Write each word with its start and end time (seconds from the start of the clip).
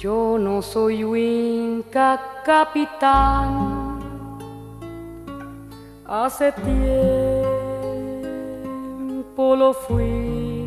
Yo 0.00 0.38
no 0.38 0.62
soy 0.62 1.04
Winca 1.04 2.40
capitán. 2.42 4.00
Hace 6.06 6.52
tiempo 6.52 7.44
lo 9.56 9.74
fui. 9.74 10.66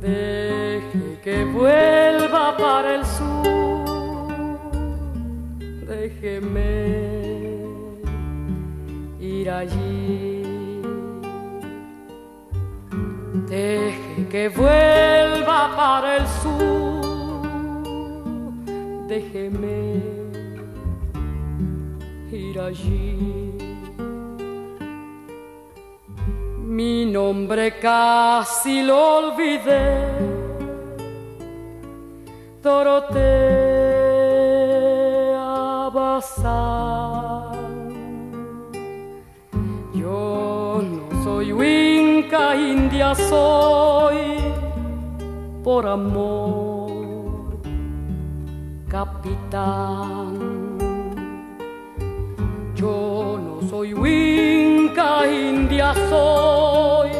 Deje 0.00 1.20
que 1.22 1.44
vuelva 1.44 2.56
para 2.56 2.96
el 2.96 3.06
sur. 3.06 3.84
Déjeme 5.86 6.88
ir 9.20 9.48
allí. 9.50 10.42
Deje 13.48 14.03
que 14.34 14.48
vuelva 14.48 15.60
para 15.76 16.16
el 16.16 16.26
sur. 16.42 17.46
Déjeme 19.06 20.02
ir 22.32 22.58
allí. 22.58 23.52
Mi 26.66 27.06
nombre 27.06 27.78
casi 27.78 28.82
lo 28.82 29.18
olvidé. 29.18 30.04
Dorotea 32.60 33.04
Bazán. 35.94 37.54
Yo 39.94 40.82
no 40.82 41.22
soy 41.22 41.52
Winca, 42.24 42.56
India 42.56 43.14
soy 43.14 44.38
por 45.62 45.86
amor, 45.86 47.58
capitán. 48.88 50.78
Yo 52.74 53.38
no 53.44 53.68
soy 53.68 53.92
Winca, 53.92 55.26
India 55.26 55.92
soy 56.08 57.10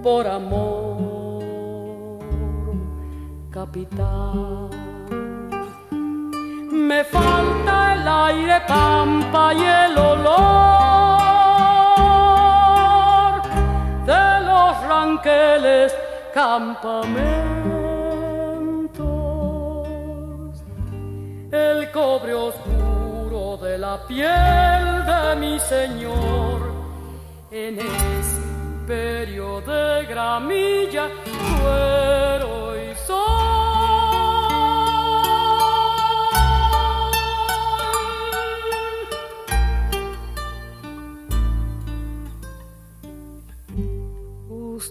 por 0.00 0.28
amor, 0.28 1.42
capitán. 3.50 4.70
Me 6.70 7.02
falta 7.02 7.94
el 7.94 8.06
aire 8.06 8.60
pampa 8.68 9.52
y 9.54 9.62
el 9.64 9.98
olor 9.98 10.97
ranqueles 15.08 15.94
campamentos, 16.34 17.02
el 21.50 21.90
cobre 21.90 22.34
oscuro 22.34 23.56
de 23.56 23.78
la 23.78 24.06
piel 24.06 25.06
de 25.06 25.36
mi 25.36 25.58
Señor 25.58 26.72
en 27.50 27.78
ese 27.78 28.40
imperio 28.80 29.62
de 29.62 30.04
gramilla, 30.06 31.08
cuero 31.62 32.76
y 32.76 32.94
sol. 33.06 33.37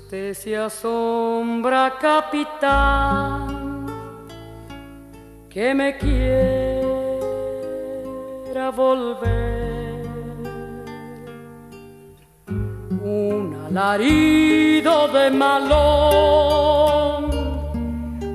Usted 0.08 0.34
se 0.36 0.56
asombra, 0.56 1.98
capitán, 2.00 3.86
que 5.50 5.74
me 5.76 5.98
quiera 5.98 6.32
volver. 8.74 10.06
Un 13.04 13.54
alarido 13.68 15.10
de 15.10 15.30
malón 15.30 15.68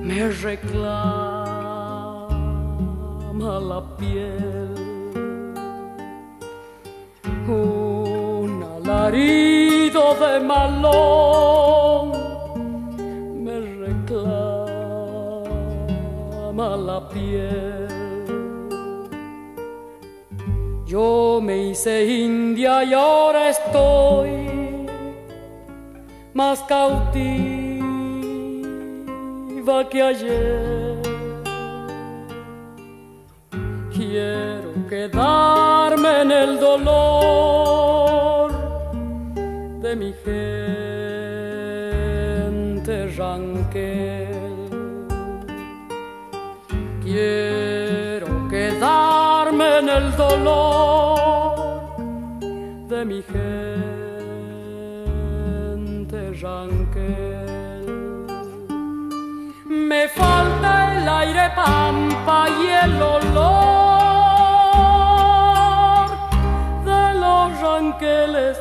me 0.05 0.29
reclama 0.29 0.93
la 3.71 3.81
piel. 3.97 4.75
Un 7.47 8.63
alarido 8.77 10.13
de 10.21 10.39
malón 10.39 11.62
reclama 16.53 16.77
la 16.77 17.09
piel. 17.09 17.87
Yo 20.85 21.39
me 21.41 21.69
hice 21.69 22.05
india 22.05 22.83
y 22.83 22.93
ahora 22.93 23.49
estoy 23.49 24.87
más 26.33 26.61
cautiva 26.63 27.79
que 29.89 30.01
ayer. 30.01 31.01
Quiero 33.91 34.73
quedarme 34.89 36.21
en 36.21 36.31
el 36.31 36.59
dolor 36.59 38.51
de 39.81 39.95
mi 39.95 40.13
gente 40.13 40.62
dolor 50.17 51.95
de 52.87 53.05
mi 53.05 53.21
gente 53.23 53.43
ranquel. 56.41 57.85
Me 59.67 60.07
falta 60.09 60.71
el 60.97 61.07
aire 61.09 61.51
pampa 61.55 62.47
y 62.49 62.67
el 62.85 63.01
olor 63.01 63.63
de 66.85 67.13
los 67.19 67.61
ranqueles 67.61 68.57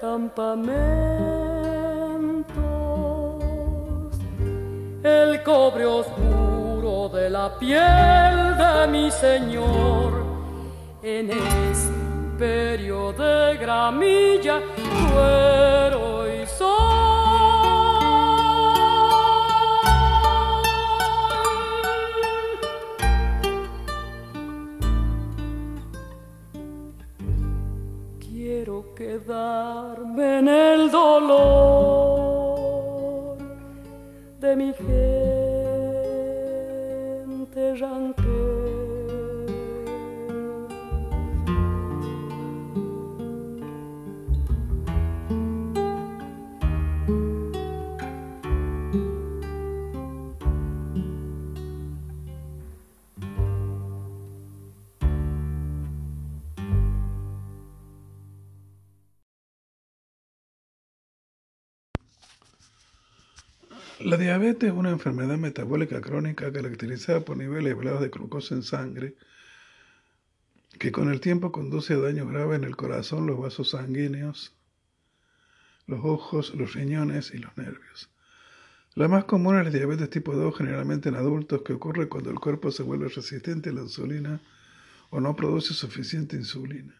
campamentos, 0.00 0.74
el 5.02 5.42
cobre 5.42 5.86
oscuro 5.86 7.08
de 7.10 7.30
la 7.30 7.58
piel 7.58 8.56
de 8.56 8.86
mi 8.88 9.10
Señor 9.10 10.25
en 11.06 11.30
ese 11.30 11.88
imperio 11.88 13.12
de 13.12 13.56
gramilla, 13.58 14.60
cuero 15.12 16.26
y 16.26 16.44
sol. 16.48 16.74
Quiero 28.18 28.92
quedarme 28.96 30.40
en 30.40 30.48
el 30.48 30.90
dolor 30.90 31.86
de 34.40 34.56
mi 34.56 34.72
gente 34.74 34.96
ranquel. 37.76 38.35
Diabetes 64.38 64.68
es 64.68 64.76
una 64.76 64.90
enfermedad 64.90 65.38
metabólica 65.38 66.02
crónica 66.02 66.52
caracterizada 66.52 67.20
por 67.20 67.38
niveles 67.38 67.72
elevados 67.72 68.02
de 68.02 68.10
glucosa 68.10 68.54
en 68.54 68.62
sangre 68.62 69.14
que 70.78 70.92
con 70.92 71.10
el 71.10 71.20
tiempo 71.20 71.52
conduce 71.52 71.94
a 71.94 71.98
daños 71.98 72.28
graves 72.28 72.58
en 72.58 72.64
el 72.64 72.76
corazón, 72.76 73.26
los 73.26 73.38
vasos 73.38 73.70
sanguíneos, 73.70 74.54
los 75.86 76.04
ojos, 76.04 76.54
los 76.54 76.74
riñones 76.74 77.32
y 77.32 77.38
los 77.38 77.56
nervios. 77.56 78.10
La 78.94 79.08
más 79.08 79.24
común 79.24 79.56
es 79.56 79.64
la 79.64 79.70
diabetes 79.70 80.10
tipo 80.10 80.34
2, 80.34 80.54
generalmente 80.54 81.08
en 81.08 81.14
adultos, 81.14 81.62
que 81.62 81.72
ocurre 81.72 82.10
cuando 82.10 82.28
el 82.28 82.38
cuerpo 82.38 82.70
se 82.70 82.82
vuelve 82.82 83.08
resistente 83.08 83.70
a 83.70 83.72
la 83.72 83.82
insulina 83.82 84.42
o 85.08 85.18
no 85.18 85.34
produce 85.34 85.72
suficiente 85.72 86.36
insulina. 86.36 86.94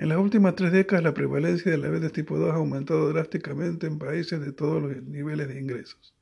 En 0.00 0.08
las 0.08 0.16
últimas 0.16 0.54
tres 0.54 0.72
décadas, 0.72 1.04
la 1.04 1.12
prevalencia 1.12 1.70
de 1.70 1.76
la 1.76 1.88
diabetes 1.88 2.12
tipo 2.12 2.38
2 2.38 2.52
ha 2.52 2.54
aumentado 2.54 3.12
drásticamente 3.12 3.86
en 3.86 3.98
países 3.98 4.40
de 4.40 4.50
todos 4.50 4.82
los 4.82 5.02
niveles 5.02 5.48
de 5.48 5.60
ingresos. 5.60 6.14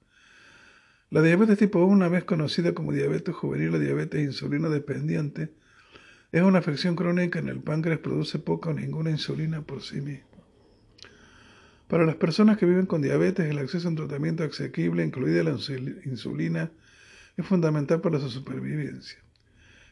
La 1.11 1.23
diabetes 1.23 1.59
tipo 1.59 1.79
1, 1.85 1.87
una 1.87 2.09
vez 2.09 2.25
conocida 2.25 2.75
como 2.75 2.93
diabetes 2.93 3.37
juvenil 3.37 3.73
o 3.77 3.79
diabetes 3.79 4.21
insulino 4.21 4.69
dependiente, 4.69 5.53
es 6.33 6.43
una 6.43 6.59
afección 6.59 6.97
crónica 6.97 7.39
en 7.39 7.49
el 7.49 7.61
páncreas, 7.61 8.01
produce 8.01 8.41
poca 8.41 8.71
o 8.71 8.73
ninguna 8.73 9.11
insulina 9.11 9.63
por 9.63 9.81
sí 9.81 10.01
misma. 10.01 10.27
Para 11.87 12.05
las 12.05 12.17
personas 12.17 12.59
que 12.59 12.67
viven 12.67 12.87
con 12.87 13.01
diabetes, 13.01 13.49
el 13.49 13.59
acceso 13.59 13.87
a 13.87 13.91
un 13.93 13.97
tratamiento 13.97 14.43
asequible, 14.43 15.05
incluida 15.05 15.45
la 15.45 15.57
insulina, 16.05 16.73
es 17.37 17.47
fundamental 17.47 18.01
para 18.01 18.19
su 18.19 18.29
supervivencia. 18.29 19.21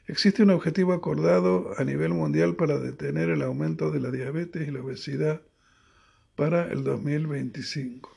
Existe 0.09 0.45
un 0.45 0.51
objetivo 0.51 0.93
acordado 0.93 1.73
a 1.79 1.85
nivel 1.85 2.11
mundial 2.11 2.55
para 2.55 2.79
detener 2.79 3.29
el 3.31 3.43
aumento 3.43 3.91
de 3.91 3.99
la 3.99 4.13
diabetes 4.13 4.69
y 4.69 4.71
la 4.71 4.81
obesidad 4.81 5.43
para 6.37 6.71
el 6.71 6.85
2025. 6.85 8.15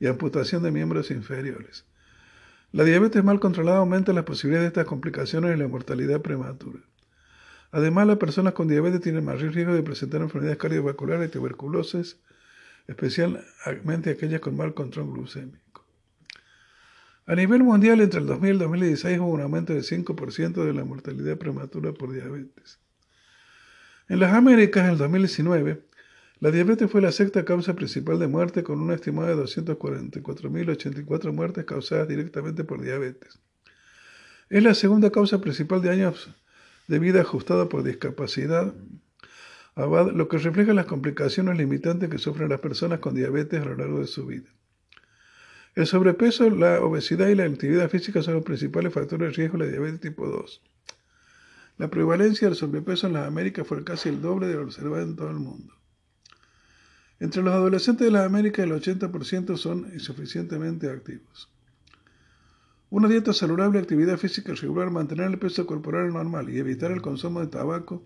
y 0.00 0.06
amputación 0.06 0.62
de 0.62 0.70
miembros 0.70 1.10
inferiores. 1.10 1.84
La 2.72 2.84
diabetes 2.84 3.22
mal 3.24 3.40
controlada 3.40 3.78
aumenta 3.78 4.12
las 4.12 4.24
posibilidades 4.24 4.66
de 4.66 4.80
estas 4.80 4.86
complicaciones 4.86 5.54
y 5.54 5.58
la 5.58 5.68
mortalidad 5.68 6.22
prematura. 6.22 6.80
Además, 7.70 8.06
las 8.06 8.16
personas 8.16 8.54
con 8.54 8.68
diabetes 8.68 9.02
tienen 9.02 9.24
más 9.24 9.40
riesgo 9.40 9.74
de 9.74 9.82
presentar 9.82 10.22
enfermedades 10.22 10.58
cardiovasculares 10.58 11.28
y 11.28 11.32
tuberculosis, 11.32 12.18
especialmente 12.86 14.10
aquellas 14.10 14.40
con 14.40 14.56
mal 14.56 14.72
control 14.72 15.12
glucémico. 15.12 15.67
A 17.28 17.34
nivel 17.34 17.62
mundial, 17.62 18.00
entre 18.00 18.20
el 18.20 18.26
2000 18.26 18.48
y 18.48 18.52
el 18.52 18.58
2016 18.58 19.18
hubo 19.18 19.28
un 19.28 19.42
aumento 19.42 19.74
de 19.74 19.80
5% 19.80 20.64
de 20.64 20.72
la 20.72 20.86
mortalidad 20.86 21.36
prematura 21.36 21.92
por 21.92 22.10
diabetes. 22.10 22.80
En 24.08 24.20
las 24.20 24.32
Américas, 24.32 24.86
en 24.86 24.92
el 24.92 24.96
2019, 24.96 25.82
la 26.40 26.50
diabetes 26.50 26.90
fue 26.90 27.02
la 27.02 27.12
sexta 27.12 27.44
causa 27.44 27.74
principal 27.74 28.18
de 28.18 28.28
muerte, 28.28 28.62
con 28.62 28.80
una 28.80 28.94
estimada 28.94 29.28
de 29.28 29.42
244.084 29.42 31.32
muertes 31.34 31.66
causadas 31.66 32.08
directamente 32.08 32.64
por 32.64 32.80
diabetes. 32.80 33.38
Es 34.48 34.62
la 34.62 34.72
segunda 34.72 35.10
causa 35.10 35.42
principal 35.42 35.82
de 35.82 35.90
años 35.90 36.34
de 36.86 36.98
vida 36.98 37.20
ajustada 37.20 37.68
por 37.68 37.82
discapacidad, 37.82 38.72
lo 39.76 40.28
que 40.28 40.38
refleja 40.38 40.72
las 40.72 40.86
complicaciones 40.86 41.58
limitantes 41.58 42.08
que 42.08 42.16
sufren 42.16 42.48
las 42.48 42.60
personas 42.60 43.00
con 43.00 43.14
diabetes 43.14 43.60
a 43.60 43.66
lo 43.66 43.76
largo 43.76 44.00
de 44.00 44.06
su 44.06 44.24
vida. 44.24 44.48
El 45.74 45.86
sobrepeso, 45.86 46.48
la 46.50 46.80
obesidad 46.80 47.28
y 47.28 47.34
la 47.34 47.44
actividad 47.44 47.88
física 47.88 48.22
son 48.22 48.34
los 48.34 48.44
principales 48.44 48.92
factores 48.92 49.30
de 49.30 49.36
riesgo 49.36 49.58
de 49.58 49.64
la 49.64 49.70
diabetes 49.70 50.00
tipo 50.00 50.26
2. 50.26 50.62
La 51.78 51.88
prevalencia 51.88 52.48
del 52.48 52.56
sobrepeso 52.56 53.06
en 53.06 53.12
las 53.12 53.28
Américas 53.28 53.66
fue 53.66 53.84
casi 53.84 54.08
el 54.08 54.20
doble 54.20 54.48
de 54.48 54.54
lo 54.54 54.64
observado 54.64 55.02
en 55.02 55.14
todo 55.14 55.30
el 55.30 55.36
mundo. 55.36 55.74
Entre 57.20 57.42
los 57.42 57.54
adolescentes 57.54 58.04
de 58.04 58.10
las 58.10 58.26
Américas, 58.26 58.64
el 58.64 58.72
80% 58.72 59.56
son 59.56 59.90
insuficientemente 59.92 60.90
activos. 60.90 61.48
Una 62.90 63.06
dieta 63.06 63.32
saludable, 63.32 63.78
actividad 63.78 64.16
física 64.16 64.54
regular, 64.54 64.90
mantener 64.90 65.26
el 65.26 65.38
peso 65.38 65.66
corporal 65.66 66.12
normal 66.12 66.48
y 66.48 66.58
evitar 66.58 66.90
el 66.90 67.02
consumo 67.02 67.40
de 67.40 67.48
tabaco 67.48 68.02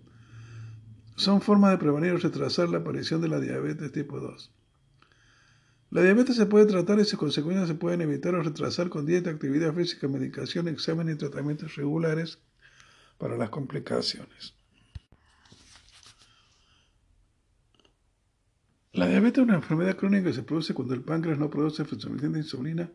son 1.14 1.40
formas 1.40 1.70
de 1.70 1.78
prevenir 1.78 2.12
o 2.12 2.18
retrasar 2.18 2.68
la 2.68 2.78
aparición 2.78 3.20
de 3.20 3.28
la 3.28 3.38
diabetes 3.38 3.92
tipo 3.92 4.18
2. 4.18 4.50
La 5.92 6.00
diabetes 6.02 6.36
se 6.36 6.46
puede 6.46 6.64
tratar 6.64 6.98
y 7.00 7.04
sus 7.04 7.18
consecuencias 7.18 7.68
se 7.68 7.74
pueden 7.74 8.00
evitar 8.00 8.34
o 8.34 8.42
retrasar 8.42 8.88
con 8.88 9.04
dieta, 9.04 9.28
actividad 9.28 9.74
física, 9.74 10.08
medicación, 10.08 10.66
exámenes 10.68 11.16
y 11.16 11.18
tratamientos 11.18 11.76
regulares 11.76 12.38
para 13.18 13.36
las 13.36 13.50
complicaciones. 13.50 14.54
La 18.94 19.06
diabetes 19.06 19.42
es 19.42 19.44
una 19.44 19.56
enfermedad 19.56 19.94
crónica 19.94 20.28
que 20.28 20.32
se 20.32 20.42
produce 20.42 20.72
cuando 20.72 20.94
el 20.94 21.02
páncreas 21.02 21.38
no 21.38 21.50
produce 21.50 21.84
suficiente 21.84 22.38
insulina 22.38 22.90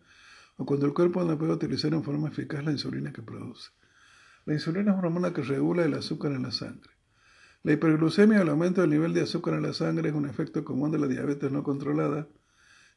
o 0.55 0.65
cuando 0.65 0.87
el 0.87 0.93
cuerpo 0.95 1.23
no 1.23 1.37
puede 1.37 1.53
utilizar 1.53 1.93
en 1.93 2.03
forma 2.03 2.29
eficaz 2.29 2.65
la 2.65 2.71
insulina 2.71 3.13
que 3.13 3.21
produce. 3.21 3.69
La 4.45 4.55
insulina 4.55 4.93
es 4.93 4.97
una 4.97 5.07
hormona 5.07 5.33
que 5.33 5.43
regula 5.43 5.85
el 5.85 5.93
azúcar 5.93 6.31
en 6.31 6.41
la 6.41 6.51
sangre. 6.51 6.89
La 7.61 7.73
hiperglucemia 7.73 8.41
el 8.41 8.49
aumento 8.49 8.81
del 8.81 8.89
nivel 8.89 9.13
de 9.13 9.21
azúcar 9.21 9.53
en 9.53 9.61
la 9.61 9.73
sangre 9.73 10.09
es 10.09 10.15
un 10.15 10.27
efecto 10.27 10.65
común 10.65 10.89
de 10.89 10.97
la 10.97 11.05
diabetes 11.05 11.51
no 11.51 11.61
controlada 11.61 12.27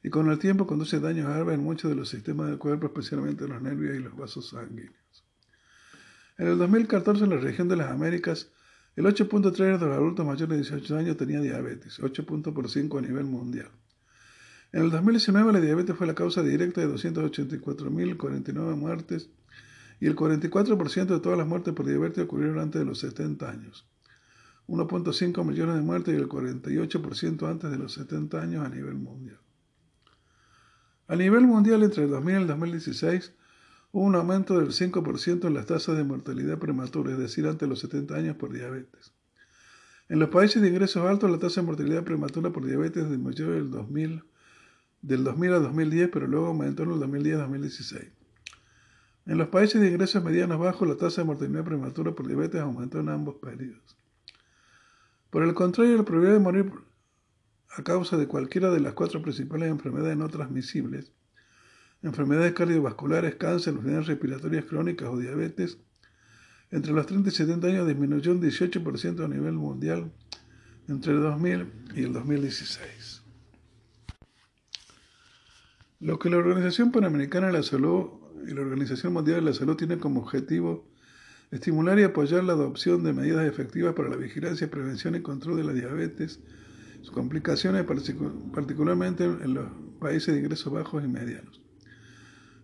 y 0.03 0.11
con 0.11 0.31
el 0.31 0.39
tiempo 0.39 0.67
conduce 0.67 0.99
daños 1.01 1.27
graves 1.29 1.55
en 1.55 1.63
muchos 1.63 1.91
de 1.91 1.97
los 1.97 2.09
sistemas 2.09 2.49
del 2.49 2.59
cuerpo, 2.59 2.87
especialmente 2.87 3.45
en 3.45 3.51
los 3.51 3.63
nervios 3.63 3.97
y 3.97 4.01
los 4.01 4.17
vasos 4.17 4.49
sanguíneos. 4.49 5.25
En 6.39 6.49
el 6.49 6.59
2014, 6.59 7.25
en 7.25 7.31
la 7.31 7.37
región 7.37 7.69
de 7.69 7.77
las 7.77 7.91
Américas, 7.91 8.51
el 8.97 9.05
8.3 9.05 9.79
de 9.79 9.87
los 9.87 9.97
adultos 9.97 10.25
mayores 10.27 10.49
de 10.49 10.57
18 10.57 10.97
años 10.97 11.17
tenía 11.17 11.41
diabetes, 11.41 12.01
8.5 12.01 12.99
a 12.99 13.03
nivel 13.03 13.25
mundial. 13.25 13.69
En 14.73 14.83
el 14.83 14.91
2019 14.91 15.53
la 15.53 15.61
diabetes 15.61 15.97
fue 15.97 16.07
la 16.07 16.15
causa 16.15 16.43
directa 16.43 16.81
de 16.81 16.89
284.049 16.89 18.77
muertes 18.77 19.29
y 20.01 20.07
el 20.07 20.17
44% 20.17 21.07
de 21.07 21.21
todas 21.21 21.37
las 21.37 21.47
muertes 21.47 21.75
por 21.75 21.87
diabetes 21.87 22.25
ocurrieron 22.25 22.59
antes 22.59 22.81
de 22.81 22.87
los 22.87 23.01
70 23.01 23.51
años. 23.51 23.87
1.5 24.69 25.45
millones 25.45 25.75
de 25.75 25.83
muertes 25.83 26.15
y 26.15 26.17
el 26.17 26.29
48% 26.29 27.51
antes 27.51 27.71
de 27.71 27.79
los 27.79 27.93
70 27.93 28.41
años 28.41 28.65
a 28.65 28.69
nivel 28.69 28.95
mundial. 28.95 29.41
A 31.11 31.17
nivel 31.17 31.45
mundial, 31.45 31.83
entre 31.83 32.05
el 32.05 32.11
2000 32.11 32.35
y 32.35 32.37
el 32.37 32.47
2016, 32.47 33.33
hubo 33.91 34.05
un 34.05 34.15
aumento 34.15 34.57
del 34.61 34.69
5% 34.69 35.45
en 35.45 35.55
las 35.55 35.67
tasas 35.67 35.97
de 35.97 36.05
mortalidad 36.05 36.61
prematura, 36.61 37.11
es 37.11 37.19
decir, 37.19 37.47
antes 37.47 37.63
de 37.63 37.67
los 37.67 37.81
70 37.81 38.15
años 38.15 38.37
por 38.37 38.53
diabetes. 38.53 39.13
En 40.09 40.21
los 40.21 40.29
países 40.29 40.63
de 40.63 40.69
ingresos 40.69 41.05
altos, 41.05 41.29
la 41.29 41.41
tasa 41.41 41.63
de 41.63 41.67
mortalidad 41.67 42.05
prematura 42.05 42.51
por 42.51 42.65
diabetes 42.65 43.11
disminuyó 43.11 43.51
del 43.51 43.73
2000 43.73 44.23
del 45.03 45.25
2000 45.25 45.53
a 45.53 45.59
2010, 45.59 46.11
pero 46.13 46.29
luego 46.29 46.47
aumentó 46.47 46.85
en 46.85 46.93
el 46.93 47.01
2010-2016. 47.01 48.13
En 49.27 49.37
los 49.37 49.49
países 49.49 49.81
de 49.81 49.89
ingresos 49.89 50.23
medianos 50.23 50.61
bajos, 50.61 50.87
la 50.87 50.95
tasa 50.95 51.23
de 51.23 51.27
mortalidad 51.27 51.65
prematura 51.65 52.13
por 52.13 52.29
diabetes 52.29 52.61
aumentó 52.61 53.01
en 53.01 53.09
ambos 53.09 53.35
periodos. 53.43 53.97
Por 55.31 55.43
el 55.43 55.55
contrario, 55.55 55.97
la 55.97 56.05
probabilidad 56.05 56.35
de 56.35 56.45
morir 56.45 56.73
a 57.77 57.83
causa 57.83 58.17
de 58.17 58.27
cualquiera 58.27 58.71
de 58.71 58.81
las 58.81 58.95
cuatro 58.95 59.23
principales 59.23 59.71
enfermedades 59.71 60.17
no 60.17 60.29
transmisibles, 60.29 61.13
enfermedades 62.03 62.53
cardiovasculares, 62.53 63.37
cáncer, 63.37 63.75
enfermedades 63.75 64.09
respiratorias 64.09 64.65
crónicas 64.65 65.09
o 65.09 65.19
diabetes, 65.19 65.79
entre 66.71 66.93
los 66.93 67.07
30 67.07 67.29
y 67.29 67.33
70 67.33 67.67
años 67.67 67.87
disminuyó 67.87 68.33
un 68.33 68.41
18% 68.41 69.25
a 69.25 69.29
nivel 69.29 69.55
mundial 69.55 70.13
entre 70.89 71.13
el 71.13 71.21
2000 71.21 71.67
y 71.97 72.03
el 72.05 72.13
2016. 72.13 73.23
Lo 76.01 76.19
que 76.19 76.31
la 76.31 76.39
Organización 76.39 76.93
Panamericana 76.93 77.49
de 77.49 77.53
la 77.53 77.63
Salud 77.63 78.07
y 78.47 78.55
la 78.55 78.63
Organización 78.63 79.13
Mundial 79.13 79.37
de 79.37 79.51
la 79.51 79.53
Salud 79.53 79.77
tienen 79.77 79.99
como 79.99 80.21
objetivo 80.21 80.89
estimular 81.51 81.99
y 81.99 82.05
apoyar 82.05 82.45
la 82.45 82.53
adopción 82.53 83.03
de 83.03 83.13
medidas 83.13 83.47
efectivas 83.47 83.95
para 83.95 84.09
la 84.09 84.17
vigilancia, 84.17 84.71
prevención 84.71 85.15
y 85.17 85.23
control 85.23 85.57
de 85.59 85.65
la 85.65 85.73
diabetes, 85.73 86.41
sus 87.01 87.11
complicaciones 87.11 87.85
particularmente 88.53 89.25
en 89.25 89.55
los 89.55 89.67
países 89.99 90.35
de 90.35 90.41
ingresos 90.41 90.73
bajos 90.73 91.05
y 91.05 91.09
medianos. 91.09 91.61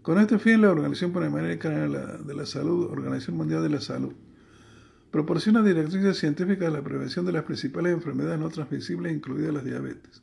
Con 0.02 0.18
este 0.20 0.38
fin, 0.38 0.60
la 0.60 0.70
Organización 0.70 1.12
Panamericana 1.12 1.88
de 2.18 2.34
la 2.34 2.46
Salud, 2.46 2.90
Organización 2.90 3.36
Mundial 3.36 3.62
de 3.62 3.70
la 3.70 3.80
Salud, 3.80 4.14
proporciona 5.10 5.62
directrices 5.62 6.18
científicas 6.18 6.70
de 6.70 6.78
la 6.78 6.84
prevención 6.84 7.26
de 7.26 7.32
las 7.32 7.44
principales 7.44 7.92
enfermedades 7.92 8.38
no 8.38 8.48
transmisibles, 8.50 9.14
incluidas 9.14 9.54
las 9.54 9.64
diabetes 9.64 10.22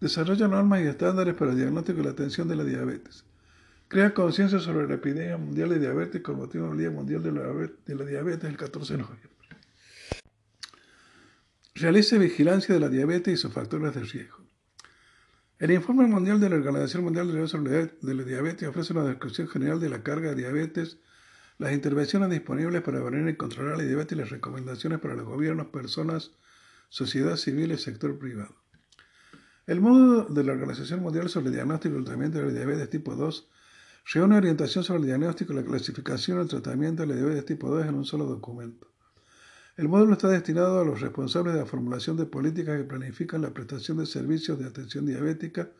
Desarrolla 0.00 0.46
normas 0.46 0.82
y 0.82 0.86
estándares 0.86 1.34
para 1.34 1.52
el 1.52 1.56
diagnóstico 1.56 2.00
y 2.00 2.04
la 2.04 2.10
atención 2.10 2.48
de 2.48 2.56
la 2.56 2.64
diabetes. 2.64 3.24
crea 3.88 4.12
conciencia 4.12 4.58
sobre 4.58 4.86
la 4.86 4.94
epidemia 4.94 5.38
mundial 5.38 5.70
de 5.70 5.78
diabetes 5.78 6.20
con 6.22 6.36
motivo 6.36 6.68
del 6.68 6.78
Día 6.78 6.90
Mundial 6.90 7.22
de 7.22 7.32
la, 7.32 8.04
Diabetes 8.04 8.44
el 8.50 8.56
14 8.56 8.94
de 8.94 8.98
noviembre. 8.98 9.35
Realice 11.78 12.16
vigilancia 12.16 12.74
de 12.74 12.80
la 12.80 12.88
diabetes 12.88 13.34
y 13.34 13.36
sus 13.36 13.52
factores 13.52 13.94
de 13.94 14.00
riesgo. 14.00 14.38
El 15.58 15.72
Informe 15.72 16.06
Mundial 16.06 16.40
de 16.40 16.48
la 16.48 16.56
Organización 16.56 17.04
Mundial 17.04 17.28
de 17.28 18.14
la 18.14 18.22
Diabetes 18.22 18.66
ofrece 18.66 18.94
una 18.94 19.04
descripción 19.04 19.46
general 19.46 19.78
de 19.78 19.90
la 19.90 20.02
carga 20.02 20.30
de 20.30 20.36
diabetes, 20.36 20.96
las 21.58 21.74
intervenciones 21.74 22.30
disponibles 22.30 22.80
para 22.80 23.04
prevenir 23.04 23.28
y 23.28 23.36
controlar 23.36 23.76
la 23.76 23.84
diabetes 23.84 24.16
y 24.16 24.20
las 24.22 24.30
recomendaciones 24.30 25.00
para 25.00 25.16
los 25.16 25.26
gobiernos, 25.26 25.66
personas, 25.66 26.30
sociedad 26.88 27.36
civil 27.36 27.72
y 27.72 27.76
sector 27.76 28.18
privado. 28.18 28.56
El 29.66 29.82
modo 29.82 30.24
de 30.24 30.44
la 30.44 30.52
Organización 30.52 31.02
Mundial 31.02 31.28
sobre 31.28 31.48
el 31.48 31.56
Diagnóstico 31.56 31.96
y 31.96 31.98
el 31.98 32.04
Tratamiento 32.04 32.38
de 32.38 32.46
la 32.46 32.52
Diabetes 32.52 32.88
tipo 32.88 33.14
2 33.14 33.50
reúne 34.14 34.38
orientación 34.38 34.82
sobre 34.82 35.00
el 35.00 35.06
diagnóstico, 35.08 35.52
la 35.52 35.62
clasificación 35.62 36.38
y 36.38 36.40
el 36.40 36.48
tratamiento 36.48 37.02
de 37.02 37.08
la 37.08 37.16
diabetes 37.16 37.44
tipo 37.44 37.68
2 37.68 37.84
en 37.84 37.96
un 37.96 38.06
solo 38.06 38.24
documento. 38.24 38.95
El 39.76 39.88
módulo 39.90 40.14
está 40.14 40.28
destinado 40.28 40.80
a 40.80 40.84
los 40.84 41.02
responsables 41.02 41.52
de 41.52 41.60
la 41.60 41.66
formulación 41.66 42.16
de 42.16 42.24
políticas 42.24 42.78
que 42.78 42.84
planifican 42.84 43.42
la 43.42 43.52
prestación 43.52 43.98
de 43.98 44.06
servicios 44.06 44.58
de 44.58 44.64
atención 44.64 45.04
diabética, 45.04 45.70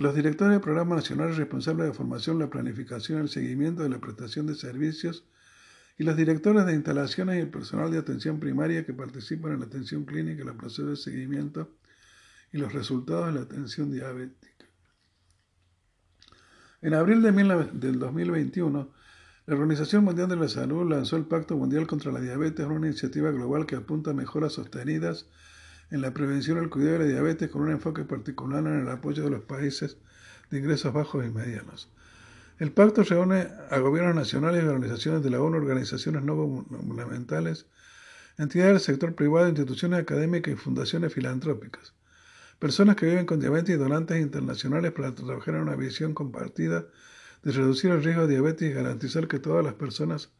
los 0.00 0.14
directores 0.16 0.54
de 0.54 0.60
programas 0.60 0.96
nacionales 0.96 1.36
responsables 1.36 1.84
de 1.84 1.88
la 1.90 1.94
formación, 1.94 2.40
la 2.40 2.50
planificación 2.50 3.18
y 3.18 3.22
el 3.22 3.28
seguimiento 3.28 3.84
de 3.84 3.88
la 3.88 4.00
prestación 4.00 4.48
de 4.48 4.56
servicios, 4.56 5.24
y 5.96 6.02
los 6.02 6.16
directores 6.16 6.66
de 6.66 6.74
instalaciones 6.74 7.36
y 7.36 7.40
el 7.40 7.50
personal 7.50 7.92
de 7.92 7.98
atención 7.98 8.40
primaria 8.40 8.84
que 8.84 8.94
participan 8.94 9.52
en 9.52 9.60
la 9.60 9.66
atención 9.66 10.04
clínica, 10.04 10.42
el 10.42 10.56
proceso 10.56 10.86
de 10.86 10.96
seguimiento 10.96 11.70
y 12.50 12.58
los 12.58 12.72
resultados 12.72 13.26
de 13.26 13.32
la 13.32 13.42
atención 13.42 13.92
diabética. 13.92 14.66
En 16.80 16.94
abril 16.94 17.22
de 17.22 17.30
del 17.74 17.98
2021, 18.00 18.92
la 19.46 19.54
Organización 19.56 20.04
Mundial 20.04 20.28
de 20.28 20.36
la 20.36 20.48
Salud 20.48 20.88
lanzó 20.88 21.16
el 21.16 21.24
Pacto 21.24 21.56
Mundial 21.56 21.88
contra 21.88 22.12
la 22.12 22.20
Diabetes, 22.20 22.64
una 22.64 22.86
iniciativa 22.86 23.30
global 23.32 23.66
que 23.66 23.74
apunta 23.74 24.12
a 24.12 24.14
mejoras 24.14 24.52
sostenidas 24.52 25.26
en 25.90 26.00
la 26.00 26.14
prevención 26.14 26.58
y 26.58 26.60
el 26.60 26.70
cuidado 26.70 26.98
de 26.98 26.98
la 27.00 27.04
diabetes 27.06 27.50
con 27.50 27.62
un 27.62 27.70
enfoque 27.70 28.04
particular 28.04 28.64
en 28.64 28.80
el 28.80 28.88
apoyo 28.88 29.24
de 29.24 29.30
los 29.30 29.42
países 29.42 29.96
de 30.50 30.58
ingresos 30.58 30.92
bajos 30.92 31.26
y 31.26 31.30
medianos. 31.30 31.88
El 32.60 32.70
pacto 32.70 33.02
reúne 33.02 33.48
a 33.70 33.78
gobiernos 33.78 34.14
nacionales 34.14 34.62
y 34.62 34.66
organizaciones 34.66 35.24
de 35.24 35.30
la 35.30 35.40
ONU, 35.40 35.56
organizaciones 35.56 36.22
no 36.22 36.36
gubernamentales, 36.36 37.66
entidades 38.38 38.74
del 38.74 38.80
sector 38.80 39.14
privado, 39.16 39.48
instituciones 39.48 39.98
académicas 40.00 40.54
y 40.54 40.56
fundaciones 40.56 41.12
filantrópicas, 41.12 41.94
personas 42.60 42.94
que 42.94 43.06
viven 43.06 43.26
con 43.26 43.40
diabetes 43.40 43.74
y 43.74 43.78
donantes 43.78 44.20
internacionales 44.20 44.92
para 44.92 45.14
trabajar 45.14 45.56
en 45.56 45.62
una 45.62 45.74
visión 45.74 46.14
compartida 46.14 46.86
de 47.42 47.52
reducir 47.52 47.90
el 47.90 48.02
riesgo 48.02 48.26
de 48.26 48.34
diabetes 48.34 48.70
y 48.70 48.72
garantizar 48.72 49.28
que 49.28 49.38
todas 49.38 49.64
las 49.64 49.74
personas 49.74 50.30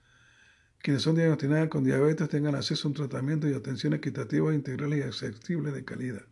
quienes 0.83 1.03
son 1.03 1.15
diagnosticadas 1.15 1.69
con 1.69 1.85
diabetes 1.85 2.29
tengan 2.29 2.57
acceso 2.57 2.89
a 2.89 2.91
un 2.91 2.95
tratamiento 2.95 3.49
y 3.49 3.55
atención 3.55 3.93
equitativo, 3.95 4.53
integral 4.53 4.95
y 4.95 5.03
accesible 5.03 5.71
de 5.71 5.85
calidad. 5.85 6.23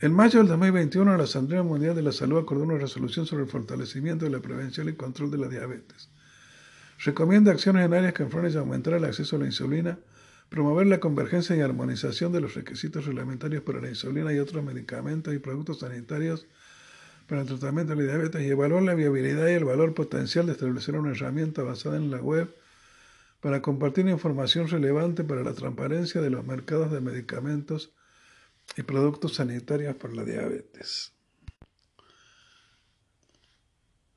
En 0.00 0.12
mayo 0.12 0.40
del 0.40 0.48
2021, 0.48 1.16
la 1.16 1.24
Asamblea 1.24 1.62
Mundial 1.62 1.96
de 1.96 2.02
la 2.02 2.12
Salud 2.12 2.38
acordó 2.38 2.64
una 2.64 2.76
resolución 2.76 3.24
sobre 3.24 3.44
el 3.44 3.48
fortalecimiento 3.48 4.26
de 4.26 4.30
la 4.30 4.40
prevención 4.40 4.90
y 4.90 4.92
control 4.92 5.30
de 5.30 5.38
la 5.38 5.48
diabetes. 5.48 6.10
Recomienda 7.02 7.52
acciones 7.52 7.86
en 7.86 7.94
áreas 7.94 8.12
que 8.12 8.22
enfrenten 8.22 8.58
aumentar 8.58 8.92
el 8.92 9.04
acceso 9.06 9.36
a 9.36 9.38
la 9.38 9.46
insulina, 9.46 9.98
promover 10.50 10.86
la 10.86 11.00
convergencia 11.00 11.56
y 11.56 11.60
armonización 11.60 12.32
de 12.32 12.42
los 12.42 12.54
requisitos 12.54 13.06
reglamentarios 13.06 13.62
para 13.62 13.80
la 13.80 13.88
insulina 13.88 14.34
y 14.34 14.38
otros 14.38 14.62
medicamentos 14.62 15.34
y 15.34 15.38
productos 15.38 15.78
sanitarios 15.78 16.46
para 17.26 17.42
el 17.42 17.46
tratamiento 17.46 17.94
de 17.94 18.02
la 18.02 18.12
diabetes 18.12 18.42
y 18.42 18.48
evaluar 18.48 18.82
la 18.82 18.94
viabilidad 18.94 19.48
y 19.48 19.52
el 19.52 19.64
valor 19.64 19.94
potencial 19.94 20.46
de 20.46 20.52
establecer 20.52 20.96
una 20.96 21.10
herramienta 21.10 21.62
basada 21.62 21.96
en 21.96 22.10
la 22.10 22.18
web 22.18 22.54
para 23.40 23.62
compartir 23.62 24.08
información 24.08 24.68
relevante 24.68 25.24
para 25.24 25.42
la 25.42 25.52
transparencia 25.52 26.20
de 26.20 26.30
los 26.30 26.44
mercados 26.44 26.90
de 26.90 27.00
medicamentos 27.00 27.92
y 28.76 28.82
productos 28.82 29.34
sanitarios 29.34 29.94
para 29.96 30.14
la 30.14 30.24
diabetes. 30.24 31.12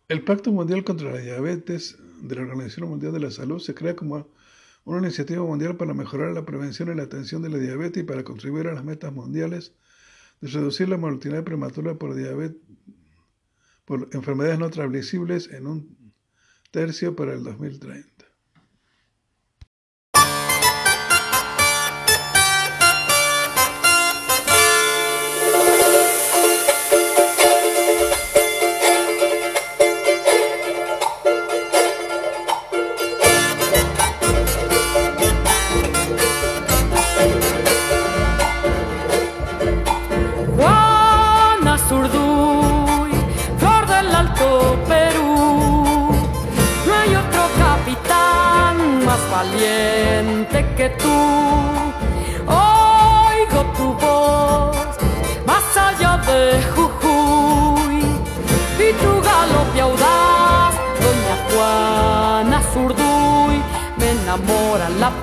El 0.08 0.24
Pacto 0.24 0.52
Mundial 0.52 0.84
contra 0.84 1.12
la 1.12 1.20
Diabetes 1.20 1.98
de 2.22 2.36
la 2.36 2.42
Organización 2.42 2.90
Mundial 2.90 3.14
de 3.14 3.20
la 3.20 3.30
Salud 3.30 3.60
se 3.60 3.76
crea 3.76 3.96
como 3.96 4.28
una 4.84 5.06
iniciativa 5.06 5.44
mundial 5.44 5.78
para 5.78 5.94
mejorar 5.94 6.32
la 6.32 6.46
prevención 6.46 6.92
y 6.92 6.96
la 6.96 7.04
atención 7.04 7.44
de 7.44 7.50
la 7.50 7.60
diabetes 7.60 8.02
y 8.02 8.06
para 8.06 8.24
contribuir 8.24 8.68
a 8.68 8.74
las 8.74 8.84
metas 8.84 9.14
mundiales 9.14 9.74
de 10.42 10.48
reducir 10.50 10.90
la 10.90 10.98
mortalidad 10.98 11.44
prematura 11.44 11.96
por 11.96 12.16
diabetes 12.16 12.62
por 13.90 14.08
enfermedades 14.14 14.60
no 14.60 14.70
transmisibles 14.70 15.50
en 15.52 15.66
un 15.66 16.14
tercio 16.70 17.16
para 17.16 17.34
el 17.34 17.44
2030. 17.44 18.19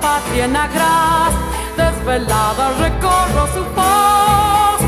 Patria 0.01 0.45
en 0.45 0.55
agraz, 0.55 1.33
desvelada 1.75 2.71
recorro 2.85 3.47
su 3.55 3.63
voz. 3.77 4.79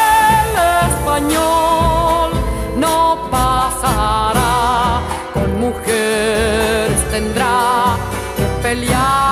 El 0.00 0.50
español 0.90 2.30
no 2.76 3.28
pasará, 3.30 5.00
con 5.34 5.60
mujeres 5.60 7.10
tendrá 7.10 7.96
que 8.36 8.44
pelear. 8.62 9.28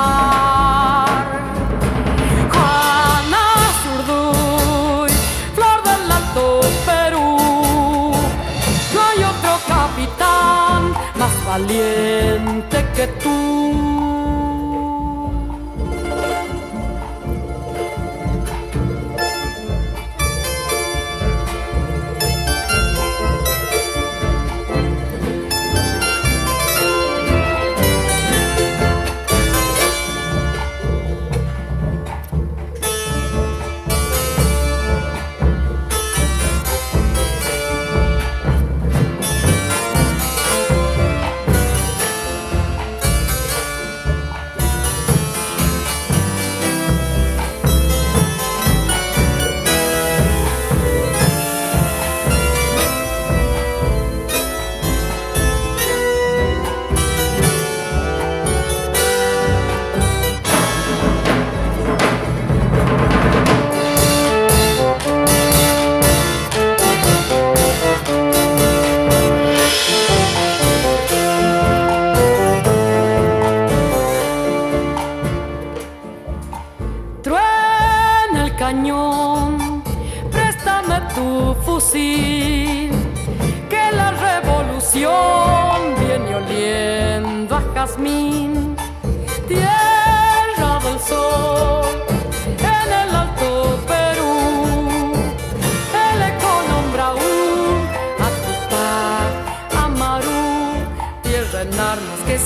valiente 11.58 12.84
que 12.94 13.06
tú. 13.22 13.85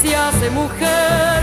Se 0.01 0.17
hace 0.17 0.51
mujer, 0.51 1.40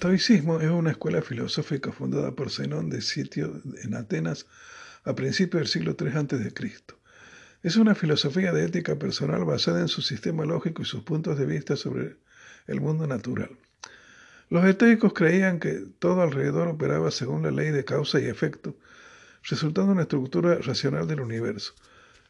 estoicismo 0.00 0.60
es 0.60 0.70
una 0.70 0.92
escuela 0.92 1.20
filosófica 1.20 1.92
fundada 1.92 2.34
por 2.34 2.50
Zenón 2.50 2.88
de 2.88 3.02
Sitio 3.02 3.60
en 3.84 3.94
Atenas 3.94 4.46
a 5.04 5.14
principios 5.14 5.60
del 5.60 5.68
siglo 5.68 5.94
III 6.00 6.20
a.C. 6.20 6.54
Es 7.62 7.76
una 7.76 7.94
filosofía 7.94 8.50
de 8.50 8.64
ética 8.64 8.98
personal 8.98 9.44
basada 9.44 9.78
en 9.78 9.88
su 9.88 10.00
sistema 10.00 10.46
lógico 10.46 10.80
y 10.80 10.86
sus 10.86 11.02
puntos 11.02 11.38
de 11.38 11.44
vista 11.44 11.76
sobre 11.76 12.16
el 12.66 12.80
mundo 12.80 13.06
natural. 13.06 13.50
Los 14.48 14.64
estoicos 14.64 15.12
creían 15.12 15.60
que 15.60 15.84
todo 15.98 16.22
alrededor 16.22 16.68
operaba 16.68 17.10
según 17.10 17.42
la 17.42 17.50
ley 17.50 17.70
de 17.70 17.84
causa 17.84 18.18
y 18.20 18.24
efecto, 18.24 18.74
resultando 19.42 19.92
una 19.92 20.02
estructura 20.02 20.54
racional 20.62 21.08
del 21.08 21.20
universo. 21.20 21.74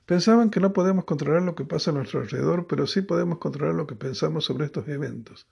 Pensaban 0.06 0.50
que 0.50 0.58
no 0.58 0.72
podemos 0.72 1.04
controlar 1.04 1.42
lo 1.42 1.54
que 1.54 1.64
pasa 1.64 1.92
a 1.92 1.94
nuestro 1.94 2.18
alrededor, 2.18 2.66
pero 2.66 2.88
sí 2.88 3.02
podemos 3.02 3.38
controlar 3.38 3.76
lo 3.76 3.86
que 3.86 3.94
pensamos 3.94 4.44
sobre 4.44 4.66
estos 4.66 4.88
eventos 4.88 5.46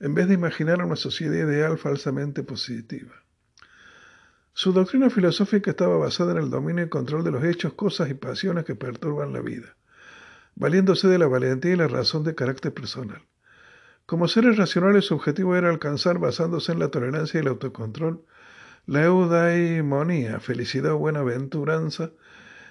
en 0.00 0.14
vez 0.14 0.28
de 0.28 0.34
imaginar 0.34 0.82
una 0.84 0.96
sociedad 0.96 1.34
ideal 1.34 1.78
falsamente 1.78 2.42
positiva. 2.42 3.14
Su 4.52 4.72
doctrina 4.72 5.10
filosófica 5.10 5.70
estaba 5.70 5.96
basada 5.96 6.32
en 6.32 6.38
el 6.38 6.50
dominio 6.50 6.84
y 6.84 6.88
control 6.88 7.24
de 7.24 7.30
los 7.30 7.44
hechos, 7.44 7.74
cosas 7.74 8.10
y 8.10 8.14
pasiones 8.14 8.64
que 8.64 8.74
perturban 8.74 9.32
la 9.32 9.40
vida, 9.40 9.76
valiéndose 10.56 11.06
de 11.08 11.18
la 11.18 11.28
valentía 11.28 11.72
y 11.72 11.76
la 11.76 11.88
razón 11.88 12.24
de 12.24 12.34
carácter 12.34 12.74
personal. 12.74 13.22
Como 14.06 14.26
seres 14.26 14.56
racionales, 14.56 15.04
su 15.04 15.14
objetivo 15.14 15.54
era 15.54 15.68
alcanzar, 15.68 16.18
basándose 16.18 16.72
en 16.72 16.78
la 16.78 16.88
tolerancia 16.88 17.38
y 17.38 17.42
el 17.42 17.48
autocontrol, 17.48 18.24
la 18.86 19.04
eudaimonía, 19.04 20.40
felicidad 20.40 20.92
o 20.92 20.98
buenaventuranza, 20.98 22.10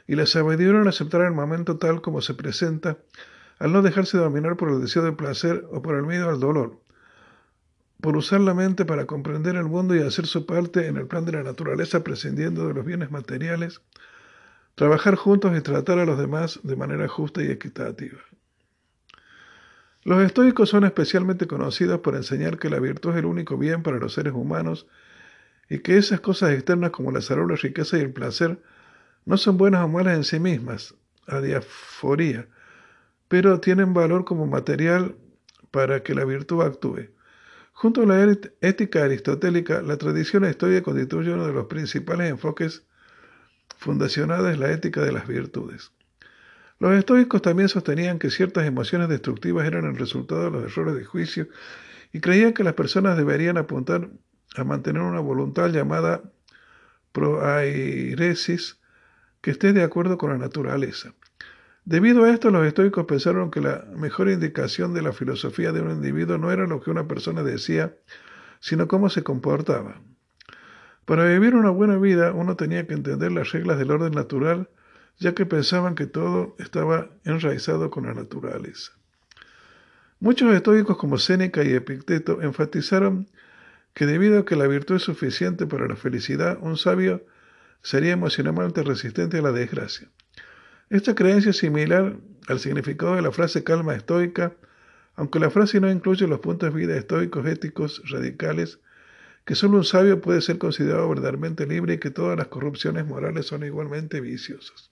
y 0.08 0.16
la 0.16 0.26
sabiduría 0.26 0.82
en 0.82 0.88
aceptar 0.88 1.22
el 1.22 1.34
momento 1.34 1.78
tal 1.78 2.02
como 2.02 2.22
se 2.22 2.34
presenta, 2.34 2.98
al 3.60 3.72
no 3.72 3.82
dejarse 3.82 4.18
dominar 4.18 4.58
por 4.58 4.70
el 4.70 4.82
deseo 4.82 5.04
de 5.04 5.12
placer 5.12 5.66
o 5.72 5.82
por 5.82 5.96
el 5.96 6.04
miedo 6.04 6.30
al 6.30 6.40
dolor, 6.40 6.80
por 8.02 8.16
usar 8.16 8.42
la 8.42 8.54
mente 8.54 8.86
para 8.86 9.06
comprender 9.06 9.56
el 9.56 9.66
mundo 9.66 9.96
y 9.96 10.00
hacer 10.00 10.28
su 10.28 10.46
parte 10.46 10.88
en 10.88 10.98
el 10.98 11.08
plan 11.08 11.26
de 11.26 11.32
la 11.34 11.44
naturaleza 11.44 12.04
prescindiendo 12.04 12.68
de 12.68 12.74
los 12.74 12.86
bienes 12.86 13.12
materiales, 13.12 13.82
trabajar 14.76 15.16
juntos 15.16 15.58
y 15.58 15.62
tratar 15.62 16.00
a 16.00 16.06
los 16.06 16.20
demás 16.20 16.60
de 16.64 16.76
manera 16.76 17.08
justa 17.08 17.42
y 17.42 17.48
equitativa. 17.48 18.20
Los 20.04 20.24
estoicos 20.24 20.70
son 20.70 20.86
especialmente 20.86 21.48
conocidos 21.48 22.00
por 22.00 22.16
enseñar 22.16 22.60
que 22.60 22.70
la 22.70 22.80
virtud 22.80 23.12
es 23.12 23.18
el 23.18 23.26
único 23.26 23.58
bien 23.58 23.84
para 23.84 23.98
los 23.98 24.14
seres 24.14 24.34
humanos 24.34 24.88
y 25.70 25.80
que 25.80 25.98
esas 25.98 26.22
cosas 26.22 26.52
externas 26.52 26.92
como 26.92 27.12
la 27.12 27.22
salud, 27.22 27.50
la 27.50 27.58
riqueza 27.58 27.98
y 27.98 28.02
el 28.02 28.14
placer 28.14 28.62
no 29.26 29.36
son 29.38 29.58
buenas 29.58 29.84
o 29.84 29.90
malas 29.90 30.16
en 30.16 30.24
sí 30.24 30.40
mismas, 30.40 30.96
a 31.28 31.42
diaforía, 31.42 32.48
pero 33.28 33.60
tienen 33.60 33.94
valor 33.94 34.24
como 34.24 34.48
material 34.48 35.18
para 35.72 36.04
que 36.04 36.16
la 36.16 36.24
virtud 36.24 36.62
actúe. 36.62 37.10
Junto 37.80 38.02
a 38.02 38.06
la 38.08 38.36
ética 38.62 39.04
aristotélica, 39.04 39.84
la 39.84 39.98
tradición 39.98 40.46
estoica 40.46 40.82
constituye 40.82 41.32
uno 41.32 41.46
de 41.46 41.54
los 41.54 41.68
principales 41.68 42.28
enfoques 42.32 42.88
fundacionados 43.78 44.52
en 44.52 44.62
la 44.62 44.72
ética 44.72 45.02
de 45.04 45.12
las 45.12 45.28
virtudes. 45.28 45.92
Los 46.80 46.94
estoicos 46.94 47.44
también 47.44 47.70
sostenían 47.70 48.18
que 48.18 48.32
ciertas 48.32 48.66
emociones 48.66 49.10
destructivas 49.10 49.68
eran 49.68 49.86
el 49.86 49.96
resultado 49.96 50.46
de 50.46 50.50
los 50.50 50.64
errores 50.64 50.96
de 50.96 51.06
juicio 51.06 51.50
y 52.12 52.20
creían 52.20 52.54
que 52.54 52.64
las 52.64 52.74
personas 52.74 53.16
deberían 53.16 53.58
apuntar 53.58 54.10
a 54.56 54.64
mantener 54.64 55.04
una 55.04 55.20
voluntad 55.20 55.70
llamada 55.70 56.24
proairesis 57.12 58.80
que 59.40 59.52
esté 59.52 59.74
de 59.74 59.84
acuerdo 59.84 60.18
con 60.18 60.32
la 60.32 60.40
naturaleza. 60.40 61.14
Debido 61.88 62.26
a 62.26 62.32
esto, 62.32 62.52
los 62.52 62.68
estoicos 62.68 63.06
pensaron 63.06 63.50
que 63.50 63.62
la 63.62 63.86
mejor 63.96 64.28
indicación 64.28 64.94
de 64.94 65.02
la 65.02 65.14
filosofía 65.14 65.72
de 65.72 65.80
un 65.80 65.90
individuo 65.90 66.38
no 66.38 66.52
era 66.52 66.68
lo 66.68 66.82
que 66.82 66.92
una 66.92 67.08
persona 67.08 67.44
decía, 67.44 67.96
sino 68.60 68.90
cómo 68.90 69.10
se 69.10 69.24
comportaba. 69.24 70.02
Para 71.06 71.24
vivir 71.24 71.56
una 71.56 71.70
buena 71.70 71.96
vida 71.96 72.34
uno 72.34 72.58
tenía 72.58 72.86
que 72.88 72.94
entender 72.94 73.32
las 73.32 73.54
reglas 73.54 73.80
del 73.80 73.92
orden 73.92 74.12
natural, 74.12 74.70
ya 75.18 75.34
que 75.34 75.46
pensaban 75.46 75.96
que 75.96 76.08
todo 76.08 76.58
estaba 76.60 77.08
enraizado 77.24 77.90
con 77.90 78.06
la 78.06 78.14
naturaleza. 78.14 78.92
Muchos 80.20 80.54
estoicos 80.54 80.98
como 80.98 81.18
Séneca 81.18 81.64
y 81.64 81.72
Epicteto 81.72 82.42
enfatizaron 82.42 83.30
que 83.94 84.06
debido 84.06 84.40
a 84.40 84.46
que 84.46 84.58
la 84.58 84.68
virtud 84.68 84.98
es 84.98 85.04
suficiente 85.04 85.66
para 85.68 85.88
la 85.88 85.96
felicidad, 85.96 86.58
un 86.60 86.76
sabio 86.76 87.26
sería 87.82 88.12
emocionalmente 88.12 88.84
resistente 88.84 89.38
a 89.38 89.42
la 89.42 89.54
desgracia. 89.54 90.10
Esta 90.90 91.16
creencia 91.16 91.52
es 91.52 91.58
similar 91.58 92.16
al 92.48 92.60
significado 92.60 93.16
de 93.16 93.22
la 93.22 93.32
frase 93.32 93.64
calma 93.64 93.94
estoica, 93.96 94.54
aunque 95.16 95.40
la 95.40 95.50
frase 95.50 95.82
no 95.82 95.92
incluye 95.92 96.28
los 96.28 96.40
puntos 96.40 96.74
de 96.74 96.80
vida 96.80 96.96
estoicos 96.96 97.46
éticos 97.46 98.02
radicales, 98.10 98.80
que 99.44 99.56
solo 99.56 99.78
un 99.78 99.84
sabio 99.84 100.22
puede 100.22 100.42
ser 100.42 100.58
considerado 100.58 101.10
verdaderamente 101.10 101.66
libre 101.66 101.96
y 101.96 101.98
que 101.98 102.10
todas 102.10 102.38
las 102.38 102.48
corrupciones 102.48 103.06
morales 103.06 103.48
son 103.48 103.64
igualmente 103.64 104.22
viciosas. 104.22 104.92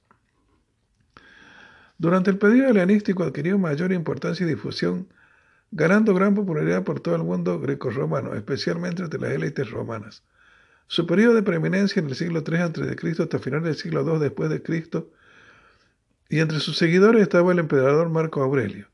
Durante 1.98 2.30
el 2.30 2.38
periodo 2.38 2.70
helenístico 2.70 3.24
adquirió 3.24 3.58
mayor 3.58 3.94
importancia 3.94 4.46
y 4.46 4.50
difusión, 4.50 5.08
ganando 5.72 6.14
gran 6.14 6.36
popularidad 6.36 6.84
por 6.84 7.00
todo 7.00 7.16
el 7.16 7.24
mundo 7.24 7.60
greco-romano, 7.62 8.34
especialmente 8.34 9.02
entre 9.02 9.20
las 9.20 9.32
élites 9.32 9.72
romanas. 9.72 10.24
Su 10.88 11.08
periodo 11.08 11.36
de 11.36 11.44
preeminencia 11.44 12.02
en 12.02 12.08
el 12.10 12.16
siglo 12.16 12.44
III 12.46 12.58
a.C. 12.58 13.24
hasta 13.24 13.40
finales 13.40 13.64
del 13.64 13.76
siglo 13.76 14.06
II 14.06 14.20
después 14.20 14.50
y 16.30 16.40
entre 16.40 16.60
sus 16.60 16.78
seguidores 16.78 17.22
estaba 17.22 17.52
el 17.52 17.60
emperador 17.60 18.10
Marco 18.10 18.42
Aurelio. 18.42 18.88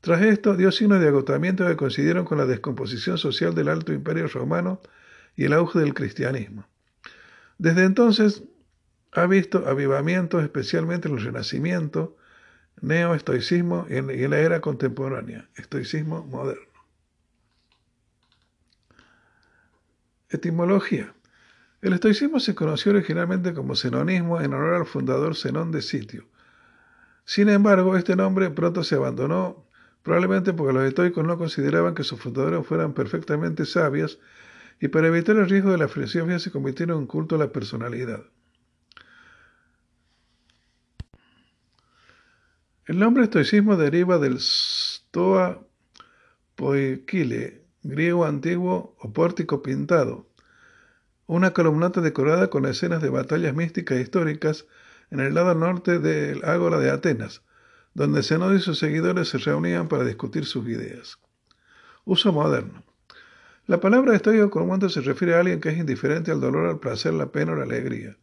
Tras 0.00 0.20
esto, 0.22 0.54
dio 0.56 0.70
signos 0.70 1.00
de 1.00 1.08
agotamiento 1.08 1.66
que 1.66 1.76
coincidieron 1.76 2.24
con 2.24 2.38
la 2.38 2.46
descomposición 2.46 3.16
social 3.16 3.54
del 3.54 3.68
Alto 3.68 3.92
Imperio 3.92 4.28
Romano 4.28 4.80
y 5.36 5.44
el 5.44 5.52
auge 5.52 5.78
del 5.78 5.94
cristianismo. 5.94 6.66
Desde 7.58 7.84
entonces 7.84 8.42
ha 9.12 9.26
visto 9.26 9.66
avivamientos, 9.66 10.42
especialmente 10.42 11.08
en 11.08 11.14
el 11.14 11.24
Renacimiento, 11.24 12.16
neoestoicismo 12.80 13.86
y 13.88 13.96
en 13.96 14.30
la 14.30 14.38
era 14.40 14.60
contemporánea, 14.60 15.48
estoicismo 15.56 16.24
moderno. 16.24 16.74
Etimología. 20.28 21.14
El 21.80 21.92
estoicismo 21.92 22.40
se 22.40 22.54
conoció 22.54 22.92
originalmente 22.92 23.54
como 23.54 23.76
senonismo 23.76 24.40
en 24.40 24.52
honor 24.52 24.74
al 24.74 24.86
fundador 24.86 25.36
Zenón 25.36 25.70
de 25.70 25.80
Sitio, 25.80 26.26
sin 27.24 27.48
embargo, 27.48 27.96
este 27.96 28.16
nombre 28.16 28.50
pronto 28.50 28.84
se 28.84 28.96
abandonó, 28.96 29.66
probablemente 30.02 30.52
porque 30.52 30.74
los 30.74 30.84
estoicos 30.84 31.24
no 31.24 31.38
consideraban 31.38 31.94
que 31.94 32.04
sus 32.04 32.20
fundadores 32.20 32.66
fueran 32.66 32.92
perfectamente 32.92 33.64
sabios 33.64 34.20
y 34.80 34.88
para 34.88 35.08
evitar 35.08 35.36
el 35.36 35.48
riesgo 35.48 35.70
de 35.70 35.78
la 35.78 35.88
filosofía 35.88 36.38
se 36.38 36.50
convirtieron 36.50 36.98
en 36.98 37.06
culto 37.06 37.36
a 37.36 37.38
la 37.38 37.52
personalidad. 37.52 38.24
El 42.86 42.98
nombre 42.98 43.24
estoicismo 43.24 43.78
deriva 43.78 44.18
del 44.18 44.38
stoa 44.38 45.66
poikile, 46.54 47.64
griego 47.82 48.26
antiguo 48.26 48.94
o 48.98 49.12
pórtico 49.14 49.62
pintado, 49.62 50.28
una 51.26 51.52
columnata 51.52 52.02
decorada 52.02 52.50
con 52.50 52.66
escenas 52.66 53.00
de 53.00 53.08
batallas 53.08 53.54
místicas 53.54 53.96
e 53.96 54.02
históricas 54.02 54.66
en 55.10 55.20
el 55.20 55.34
lado 55.34 55.54
norte 55.54 55.98
del 55.98 56.44
Ágora 56.44 56.78
de 56.78 56.90
Atenas. 56.90 57.42
donde 57.94 58.24
Zenón 58.24 58.56
y 58.56 58.60
sus 58.60 58.80
seguidores 58.80 59.28
se 59.28 59.38
reunían 59.38 59.86
para 59.86 60.02
discutir 60.02 60.46
sus 60.46 60.66
ideas. 60.66 61.18
Uso 62.04 62.32
moderno. 62.32 62.82
La 63.66 63.78
palabra 63.78 64.16
estoico 64.16 64.50
comúnmente 64.50 64.90
se 64.90 65.00
refiere 65.00 65.36
a 65.36 65.40
alguien 65.40 65.60
que 65.60 65.68
es 65.68 65.78
indiferente 65.78 66.32
al 66.32 66.40
dolor, 66.40 66.66
al 66.66 66.80
placer, 66.80 67.14
la 67.14 67.30
pena 67.30 67.52
o 67.52 67.54
la 67.54 67.62
alegría. 67.62 68.16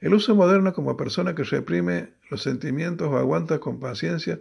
El 0.00 0.12
uso 0.12 0.34
moderno 0.34 0.72
como 0.74 0.96
persona 0.96 1.34
que 1.34 1.44
reprime 1.44 2.14
los 2.30 2.42
sentimientos 2.42 3.08
o 3.08 3.16
aguanta 3.16 3.58
con 3.58 3.80
paciencia 3.80 4.40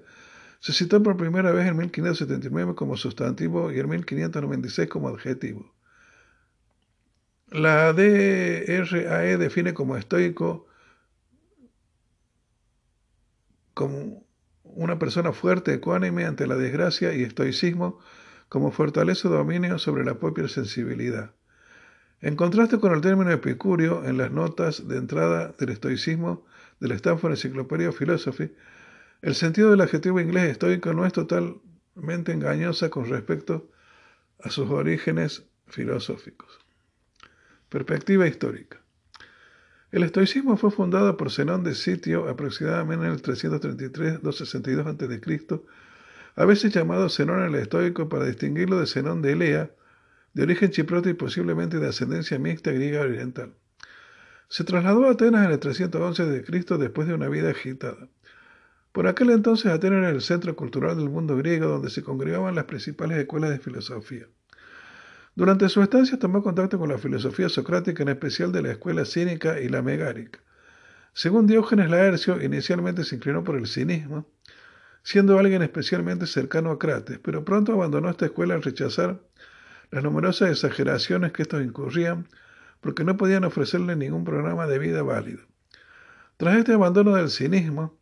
se 0.59 0.73
citó 0.73 1.01
por 1.01 1.15
primera 1.15 1.51
vez 1.51 1.67
en 1.67 1.77
1579 1.77 2.75
como 2.75 2.97
sustantivo 2.97 3.71
y 3.71 3.79
en 3.79 3.87
1596 3.87 4.89
como 4.89 5.09
adjetivo. 5.09 5.71
La 7.51 7.93
DRAE 7.93 9.37
define 9.37 9.73
como 9.73 9.95
estoico 9.95 10.67
como 13.75 14.25
una 14.63 14.97
persona 14.97 15.31
fuerte, 15.31 15.73
ecuánime 15.73 16.25
ante 16.25 16.47
la 16.47 16.55
desgracia 16.55 17.13
y 17.13 17.21
estoicismo 17.21 17.99
como 18.49 18.71
fortaleza 18.71 19.29
dominio 19.29 19.77
sobre 19.77 20.03
la 20.03 20.17
propia 20.17 20.47
sensibilidad. 20.47 21.31
En 22.21 22.35
contraste 22.35 22.79
con 22.79 22.93
el 22.93 23.01
término 23.01 23.31
epicurio 23.31 24.05
en 24.05 24.17
las 24.17 24.31
notas 24.31 24.87
de 24.87 24.97
entrada 24.97 25.53
del 25.59 25.69
estoicismo 25.69 26.45
del 26.79 26.93
Stanford 26.93 27.33
Encyclopedia 27.33 27.89
of 27.89 27.99
Philosophy, 27.99 28.51
el 29.21 29.35
sentido 29.35 29.71
del 29.71 29.81
adjetivo 29.81 30.19
inglés 30.19 30.51
estoico 30.51 30.93
no 30.93 31.05
es 31.05 31.13
totalmente 31.13 32.31
engañosa 32.31 32.89
con 32.89 33.09
respecto 33.09 33.69
a 34.41 34.49
sus 34.49 34.69
orígenes 34.69 35.43
filosóficos. 35.67 36.59
Perspectiva 37.69 38.25
histórica. 38.25 38.84
El 39.95 40.03
estoicismo 40.03 40.57
fue 40.57 40.71
fundado 40.71 41.15
por 41.15 41.31
Zenón 41.31 41.63
de 41.63 41.73
Sitio 41.73 42.27
aproximadamente 42.27 43.05
en 43.05 43.13
el 43.13 43.21
333-262 43.21 44.87
a.C., 44.87 45.61
a 46.35 46.43
veces 46.43 46.73
llamado 46.73 47.07
Zenón 47.07 47.43
el 47.43 47.55
estoico 47.55 48.09
para 48.09 48.25
distinguirlo 48.25 48.77
de 48.77 48.87
Zenón 48.87 49.21
de 49.21 49.31
Elea, 49.31 49.71
de 50.33 50.43
origen 50.43 50.71
chiprota 50.71 51.09
y 51.09 51.13
posiblemente 51.13 51.79
de 51.79 51.87
ascendencia 51.87 52.37
mixta 52.37 52.73
griega 52.73 53.03
oriental. 53.03 53.53
Se 54.49 54.65
trasladó 54.65 55.07
a 55.07 55.11
Atenas 55.11 55.45
en 55.45 55.53
el 55.53 55.59
311 55.59 56.23
a.C. 56.23 56.77
después 56.77 57.07
de 57.07 57.13
una 57.13 57.29
vida 57.29 57.51
agitada. 57.51 58.09
Por 58.91 59.07
aquel 59.07 59.29
entonces 59.29 59.71
Atenas 59.71 59.99
era 59.99 60.09
el 60.09 60.19
centro 60.19 60.57
cultural 60.57 60.97
del 60.97 61.09
mundo 61.09 61.37
griego 61.37 61.69
donde 61.69 61.89
se 61.89 62.03
congregaban 62.03 62.53
las 62.53 62.65
principales 62.65 63.17
escuelas 63.17 63.51
de 63.51 63.59
filosofía. 63.59 64.27
Durante 65.35 65.67
su 65.67 65.81
estancia 65.81 66.17
tomó 66.17 66.41
contacto 66.41 66.79
con 66.79 66.89
la 66.89 66.97
filosofía 66.97 67.49
socrática, 67.49 68.03
en 68.03 68.09
especial 68.09 68.53
de 68.53 68.61
la 68.61 68.71
escuela 68.71 69.03
cínica 69.03 69.59
y 69.59 69.67
la 69.67 69.81
megárica. 69.81 70.39
Según 71.11 71.45
Diógenes 71.45 71.89
Laercio, 71.89 72.41
inicialmente 72.41 73.03
se 73.03 73.15
inclinó 73.15 73.43
por 73.43 73.57
el 73.57 73.67
cinismo, 73.67 74.25
siendo 75.03 75.37
alguien 75.37 75.61
especialmente 75.61 76.25
cercano 76.25 76.71
a 76.71 76.79
Crates, 76.79 77.19
pero 77.19 77.43
pronto 77.43 77.73
abandonó 77.73 78.09
esta 78.09 78.25
escuela 78.25 78.55
al 78.55 78.63
rechazar 78.63 79.21
las 79.91 80.03
numerosas 80.03 80.51
exageraciones 80.51 81.33
que 81.33 81.41
estos 81.41 81.63
incurrían 81.63 82.27
porque 82.79 83.03
no 83.03 83.17
podían 83.17 83.43
ofrecerle 83.43 83.95
ningún 83.95 84.23
programa 84.23 84.67
de 84.67 84.79
vida 84.79 85.03
válido. 85.03 85.43
Tras 86.37 86.57
este 86.57 86.73
abandono 86.73 87.15
del 87.15 87.29
cinismo, 87.29 87.97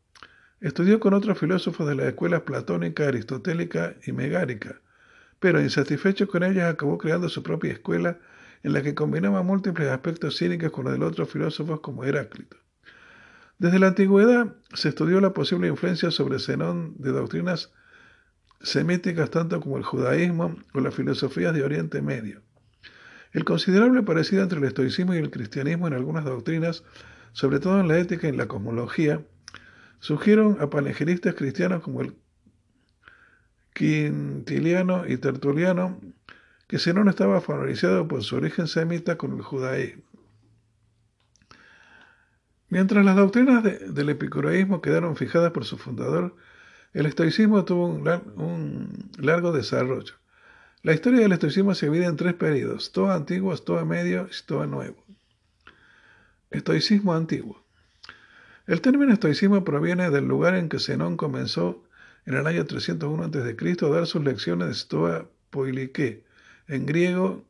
estudió 0.62 1.00
con 1.00 1.14
otros 1.14 1.40
filósofos 1.40 1.88
de 1.88 1.96
las 1.96 2.06
escuelas 2.08 2.42
platónica, 2.42 3.08
aristotélica 3.08 3.96
y 4.06 4.12
megárica, 4.12 4.82
pero 5.44 5.60
insatisfecho 5.60 6.26
con 6.26 6.42
ellas 6.42 6.72
acabó 6.72 6.98
creando 6.98 7.28
su 7.28 7.44
propia 7.44 7.74
escuela 7.74 8.18
en 8.64 8.72
la 8.72 8.82
que 8.82 8.96
combinaba 8.96 9.44
múltiples 9.44 9.90
aspectos 9.90 10.38
cínicos 10.38 10.72
con 10.72 10.86
los 10.86 10.98
de 10.98 11.06
otros 11.06 11.30
filósofos 11.30 11.82
como 11.82 12.06
Heráclito. 12.06 12.56
Desde 13.58 13.78
la 13.78 13.88
antigüedad 13.88 14.56
se 14.74 14.88
estudió 14.88 15.20
la 15.20 15.34
posible 15.34 15.68
influencia 15.68 16.12
sobre 16.12 16.40
Zenón 16.40 16.96
de 16.98 17.12
doctrinas 17.12 17.74
semíticas 18.62 19.32
tanto 19.32 19.60
como 19.60 19.78
el 19.78 19.84
judaísmo 19.84 20.56
o 20.74 20.80
las 20.80 20.96
filosofías 20.96 21.54
de 21.54 21.64
Oriente 21.64 22.02
Medio. 22.02 22.42
El 23.34 23.44
considerable 23.44 24.02
parecido 24.02 24.44
entre 24.44 24.60
el 24.60 24.64
estoicismo 24.64 25.14
y 25.14 25.18
el 25.18 25.30
cristianismo 25.30 25.88
en 25.88 25.94
algunas 25.94 26.24
doctrinas, 26.24 26.86
sobre 27.34 27.60
todo 27.60 27.82
en 27.82 27.90
la 27.90 28.00
ética 28.00 28.28
y 28.28 28.30
en 28.30 28.38
la 28.38 28.48
cosmología, 28.48 29.22
surgieron 30.00 30.56
a 30.62 30.70
panegiristas 30.70 31.36
cristianos 31.36 31.84
como 31.84 32.00
el 32.00 32.16
Quintiliano 33.74 35.08
y 35.08 35.18
Tertuliano, 35.18 36.00
que 36.68 36.80
Zenón 36.80 37.10
estaba 37.10 37.42
favorizado 37.42 38.08
por 38.08 38.24
su 38.24 38.36
origen 38.36 38.68
semita 38.68 39.18
con 39.18 39.34
el 39.34 39.42
judaísmo. 39.42 40.04
Mientras 42.70 43.06
las 43.06 43.16
doctrinas 43.16 43.64
del 43.64 44.10
epicureísmo 44.10 44.82
quedaron 44.82 45.16
fijadas 45.16 45.52
por 45.52 45.66
su 45.66 45.78
fundador, 45.78 46.36
el 46.94 47.06
estoicismo 47.06 47.66
tuvo 47.66 47.88
un, 47.88 49.12
largo 49.18 49.52
desarrollo. 49.52 50.16
La 50.82 50.94
historia 50.94 51.22
del 51.22 51.32
estoicismo 51.32 51.76
se 51.76 51.86
divide 51.88 52.06
en 52.06 52.18
tres 52.18 52.34
periodos, 52.34 52.86
Stoa 52.86 53.16
antiguo, 53.16 53.56
Stoa 53.56 53.86
medio 53.86 54.28
y 54.30 54.34
Stoa 54.34 54.66
nuevo. 54.66 55.04
Estoicismo 56.50 57.14
antiguo. 57.14 57.64
El 58.66 58.82
término 58.82 59.14
estoicismo 59.14 59.64
proviene 59.64 60.10
del 60.10 60.26
lugar 60.26 60.56
en 60.56 60.70
que 60.70 60.80
Zenón 60.80 61.18
comenzó 61.18 61.84
en 62.26 62.36
el 62.36 62.48
año 62.48 62.66
301 62.66 63.24
a.C. 63.24 63.86
a 63.86 63.90
dar 63.90 64.08
sus 64.08 64.24
lecciones 64.24 64.68
de 64.68 64.74
Stoa 64.74 65.30
Poilike, 65.50 66.24
en 66.68 66.86
griego 66.86 67.46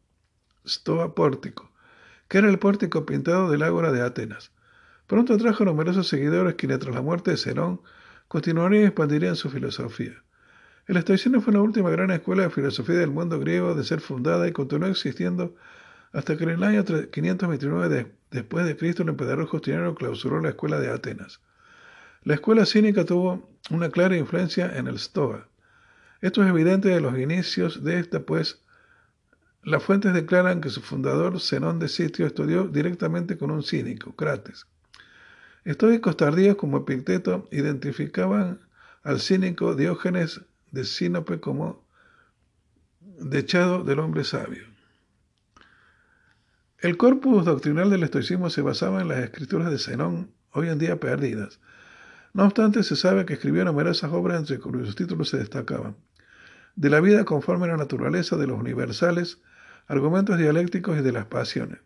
Stoa 0.66 1.14
Pórtico, 1.14 1.72
que 2.28 2.40
era 2.40 2.50
el 2.50 2.60
pórtico 2.60 3.06
pintado 3.06 3.50
del 3.52 3.64
ágora 3.64 3.92
de 3.92 4.02
Atenas. 4.02 4.52
Pronto 5.08 5.38
trajo 5.38 5.66
numerosos 5.66 6.08
seguidores 6.08 6.56
quienes 6.56 6.80
tras 6.80 6.96
la 6.96 7.02
muerte 7.02 7.32
de 7.32 7.38
Zenón 7.38 7.82
continuarían 8.28 8.84
y 8.84 8.86
expandirían 8.88 9.36
su 9.36 9.50
filosofía. 9.50 10.24
El 10.88 10.98
estoicismo 10.98 11.40
fue 11.40 11.54
la 11.54 11.62
última 11.62 11.90
gran 11.90 12.12
escuela 12.12 12.44
de 12.44 12.50
filosofía 12.50 12.96
del 12.96 13.12
mundo 13.12 13.40
griego 13.40 13.76
de 13.76 13.84
ser 13.84 14.02
fundada 14.02 14.48
y 14.48 14.52
continuó 14.52 14.90
existiendo 14.90 15.56
hasta 16.12 16.36
que 16.38 16.44
en 16.44 16.52
el 16.52 16.64
año 16.64 16.84
529 16.84 18.12
después 18.32 18.66
de 18.66 18.76
Cristo 18.76 19.04
el 19.04 19.10
emperador 19.10 19.46
Justiniano 19.46 19.96
clausuró 19.96 20.42
la 20.42 20.50
escuela 20.50 20.80
de 20.80 20.90
Atenas. 20.90 21.42
La 22.26 22.36
escuela 22.36 22.66
cínica 22.66 23.04
tuvo 23.04 23.50
una 23.70 23.90
clara 23.90 24.16
influencia 24.16 24.78
en 24.78 24.88
el 24.88 24.98
Stoa. 24.98 25.50
Esto 26.22 26.42
es 26.42 26.50
evidente 26.50 26.88
de 26.88 27.02
los 27.02 27.18
inicios 27.18 27.84
de 27.84 28.00
esta, 28.00 28.22
pues 28.22 28.64
las 29.62 29.84
fuentes 29.84 30.14
declaran 30.14 30.62
que 30.62 30.70
su 30.70 30.82
fundador, 30.82 31.42
Zenón 31.42 31.80
de 31.80 31.90
Sitio, 31.90 32.26
estudió 32.26 32.68
directamente 32.70 33.38
con 33.38 33.52
un 33.52 33.62
cínico, 33.62 34.16
Crates. 34.16 34.68
Estoicos 35.66 36.16
tardíos 36.16 36.56
como 36.56 36.78
Epicteto 36.78 37.48
identificaban 37.52 38.62
al 39.04 39.20
cínico 39.20 39.76
Diógenes 39.76 40.42
de 40.72 40.86
Sinope 40.86 41.42
como 41.42 41.86
dechado 43.02 43.84
del 43.84 44.00
hombre 44.00 44.24
sabio. 44.24 44.64
El 46.80 46.96
corpus 46.96 47.44
doctrinal 47.44 47.90
del 47.90 48.04
estoicismo 48.04 48.50
se 48.50 48.62
basaba 48.62 49.02
en 49.02 49.10
las 49.10 49.20
escrituras 49.20 49.70
de 49.72 49.80
Zenón, 49.80 50.32
hoy 50.52 50.70
en 50.70 50.80
día 50.80 51.02
perdidas. 51.02 51.60
No 52.34 52.46
obstante, 52.46 52.82
se 52.82 52.96
sabe 52.96 53.26
que 53.26 53.34
escribió 53.34 53.64
numerosas 53.64 54.12
obras 54.12 54.40
entre 54.40 54.60
cuyos 54.60 54.96
títulos 54.96 55.30
se 55.30 55.38
destacaban 55.38 55.96
De 56.76 56.90
la 56.90 57.00
vida 57.00 57.26
conforme 57.26 57.66
a 57.66 57.70
la 57.70 57.78
naturaleza 57.78 58.38
de 58.38 58.48
los 58.48 58.60
universales, 58.60 59.40
argumentos 59.88 60.40
dialécticos 60.40 60.98
y 60.98 61.02
de 61.04 61.12
las 61.12 61.28
pasiones. 61.28 61.80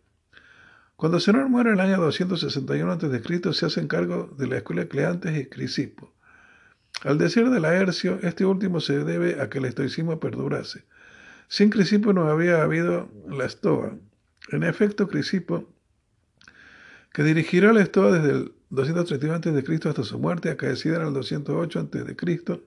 Cuando 0.96 1.20
Zenón 1.20 1.50
muere 1.50 1.70
en 1.70 1.74
el 1.74 1.80
año 1.80 1.98
261 1.98 2.92
a.C., 2.92 3.52
se 3.52 3.66
hace 3.66 3.86
cargo 3.86 4.34
de 4.38 4.46
la 4.46 4.56
escuela 4.56 4.86
Cleantes 4.86 5.38
y 5.38 5.46
Crisipo. 5.46 6.14
Al 7.04 7.18
decir 7.18 7.50
de 7.50 7.60
Laercio, 7.60 8.18
este 8.22 8.44
último 8.44 8.80
se 8.80 9.04
debe 9.04 9.40
a 9.40 9.50
que 9.50 9.58
el 9.58 9.66
estoicismo 9.66 10.18
perdurase. 10.18 10.86
Sin 11.46 11.70
Crisipo 11.70 12.12
no 12.12 12.28
había 12.28 12.62
habido 12.62 13.10
la 13.28 13.44
estoa. 13.44 13.96
En 14.50 14.64
efecto, 14.64 15.08
Crisipo, 15.08 15.68
que 17.12 17.22
dirigirá 17.22 17.72
la 17.72 17.82
estoa 17.82 18.12
desde 18.12 18.30
el 18.30 18.57
231 18.70 19.34
a.C. 19.34 19.88
hasta 19.88 20.02
su 20.02 20.18
muerte, 20.18 20.50
acaecida 20.50 20.96
en 20.96 21.06
el 21.06 21.14
208 21.14 21.80
a.C., 21.80 22.60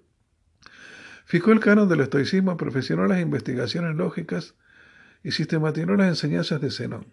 fijó 1.25 1.51
el 1.51 1.59
canon 1.59 1.87
del 1.87 2.01
estoicismo, 2.01 2.57
profesionó 2.57 3.05
las 3.05 3.21
investigaciones 3.21 3.95
lógicas 3.95 4.55
y 5.23 5.31
sistematizó 5.31 5.95
las 5.95 6.07
enseñanzas 6.07 6.59
de 6.59 6.71
Zenón. 6.71 7.05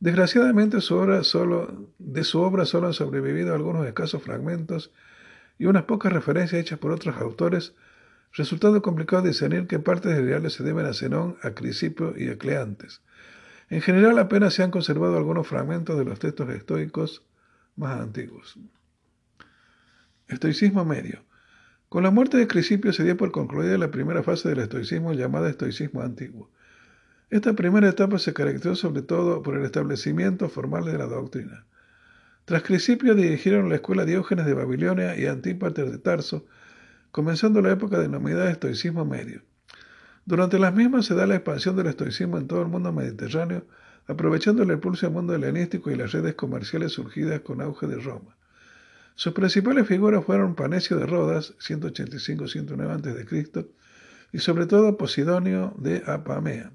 Desgraciadamente 0.00 0.78
de 0.78 0.80
su 0.82 0.96
obra 0.96 1.22
solo 1.24 2.86
han 2.86 2.92
sobrevivido 2.92 3.54
algunos 3.54 3.86
escasos 3.86 4.22
fragmentos 4.22 4.92
y 5.58 5.66
unas 5.66 5.84
pocas 5.84 6.12
referencias 6.12 6.60
hechas 6.60 6.78
por 6.78 6.92
otros 6.92 7.16
autores, 7.16 7.74
resultando 8.32 8.82
complicado 8.82 9.22
discernir 9.22 9.66
qué 9.66 9.78
partes 9.78 10.16
reales 10.16 10.52
se 10.52 10.62
deben 10.62 10.86
a 10.86 10.92
Zenón, 10.92 11.36
a 11.42 11.50
Crisipo 11.50 12.12
y 12.16 12.28
a 12.28 12.38
Cleantes. 12.38 13.02
En 13.70 13.80
general 13.80 14.18
apenas 14.18 14.54
se 14.54 14.62
han 14.62 14.70
conservado 14.70 15.16
algunos 15.16 15.46
fragmentos 15.46 15.98
de 15.98 16.04
los 16.04 16.18
textos 16.18 16.48
estoicos 16.50 17.22
más 17.78 18.00
antiguos. 18.00 18.58
Estoicismo 20.28 20.84
medio. 20.84 21.24
Con 21.88 22.02
la 22.02 22.10
muerte 22.10 22.36
de 22.36 22.46
Crisipio 22.46 22.92
se 22.92 23.04
dio 23.04 23.16
por 23.16 23.32
concluida 23.32 23.78
la 23.78 23.90
primera 23.90 24.22
fase 24.22 24.50
del 24.50 24.58
estoicismo 24.58 25.14
llamada 25.14 25.48
estoicismo 25.48 26.02
antiguo. 26.02 26.50
Esta 27.30 27.54
primera 27.54 27.88
etapa 27.88 28.18
se 28.18 28.34
caracterizó 28.34 28.74
sobre 28.74 29.02
todo 29.02 29.42
por 29.42 29.56
el 29.56 29.64
establecimiento 29.64 30.48
formal 30.48 30.84
de 30.84 30.98
la 30.98 31.06
doctrina. 31.06 31.64
Tras 32.44 32.62
Crisipio 32.62 33.14
dirigieron 33.14 33.68
la 33.68 33.76
escuela 33.76 34.04
Diógenes 34.04 34.46
de 34.46 34.54
Babilonia 34.54 35.18
y 35.18 35.26
Antípater 35.26 35.90
de 35.90 35.98
Tarso, 35.98 36.46
comenzando 37.10 37.60
la 37.62 37.72
época 37.72 37.98
denominada 37.98 38.50
estoicismo 38.50 39.04
medio. 39.04 39.42
Durante 40.24 40.58
las 40.58 40.74
mismas 40.74 41.06
se 41.06 41.14
da 41.14 41.26
la 41.26 41.36
expansión 41.36 41.76
del 41.76 41.86
estoicismo 41.86 42.36
en 42.36 42.46
todo 42.48 42.60
el 42.60 42.68
mundo 42.68 42.92
mediterráneo, 42.92 43.66
aprovechando 44.08 44.62
el 44.62 44.70
impulso 44.70 45.06
del 45.06 45.14
mundo 45.14 45.34
helenístico 45.34 45.90
y 45.90 45.96
las 45.96 46.12
redes 46.12 46.34
comerciales 46.34 46.92
surgidas 46.92 47.40
con 47.42 47.60
auge 47.60 47.86
de 47.86 47.96
Roma. 47.96 48.36
Sus 49.14 49.34
principales 49.34 49.86
figuras 49.86 50.24
fueron 50.24 50.54
Panecio 50.54 50.96
de 50.96 51.06
Rodas, 51.06 51.54
185-109 51.58 52.90
a.C., 52.90 53.68
y 54.32 54.38
sobre 54.38 54.66
todo 54.66 54.96
Posidonio 54.96 55.74
de 55.78 56.02
Apamea. 56.06 56.72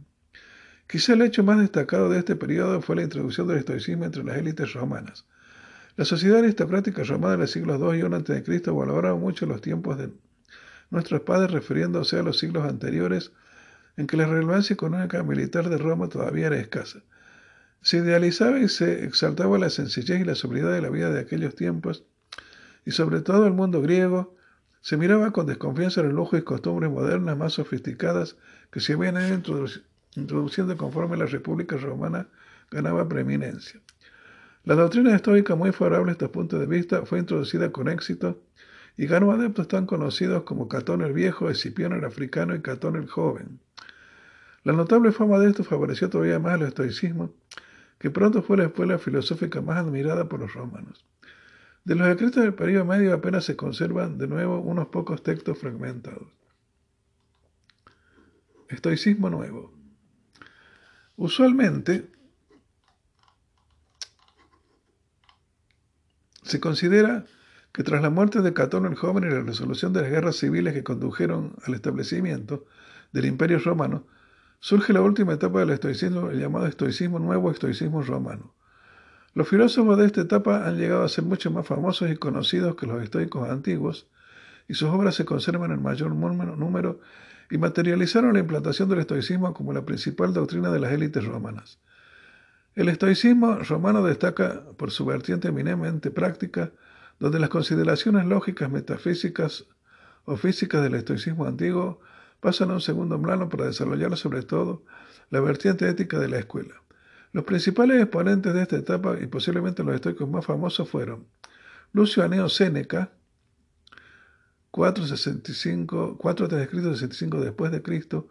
Quizá 0.88 1.14
el 1.14 1.22
hecho 1.22 1.44
más 1.44 1.60
destacado 1.60 2.10
de 2.10 2.20
este 2.20 2.36
periodo 2.36 2.82
fue 2.82 2.96
la 2.96 3.04
introducción 3.04 3.48
del 3.48 3.58
estoicismo 3.58 4.06
entre 4.06 4.24
las 4.24 4.38
élites 4.38 4.74
romanas. 4.74 5.26
La 5.96 6.06
sociedad 6.06 6.40
aristocrática 6.40 7.04
romana 7.04 7.34
de 7.34 7.38
los 7.40 7.52
siglos 7.52 7.80
II 7.80 7.98
y 7.98 8.02
I 8.02 8.04
a.C. 8.04 8.72
valoraba 8.72 9.16
mucho 9.16 9.46
los 9.46 9.62
tiempos 9.62 9.98
de 9.98 10.10
nuestros 10.90 11.22
padres 11.22 11.52
refiriéndose 11.52 12.20
a 12.20 12.24
los 12.24 12.38
siglos 12.38 12.68
anteriores 12.68 13.32
en 13.98 14.06
que 14.08 14.18
la 14.18 14.28
relevancia 14.28 14.74
económica 14.74 15.24
militar 15.24 15.70
de 15.70 15.78
Roma 15.78 16.10
todavía 16.10 16.48
era 16.48 16.60
escasa. 16.60 17.04
Se 17.84 17.98
idealizaba 17.98 18.60
y 18.60 18.70
se 18.70 19.04
exaltaba 19.04 19.60
la 19.60 19.70
sencillez 19.70 20.22
y 20.22 20.24
la 20.24 20.36
sobriedad 20.36 20.72
de 20.72 20.82
la 20.82 20.90
vida 20.90 21.10
de 21.12 21.20
aquellos 21.20 21.54
tiempos, 21.54 22.06
y 22.86 22.92
sobre 22.92 23.22
todo 23.22 23.46
el 23.46 23.54
mundo 23.54 23.82
griego 23.82 24.36
se 24.80 24.98
miraba 24.98 25.32
con 25.32 25.46
desconfianza 25.46 26.02
en 26.02 26.08
el 26.08 26.16
lujo 26.16 26.38
y 26.38 26.44
costumbres 26.44 26.90
modernas 26.90 27.38
más 27.38 27.54
sofisticadas 27.54 28.38
que 28.72 28.80
se 28.80 28.94
habían 28.94 29.18
ido 29.18 29.66
introduciendo 30.16 30.78
conforme 30.78 31.18
la 31.18 31.26
República 31.26 31.78
Romana 31.78 32.28
ganaba 32.72 33.08
preeminencia. 33.08 33.82
La 34.64 34.76
doctrina 34.76 35.14
estoica, 35.14 35.56
muy 35.56 35.74
favorable 35.74 36.12
a 36.12 36.14
estos 36.14 36.30
puntos 36.30 36.62
de 36.62 36.66
vista, 36.66 37.06
fue 37.06 37.20
introducida 37.20 37.72
con 37.74 37.90
éxito 37.90 38.42
y 38.96 39.08
ganó 39.08 39.32
adeptos 39.32 39.68
tan 39.68 39.86
conocidos 39.86 40.44
como 40.44 40.70
Catón 40.70 41.02
el 41.02 41.12
Viejo, 41.12 41.50
Escipión 41.50 41.92
el 41.92 42.06
Africano 42.06 42.56
y 42.56 42.62
Catón 42.62 42.96
el 42.96 43.10
Joven. 43.10 43.60
La 44.64 44.72
notable 44.72 45.12
fama 45.12 45.40
de 45.40 45.50
esto 45.50 45.66
favoreció 45.66 46.10
todavía 46.10 46.40
más 46.40 46.60
el 46.60 46.68
estoicismo, 46.68 47.34
que 48.04 48.12
pronto 48.12 48.44
fue 48.44 48.58
la 48.58 48.66
escuela 48.66 49.00
filosófica 49.00 49.62
más 49.62 49.78
admirada 49.78 50.28
por 50.28 50.42
los 50.42 50.54
romanos. 50.54 51.06
De 51.86 51.96
los 51.96 52.06
escritos 52.10 52.44
del 52.44 52.54
periodo 52.54 52.84
medio 52.84 53.14
apenas 53.14 53.46
se 53.46 53.56
conservan 53.56 54.18
de 54.18 54.28
nuevo 54.28 54.60
unos 54.60 54.90
pocos 54.90 55.24
textos 55.24 55.58
fragmentados. 55.58 56.28
Estoicismo 58.68 59.30
nuevo. 59.30 59.74
Usualmente 61.16 62.12
se 66.42 66.60
considera 66.60 67.24
que 67.72 67.84
tras 67.84 68.02
la 68.02 68.10
muerte 68.10 68.42
de 68.42 68.54
Catón 68.54 68.86
el 68.86 68.96
joven 68.96 69.24
y 69.24 69.34
la 69.34 69.44
resolución 69.44 69.94
de 69.94 70.02
las 70.02 70.12
guerras 70.12 70.36
civiles 70.36 70.74
que 70.74 70.84
condujeron 70.84 71.56
al 71.66 71.74
establecimiento 71.74 72.66
del 73.14 73.28
Imperio 73.28 73.60
Romano, 73.60 74.06
surge 74.64 74.94
la 74.94 75.02
última 75.02 75.34
etapa 75.34 75.60
del 75.60 75.72
estoicismo, 75.72 76.30
el 76.30 76.40
llamado 76.40 76.68
estoicismo 76.68 77.20
nuevo, 77.20 77.52
estoicismo 77.52 78.02
romano. 78.02 78.54
Los 79.34 79.50
filósofos 79.50 79.98
de 79.98 80.06
esta 80.06 80.22
etapa 80.22 80.66
han 80.66 80.78
llegado 80.78 81.04
a 81.04 81.10
ser 81.10 81.26
mucho 81.26 81.52
más 81.52 81.68
famosos 81.68 82.10
y 82.10 82.16
conocidos 82.16 82.78
que 82.78 82.88
los 82.88 83.04
estoicos 83.04 83.50
antiguos, 83.50 84.08
y 84.70 84.76
sus 84.76 84.88
obras 84.88 85.16
se 85.16 85.26
conservan 85.26 85.72
en 85.72 85.84
mayor 85.84 86.16
número 86.16 87.02
y 87.52 87.58
materializaron 87.58 88.36
la 88.36 88.40
implantación 88.40 88.88
del 88.88 89.00
estoicismo 89.00 89.54
como 89.54 89.74
la 89.74 89.84
principal 89.84 90.34
doctrina 90.34 90.72
de 90.72 90.80
las 90.80 90.94
élites 90.94 91.26
romanas. 91.26 91.80
El 92.74 92.88
estoicismo 92.88 93.56
romano 93.56 94.02
destaca 94.02 94.64
por 94.78 94.92
su 94.92 95.04
vertiente 95.04 95.50
eminentemente 95.50 96.10
práctica, 96.10 96.72
donde 97.20 97.42
las 97.42 97.50
consideraciones 97.50 98.26
lógicas, 98.28 98.72
metafísicas 98.72 99.66
o 100.24 100.38
físicas 100.38 100.82
del 100.82 100.96
estoicismo 100.96 101.48
antiguo 101.48 102.00
pasan 102.44 102.72
a 102.72 102.74
un 102.74 102.82
segundo 102.82 103.20
plano 103.22 103.48
para 103.48 103.66
desarrollar 103.66 104.18
sobre 104.18 104.44
todo 104.44 104.84
la 105.30 105.40
vertiente 105.40 105.88
ética 105.88 106.20
de 106.20 106.28
la 106.28 106.40
escuela. 106.40 106.76
Los 107.32 107.46
principales 107.46 108.02
exponentes 108.02 108.54
de 108.54 108.62
esta 108.62 108.76
etapa 108.76 109.18
y 109.20 109.28
posiblemente 109.28 109.84
los 109.84 109.96
estoicos 109.96 110.30
más 110.30 110.46
famosos 110.46 110.90
fueron 110.90 111.26
Lucio 111.94 112.22
Aneo 112.22 112.50
Séneca, 112.50 113.12
465, 114.72 116.18
4 116.18 116.50
65 116.50 117.40
después 117.40 117.72
de 117.72 117.82
Cristo, 117.82 118.28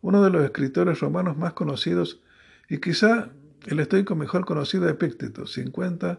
uno 0.00 0.24
de 0.24 0.30
los 0.30 0.42
escritores 0.42 0.98
romanos 0.98 1.36
más 1.36 1.52
conocidos 1.52 2.20
y 2.68 2.78
quizá 2.78 3.30
el 3.66 3.78
estoico 3.78 4.16
mejor 4.16 4.44
conocido 4.44 4.88
Epícteto, 4.88 5.46
50 5.46 6.18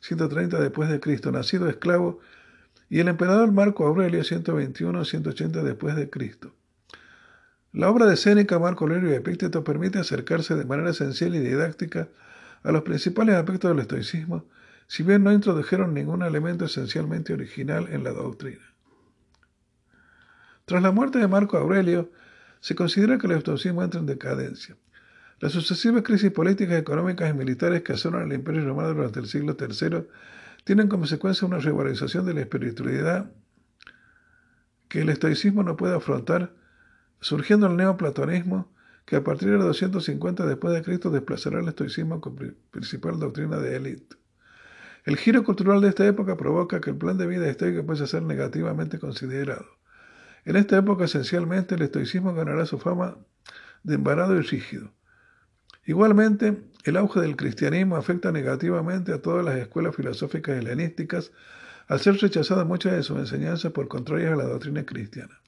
130 0.00 0.58
después 0.58 0.88
de 0.88 0.98
Cristo, 0.98 1.30
nacido 1.30 1.68
esclavo, 1.68 2.18
y 2.88 2.98
el 2.98 3.08
emperador 3.08 3.52
Marco 3.52 3.86
Aurelio, 3.86 4.22
121-180 4.22 5.62
después 5.62 5.94
de 5.94 6.10
Cristo. 6.10 6.52
La 7.72 7.88
obra 7.88 8.06
de 8.06 8.16
Séneca, 8.16 8.58
Marco 8.58 8.84
Aurelio 8.84 9.10
y 9.10 9.14
Epícteto 9.14 9.62
permite 9.62 10.00
acercarse 10.00 10.56
de 10.56 10.64
manera 10.64 10.90
esencial 10.90 11.36
y 11.36 11.38
didáctica 11.38 12.08
a 12.64 12.72
los 12.72 12.82
principales 12.82 13.36
aspectos 13.36 13.70
del 13.70 13.78
estoicismo, 13.78 14.44
si 14.88 15.04
bien 15.04 15.22
no 15.22 15.32
introdujeron 15.32 15.94
ningún 15.94 16.22
elemento 16.22 16.64
esencialmente 16.64 17.32
original 17.32 17.86
en 17.90 18.02
la 18.02 18.10
doctrina. 18.10 18.64
Tras 20.64 20.82
la 20.82 20.90
muerte 20.90 21.20
de 21.20 21.28
Marco 21.28 21.58
Aurelio, 21.58 22.10
se 22.58 22.74
considera 22.74 23.18
que 23.18 23.28
el 23.28 23.34
estoicismo 23.34 23.84
entra 23.84 24.00
en 24.00 24.06
decadencia. 24.06 24.76
Las 25.38 25.52
sucesivas 25.52 26.02
crisis 26.02 26.32
políticas, 26.32 26.76
económicas 26.76 27.30
y 27.30 27.34
militares 27.34 27.82
que 27.82 27.92
asolan 27.92 28.22
al 28.22 28.32
Imperio 28.32 28.64
Romano 28.64 28.92
durante 28.94 29.20
el 29.20 29.26
siglo 29.26 29.56
III 29.58 30.06
tienen 30.64 30.88
como 30.88 31.02
consecuencia 31.02 31.46
una 31.46 31.58
revalorización 31.58 32.26
de 32.26 32.34
la 32.34 32.40
espiritualidad 32.40 33.30
que 34.88 35.02
el 35.02 35.08
estoicismo 35.08 35.62
no 35.62 35.76
puede 35.76 35.96
afrontar 35.96 36.59
surgiendo 37.20 37.66
el 37.66 37.76
neoplatonismo, 37.76 38.72
que 39.04 39.16
a 39.16 39.24
partir 39.24 39.50
de 39.50 39.58
250 39.58 40.46
después 40.46 40.72
de 40.72 40.82
Cristo 40.82 41.10
desplazará 41.10 41.60
el 41.60 41.68
estoicismo 41.68 42.20
como 42.20 42.40
principal 42.70 43.18
doctrina 43.18 43.58
de 43.58 43.76
élite. 43.76 44.16
El 45.04 45.16
giro 45.16 45.42
cultural 45.42 45.80
de 45.80 45.88
esta 45.88 46.06
época 46.06 46.36
provoca 46.36 46.80
que 46.80 46.90
el 46.90 46.96
plan 46.96 47.16
de 47.16 47.26
vida 47.26 47.48
estoico 47.48 47.84
pueda 47.84 48.06
ser 48.06 48.22
negativamente 48.22 48.98
considerado. 48.98 49.66
En 50.44 50.56
esta 50.56 50.76
época, 50.76 51.04
esencialmente, 51.04 51.74
el 51.74 51.82
estoicismo 51.82 52.34
ganará 52.34 52.66
su 52.66 52.78
fama 52.78 53.16
de 53.82 53.94
embarado 53.94 54.36
y 54.36 54.42
rígido. 54.42 54.92
Igualmente, 55.86 56.62
el 56.84 56.96
auge 56.96 57.20
del 57.20 57.36
cristianismo 57.36 57.96
afecta 57.96 58.30
negativamente 58.30 59.12
a 59.12 59.20
todas 59.20 59.44
las 59.44 59.56
escuelas 59.56 59.96
filosóficas 59.96 60.56
helenísticas 60.56 61.32
al 61.88 61.98
ser 61.98 62.16
rechazadas 62.18 62.66
muchas 62.66 62.92
de 62.92 63.02
sus 63.02 63.18
enseñanzas 63.18 63.72
por 63.72 63.88
contrarias 63.88 64.32
a 64.32 64.36
la 64.36 64.44
doctrina 64.44 64.84
cristiana. 64.84 65.39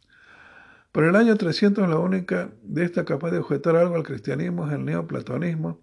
Por 0.92 1.04
el 1.04 1.16
año 1.16 1.36
300 1.36 1.88
la 1.88 1.98
única 1.98 2.52
de 2.62 2.84
esta 2.84 3.06
capaz 3.06 3.30
de 3.30 3.38
objetar 3.38 3.76
algo 3.76 3.96
al 3.96 4.02
cristianismo 4.02 4.66
es 4.66 4.74
el 4.74 4.84
neoplatonismo 4.84 5.80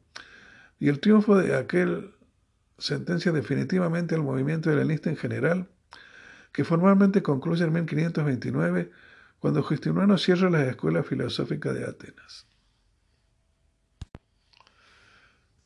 y 0.80 0.88
el 0.90 1.00
triunfo 1.00 1.36
de 1.36 1.56
aquel 1.56 2.14
sentencia 2.78 3.32
definitivamente 3.32 4.16
al 4.16 4.22
movimiento 4.22 4.72
helenista 4.72 5.10
en 5.10 5.18
general, 5.18 5.68
que 6.52 6.64
formalmente 6.64 7.22
concluye 7.24 7.66
en 7.66 7.74
1529 7.74 8.92
cuando 9.40 9.64
Justiniano 9.64 10.18
cierra 10.18 10.50
las 10.50 10.68
escuelas 10.68 11.06
filosóficas 11.06 11.74
de 11.74 11.86
Atenas. 11.86 12.48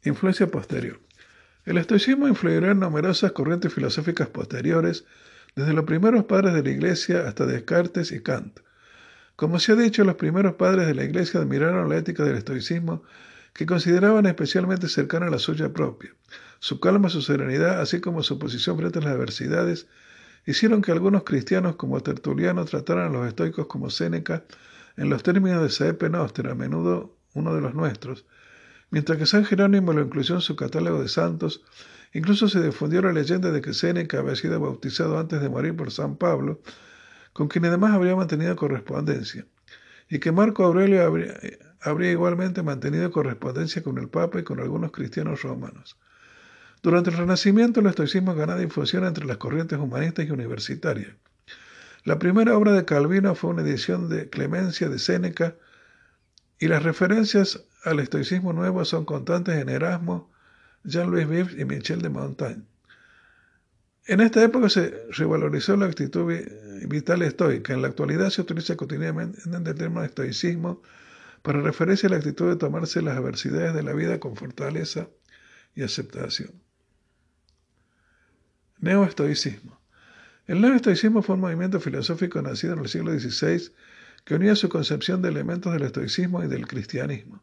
Influencia 0.04 0.48
posterior. 0.48 1.00
El 1.66 1.78
estoicismo 1.78 2.28
influirá 2.28 2.72
en 2.72 2.80
numerosas 2.80 3.32
corrientes 3.32 3.74
filosóficas 3.74 4.28
posteriores, 4.28 5.06
desde 5.56 5.74
los 5.74 5.86
primeros 5.86 6.26
padres 6.26 6.54
de 6.54 6.64
la 6.64 6.70
Iglesia 6.70 7.28
hasta 7.28 7.46
Descartes 7.46 8.12
y 8.12 8.22
Kant. 8.22 8.60
Como 9.36 9.60
se 9.60 9.72
ha 9.72 9.76
dicho, 9.76 10.04
los 10.04 10.16
primeros 10.16 10.56
padres 10.56 10.86
de 10.86 10.94
la 10.94 11.04
Iglesia 11.04 11.40
admiraron 11.40 11.90
la 11.90 11.98
ética 11.98 12.24
del 12.24 12.38
estoicismo, 12.38 13.04
que 13.54 13.66
consideraban 13.66 14.26
especialmente 14.26 14.88
cercana 14.88 15.28
a 15.28 15.30
la 15.30 15.40
suya 15.40 15.74
propia. 15.74 16.16
Su 16.60 16.80
calma, 16.80 17.10
su 17.10 17.22
serenidad, 17.22 17.82
así 17.82 18.00
como 18.00 18.24
su 18.24 18.40
posición 18.40 18.78
frente 18.78 19.00
a 19.00 19.02
las 19.04 19.14
adversidades, 19.14 19.88
hicieron 20.46 20.82
que 20.82 20.92
algunos 20.92 21.24
cristianos 21.24 21.76
como 21.76 22.02
Tertuliano 22.02 22.66
trataran 22.66 23.08
a 23.08 23.10
los 23.10 23.28
estoicos 23.28 23.68
como 23.68 23.90
Séneca 23.90 24.44
en 24.98 25.10
los 25.10 25.24
términos 25.24 25.64
de 25.64 25.70
Saepe 25.70 26.10
Noster, 26.10 26.48
a 26.48 26.56
menudo 26.56 27.18
uno 27.34 27.56
de 27.56 27.62
los 27.62 27.74
nuestros, 27.74 28.26
mientras 28.92 29.18
que 29.18 29.26
San 29.26 29.46
Jerónimo 29.46 29.94
lo 29.94 30.02
incluyó 30.02 30.36
en 30.36 30.42
su 30.42 30.56
catálogo 30.56 31.02
de 31.02 31.10
santos, 31.10 31.64
incluso 32.14 32.48
se 32.48 32.62
difundió 32.62 33.02
la 33.02 33.14
leyenda 33.14 33.52
de 33.52 33.62
que 33.62 33.74
Séneca 33.74 34.20
había 34.20 34.36
sido 34.36 34.60
bautizado 34.60 35.18
antes 35.18 35.42
de 35.42 35.50
morir 35.50 35.76
por 35.76 35.92
San 35.92 36.18
Pablo, 36.18 36.62
con 37.34 37.48
quien 37.48 37.66
además 37.66 37.94
habría 37.94 38.16
mantenido 38.16 38.56
correspondencia, 38.56 39.46
y 40.10 40.20
que 40.20 40.32
Marco 40.32 40.64
Aurelio 40.64 41.04
habría, 41.04 42.12
igualmente 42.12 42.62
mantenido 42.62 43.12
correspondencia 43.12 43.84
con 43.84 43.98
el 43.98 44.10
Papa 44.10 44.40
y 44.40 44.44
con 44.44 44.60
algunos 44.60 44.92
cristianos 44.92 45.42
romanos. 45.42 45.98
Durante 46.84 47.10
el 47.10 47.18
Renacimiento, 47.18 47.80
el 47.80 47.88
estoicismo 47.88 48.36
ganó 48.36 48.58
difusión 48.58 49.06
entre 49.06 49.26
las 49.26 49.38
corrientes 49.38 49.80
humanistas 49.80 50.28
y 50.28 50.32
universitarias. 50.32 51.16
La 52.04 52.20
primera 52.20 52.58
obra 52.58 52.74
de 52.74 52.86
Calvino 52.86 53.34
fue 53.34 53.52
una 53.52 53.62
edición 53.62 54.10
de 54.10 54.30
Clemencia 54.30 54.90
de 54.90 55.00
Séneca, 55.00 55.56
y 56.60 56.68
las 56.68 56.84
referencias 56.84 57.64
al 57.84 58.00
estoicismo 58.00 58.54
nuevo 58.54 58.86
son 58.86 59.06
constantes 59.06 59.56
en 59.56 59.70
Erasmo, 59.70 60.32
Jean-Louis 60.84 61.28
Vives 61.28 61.58
y 61.58 61.66
Michel 61.66 62.02
de 62.02 62.10
Montaigne. 62.10 62.64
En 64.06 64.20
esta 64.20 64.44
época 64.44 64.70
se 64.70 65.06
revalorizó 65.12 65.78
la 65.78 65.86
actitud 65.86 66.32
vital 66.88 67.22
estoica. 67.22 67.74
En 67.74 67.82
la 67.82 67.88
actualidad 67.88 68.30
se 68.30 68.42
utiliza 68.42 68.76
cotidianamente 68.76 69.40
el 69.46 69.76
término 69.76 70.04
estoicismo 70.04 70.82
para 71.42 71.62
referirse 71.62 72.08
a 72.08 72.10
la 72.10 72.18
actitud 72.18 72.50
de 72.50 72.58
tomarse 72.58 73.02
las 73.02 73.18
adversidades 73.18 73.74
de 73.74 73.84
la 73.84 73.94
vida 73.94 74.20
con 74.20 74.36
fortaleza 74.36 75.08
y 75.76 75.84
aceptación. 75.84 76.52
Neoestoicismo. 78.80 79.80
El 80.48 80.60
neoestoicismo 80.60 81.22
fue 81.22 81.36
un 81.36 81.42
movimiento 81.42 81.80
filosófico 81.80 82.42
nacido 82.42 82.74
en 82.74 82.80
el 82.80 82.90
siglo 82.90 83.18
XVI 83.18 83.72
que 84.26 84.36
unía 84.36 84.56
su 84.58 84.68
concepción 84.68 85.22
de 85.22 85.30
elementos 85.30 85.72
del 85.72 85.84
estoicismo 85.84 86.44
y 86.44 86.48
del 86.48 86.68
cristianismo. 86.68 87.42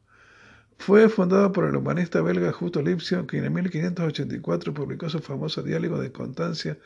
Fue 0.80 1.10
fundado 1.10 1.52
por 1.52 1.66
el 1.66 1.76
humanista 1.76 2.22
belga 2.22 2.52
Justo 2.52 2.80
Lipsius, 2.80 3.26
quien 3.26 3.44
en 3.44 3.52
1584 3.52 4.72
publicó 4.72 5.10
su 5.10 5.18
famoso 5.20 5.62
diálogo 5.62 6.00
de 6.00 6.10
Constancia, 6.10 6.78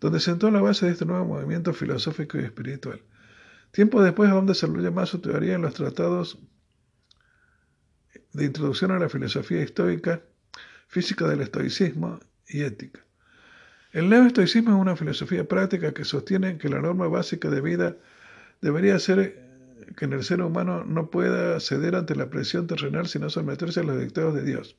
donde 0.00 0.18
sentó 0.18 0.50
la 0.50 0.60
base 0.60 0.86
de 0.86 0.92
este 0.92 1.06
nuevo 1.06 1.24
movimiento 1.24 1.72
filosófico 1.72 2.36
y 2.36 2.42
espiritual. 2.42 3.00
Tiempo 3.70 4.02
después 4.02 4.28
aún 4.28 4.46
desarrolló 4.46 4.90
más 4.90 5.10
su 5.10 5.20
teoría 5.20 5.54
en 5.54 5.62
los 5.62 5.74
tratados 5.74 6.40
de 8.32 8.44
introducción 8.44 8.90
a 8.90 8.98
la 8.98 9.08
filosofía 9.08 9.62
estoica, 9.62 10.20
física 10.88 11.28
del 11.28 11.40
estoicismo 11.40 12.18
y 12.48 12.62
ética. 12.62 13.04
El 13.92 14.08
neoestoicismo 14.08 14.70
es 14.70 14.80
una 14.80 14.96
filosofía 14.96 15.46
práctica 15.46 15.94
que 15.94 16.04
sostiene 16.04 16.58
que 16.58 16.68
la 16.68 16.80
norma 16.80 17.06
básica 17.06 17.48
de 17.50 17.60
vida 17.60 17.96
debería 18.60 18.98
ser 18.98 19.47
que 19.96 20.04
en 20.04 20.12
el 20.12 20.24
ser 20.24 20.42
humano 20.42 20.84
no 20.84 21.10
pueda 21.10 21.58
ceder 21.60 21.96
ante 21.96 22.14
la 22.14 22.30
presión 22.30 22.66
terrenal 22.66 23.06
sino 23.08 23.30
someterse 23.30 23.80
a 23.80 23.84
los 23.84 24.00
dictados 24.00 24.34
de 24.34 24.42
Dios. 24.42 24.76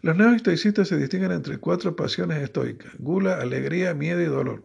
Los 0.00 0.16
neoestoicistas 0.16 0.88
se 0.88 0.96
distinguen 0.96 1.32
entre 1.32 1.58
cuatro 1.58 1.96
pasiones 1.96 2.42
estoicas, 2.42 2.92
gula, 2.98 3.40
alegría, 3.40 3.94
miedo 3.94 4.20
y 4.22 4.26
dolor. 4.26 4.62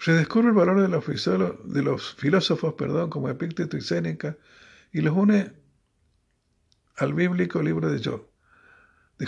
Se 0.00 0.12
descubre 0.12 0.48
el 0.48 0.54
valor 0.54 0.80
de 0.80 1.82
los, 1.82 2.14
filósofos 2.16 2.74
perdón, 2.74 3.10
como 3.10 3.28
Epícteto 3.28 3.76
y 3.76 3.80
Séneca 3.80 4.36
y 4.92 5.00
los 5.00 5.16
une 5.16 5.52
al 6.96 7.14
bíblico 7.14 7.62
libro 7.62 7.90
de 7.90 8.02
Job. 8.02 8.26
De. 9.18 9.26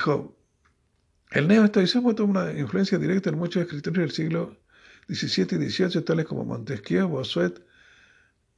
El 1.30 1.46
neoestoicismo 1.46 2.14
tuvo 2.14 2.30
una 2.30 2.52
influencia 2.52 2.98
directa 2.98 3.30
en 3.30 3.38
muchos 3.38 3.62
escritores 3.62 3.98
del 3.98 4.10
siglo 4.10 4.56
XVII 5.08 5.64
y 5.64 5.70
XVIII, 5.70 6.02
tales 6.02 6.26
como 6.26 6.44
Montesquieu, 6.44 7.08
Bossuet, 7.08 7.60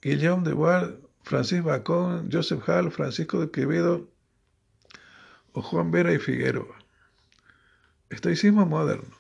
Guillaume 0.03 0.43
de 0.43 0.53
Bois, 0.53 0.91
Francis 1.23 1.63
Bacon, 1.63 2.29
Joseph 2.29 2.69
Hall, 2.69 2.91
Francisco 2.91 3.41
de 3.41 3.53
Quevedo 3.53 4.11
o 5.53 5.63
Juan 5.63 5.93
Vera 5.93 6.13
y 6.13 6.19
Figueroa. 6.19 6.77
Estoicismo 8.11 8.67
moderno. 8.67 9.17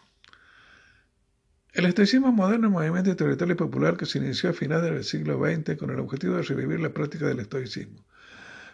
El 1.72 1.84
estoicismo 1.86 2.32
moderno 2.32 2.66
es 2.66 2.70
un 2.70 2.72
movimiento 2.72 3.10
intelectual 3.10 3.52
y 3.52 3.54
popular 3.54 3.96
que 3.96 4.06
se 4.06 4.18
inició 4.18 4.50
a 4.50 4.54
finales 4.54 4.90
del 4.90 5.04
siglo 5.04 5.38
XX 5.38 5.78
con 5.78 5.90
el 5.90 6.00
objetivo 6.00 6.34
de 6.34 6.42
revivir 6.42 6.80
la 6.80 6.92
práctica 6.92 7.26
del 7.26 7.38
estoicismo. 7.38 8.04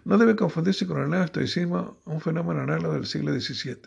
No 0.05 0.17
debe 0.17 0.35
confundirse 0.35 0.87
con 0.87 1.03
el 1.03 1.11
neoestoicismo, 1.11 2.01
un 2.07 2.21
fenómeno 2.23 2.63
análogo 2.63 2.95
del 2.95 3.05
siglo 3.05 3.39
XVII. 3.39 3.83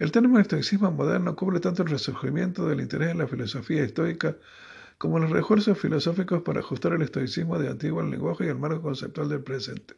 El 0.00 0.10
término 0.10 0.40
estoicismo 0.40 0.90
moderno 0.90 1.36
cubre 1.36 1.60
tanto 1.60 1.84
el 1.84 1.90
resurgimiento 1.90 2.68
del 2.68 2.80
interés 2.80 3.10
en 3.10 3.18
la 3.18 3.28
filosofía 3.28 3.84
estoica 3.84 4.36
como 4.98 5.20
los 5.20 5.30
refuerzos 5.30 5.78
filosóficos 5.78 6.42
para 6.42 6.60
ajustar 6.60 6.92
el 6.92 7.02
estoicismo 7.02 7.58
de 7.58 7.68
antiguo 7.68 8.00
al 8.00 8.10
lenguaje 8.10 8.46
y 8.46 8.48
al 8.48 8.58
marco 8.58 8.82
conceptual 8.82 9.28
del 9.28 9.42
presente. 9.42 9.94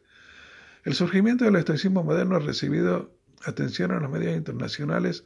El 0.83 0.93
surgimiento 0.93 1.43
del 1.43 1.55
estoicismo 1.55 2.03
moderno 2.03 2.35
ha 2.35 2.39
recibido 2.39 3.11
atención 3.43 3.91
en 3.91 4.01
los 4.01 4.11
medios 4.11 4.35
internacionales 4.35 5.25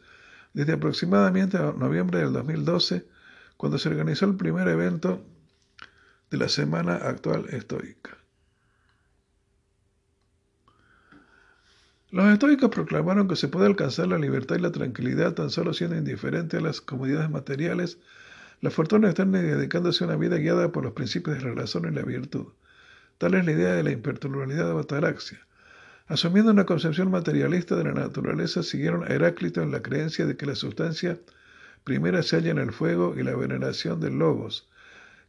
desde 0.54 0.74
aproximadamente 0.74 1.58
noviembre 1.58 2.20
del 2.20 2.32
2012, 2.32 3.06
cuando 3.58 3.78
se 3.78 3.90
organizó 3.90 4.26
el 4.26 4.38
primer 4.38 4.68
evento 4.70 5.26
de 6.32 6.38
la 6.38 6.50
Semana 6.50 6.96
Actual 6.96 7.46
Estoica. 7.50 8.18
Los 12.12 12.32
estoicos 12.32 12.70
proclamaron 12.70 13.28
que 13.28 13.36
se 13.36 13.50
puede 13.50 13.68
alcanzar 13.68 14.08
la 14.08 14.18
libertad 14.18 14.56
y 14.56 14.62
la 14.62 14.72
tranquilidad 14.72 15.34
tan 15.34 15.50
solo 15.50 15.74
siendo 15.74 15.98
indiferente 15.98 16.58
a 16.58 16.62
las 16.62 16.80
comodidades 16.80 17.30
materiales, 17.30 18.00
la 18.62 18.72
fortuna 18.72 19.08
externa 19.08 19.40
y 19.40 19.44
dedicándose 19.44 20.04
a 20.04 20.08
una 20.08 20.16
vida 20.16 20.38
guiada 20.38 20.72
por 20.72 20.84
los 20.84 20.94
principios 20.94 21.38
de 21.38 21.44
la 21.44 21.54
razón 21.54 21.92
y 21.92 21.96
la 21.96 22.04
virtud. 22.04 22.48
Tal 23.18 23.34
es 23.34 23.46
la 23.46 23.52
idea 23.52 23.74
de 23.74 23.84
la 23.84 23.92
imperturbabilidad 23.92 24.68
de 24.68 24.74
Bataraxia. 24.74 25.40
Asumiendo 26.08 26.52
una 26.52 26.66
concepción 26.66 27.10
materialista 27.10 27.76
de 27.76 27.86
la 27.86 27.94
naturaleza, 27.94 28.62
siguieron 28.62 29.04
a 29.04 29.08
Heráclito 29.08 29.62
en 29.62 29.72
la 29.72 29.82
creencia 29.82 30.26
de 30.26 30.38
que 30.38 30.46
la 30.46 30.56
sustancia 30.56 31.18
primera 31.84 32.24
se 32.24 32.36
halla 32.36 32.52
en 32.52 32.60
el 32.60 32.72
fuego 32.74 33.16
y 33.18 33.24
la 33.24 33.36
veneración 33.36 34.00
del 34.00 34.20
logos, 34.20 34.70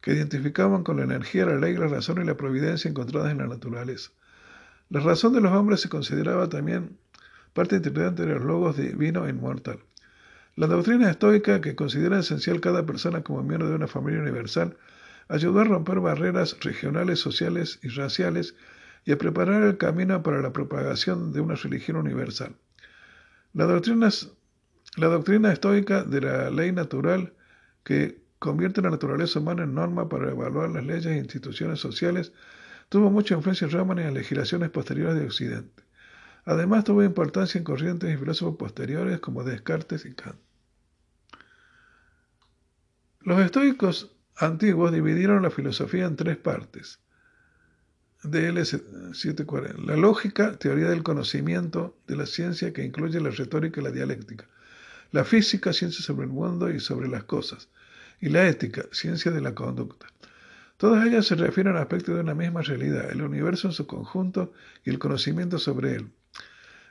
que 0.01 0.13
identificaban 0.13 0.85
con 0.85 0.99
la 0.99 1.05
energía, 1.05 1.47
la 1.47 1.57
ley, 1.57 1.77
la 1.77 1.89
razón 1.89 2.21
y 2.23 2.27
la 2.27 2.37
providencia 2.37 2.89
encontradas 2.89 3.33
en 3.33 3.39
la 3.39 3.47
naturaleza. 3.47 4.11
La 4.89 5.01
razón 5.01 5.33
de 5.33 5.41
los 5.41 5.53
hombres 5.53 5.81
se 5.81 5.89
consideraba 5.89 6.49
también 6.49 6.97
parte 7.53 7.77
integrante 7.77 8.25
de 8.25 8.35
los 8.35 8.45
logos 8.45 8.77
divino 8.77 9.27
e 9.27 9.31
inmortal. 9.31 9.79
La 10.57 10.67
doctrina 10.67 11.11
estoica, 11.11 11.61
que 11.61 11.77
considera 11.77 12.19
esencial 12.19 12.61
cada 12.61 12.87
persona 12.87 13.23
como 13.23 13.43
miembro 13.43 13.69
de 13.69 13.77
una 13.77 13.87
familia 13.87 14.21
universal, 14.21 14.77
ayudó 15.29 15.61
a 15.61 15.65
romper 15.65 16.01
barreras 16.01 16.57
regionales, 16.61 17.21
sociales 17.21 17.79
y 17.83 17.89
raciales 17.89 18.57
y 19.05 19.13
a 19.13 19.19
preparar 19.19 19.63
el 19.63 19.77
camino 19.77 20.23
para 20.23 20.41
la 20.41 20.55
propagación 20.55 21.33
de 21.33 21.41
una 21.41 21.57
religión 21.57 21.99
universal. 21.99 22.57
La 23.53 23.67
doctrina, 23.67 25.53
estoica 25.53 26.03
de 26.05 26.21
la 26.23 26.51
ley 26.51 26.73
natural, 26.73 27.35
que 27.85 28.23
convierte 28.39 28.81
la 28.81 28.91
naturaleza 28.91 29.41
humana 29.41 29.65
en 29.65 29.75
norma 29.75 30.09
para 30.09 30.31
evaluar 30.31 30.71
las 30.71 30.87
leyes 30.87 31.07
e 31.07 31.19
instituciones 31.19 31.81
sociales, 31.81 32.33
Tuvo 32.89 33.11
mucha 33.11 33.35
influencia 33.35 33.65
en 33.65 33.73
Roma 33.73 34.01
y 34.01 34.05
en 34.05 34.15
legislaciones 34.15 34.71
posteriores 34.71 35.17
de 35.17 35.27
Occidente. 35.27 35.83
Además 36.45 36.85
tuvo 36.85 37.03
importancia 37.03 37.59
en 37.59 37.65
corrientes 37.65 38.15
y 38.15 38.17
filósofos 38.17 38.57
posteriores 38.57 39.19
como 39.19 39.43
Descartes 39.43 40.07
y 40.07 40.15
Kant. 40.15 40.46
Los 43.27 43.41
estoicos 43.41 44.13
antiguos 44.37 44.93
dividieron 44.93 45.43
la 45.43 45.51
filosofía 45.51 46.05
en 46.05 46.15
tres 46.15 46.37
partes. 46.37 47.01
DL 48.23 48.65
740. 48.65 49.83
La 49.83 49.97
lógica, 49.97 50.57
teoría 50.57 50.89
del 50.89 51.03
conocimiento 51.03 51.99
de 52.07 52.15
la 52.15 52.27
ciencia 52.27 52.73
que 52.73 52.85
incluye 52.85 53.21
la 53.21 53.31
retórica 53.31 53.81
y 53.81 53.83
la 53.83 53.91
dialéctica. 53.91 54.47
La 55.11 55.25
física, 55.25 55.73
ciencia 55.73 56.05
sobre 56.05 56.27
el 56.27 56.33
mundo 56.33 56.71
y 56.71 56.79
sobre 56.79 57.09
las 57.09 57.25
cosas. 57.25 57.69
Y 58.21 58.29
la 58.29 58.47
ética, 58.47 58.85
ciencia 58.93 59.33
de 59.33 59.41
la 59.41 59.57
conducta. 59.57 60.07
Todas 60.77 61.05
ellas 61.05 61.27
se 61.27 61.35
refieren 61.35 61.75
a 61.75 61.81
aspectos 61.81 62.15
de 62.15 62.21
una 62.21 62.37
misma 62.37 62.63
realidad, 62.63 63.11
el 63.11 63.23
universo 63.23 63.67
en 63.67 63.75
su 63.75 63.89
conjunto 63.89 64.53
y 64.85 64.91
el 64.91 65.01
conocimiento 65.01 65.59
sobre 65.59 65.97
él. 65.97 66.13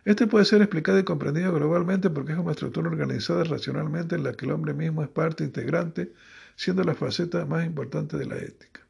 Este 0.05 0.27
puede 0.27 0.45
ser 0.45 0.61
explicado 0.61 0.99
y 0.99 1.03
comprendido 1.03 1.51
globalmente 1.51 2.09
porque 2.09 2.33
es 2.33 2.37
una 2.37 2.51
estructura 2.51 2.89
organizada 2.89 3.43
racionalmente 3.43 4.15
en 4.15 4.23
la 4.23 4.33
que 4.33 4.45
el 4.45 4.51
hombre 4.51 4.73
mismo 4.73 5.03
es 5.03 5.09
parte 5.09 5.43
integrante, 5.43 6.13
siendo 6.55 6.83
la 6.83 6.93
faceta 6.93 7.45
más 7.45 7.65
importante 7.65 8.15
de 8.15 8.27
la 8.27 8.37
ética. 8.37 8.81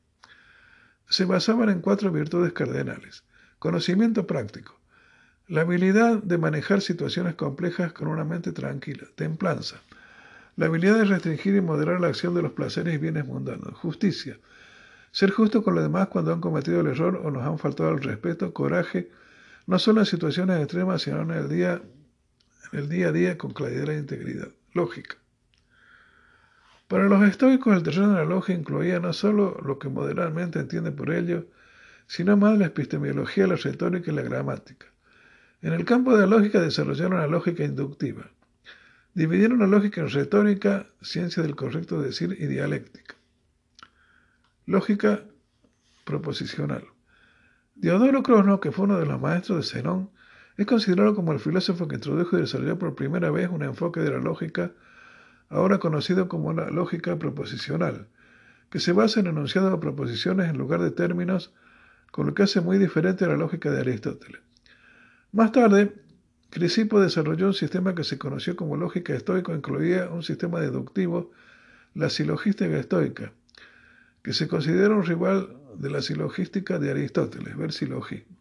Se 1.08 1.26
basaban 1.26 1.70
en 1.70 1.80
cuatro 1.80 2.12
virtudes 2.12 2.52
cardenales. 2.52 3.24
Conocimiento 3.60 4.28
práctico. 4.28 4.78
La 5.48 5.62
habilidad 5.62 6.22
de 6.22 6.38
manejar 6.38 6.82
situaciones 6.82 7.36
complejas 7.36 7.94
con 7.94 8.10
una 8.10 8.26
mente 8.26 8.52
tranquila. 8.52 9.08
Templanza. 9.16 9.78
La 10.58 10.66
habilidad 10.66 10.98
de 10.98 11.06
restringir 11.06 11.56
y 11.56 11.62
moderar 11.62 12.02
la 12.02 12.08
acción 12.08 12.36
de 12.36 12.42
los 12.42 12.52
placeres 12.52 12.94
y 12.94 12.98
bienes 12.98 13.26
mundanos. 13.26 13.74
Justicia 13.76 14.38
ser 15.16 15.32
justo 15.32 15.64
con 15.64 15.76
los 15.76 15.84
demás 15.86 16.10
cuando 16.10 16.34
han 16.34 16.42
cometido 16.42 16.82
el 16.82 16.88
error 16.88 17.22
o 17.24 17.32
nos 17.32 17.44
han 17.44 17.58
faltado 17.58 17.92
el 17.92 18.02
respeto, 18.04 18.52
coraje, 18.54 19.10
no 19.68 19.80
solo 19.80 20.02
en 20.02 20.06
situaciones 20.06 20.62
extremas, 20.62 21.02
sino 21.02 21.22
en 21.22 21.32
el 21.32 21.50
día, 21.50 21.82
a 22.72 23.12
día 23.12 23.38
con 23.38 23.52
claridad 23.52 23.90
e 23.90 23.98
integridad. 23.98 24.50
Lógica. 24.74 25.16
Para 26.88 27.06
los 27.06 27.24
estoicos 27.24 27.76
el 27.76 27.84
terreno 27.84 28.10
de 28.10 28.18
la 28.18 28.26
lógica 28.26 28.60
incluía 28.60 29.00
no 29.00 29.14
solo 29.14 29.60
lo 29.66 29.80
que 29.80 29.90
moderadamente 29.90 30.60
entiende 30.60 30.92
por 30.92 31.12
ello, 31.12 31.48
sino 32.08 32.38
más 32.38 32.58
la 32.60 32.68
epistemología, 32.68 33.48
la 33.48 33.56
retórica 33.56 34.12
y 34.12 34.16
la 34.16 34.22
gramática. 34.22 34.86
En 35.62 35.74
el 35.74 35.86
campo 35.86 36.16
de 36.16 36.28
la 36.28 36.38
lógica 36.38 36.62
desarrollaron 36.62 37.20
la 37.20 37.28
lógica 37.28 37.64
inductiva. 37.64 38.30
Dividieron 39.16 39.60
la 39.60 39.68
lógica 39.68 40.02
en 40.02 40.10
retórica, 40.10 40.88
ciencia 41.02 41.42
del 41.42 41.56
correcto 41.56 42.02
decir 42.02 42.36
y 42.38 42.46
dialéctica. 42.46 43.16
Lógica 44.68 45.24
proposicional. 46.04 46.86
Diodoro 47.78 48.24
Crono, 48.24 48.62
que 48.62 48.72
fue 48.72 48.86
uno 48.86 48.98
de 48.98 49.06
los 49.06 49.20
maestros 49.20 49.58
de 49.58 49.64
Zenón, 49.64 50.10
es 50.56 50.66
considerado 50.66 51.14
como 51.14 51.34
el 51.34 51.42
filósofo 51.42 51.90
que 51.90 51.96
introdujo 51.96 52.38
y 52.38 52.42
desarrolló 52.42 52.80
por 52.80 52.96
primera 52.96 53.30
vez 53.32 53.50
un 53.50 53.64
enfoque 53.64 54.00
de 54.00 54.12
la 54.12 54.20
lógica, 54.20 54.72
ahora 55.50 55.78
conocido 55.78 56.30
como 56.30 56.54
la 56.54 56.70
lógica 56.70 57.20
proposicional, 57.20 58.08
que 58.70 58.80
se 58.80 58.94
basa 58.94 59.20
en 59.20 59.28
enunciados 59.28 59.74
o 59.74 59.82
proposiciones 59.82 60.50
en 60.50 60.58
lugar 60.58 60.80
de 60.80 60.92
términos, 60.92 61.54
con 62.12 62.28
lo 62.28 62.34
que 62.34 62.44
hace 62.44 62.62
muy 62.62 62.78
diferente 62.78 63.26
a 63.26 63.28
la 63.28 63.36
lógica 63.36 63.70
de 63.70 63.82
Aristóteles. 63.82 64.40
Más 65.34 65.52
tarde, 65.52 65.94
Crisipo 66.52 67.02
desarrolló 67.02 67.48
un 67.48 67.54
sistema 67.54 67.94
que 67.94 68.06
se 68.06 68.18
conoció 68.18 68.56
como 68.56 68.78
lógica 68.78 69.14
estoico, 69.14 69.54
incluía 69.54 70.10
un 70.10 70.24
sistema 70.24 70.62
deductivo 70.62 71.32
la 71.94 72.10
silogística 72.10 72.78
estoica, 72.78 73.34
que 74.26 74.34
se 74.34 74.48
considera 74.48 74.96
un 74.96 75.06
rival 75.06 75.56
de 75.76 75.92
la 75.92 76.02
silogística 76.02 76.80
de 76.80 76.90
Aristóteles, 76.90 77.56
ver 77.56 77.72
silogismo. 77.72 78.36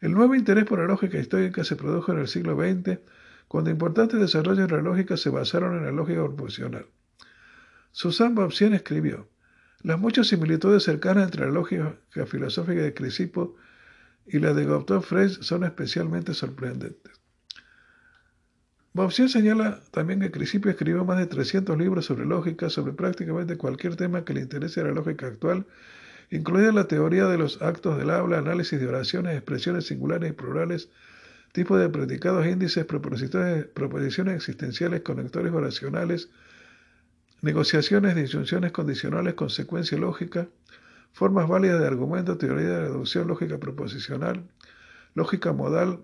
El 0.00 0.12
nuevo 0.12 0.36
interés 0.36 0.64
por 0.64 0.78
la 0.78 0.84
lógica 0.84 1.18
estoica 1.18 1.64
se 1.64 1.74
produjo 1.74 2.12
en 2.12 2.20
el 2.20 2.28
siglo 2.28 2.54
XX, 2.56 3.00
cuando 3.48 3.70
importantes 3.70 4.20
desarrollos 4.20 4.68
de 4.68 4.76
la 4.76 4.80
lógica 4.80 5.16
se 5.16 5.28
basaron 5.28 5.76
en 5.76 5.86
la 5.86 5.90
lógica 5.90 6.22
proposicional. 6.22 6.86
Susan 7.90 8.36
Babsien 8.36 8.74
escribió, 8.74 9.28
las 9.82 9.98
muchas 9.98 10.28
similitudes 10.28 10.84
cercanas 10.84 11.24
entre 11.24 11.46
la 11.46 11.52
lógica 11.52 11.96
filosófica 12.26 12.82
de 12.82 12.94
Crisipo 12.94 13.56
y 14.24 14.38
la 14.38 14.54
de 14.54 14.66
Gottlob 14.66 15.02
Frege 15.02 15.42
son 15.42 15.64
especialmente 15.64 16.32
sorprendentes. 16.32 17.20
Babsien 18.94 19.30
señala 19.30 19.80
también 19.90 20.20
que 20.20 20.30
Crisipo 20.30 20.68
escribió 20.68 21.04
más 21.06 21.18
de 21.18 21.26
300 21.26 21.78
libros 21.78 22.04
sobre 22.04 22.26
lógica, 22.26 22.68
sobre 22.68 22.92
prácticamente 22.92 23.56
cualquier 23.56 23.96
tema 23.96 24.24
que 24.24 24.34
le 24.34 24.42
interese 24.42 24.80
a 24.80 24.84
la 24.84 24.92
lógica 24.92 25.26
actual, 25.26 25.66
incluida 26.30 26.72
la 26.72 26.88
teoría 26.88 27.24
de 27.26 27.38
los 27.38 27.62
actos 27.62 27.96
del 27.96 28.10
habla, 28.10 28.38
análisis 28.38 28.78
de 28.78 28.86
oraciones, 28.86 29.34
expresiones 29.34 29.86
singulares 29.86 30.30
y 30.30 30.34
plurales, 30.34 30.90
tipos 31.52 31.80
de 31.80 31.88
predicados, 31.88 32.46
índices, 32.46 32.84
proposiciones 32.84 34.36
existenciales, 34.36 35.00
conectores 35.00 35.52
oracionales, 35.52 36.28
negociaciones, 37.40 38.14
disyunciones 38.14 38.72
condicionales, 38.72 39.34
consecuencia 39.34 39.96
lógica, 39.96 40.48
formas 41.12 41.48
válidas 41.48 41.80
de 41.80 41.86
argumento, 41.86 42.36
teoría 42.36 42.68
de 42.68 42.80
reducción, 42.82 43.26
lógica 43.26 43.58
proposicional, 43.58 44.44
lógica 45.14 45.54
modal, 45.54 46.00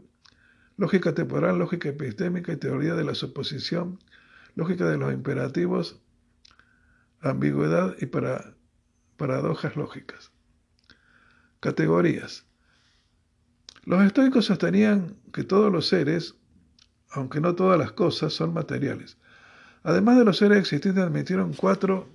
lógica 0.78 1.12
temporal, 1.12 1.58
lógica 1.58 1.90
epistémica 1.90 2.52
y 2.52 2.56
teoría 2.56 2.94
de 2.94 3.04
la 3.04 3.14
suposición, 3.14 3.98
lógica 4.54 4.86
de 4.88 4.96
los 4.96 5.12
imperativos, 5.12 6.00
ambigüedad 7.20 7.96
y 8.00 8.06
para, 8.06 8.54
paradojas 9.16 9.76
lógicas. 9.76 10.30
Categorías. 11.60 12.46
Los 13.84 14.04
estoicos 14.04 14.46
sostenían 14.46 15.16
que 15.32 15.42
todos 15.44 15.72
los 15.72 15.88
seres, 15.88 16.36
aunque 17.10 17.40
no 17.40 17.54
todas 17.56 17.78
las 17.78 17.92
cosas, 17.92 18.32
son 18.32 18.54
materiales. 18.54 19.18
Además 19.82 20.16
de 20.16 20.24
los 20.24 20.38
seres 20.38 20.58
existentes, 20.58 21.02
admitieron 21.02 21.52
cuatro 21.54 22.08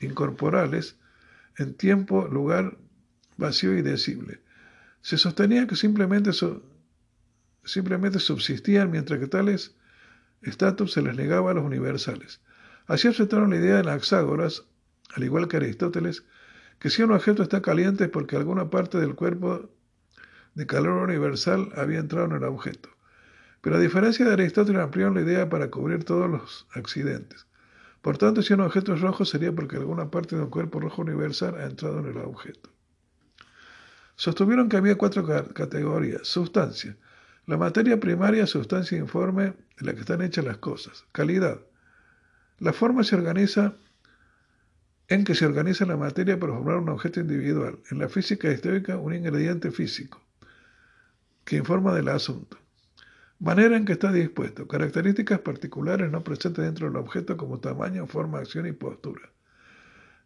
incorporales 0.00 0.96
en 1.58 1.74
tiempo, 1.74 2.26
lugar, 2.26 2.78
vacío 3.36 3.76
y 3.76 3.82
decible. 3.82 4.40
Se 5.02 5.18
sostenía 5.18 5.66
que 5.66 5.76
simplemente, 5.76 6.32
simplemente 7.64 8.18
subsistían 8.18 8.90
mientras 8.90 9.20
que 9.20 9.26
tales 9.26 9.76
estatus 10.42 10.92
se 10.92 11.02
les 11.02 11.14
negaba 11.16 11.50
a 11.50 11.54
los 11.54 11.64
universales. 11.64 12.40
Así 12.86 13.08
aceptaron 13.08 13.50
la 13.50 13.56
idea 13.56 13.74
de 13.74 13.80
Anaxágoras, 13.80 14.64
al 15.14 15.24
igual 15.24 15.48
que 15.48 15.58
Aristóteles, 15.58 16.24
que 16.78 16.90
si 16.90 17.02
un 17.02 17.12
objeto 17.12 17.42
está 17.42 17.60
caliente 17.62 18.04
es 18.04 18.10
porque 18.10 18.36
alguna 18.36 18.70
parte 18.70 18.98
del 18.98 19.14
cuerpo 19.14 19.70
de 20.54 20.66
calor 20.66 21.02
universal 21.02 21.70
había 21.76 21.98
entrado 21.98 22.26
en 22.26 22.32
el 22.32 22.44
objeto. 22.44 22.88
Pero 23.60 23.76
a 23.76 23.80
diferencia 23.80 24.24
de 24.24 24.32
Aristóteles, 24.32 24.82
ampliaron 24.82 25.14
la 25.14 25.20
idea 25.20 25.48
para 25.48 25.70
cubrir 25.70 26.04
todos 26.04 26.30
los 26.30 26.66
accidentes. 26.72 27.46
Por 28.00 28.16
tanto, 28.16 28.42
si 28.42 28.54
un 28.54 28.62
objeto 28.62 28.94
es 28.94 29.02
rojo, 29.02 29.26
sería 29.26 29.52
porque 29.52 29.76
alguna 29.76 30.10
parte 30.10 30.34
de 30.34 30.42
un 30.42 30.50
cuerpo 30.50 30.80
rojo 30.80 31.02
universal 31.02 31.56
ha 31.56 31.66
entrado 31.66 31.98
en 31.98 32.06
el 32.06 32.16
objeto. 32.16 32.70
Sostuvieron 34.16 34.68
que 34.68 34.78
había 34.78 34.96
cuatro 34.96 35.24
categorías. 35.54 36.26
Sustancia. 36.26 36.96
La 37.50 37.56
materia 37.56 37.98
primaria, 37.98 38.46
sustancia 38.46 38.96
informe 38.96 39.54
de 39.76 39.84
la 39.84 39.92
que 39.92 40.02
están 40.02 40.22
hechas 40.22 40.44
las 40.44 40.58
cosas. 40.58 41.04
Calidad. 41.10 41.60
La 42.60 42.72
forma 42.72 43.02
se 43.02 43.16
organiza 43.16 43.74
en 45.08 45.24
que 45.24 45.34
se 45.34 45.46
organiza 45.46 45.84
la 45.84 45.96
materia 45.96 46.38
para 46.38 46.52
formar 46.52 46.76
un 46.76 46.90
objeto 46.90 47.18
individual. 47.18 47.80
En 47.90 47.98
la 47.98 48.08
física 48.08 48.52
histórica, 48.52 48.98
un 48.98 49.14
ingrediente 49.14 49.72
físico 49.72 50.22
que 51.44 51.56
informa 51.56 51.92
del 51.92 52.10
asunto. 52.10 52.56
Manera 53.40 53.76
en 53.76 53.84
que 53.84 53.94
está 53.94 54.12
dispuesto. 54.12 54.68
Características 54.68 55.40
particulares 55.40 56.08
no 56.08 56.22
presentes 56.22 56.64
dentro 56.64 56.86
del 56.86 56.98
objeto 56.98 57.36
como 57.36 57.58
tamaño, 57.58 58.06
forma, 58.06 58.38
acción 58.38 58.68
y 58.68 58.72
postura. 58.72 59.28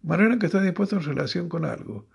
Manera 0.03 0.35
en 0.35 0.39
que 0.39 0.45
está 0.45 0.61
dispuesto 0.61 0.97
en 0.97 1.05
relación 1.05 1.49
con 1.49 1.65
algo. 1.65 2.07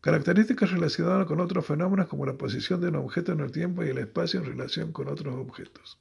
Características 0.00 0.70
relacionadas 0.70 1.26
con 1.26 1.40
otros 1.40 1.66
fenómenos 1.66 2.08
como 2.08 2.24
la 2.24 2.34
posición 2.34 2.80
de 2.80 2.88
un 2.88 2.96
objeto 2.96 3.32
en 3.32 3.40
el 3.40 3.52
tiempo 3.52 3.84
y 3.84 3.88
el 3.88 3.98
espacio 3.98 4.40
en 4.40 4.46
relación 4.46 4.92
con 4.92 5.08
otros 5.08 5.34
objetos. 5.34 5.98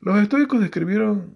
Los 0.00 0.18
estoicos 0.18 0.60
describieron 0.60 1.34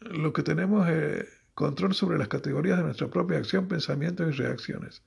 lo 0.00 0.32
que 0.32 0.44
tenemos 0.44 0.86
eh, 0.88 1.26
control 1.54 1.92
sobre 1.94 2.18
las 2.18 2.28
categorías 2.28 2.78
de 2.78 2.84
nuestra 2.84 3.08
propia 3.08 3.38
acción, 3.38 3.66
pensamientos 3.66 4.28
y 4.28 4.38
reacciones. 4.38 5.02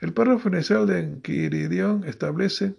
El 0.00 0.12
párrafo 0.12 0.48
inicial 0.48 0.86
de 0.86 0.98
Enquiridión 0.98 2.02
establece 2.04 2.74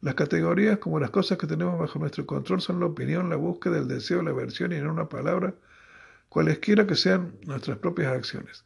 las 0.00 0.14
categorías, 0.14 0.78
como 0.78 1.00
las 1.00 1.10
cosas 1.10 1.38
que 1.38 1.46
tenemos 1.46 1.78
bajo 1.78 1.98
nuestro 1.98 2.24
control, 2.24 2.60
son 2.60 2.80
la 2.80 2.86
opinión, 2.86 3.28
la 3.28 3.36
búsqueda, 3.36 3.78
el 3.78 3.88
deseo, 3.88 4.22
la 4.22 4.30
aversión 4.30 4.72
y 4.72 4.76
en 4.76 4.86
una 4.86 5.08
palabra, 5.08 5.54
cualesquiera 6.28 6.86
que 6.86 6.94
sean 6.94 7.34
nuestras 7.46 7.78
propias 7.78 8.12
acciones. 8.12 8.64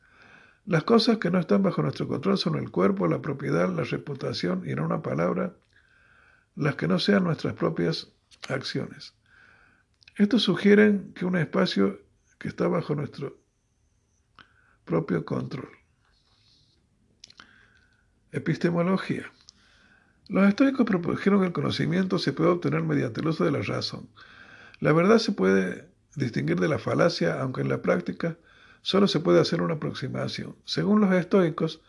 Las 0.67 0.83
cosas 0.83 1.19
que 1.19 1.31
no 1.31 1.39
están 1.39 1.63
bajo 1.63 1.81
nuestro 1.81 2.09
control 2.09 2.39
son 2.39 2.57
el 2.57 2.73
cuerpo, 2.73 3.07
la 3.07 3.23
propiedad, 3.23 3.73
la 3.73 3.85
reputación 3.85 4.65
y 4.67 4.73
en 4.73 4.81
una 4.81 5.01
palabra, 5.01 5.55
las 6.57 6.75
que 6.75 6.89
no 6.89 6.99
sean 6.99 7.23
nuestras 7.23 7.55
propias 7.55 8.09
acciones. 8.49 9.15
Estos 10.17 10.43
sugieren 10.43 11.13
que 11.15 11.25
un 11.25 11.37
espacio 11.37 12.01
que 12.39 12.49
está 12.49 12.67
bajo 12.67 12.97
nuestro 12.97 13.39
propio 14.85 15.25
control. 15.25 15.71
Epistemología. 18.33 19.31
Los 20.29 20.49
estoicos 20.49 20.85
propusieron 20.85 21.41
que 21.41 21.47
el 21.47 21.53
conocimiento 21.53 22.19
se 22.19 22.33
puede 22.33 22.51
obtener 22.51 22.83
mediante 22.83 23.21
el 23.21 23.29
uso 23.29 23.45
de 23.45 23.53
la 23.53 23.63
razón. 23.63 24.09
La 24.81 24.93
verdad 24.93 25.19
se 25.19 25.31
puede 25.31 25.89
distinguir 26.17 26.59
de 26.59 26.69
la 26.69 26.81
falacia, 26.81 27.41
aunque 27.41 27.61
en 27.61 27.69
la 27.69 27.83
práctica 27.83 28.37
solo 28.87 29.09
se 29.09 29.19
puede 29.19 29.41
hacer 29.41 29.63
una 29.63 29.75
aproximación. 29.75 30.55
Según 30.65 31.01
los 31.01 31.13
estoicos, 31.13 31.83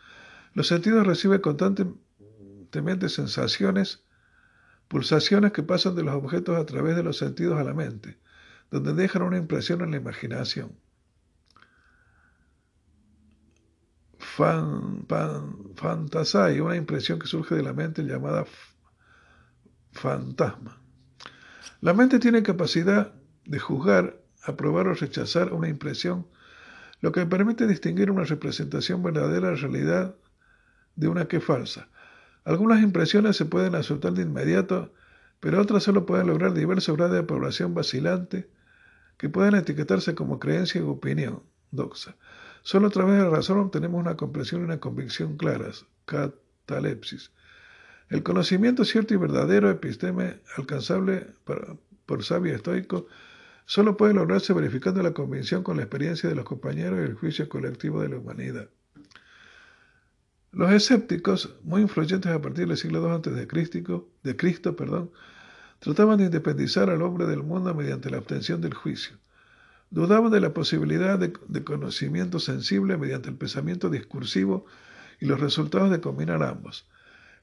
los 0.52 0.66
sentidos 0.66 1.06
reciben 1.06 1.40
constantemente 1.40 3.08
sensaciones, 3.08 4.02
pulsaciones 4.88 5.52
que 5.52 5.62
pasan 5.62 5.94
de 5.94 6.02
los 6.02 6.16
objetos 6.16 6.56
a 6.56 6.66
través 6.66 6.96
de 6.96 7.04
los 7.04 7.16
sentidos 7.16 7.56
a 7.60 7.62
la 7.62 7.72
mente, 7.72 8.18
donde 8.72 8.94
dejan 8.94 9.22
una 9.22 9.36
impresión 9.36 9.80
en 9.82 9.92
la 9.92 9.98
imaginación. 9.98 10.72
fan, 14.18 15.06
y 16.52 16.58
una 16.58 16.74
impresión 16.74 17.20
que 17.20 17.28
surge 17.28 17.54
de 17.54 17.62
la 17.62 17.74
mente 17.74 18.02
llamada 18.02 18.44
fantasma. 19.92 20.80
La 21.80 21.94
mente 21.94 22.18
tiene 22.18 22.42
capacidad 22.42 23.14
de 23.44 23.58
juzgar, 23.60 24.20
aprobar 24.42 24.88
o 24.88 24.94
rechazar 24.94 25.52
una 25.52 25.68
impresión, 25.68 26.26
lo 27.00 27.12
que 27.12 27.26
permite 27.26 27.66
distinguir 27.66 28.10
una 28.10 28.24
representación 28.24 29.02
verdadera 29.02 29.50
de 29.50 29.54
la 29.54 29.60
realidad 29.60 30.14
de 30.96 31.08
una 31.08 31.28
que 31.28 31.40
falsa. 31.40 31.88
Algunas 32.44 32.82
impresiones 32.82 33.36
se 33.36 33.44
pueden 33.44 33.74
aceptar 33.74 34.12
de 34.12 34.22
inmediato, 34.22 34.92
pero 35.40 35.60
otras 35.60 35.84
solo 35.84 36.06
pueden 36.06 36.26
lograr 36.26 36.54
diversos 36.54 36.96
grados 36.96 37.14
de 37.14 37.20
aprobación 37.20 37.74
vacilante 37.74 38.48
que 39.16 39.28
pueden 39.28 39.54
etiquetarse 39.54 40.14
como 40.14 40.38
creencia 40.38 40.82
u 40.82 40.90
opinión 40.90 41.42
doxa. 41.70 42.16
Solo 42.62 42.88
a 42.88 42.90
través 42.90 43.16
de 43.16 43.24
la 43.24 43.30
razón 43.30 43.58
obtenemos 43.58 44.00
una 44.00 44.16
comprensión 44.16 44.62
y 44.62 44.64
una 44.64 44.80
convicción 44.80 45.36
claras, 45.36 45.86
catalepsis. 46.06 47.32
El 48.08 48.22
conocimiento 48.22 48.84
cierto 48.84 49.14
y 49.14 49.18
verdadero, 49.18 49.70
episteme, 49.70 50.40
alcanzable 50.56 51.26
por 52.06 52.24
sabio 52.24 52.54
estoico, 52.54 53.06
solo 53.68 53.98
puede 53.98 54.14
lograrse 54.14 54.54
verificando 54.54 55.02
la 55.02 55.12
convicción 55.12 55.62
con 55.62 55.76
la 55.76 55.82
experiencia 55.82 56.26
de 56.26 56.34
los 56.34 56.46
compañeros 56.46 57.00
y 57.00 57.02
el 57.02 57.12
juicio 57.12 57.50
colectivo 57.50 58.00
de 58.00 58.08
la 58.08 58.16
humanidad. 58.16 58.70
Los 60.52 60.72
escépticos, 60.72 61.54
muy 61.64 61.82
influyentes 61.82 62.32
a 62.32 62.40
partir 62.40 62.66
del 62.66 62.78
siglo 62.78 63.06
II 63.06 63.14
antes 63.14 63.34
de 63.34 63.46
Cristo, 63.46 64.08
de 64.22 65.08
trataban 65.80 66.16
de 66.16 66.24
independizar 66.24 66.88
al 66.88 67.02
hombre 67.02 67.26
del 67.26 67.42
mundo 67.42 67.74
mediante 67.74 68.08
la 68.08 68.16
obtención 68.16 68.62
del 68.62 68.72
juicio. 68.72 69.18
Dudaban 69.90 70.32
de 70.32 70.40
la 70.40 70.54
posibilidad 70.54 71.18
de, 71.18 71.64
conocimiento 71.64 72.40
sensible 72.40 72.96
mediante 72.96 73.28
el 73.28 73.36
pensamiento 73.36 73.90
discursivo 73.90 74.64
y 75.20 75.26
los 75.26 75.40
resultados 75.40 75.90
de 75.90 76.00
combinar 76.00 76.42
ambos. 76.42 76.88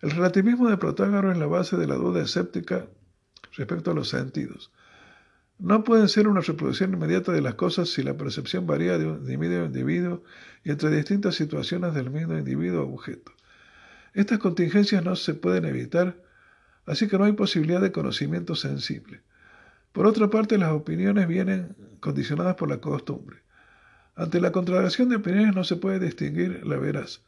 El 0.01 0.09
relativismo 0.09 0.69
de 0.69 0.77
Protágoras 0.77 1.33
es 1.33 1.37
la 1.37 1.45
base 1.45 1.77
de 1.77 1.85
la 1.85 1.95
duda 1.95 2.23
escéptica 2.23 2.87
respecto 3.55 3.91
a 3.91 3.93
los 3.93 4.09
sentidos. 4.09 4.71
No 5.57 5.83
pueden 5.83 6.09
ser 6.09 6.27
una 6.27 6.41
reproducción 6.41 6.93
inmediata 6.93 7.31
de 7.31 7.41
las 7.41 7.55
cosas 7.55 7.89
si 7.89 8.03
la 8.03 8.17
percepción 8.17 8.67
varía 8.67 8.97
de 8.97 9.05
individuo 9.33 9.63
a 9.63 9.65
individuo 9.67 10.23
y 10.63 10.71
entre 10.71 10.89
distintas 10.89 11.35
situaciones 11.35 11.93
del 11.93 12.09
mismo 12.09 12.37
individuo 12.37 12.83
o 12.83 12.93
objeto. 12.93 13.31
Estas 14.13 14.39
contingencias 14.39 15.03
no 15.03 15.15
se 15.15 15.33
pueden 15.33 15.65
evitar, 15.65 16.17
así 16.85 17.07
que 17.07 17.17
no 17.17 17.23
hay 17.23 17.33
posibilidad 17.33 17.81
de 17.81 17.91
conocimiento 17.91 18.55
sensible. 18.55 19.21
Por 19.93 20.07
otra 20.07 20.29
parte, 20.29 20.57
las 20.57 20.71
opiniones 20.71 21.27
vienen 21.27 21.75
condicionadas 22.01 22.55
por 22.55 22.69
la 22.69 22.79
costumbre. 22.79 23.37
Ante 24.15 24.41
la 24.41 24.51
contradicción 24.51 25.07
de 25.07 25.17
opiniones 25.17 25.55
no 25.55 25.63
se 25.63 25.77
puede 25.77 25.99
distinguir 25.99 26.65
la 26.65 26.77
veraz. 26.77 27.21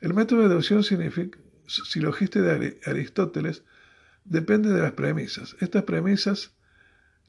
El 0.00 0.12
método 0.12 0.42
de 0.42 0.48
deducción 0.48 0.84
silogista 0.84 2.40
de 2.40 2.80
Aristóteles 2.84 3.62
depende 4.24 4.70
de 4.70 4.82
las 4.82 4.92
premisas. 4.92 5.56
Estas 5.60 5.84
premisas 5.84 6.52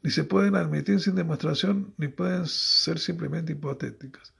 ni 0.03 0.11
se 0.11 0.25
pueden 0.25 0.55
admitir 0.55 0.99
sin 0.99 1.15
demostración 1.15 1.93
ni 1.97 2.09
pueden 2.09 2.45
ser 2.45 2.99
simplemente 2.99 3.53
hipotéticas. 3.53 4.33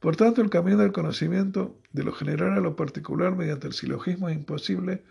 Por 0.00 0.16
tanto, 0.16 0.40
el 0.40 0.50
camino 0.50 0.78
del 0.78 0.92
conocimiento 0.92 1.78
de 1.92 2.02
lo 2.02 2.12
general 2.12 2.52
a 2.54 2.60
lo 2.60 2.76
particular 2.76 3.36
mediante 3.36 3.66
el 3.66 3.74
silogismo 3.74 4.28
es 4.28 4.36
imposible, 4.36 5.04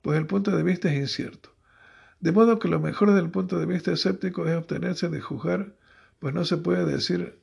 pues 0.00 0.16
el 0.18 0.26
punto 0.26 0.56
de 0.56 0.62
vista 0.62 0.92
es 0.92 0.98
incierto. 0.98 1.52
De 2.20 2.32
modo 2.32 2.58
que 2.58 2.68
lo 2.68 2.80
mejor 2.80 3.08
desde 3.08 3.24
el 3.24 3.30
punto 3.30 3.58
de 3.58 3.66
vista 3.66 3.92
escéptico 3.92 4.46
es 4.46 4.56
obtenerse 4.56 5.08
de 5.08 5.20
juzgar, 5.20 5.74
pues 6.20 6.32
no 6.32 6.44
se 6.44 6.56
puede 6.56 6.84
decir 6.84 7.38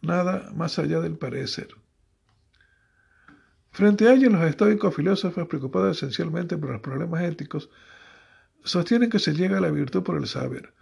nada 0.00 0.50
más 0.54 0.78
allá 0.78 1.00
del 1.00 1.16
parecer. 1.16 1.68
Frente 3.72 4.08
a 4.08 4.14
ello, 4.14 4.30
los 4.30 4.42
estoicos 4.44 4.94
filósofos, 4.94 5.48
preocupados 5.48 5.96
esencialmente 5.96 6.56
por 6.56 6.70
los 6.70 6.80
problemas 6.80 7.22
éticos, 7.22 7.70
sostienen 8.64 9.10
que 9.10 9.18
se 9.18 9.34
llega 9.34 9.58
a 9.58 9.60
la 9.60 9.70
virtud 9.70 10.02
por 10.02 10.16
el 10.16 10.26
saber. 10.26 10.72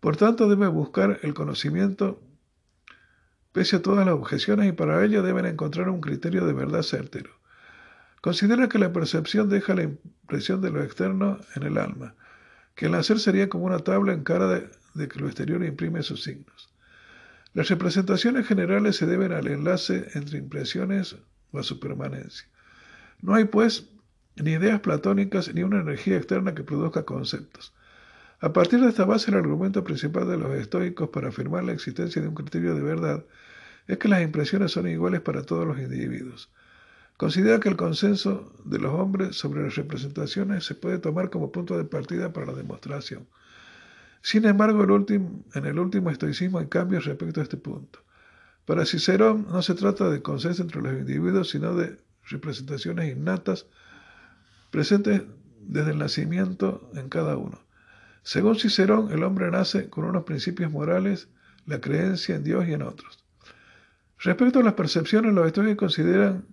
Por 0.00 0.16
tanto, 0.16 0.48
debe 0.48 0.68
buscar 0.68 1.18
el 1.22 1.34
conocimiento 1.34 2.22
pese 3.52 3.76
a 3.76 3.82
todas 3.82 4.06
las 4.06 4.14
objeciones 4.14 4.68
y 4.68 4.72
para 4.72 5.04
ello 5.04 5.22
deben 5.22 5.46
encontrar 5.46 5.88
un 5.88 6.00
criterio 6.00 6.46
de 6.46 6.52
verdad 6.52 6.82
certero. 6.82 7.30
Considera 8.20 8.68
que 8.68 8.78
la 8.78 8.92
percepción 8.92 9.48
deja 9.48 9.74
la 9.74 9.82
impresión 9.82 10.60
de 10.60 10.70
lo 10.70 10.82
externo 10.82 11.38
en 11.56 11.64
el 11.64 11.78
alma, 11.78 12.14
que 12.74 12.86
el 12.86 12.92
nacer 12.92 13.18
sería 13.18 13.48
como 13.48 13.64
una 13.64 13.80
tabla 13.80 14.12
en 14.12 14.22
cara 14.22 14.46
de 14.94 15.08
que 15.08 15.18
lo 15.18 15.26
exterior 15.26 15.64
imprime 15.64 16.02
sus 16.02 16.22
signos. 16.22 16.70
Las 17.52 17.68
representaciones 17.68 18.46
generales 18.46 18.96
se 18.96 19.06
deben 19.06 19.32
al 19.32 19.48
enlace 19.48 20.06
entre 20.14 20.38
impresiones 20.38 21.16
o 21.50 21.58
a 21.58 21.62
su 21.64 21.80
permanencia. 21.80 22.46
No 23.22 23.34
hay, 23.34 23.44
pues, 23.44 23.90
ni 24.42 24.52
ideas 24.52 24.80
platónicas 24.80 25.52
ni 25.54 25.62
una 25.62 25.80
energía 25.80 26.16
externa 26.16 26.54
que 26.54 26.64
produzca 26.64 27.04
conceptos. 27.04 27.72
A 28.40 28.52
partir 28.52 28.80
de 28.80 28.88
esta 28.88 29.04
base, 29.04 29.30
el 29.30 29.36
argumento 29.36 29.84
principal 29.84 30.26
de 30.28 30.38
los 30.38 30.54
estoicos 30.54 31.10
para 31.10 31.28
afirmar 31.28 31.64
la 31.64 31.72
existencia 31.72 32.22
de 32.22 32.28
un 32.28 32.34
criterio 32.34 32.74
de 32.74 32.82
verdad 32.82 33.24
es 33.86 33.98
que 33.98 34.08
las 34.08 34.22
impresiones 34.22 34.72
son 34.72 34.88
iguales 34.88 35.20
para 35.20 35.42
todos 35.42 35.66
los 35.66 35.78
individuos. 35.78 36.50
Considera 37.16 37.60
que 37.60 37.68
el 37.68 37.76
consenso 37.76 38.54
de 38.64 38.78
los 38.78 38.94
hombres 38.94 39.36
sobre 39.36 39.62
las 39.62 39.74
representaciones 39.74 40.64
se 40.64 40.74
puede 40.74 40.98
tomar 40.98 41.28
como 41.28 41.52
punto 41.52 41.76
de 41.76 41.84
partida 41.84 42.32
para 42.32 42.46
la 42.46 42.54
demostración. 42.54 43.26
Sin 44.22 44.46
embargo, 44.46 44.82
en 44.84 45.66
el 45.66 45.78
último 45.78 46.10
estoicismo 46.10 46.58
hay 46.58 46.68
cambios 46.68 47.04
respecto 47.04 47.40
a 47.40 47.42
este 47.42 47.58
punto. 47.58 47.98
Para 48.64 48.86
Cicerón 48.86 49.48
no 49.50 49.60
se 49.60 49.74
trata 49.74 50.08
de 50.08 50.22
consenso 50.22 50.62
entre 50.62 50.80
los 50.80 50.92
individuos, 50.92 51.50
sino 51.50 51.74
de 51.74 51.98
representaciones 52.24 53.14
innatas 53.14 53.66
presentes 54.70 55.22
desde 55.60 55.92
el 55.92 55.98
nacimiento 55.98 56.90
en 56.94 57.08
cada 57.08 57.36
uno. 57.36 57.60
Según 58.22 58.56
Cicerón, 58.56 59.10
el 59.12 59.22
hombre 59.22 59.50
nace 59.50 59.88
con 59.88 60.04
unos 60.04 60.24
principios 60.24 60.70
morales, 60.70 61.28
la 61.66 61.80
creencia 61.80 62.36
en 62.36 62.44
Dios 62.44 62.66
y 62.68 62.72
en 62.72 62.82
otros. 62.82 63.24
Respecto 64.18 64.60
a 64.60 64.62
las 64.62 64.74
percepciones, 64.74 65.32
los 65.32 65.46
estudios 65.46 65.76
consideran 65.76 66.44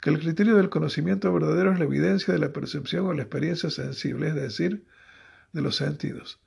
que 0.00 0.10
el 0.10 0.18
criterio 0.18 0.56
del 0.56 0.68
conocimiento 0.68 1.32
verdadero 1.32 1.72
es 1.72 1.78
la 1.78 1.84
evidencia 1.84 2.32
de 2.32 2.40
la 2.40 2.52
percepción 2.52 3.06
o 3.06 3.12
la 3.12 3.22
experiencia 3.22 3.70
sensible, 3.70 4.28
es 4.28 4.34
decir, 4.34 4.84
de 5.52 5.62
los 5.62 5.76
sentidos. 5.76 6.40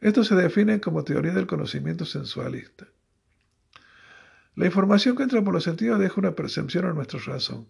Esto 0.00 0.24
se 0.24 0.34
define 0.34 0.80
como 0.80 1.04
teoría 1.04 1.32
del 1.32 1.46
conocimiento 1.46 2.04
sensualista. 2.04 2.86
La 4.54 4.66
información 4.66 5.16
que 5.16 5.22
entra 5.22 5.42
por 5.42 5.54
los 5.54 5.64
sentidos 5.64 5.98
deja 5.98 6.20
una 6.20 6.32
percepción 6.32 6.84
a 6.86 6.92
nuestra 6.92 7.20
razón. 7.20 7.68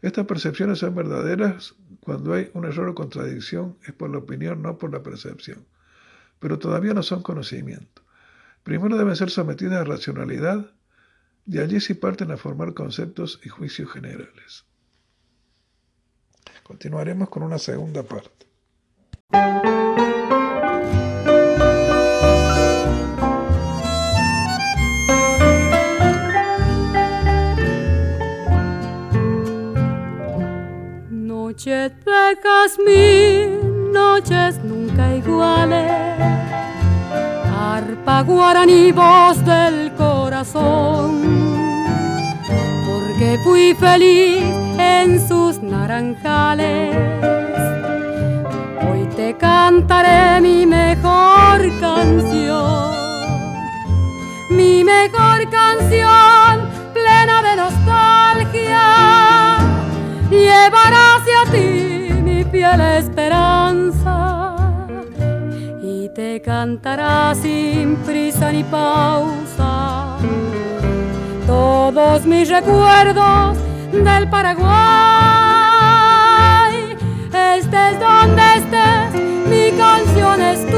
Estas 0.00 0.26
percepciones 0.26 0.78
son 0.78 0.94
verdaderas 0.94 1.74
cuando 2.00 2.32
hay 2.32 2.50
un 2.54 2.64
error 2.64 2.88
o 2.88 2.94
contradicción, 2.94 3.76
es 3.84 3.92
por 3.92 4.10
la 4.10 4.18
opinión, 4.18 4.62
no 4.62 4.78
por 4.78 4.92
la 4.92 5.02
percepción. 5.02 5.66
Pero 6.38 6.58
todavía 6.58 6.94
no 6.94 7.02
son 7.02 7.22
conocimiento. 7.22 8.02
Primero 8.62 8.96
deben 8.96 9.16
ser 9.16 9.30
sometidas 9.30 9.80
a 9.80 9.84
racionalidad 9.84 10.70
y 11.46 11.58
allí 11.58 11.80
sí 11.80 11.94
parten 11.94 12.30
a 12.30 12.36
formar 12.36 12.74
conceptos 12.74 13.40
y 13.42 13.48
juicios 13.48 13.90
generales. 13.90 14.64
Continuaremos 16.62 17.30
con 17.30 17.42
una 17.42 17.58
segunda 17.58 18.02
parte. 18.02 18.46
Noches 31.68 31.92
de 32.06 32.38
jazmín, 32.42 33.92
noches 33.92 34.58
nunca 34.64 35.14
iguales, 35.14 35.92
arpa 37.54 38.22
guaraní, 38.22 38.90
voz 38.90 39.44
del 39.44 39.92
corazón, 39.92 41.12
porque 42.86 43.36
fui 43.44 43.74
feliz 43.74 44.44
en 44.78 45.28
sus 45.28 45.62
naranjales. 45.62 46.96
Hoy 48.88 49.06
te 49.14 49.36
cantaré 49.36 50.40
mi 50.40 50.64
mejor 50.64 51.58
canción, 51.80 52.92
mi 54.52 54.84
mejor 54.84 55.50
canción 55.50 56.66
plena 56.94 57.42
de 57.42 57.56
nostalgia. 57.56 59.08
Llevará 60.30 61.07
esperanza 62.54 64.56
y 65.82 66.08
te 66.14 66.40
cantará 66.40 67.34
sin 67.34 67.96
prisa 67.96 68.50
ni 68.52 68.62
pausa 68.64 70.16
todos 71.46 72.24
mis 72.26 72.48
recuerdos 72.48 73.58
del 73.92 74.28
Paraguay. 74.28 74.68
Estés 77.56 78.00
donde 78.00 78.42
estés, 78.56 79.12
mi 79.48 79.70
canción 79.76 80.42
es 80.42 80.66
tuya, 80.66 80.77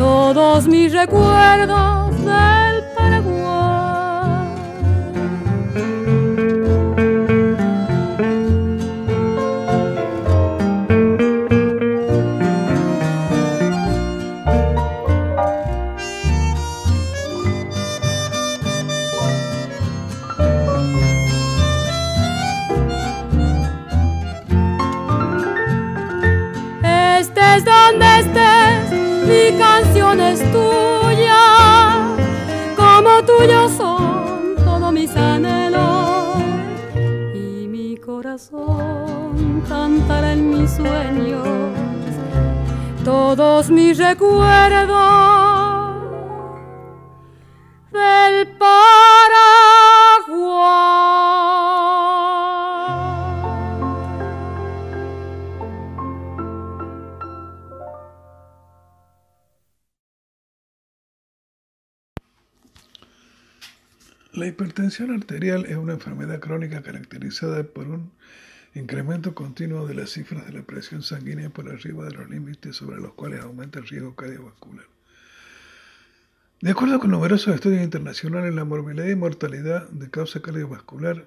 todos 0.00 0.66
mis 0.66 0.90
recuerdos 0.94 2.24
del 2.24 2.69
corazón 38.30 39.64
en 40.32 40.50
mis 40.50 40.70
sueños 40.70 41.48
todos 43.04 43.70
mis 43.70 43.98
recuerdos 43.98 44.96
del 47.90 48.46
La 64.40 64.46
hipertensión 64.46 65.10
arterial 65.10 65.66
es 65.66 65.76
una 65.76 65.92
enfermedad 65.92 66.40
crónica 66.40 66.82
caracterizada 66.82 67.62
por 67.62 67.88
un 67.88 68.10
incremento 68.74 69.34
continuo 69.34 69.86
de 69.86 69.92
las 69.92 70.12
cifras 70.12 70.46
de 70.46 70.54
la 70.54 70.62
presión 70.62 71.02
sanguínea 71.02 71.50
por 71.50 71.68
arriba 71.68 72.06
de 72.06 72.12
los 72.12 72.30
límites 72.30 72.74
sobre 72.74 73.02
los 73.02 73.12
cuales 73.12 73.40
aumenta 73.40 73.80
el 73.80 73.86
riesgo 73.86 74.16
cardiovascular. 74.16 74.86
De 76.62 76.70
acuerdo 76.70 76.98
con 77.00 77.10
numerosos 77.10 77.54
estudios 77.54 77.82
internacionales, 77.82 78.54
la 78.54 78.64
morbilidad 78.64 79.08
y 79.08 79.14
mortalidad 79.14 79.90
de 79.90 80.08
causa 80.08 80.40
cardiovascular 80.40 81.26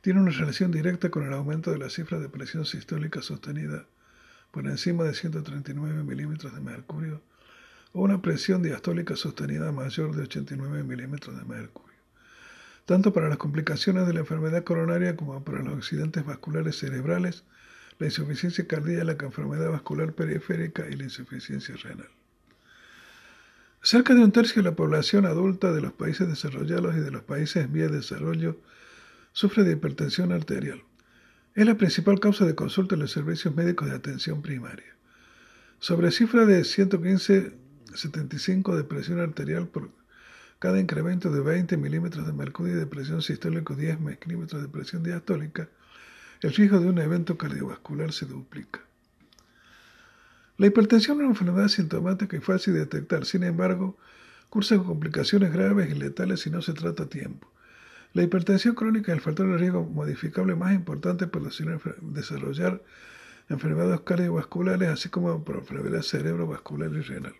tiene 0.00 0.20
una 0.20 0.30
relación 0.30 0.70
directa 0.70 1.10
con 1.10 1.26
el 1.26 1.32
aumento 1.32 1.72
de 1.72 1.78
la 1.78 1.90
cifra 1.90 2.20
de 2.20 2.28
presión 2.28 2.64
sistólica 2.64 3.22
sostenida 3.22 3.86
por 4.52 4.68
encima 4.68 5.02
de 5.02 5.14
139 5.14 6.04
milímetros 6.04 6.54
de 6.54 6.60
mercurio 6.60 7.22
o 7.92 8.02
una 8.02 8.22
presión 8.22 8.62
diastólica 8.62 9.16
sostenida 9.16 9.72
mayor 9.72 10.14
de 10.14 10.22
89 10.22 10.84
milímetros 10.84 11.36
de 11.36 11.44
mercurio. 11.44 11.89
Tanto 12.90 13.12
para 13.12 13.28
las 13.28 13.38
complicaciones 13.38 14.08
de 14.08 14.14
la 14.14 14.18
enfermedad 14.18 14.64
coronaria 14.64 15.14
como 15.14 15.44
para 15.44 15.62
los 15.62 15.74
accidentes 15.74 16.26
vasculares 16.26 16.76
cerebrales, 16.76 17.44
la 18.00 18.06
insuficiencia 18.06 18.66
cardíaca, 18.66 19.04
la 19.04 19.12
enfermedad 19.12 19.70
vascular 19.70 20.12
periférica 20.12 20.88
y 20.90 20.96
la 20.96 21.04
insuficiencia 21.04 21.76
renal. 21.76 22.08
Cerca 23.80 24.16
de 24.16 24.24
un 24.24 24.32
tercio 24.32 24.60
de 24.60 24.70
la 24.70 24.74
población 24.74 25.24
adulta 25.24 25.72
de 25.72 25.82
los 25.82 25.92
países 25.92 26.26
desarrollados 26.26 26.96
y 26.96 26.98
de 26.98 27.12
los 27.12 27.22
países 27.22 27.64
en 27.64 27.72
vía 27.72 27.86
de 27.86 27.98
desarrollo 27.98 28.58
sufre 29.30 29.62
de 29.62 29.74
hipertensión 29.74 30.32
arterial. 30.32 30.82
Es 31.54 31.66
la 31.66 31.76
principal 31.76 32.18
causa 32.18 32.44
de 32.44 32.56
consulta 32.56 32.96
en 32.96 33.02
los 33.02 33.12
servicios 33.12 33.54
médicos 33.54 33.88
de 33.88 33.94
atención 33.94 34.42
primaria. 34.42 34.96
Sobre 35.78 36.10
cifra 36.10 36.44
de 36.44 36.62
115,75 36.62 38.74
de 38.74 38.82
presión 38.82 39.20
arterial 39.20 39.68
por 39.68 39.99
cada 40.60 40.78
incremento 40.78 41.32
de 41.32 41.40
20 41.40 41.78
milímetros 41.78 42.26
de 42.26 42.34
mercurio 42.34 42.76
de 42.76 42.86
presión 42.86 43.22
sistólica 43.22 43.72
y 43.72 43.76
10 43.76 44.00
milímetros 44.00 44.60
de 44.60 44.68
presión 44.68 45.02
diastólica, 45.02 45.70
el 46.42 46.52
riesgo 46.52 46.78
de 46.78 46.86
un 46.86 46.98
evento 46.98 47.38
cardiovascular 47.38 48.12
se 48.12 48.26
duplica. 48.26 48.80
La 50.58 50.66
hipertensión 50.66 51.16
es 51.16 51.20
una 51.22 51.30
enfermedad 51.30 51.68
sintomática 51.68 52.36
y 52.36 52.40
fácil 52.40 52.74
de 52.74 52.80
detectar, 52.80 53.24
sin 53.24 53.42
embargo, 53.42 53.96
cursa 54.50 54.76
con 54.76 54.86
complicaciones 54.86 55.50
graves 55.50 55.90
y 55.90 55.98
letales 55.98 56.40
si 56.40 56.50
no 56.50 56.60
se 56.60 56.74
trata 56.74 57.04
a 57.04 57.08
tiempo. 57.08 57.50
La 58.12 58.22
hipertensión 58.22 58.74
crónica 58.74 59.12
es 59.12 59.16
el 59.16 59.22
factor 59.22 59.50
de 59.50 59.56
riesgo 59.56 59.84
modificable 59.84 60.54
más 60.56 60.74
importante 60.74 61.26
para 61.26 61.46
desarrollar 62.02 62.82
enfermedades 63.48 64.00
cardiovasculares, 64.00 64.90
así 64.90 65.08
como 65.08 65.42
por 65.42 65.56
enfermedad 65.56 66.02
cerebrovascular 66.02 66.92
y 66.92 67.00
renal. 67.00 67.34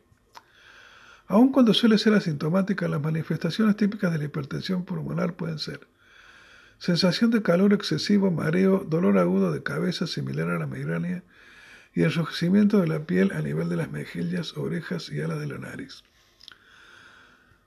Aun 1.30 1.52
cuando 1.52 1.74
suele 1.74 1.96
ser 1.96 2.12
asintomática, 2.14 2.88
las 2.88 3.00
manifestaciones 3.00 3.76
típicas 3.76 4.10
de 4.10 4.18
la 4.18 4.24
hipertensión 4.24 4.84
pulmonar 4.84 5.34
pueden 5.34 5.60
ser 5.60 5.86
sensación 6.78 7.30
de 7.30 7.40
calor 7.40 7.72
excesivo, 7.72 8.32
mareo, 8.32 8.84
dolor 8.84 9.16
agudo 9.16 9.52
de 9.52 9.62
cabeza 9.62 10.08
similar 10.08 10.50
a 10.50 10.58
la 10.58 10.66
migraña 10.66 11.22
y 11.94 12.02
enrojecimiento 12.02 12.80
de 12.80 12.88
la 12.88 13.04
piel 13.06 13.30
a 13.30 13.42
nivel 13.42 13.68
de 13.68 13.76
las 13.76 13.92
mejillas, 13.92 14.56
orejas 14.56 15.08
y 15.12 15.20
alas 15.20 15.38
de 15.38 15.46
la 15.46 15.58
nariz. 15.58 16.02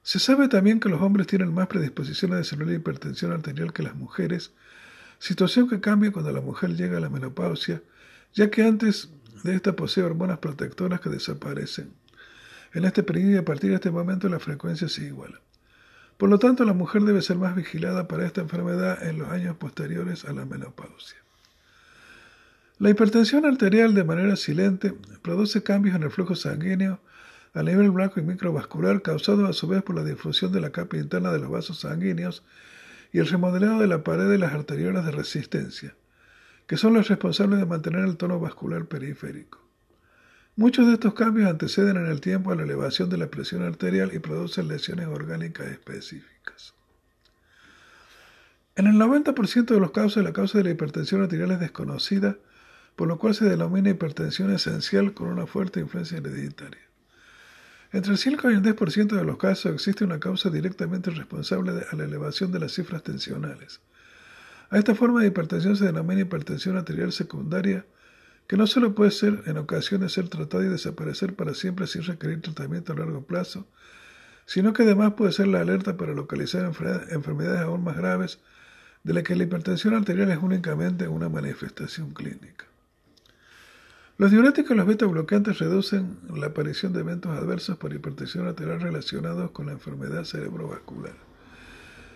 Se 0.02 0.20
sabe 0.20 0.50
también 0.50 0.82
que 0.82 0.90
los 0.90 1.02
hombres 1.02 1.28
tienen 1.28 1.54
más 1.54 1.68
predisposición 1.68 2.34
a 2.34 2.38
desarrollar 2.38 2.76
hipertensión 2.76 3.32
arterial 3.32 3.72
que 3.72 3.84
las 3.84 3.96
mujeres, 3.96 4.52
situación 5.20 5.70
que 5.70 5.80
cambia 5.80 6.12
cuando 6.12 6.34
la 6.34 6.42
mujer 6.42 6.76
llega 6.76 6.98
a 6.98 7.02
la 7.02 7.10
menopausia, 7.10 7.82
ya 8.34 8.52
que 8.52 8.64
antes 8.64 9.10
de 9.46 9.56
esta 9.56 9.74
posee 9.74 10.04
hormonas 10.04 10.40
protectoras 10.40 11.00
que 11.00 11.10
desaparecen. 11.10 12.03
En 12.74 12.86
este 12.86 13.04
periodo 13.04 13.32
y 13.32 13.38
a 13.38 13.46
partir 13.46 13.70
de 13.70 13.76
este 13.76 13.92
momento 13.92 14.28
la 14.30 14.40
frecuencia 14.40 14.90
se 14.90 15.04
iguala. 15.04 15.40
Por 16.18 16.30
lo 16.30 16.40
tanto, 16.40 16.64
la 16.64 16.74
mujer 16.74 17.04
debe 17.04 17.22
ser 17.22 17.38
más 17.38 17.56
vigilada 17.56 18.08
para 18.08 18.26
esta 18.26 18.42
enfermedad 18.42 19.04
en 19.08 19.20
los 19.20 19.30
años 19.30 19.58
posteriores 19.58 20.26
a 20.26 20.34
la 20.34 20.46
menopausia. 20.46 21.18
La 22.80 22.90
hipertensión 22.90 23.46
arterial 23.46 23.94
de 23.94 24.04
manera 24.04 24.36
silente 24.36 24.94
produce 25.22 25.64
cambios 25.64 25.96
en 25.96 26.04
el 26.04 26.12
flujo 26.12 26.36
sanguíneo 26.36 27.00
a 27.54 27.62
nivel 27.62 27.92
blanco 27.92 28.20
y 28.20 28.24
microvascular 28.24 29.02
causado 29.02 29.46
a 29.46 29.54
su 29.54 29.68
vez 29.68 29.84
por 29.84 29.96
la 29.96 30.04
difusión 30.04 30.52
de 30.52 30.60
la 30.60 30.72
capa 30.72 30.98
interna 30.98 31.32
de 31.32 31.40
los 31.40 31.52
vasos 31.52 31.80
sanguíneos 31.80 32.44
y 33.12 33.20
el 33.20 33.28
remodelado 33.28 33.80
de 33.80 33.88
la 33.88 34.04
pared 34.04 34.28
de 34.28 34.40
las 34.40 34.54
arteriolas 34.54 35.06
de 35.06 35.12
resistencia, 35.12 35.96
que 36.66 36.78
son 36.78 36.94
los 36.96 37.08
responsables 37.08 37.60
de 37.60 37.68
mantener 37.68 38.06
el 38.06 38.18
tono 38.18 38.40
vascular 38.40 38.86
periférico. 38.86 39.64
Muchos 40.56 40.86
de 40.86 40.94
estos 40.94 41.16
cambios 41.16 41.50
anteceden 41.50 41.98
en 41.98 42.06
el 42.06 42.22
tiempo 42.22 42.52
a 42.52 42.56
la 42.56 42.62
elevación 42.62 43.10
de 43.10 43.18
la 43.18 43.28
presión 43.28 43.64
arterial 43.64 44.12
y 44.14 44.20
producen 44.20 44.68
lesiones 44.68 45.08
orgánicas 45.08 45.66
específicas. 45.68 46.76
En 48.76 48.86
el 48.86 48.96
90% 48.96 49.66
de 49.66 49.80
los 49.80 49.92
casos, 49.92 50.24
la 50.24 50.32
causa 50.32 50.60
de 50.60 50.66
la 50.66 50.70
hipertensión 50.70 51.24
arterial 51.24 51.52
es 51.52 51.60
desconocida, 51.60 52.38
por 52.96 53.08
lo 53.08 53.18
cual 53.18 53.34
se 53.34 53.46
denomina 53.46 53.90
hipertensión 53.90 54.52
esencial 54.52 55.16
con 55.16 55.28
una 55.30 55.48
fuerte 55.48 55.80
influencia 55.80 56.20
hereditaria. 56.20 56.82
Entre 57.92 58.12
el 58.12 58.20
5 58.20 58.52
y 58.52 58.54
el 58.54 58.62
10% 58.62 59.16
de 59.16 59.24
los 59.24 59.38
casos 59.38 59.74
existe 59.74 60.04
una 60.04 60.20
causa 60.20 60.52
directamente 60.52 61.10
responsable 61.10 61.74
de, 61.74 61.86
a 61.92 61.96
la 61.96 62.04
elevación 62.04 62.52
de 62.52 62.60
las 62.60 62.74
cifras 62.74 63.02
tensionales. 63.02 63.82
A 64.70 64.78
esta 64.78 64.94
forma 64.94 65.22
de 65.22 65.28
hipertensión 65.28 65.76
se 65.78 65.86
denomina 65.86 66.22
hipertensión 66.22 66.78
arterial 66.78 67.12
secundaria, 67.12 67.86
que 68.48 68.58
no 68.58 68.68
solo 68.68 68.94
puede 68.94 69.12
ser 69.12 69.44
en 69.46 69.58
ocasiones 69.58 70.14
ser 70.14 70.30
tratada 70.30 70.66
y 70.66 70.70
desaparecer 70.70 71.36
para 71.36 71.54
siempre 71.54 71.88
sin 71.88 72.04
requerir 72.04 72.42
tratamiento 72.42 72.94
a 72.94 72.98
largo 72.98 73.24
plazo, 73.26 73.68
sino 74.46 74.74
que 74.74 74.84
además 74.84 75.14
puede 75.14 75.32
ser 75.32 75.48
la 75.48 75.62
alerta 75.62 75.96
para 75.98 76.14
localizar 76.14 76.66
enfermedades 76.66 77.62
aún 77.62 77.84
más 77.84 77.96
graves 77.96 78.40
de 79.04 79.14
las 79.14 79.24
que 79.24 79.36
la 79.36 79.44
hipertensión 79.44 79.94
arterial 79.94 80.32
es 80.32 80.40
únicamente 80.42 81.08
una 81.08 81.30
manifestación 81.30 82.14
clínica. 82.14 82.66
Los 84.18 84.32
diuréticos 84.32 84.72
y 84.72 84.76
los 84.76 84.86
beta-bloqueantes 84.86 85.60
reducen 85.60 86.20
la 86.34 86.48
aparición 86.48 86.94
de 86.94 87.00
eventos 87.00 87.36
adversos 87.38 87.78
por 87.78 87.94
hipertensión 87.94 88.48
arterial 88.48 88.80
relacionados 88.80 89.52
con 89.52 89.66
la 89.66 89.72
enfermedad 89.72 90.24
cerebrovascular. 90.24 91.16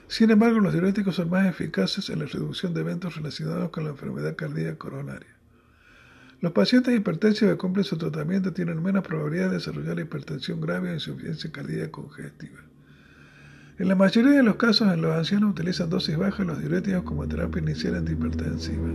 Sin 0.08 0.30
embargo, 0.32 0.60
los 0.60 0.74
diuréticos 0.74 1.16
son 1.16 1.30
más 1.30 1.48
eficaces 1.48 2.10
en 2.10 2.20
la 2.20 2.26
reducción 2.26 2.74
de 2.74 2.82
eventos 2.82 3.16
relacionados 3.16 3.72
con 3.72 3.84
la 3.84 3.90
enfermedad 3.90 4.36
cardíaca 4.36 4.78
coronaria. 4.78 5.37
Los 6.40 6.52
pacientes 6.52 6.96
hipertensos 6.96 7.50
que 7.50 7.58
cumplen 7.58 7.84
su 7.84 7.98
tratamiento 7.98 8.54
tienen 8.54 8.84
menos 8.84 9.04
probabilidad 9.04 9.50
de 9.50 9.56
desarrollar 9.56 10.00
hipertensión 10.00 10.62
grave 10.62 10.92
o 10.92 10.94
insuficiencia 10.94 11.52
cardíaca 11.52 11.90
congestiva. 11.92 12.60
En 13.80 13.88
la 13.88 13.96
mayoría 13.96 14.32
de 14.32 14.44
los 14.44 14.56
casos, 14.56 14.94
en 14.94 15.02
los 15.02 15.16
ancianos 15.16 15.50
utilizan 15.52 15.90
dosis 15.90 16.16
bajas 16.16 16.40
de 16.40 16.46
los 16.46 16.60
diuréticos 16.60 17.04
como 17.04 17.28
terapia 17.28 17.62
inicial 17.62 17.96
antihipertensiva. 17.96 18.88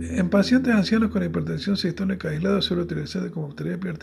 En 0.00 0.30
pacientes 0.30 0.74
ancianos 0.74 1.10
con 1.10 1.22
hipertensión 1.22 1.76
sistólica 1.76 2.30
aislada 2.30 2.62
suele 2.62 2.84
utilizarse 2.84 3.30
como 3.30 3.54
terapia 3.54 3.94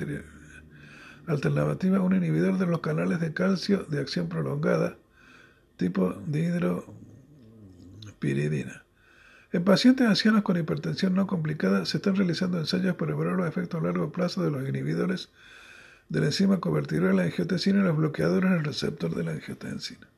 alternativa 1.28 2.00
un 2.00 2.16
inhibidor 2.16 2.60
de 2.60 2.68
los 2.68 2.82
canales 2.82 3.20
de 3.20 3.34
calcio 3.34 3.86
de 3.90 4.00
acción 4.00 4.30
prolongada 4.30 4.98
tipo 5.78 6.14
dihidropiridina. 6.28 8.85
En 9.56 9.64
pacientes 9.64 10.06
ancianos 10.06 10.44
con 10.44 10.58
hipertensión 10.58 11.16
no 11.16 11.28
complicada 11.28 11.86
se 11.86 11.96
están 11.96 12.18
realizando 12.18 12.60
ensayos 12.60 12.98
para 12.98 13.14
evaluar 13.14 13.38
los 13.38 13.48
efectos 13.48 13.80
a 13.80 13.86
largo 13.86 14.12
plazo 14.12 14.44
de 14.44 14.52
los 14.52 14.68
inhibidores 14.68 15.30
de 16.10 16.20
la 16.20 16.26
enzima 16.26 16.60
convertidora 16.60 17.12
de 17.12 17.16
la 17.16 17.24
angiotensina 17.24 17.80
y 17.80 17.84
los 17.84 17.96
bloqueadores 17.96 18.52
en 18.52 18.58
el 18.58 18.66
receptor 18.66 19.16
de 19.16 19.24
la 19.24 19.32
angiotensina. 19.32 20.10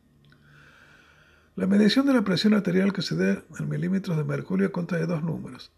La 1.56 1.68
medición 1.68 2.08
de 2.08 2.14
la 2.14 2.24
presión 2.24 2.56
arterial 2.56 2.94
que 2.94 3.04
se 3.04 3.16
dé 3.16 3.44
en 3.60 3.70
milímetros 3.70 4.18
de 4.18 4.24
mercurio 4.24 4.72
consta 4.72 4.98
de 4.98 5.06
dos 5.06 5.22
números. 5.22 5.72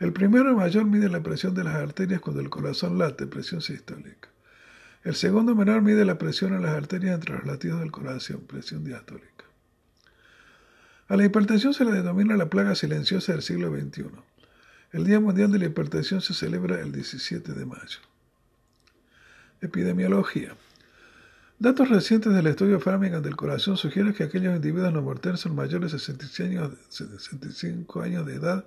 El 0.00 0.12
primero 0.12 0.56
mayor 0.56 0.84
mide 0.86 1.08
la 1.08 1.22
presión 1.22 1.54
de 1.54 1.62
las 1.62 1.76
arterias 1.76 2.20
cuando 2.20 2.42
el 2.42 2.50
corazón 2.50 2.98
late, 2.98 3.28
presión 3.28 3.60
sistólica. 3.60 4.30
El 5.04 5.14
segundo 5.14 5.54
menor 5.54 5.80
mide 5.80 6.04
la 6.04 6.18
presión 6.18 6.54
en 6.54 6.62
las 6.62 6.74
arterias 6.74 7.14
entre 7.14 7.36
los 7.36 7.46
latidos 7.46 7.78
del 7.78 7.92
corazón, 7.92 8.40
presión 8.48 8.82
diastólica. 8.82 9.35
A 11.08 11.16
la 11.16 11.24
hipertensión 11.24 11.72
se 11.72 11.84
le 11.84 11.92
denomina 11.92 12.36
la 12.36 12.50
plaga 12.50 12.74
silenciosa 12.74 13.32
del 13.32 13.42
siglo 13.42 13.70
XXI. 13.70 14.06
El 14.90 15.04
Día 15.04 15.20
Mundial 15.20 15.52
de 15.52 15.60
la 15.60 15.66
Hipertensión 15.66 16.20
se 16.20 16.34
celebra 16.34 16.80
el 16.80 16.90
17 16.90 17.52
de 17.52 17.64
mayo. 17.64 18.00
Epidemiología. 19.60 20.56
Datos 21.60 21.90
recientes 21.90 22.34
del 22.34 22.48
estudio 22.48 22.80
Framingham 22.80 23.22
del 23.22 23.36
corazón 23.36 23.76
sugieren 23.76 24.14
que 24.14 24.24
aquellos 24.24 24.56
individuos 24.56 24.92
no 24.92 25.00
mortales 25.00 25.46
mayores 25.46 25.92
de 25.92 26.00
65 26.00 28.02
años 28.02 28.26
de 28.26 28.34
edad 28.34 28.64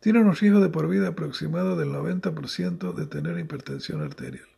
tienen 0.00 0.26
un 0.26 0.34
riesgo 0.34 0.58
de 0.60 0.70
por 0.70 0.88
vida 0.88 1.06
aproximado 1.08 1.76
del 1.76 1.90
90% 1.90 2.94
de 2.94 3.06
tener 3.06 3.38
hipertensión 3.38 4.02
arterial. 4.02 4.48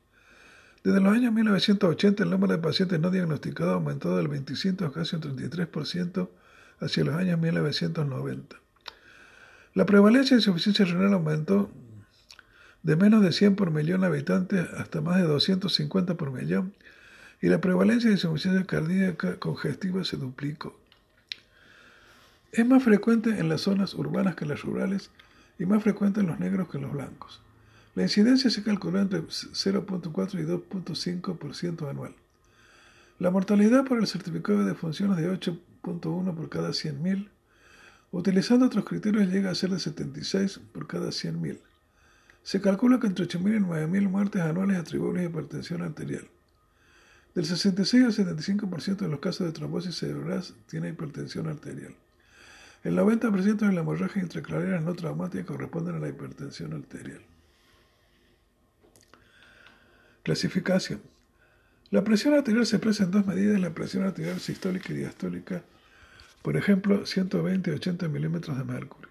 Desde 0.82 1.00
los 1.00 1.12
años 1.12 1.34
1980 1.34 2.22
el 2.22 2.30
número 2.30 2.54
de 2.54 2.62
pacientes 2.62 2.98
no 2.98 3.10
diagnosticados 3.10 3.74
ha 3.74 3.76
aumentado 3.76 4.16
del 4.16 4.28
25 4.28 4.86
a 4.86 4.92
casi 4.92 5.16
un 5.16 5.22
33% 5.22 6.30
hacia 6.80 7.04
los 7.04 7.14
años 7.14 7.38
1990. 7.38 8.56
La 9.74 9.86
prevalencia 9.86 10.36
de 10.36 10.40
insuficiencia 10.40 10.84
renal 10.84 11.14
aumentó 11.14 11.70
de 12.82 12.96
menos 12.96 13.22
de 13.22 13.32
100 13.32 13.56
por 13.56 13.70
millón 13.70 14.02
de 14.02 14.06
habitantes 14.06 14.68
hasta 14.78 15.00
más 15.00 15.16
de 15.16 15.24
250 15.24 16.14
por 16.14 16.30
millón 16.30 16.72
y 17.42 17.48
la 17.48 17.60
prevalencia 17.60 18.08
de 18.08 18.14
insuficiencia 18.14 18.64
cardíaca 18.64 19.38
congestiva 19.38 20.04
se 20.04 20.16
duplicó. 20.16 20.78
Es 22.52 22.64
más 22.66 22.82
frecuente 22.82 23.38
en 23.38 23.48
las 23.48 23.62
zonas 23.62 23.94
urbanas 23.94 24.34
que 24.34 24.44
en 24.44 24.50
las 24.50 24.62
rurales 24.62 25.10
y 25.58 25.66
más 25.66 25.82
frecuente 25.82 26.20
en 26.20 26.26
los 26.26 26.40
negros 26.40 26.68
que 26.68 26.78
en 26.78 26.84
los 26.84 26.92
blancos. 26.92 27.42
La 27.94 28.02
incidencia 28.02 28.50
se 28.50 28.62
calculó 28.62 29.00
entre 29.00 29.22
0.4 29.22 30.40
y 30.40 30.44
2.5% 30.44 31.90
anual. 31.90 32.14
La 33.18 33.30
mortalidad 33.30 33.84
por 33.84 33.98
el 33.98 34.06
certificado 34.06 34.64
de 34.64 34.74
funciones 34.74 35.16
de 35.16 35.28
8 35.28 35.58
76.1 35.86 36.34
por 36.34 36.48
cada 36.48 36.70
100.000. 36.70 37.28
Utilizando 38.12 38.66
otros 38.66 38.84
criterios 38.84 39.28
llega 39.28 39.50
a 39.50 39.54
ser 39.54 39.70
de 39.70 39.78
76 39.78 40.60
por 40.72 40.86
cada 40.86 41.08
100.000. 41.08 41.58
Se 42.42 42.60
calcula 42.60 43.00
que 43.00 43.06
entre 43.06 43.26
8.000 43.26 43.56
y 43.56 43.60
9.000 43.60 44.08
muertes 44.08 44.42
anuales 44.42 44.78
atribuibles 44.78 45.22
a 45.22 45.30
hipertensión 45.30 45.82
arterial. 45.82 46.28
Del 47.34 47.44
66 47.44 48.04
al 48.04 48.12
75% 48.12 48.96
de 48.96 49.08
los 49.08 49.20
casos 49.20 49.46
de 49.46 49.52
trombosis 49.52 49.96
cerebral 49.96 50.42
tiene 50.66 50.88
hipertensión 50.88 51.48
arterial. 51.48 51.94
El 52.82 52.96
90% 52.96 53.56
de 53.56 53.72
la 53.72 53.80
hemorragia 53.80 54.22
intracraneales 54.22 54.82
no 54.82 54.94
traumática 54.94 55.44
corresponden 55.44 55.96
a 55.96 55.98
la 55.98 56.08
hipertensión 56.08 56.72
arterial. 56.72 57.20
Clasificación. 60.22 61.00
La 61.90 62.02
presión 62.04 62.34
arterial 62.34 62.64
se 62.66 62.76
expresa 62.76 63.04
en 63.04 63.10
dos 63.10 63.26
medidas, 63.26 63.60
la 63.60 63.74
presión 63.74 64.04
arterial 64.04 64.40
sistólica 64.40 64.92
y 64.92 64.96
diastólica, 64.96 65.62
por 66.46 66.56
ejemplo, 66.56 67.04
120 67.04 67.72
y 67.72 67.74
80 67.74 68.06
milímetros 68.06 68.56
de 68.56 68.62
mercurio. 68.62 69.10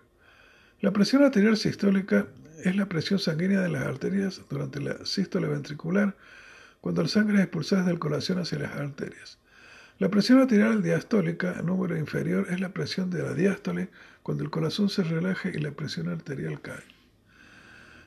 La 0.79 0.93
presión 0.93 1.21
arterial 1.21 1.57
sistólica 1.57 2.27
es 2.63 2.77
la 2.77 2.87
presión 2.87 3.19
sanguínea 3.19 3.59
de 3.59 3.67
las 3.67 3.85
arterias 3.85 4.41
durante 4.49 4.79
la 4.79 5.05
sístole 5.05 5.49
ventricular 5.49 6.15
cuando 6.79 7.01
la 7.01 7.09
sangre 7.09 7.35
es 7.35 7.41
expulsada 7.41 7.83
del 7.83 7.99
corazón 7.99 8.39
hacia 8.39 8.59
las 8.59 8.71
arterias. 8.77 9.37
La 9.99 10.07
presión 10.07 10.39
arterial 10.39 10.81
diastólica, 10.81 11.61
número 11.61 11.97
inferior, 11.97 12.47
es 12.49 12.61
la 12.61 12.69
presión 12.69 13.09
de 13.09 13.21
la 13.21 13.33
diástole 13.33 13.89
cuando 14.23 14.45
el 14.45 14.49
corazón 14.49 14.87
se 14.87 15.03
relaja 15.03 15.49
y 15.49 15.59
la 15.59 15.71
presión 15.71 16.07
arterial 16.07 16.61
cae. 16.61 16.85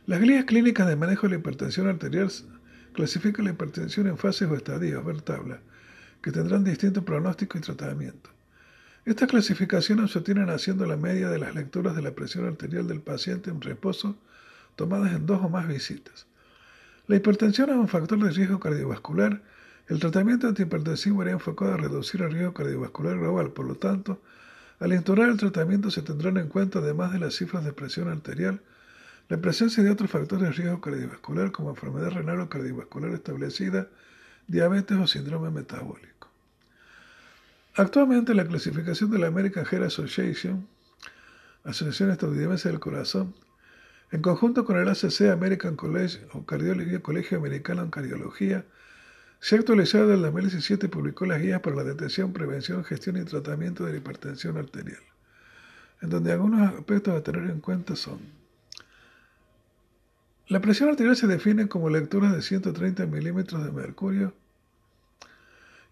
Las 0.07 0.23
guías 0.23 0.47
clínicas 0.47 0.89
de 0.89 0.97
manejo 0.97 1.27
de 1.27 1.35
la 1.35 1.41
hipertensión 1.41 1.87
arterial 1.87 2.31
clasifican 2.95 3.45
la 3.45 3.51
hipertensión 3.51 4.07
en 4.07 4.17
fases 4.17 4.49
o 4.49 4.55
estadios, 4.55 5.05
ver 5.05 5.21
tabla, 5.21 5.61
que 6.23 6.33
tendrán 6.33 6.65
distinto 6.65 7.05
pronóstico 7.05 7.59
y 7.59 7.61
tratamiento. 7.61 8.38
Estas 9.09 9.31
clasificaciones 9.31 10.11
se 10.11 10.19
obtienen 10.19 10.51
haciendo 10.51 10.85
la 10.85 10.99
media 10.99 11.31
de 11.31 11.39
las 11.39 11.55
lecturas 11.55 11.97
de 11.97 12.03
la 12.03 12.11
presión 12.11 12.45
arterial 12.45 12.87
del 12.87 13.01
paciente 13.01 13.49
en 13.49 13.63
reposo 13.63 14.19
tomadas 14.77 15.15
en 15.15 15.25
dos 15.25 15.43
o 15.43 15.49
más 15.49 15.67
visitas. 15.67 16.27
La 17.07 17.17
hipertensión 17.17 17.71
es 17.71 17.77
un 17.77 17.89
factor 17.89 18.23
de 18.23 18.31
riesgo 18.31 18.61
cardiovascular. 18.61 19.41
El 19.87 19.99
tratamiento 19.99 20.47
antihipertensivo 20.47 21.23
era 21.23 21.31
enfocado 21.31 21.73
a 21.73 21.77
reducir 21.79 22.21
el 22.21 22.33
riesgo 22.33 22.53
cardiovascular 22.53 23.17
global. 23.17 23.51
Por 23.53 23.65
lo 23.65 23.77
tanto, 23.77 24.21
al 24.79 24.93
instaurar 24.93 25.31
el 25.31 25.39
tratamiento 25.39 25.91
se 25.91 26.03
tendrán 26.03 26.37
en 26.37 26.49
cuenta, 26.49 26.81
además 26.81 27.11
de 27.11 27.21
las 27.21 27.35
cifras 27.35 27.65
de 27.65 27.73
presión 27.73 28.11
arterial, 28.11 28.61
la 29.31 29.39
presencia 29.39 29.83
de 29.83 29.91
otros 29.91 30.11
factores 30.11 30.51
de 30.51 30.53
riesgo 30.53 30.83
cardiovascular 30.83 31.51
como 31.51 31.71
enfermedad 31.71 32.11
renal 32.11 32.41
o 32.41 32.51
cardiovascular 32.51 33.13
establecida, 33.13 33.89
diabetes 34.49 34.99
o 34.99 35.07
síndrome 35.07 35.49
metabólico. 35.49 36.18
Actualmente 37.79 38.35
la 38.35 38.45
clasificación 38.45 39.13
de 39.13 39.21
la 39.21 39.29
American 39.29 39.65
Heart 39.65 39.85
Association, 39.85 40.67
Asociación 41.63 42.11
Estadounidense 42.11 42.69
del 42.69 42.81
Corazón, 42.81 43.37
en 44.11 44.21
conjunto 44.21 44.65
con 44.65 44.79
el 44.79 44.89
ACC 44.89 45.31
American 45.31 45.77
College 45.77 46.27
o 46.33 46.45
Cardiología, 46.45 47.01
Colegio 47.01 47.39
Americano 47.39 47.83
en 47.83 47.91
Cardiología, 47.91 48.65
se 49.39 49.55
ha 49.55 49.61
actualizado 49.61 50.09
en 50.09 50.17
el 50.17 50.23
2017 50.23 50.87
y 50.87 50.89
publicó 50.89 51.25
las 51.25 51.41
guías 51.41 51.61
para 51.61 51.77
la 51.77 51.85
detección, 51.85 52.33
prevención, 52.33 52.83
gestión 52.83 53.17
y 53.17 53.23
tratamiento 53.23 53.85
de 53.85 53.93
la 53.93 53.99
hipertensión 53.99 54.57
arterial, 54.57 55.03
en 56.03 56.11
donde 56.11 56.33
algunos 56.33 56.75
aspectos 56.75 57.15
a 57.15 57.23
tener 57.23 57.49
en 57.49 57.61
cuenta 57.61 57.95
son 57.95 58.19
la 60.49 60.61
presión 60.61 60.89
arterial 60.89 61.15
se 61.15 61.29
define 61.29 61.69
como 61.69 61.91
lecturas 61.91 62.35
de 62.35 62.43
130 62.43 63.07
milímetros 63.07 63.65
de 63.65 63.71
mercurio 63.71 64.35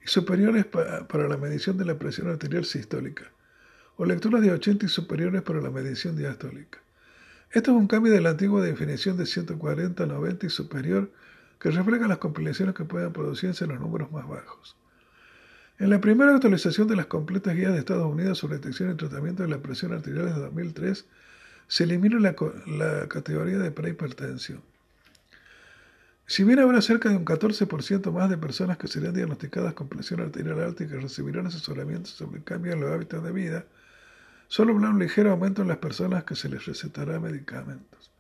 superiores 0.07 0.65
para 0.65 1.29
la 1.29 1.37
medición 1.37 1.77
de 1.77 1.85
la 1.85 1.99
presión 1.99 2.29
arterial 2.29 2.65
sistólica, 2.65 3.31
o 3.97 4.05
lecturas 4.05 4.43
de 4.43 4.53
80 4.53 4.87
y 4.87 4.89
superiores 4.89 5.43
para 5.43 5.61
la 5.61 5.71
medición 5.71 6.17
diastólica. 6.17 6.79
Esto 7.51 7.71
es 7.71 7.77
un 7.77 7.87
cambio 7.87 8.13
de 8.13 8.21
la 8.21 8.31
antigua 8.31 8.63
definición 8.63 9.17
de 9.17 9.27
140, 9.27 10.07
90 10.07 10.47
y 10.47 10.51
superior 10.51 11.11
que 11.59 11.71
refleja 11.71 12.09
las 12.09 12.19
compilaciones 12.19 12.75
que 12.75 12.85
puedan 12.85 13.13
producirse 13.13 13.65
en 13.65 13.71
los 13.71 13.81
números 13.81 14.13
más 14.13 14.29
bajos. 14.29 14.77
En 15.79 15.91
la 15.91 16.01
primera 16.01 16.35
actualización 16.35 16.89
de 16.89 16.97
las 16.97 17.07
completas 17.07 17.55
guías 17.55 17.73
de 17.73 17.79
Estados 17.79 18.11
Unidos 18.11 18.39
sobre 18.39 18.57
detección 18.57 18.91
y 18.91 18.97
tratamiento 18.97 19.43
de 19.43 19.49
la 19.51 19.59
presión 19.59 19.93
arterial 19.93 20.27
de 20.27 20.33
2003, 20.33 21.07
se 21.69 21.85
elimina 21.85 22.19
la 22.19 23.09
categoría 23.09 23.59
de 23.59 23.71
prehipertensión. 23.71 24.63
Si 26.27 26.45
bien 26.45 26.59
habrá 26.59 26.81
cerca 26.83 27.09
de 27.09 27.17
un 27.17 27.25
14% 27.25 28.13
más 28.13 28.29
de 28.29 28.37
personas 28.37 28.79
que 28.79 28.89
serían 28.89 29.15
diagnosticadas 29.15 29.75
con 29.75 29.89
presión 29.89 30.21
arterial 30.21 30.61
alta 30.61 30.85
y 30.85 30.89
que 30.89 30.97
recibirán 30.97 31.47
asesoramiento 31.47 32.11
sobre 32.11 32.39
el 32.39 32.45
cambio 32.45 32.73
en 32.73 32.81
los 32.81 32.91
hábitos 32.91 33.23
de 33.23 33.33
vida, 33.33 33.67
Solo 34.49 34.75
habrá 34.75 34.91
un 34.91 34.99
ligero 34.99 35.33
aumento 35.33 35.63
en 35.63 35.69
las 35.69 35.79
personas 35.79 36.25
que 36.25 36.37
se 36.37 36.49
les 36.49 36.65
recetará 36.67 37.19
medicamentos. 37.19 38.13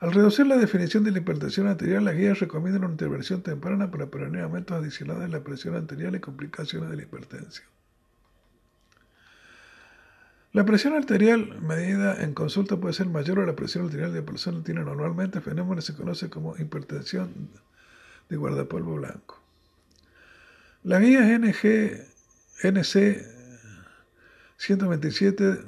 Al 0.00 0.12
reducir 0.12 0.46
la 0.46 0.56
definición 0.56 1.04
de 1.04 1.10
la 1.12 1.18
hipertensión 1.18 1.66
arterial, 1.66 2.04
las 2.04 2.16
guías 2.16 2.40
recomiendan 2.40 2.84
una 2.84 2.92
intervención 2.92 3.42
temprana 3.42 3.90
para 3.90 4.10
prevenir 4.10 4.40
aumentos 4.40 4.76
adicionales 4.76 5.24
en 5.24 5.32
la 5.32 5.44
presión 5.44 5.74
arterial 5.76 6.14
y 6.14 6.20
complicaciones 6.20 6.90
de 6.90 6.96
la 6.96 7.02
hipertensión. 7.02 7.68
La 10.54 10.64
presión 10.64 10.92
arterial 10.94 11.60
medida 11.62 12.22
en 12.22 12.32
consulta 12.32 12.76
puede 12.76 12.94
ser 12.94 13.08
mayor 13.08 13.40
a 13.40 13.44
la 13.44 13.56
presión 13.56 13.86
arterial 13.86 14.12
de 14.12 14.20
la 14.20 14.24
persona 14.24 14.62
tiene 14.62 14.84
normalmente 14.84 15.40
fenómeno 15.40 15.74
que 15.74 15.82
se 15.82 15.96
conoce 15.96 16.30
como 16.30 16.56
hipertensión 16.56 17.50
de 18.28 18.36
guardapolvo 18.36 18.94
blanco. 18.94 19.42
Las 20.84 21.00
guías 21.00 21.26
NG, 21.26 22.06
NC 22.62 23.26
127 24.56 25.58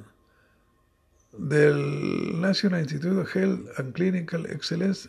del 1.32 2.40
National 2.40 2.82
Institute 2.82 3.16
of 3.16 3.34
Health 3.34 3.80
and 3.80 3.92
Clinical 3.92 4.46
Excellence 4.46 5.08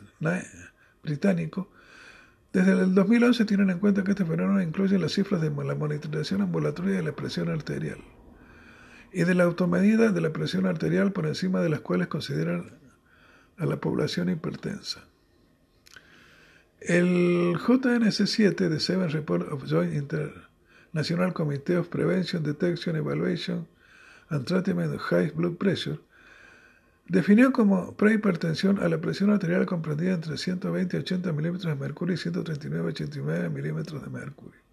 británico, 1.03 1.69
desde 2.51 2.71
el 2.71 2.95
2011 2.95 3.45
tienen 3.45 3.69
en 3.69 3.77
cuenta 3.77 4.03
que 4.03 4.09
este 4.09 4.25
fenómeno 4.25 4.59
incluye 4.59 4.97
las 4.97 5.11
cifras 5.11 5.39
de 5.39 5.51
la 5.51 5.75
monitorización 5.75 6.41
ambulatoria 6.41 6.95
de 6.95 7.03
la 7.03 7.11
presión 7.11 7.49
arterial 7.49 7.99
y 9.11 9.23
de 9.23 9.35
la 9.35 9.43
automedida 9.43 10.11
de 10.11 10.21
la 10.21 10.31
presión 10.31 10.65
arterial 10.65 11.11
por 11.11 11.25
encima 11.25 11.61
de 11.61 11.69
las 11.69 11.81
cuales 11.81 12.07
consideran 12.07 12.71
a 13.57 13.65
la 13.65 13.77
población 13.77 14.29
hipertensa. 14.29 15.03
El 16.79 17.55
JNC7 17.57 18.69
de 18.69 18.79
Seven 18.79 19.09
Report 19.09 19.51
of 19.51 19.65
Joint 19.67 19.93
International 19.95 21.33
Committee 21.33 21.75
of 21.75 21.87
Prevention, 21.87 22.43
Detection, 22.43 22.95
Evaluation 22.95 23.67
and 24.29 24.45
Treatment 24.45 24.93
of 24.93 25.01
High 25.01 25.31
Blood 25.31 25.55
Pressure, 25.57 25.99
definió 27.07 27.51
como 27.51 27.95
prehipertensión 27.95 28.79
a 28.79 28.89
la 28.89 28.99
presión 28.99 29.31
arterial 29.31 29.65
comprendida 29.65 30.13
entre 30.13 30.37
120 30.37 30.97
y 30.97 30.99
80 30.99 31.31
milímetros 31.33 31.73
de 31.73 31.79
mercurio 31.79 32.15
y 32.15 32.17
139 32.17 32.85
y 32.85 32.89
89 32.89 33.49
milímetros 33.49 34.03
de 34.03 34.09
mercurio. 34.09 34.66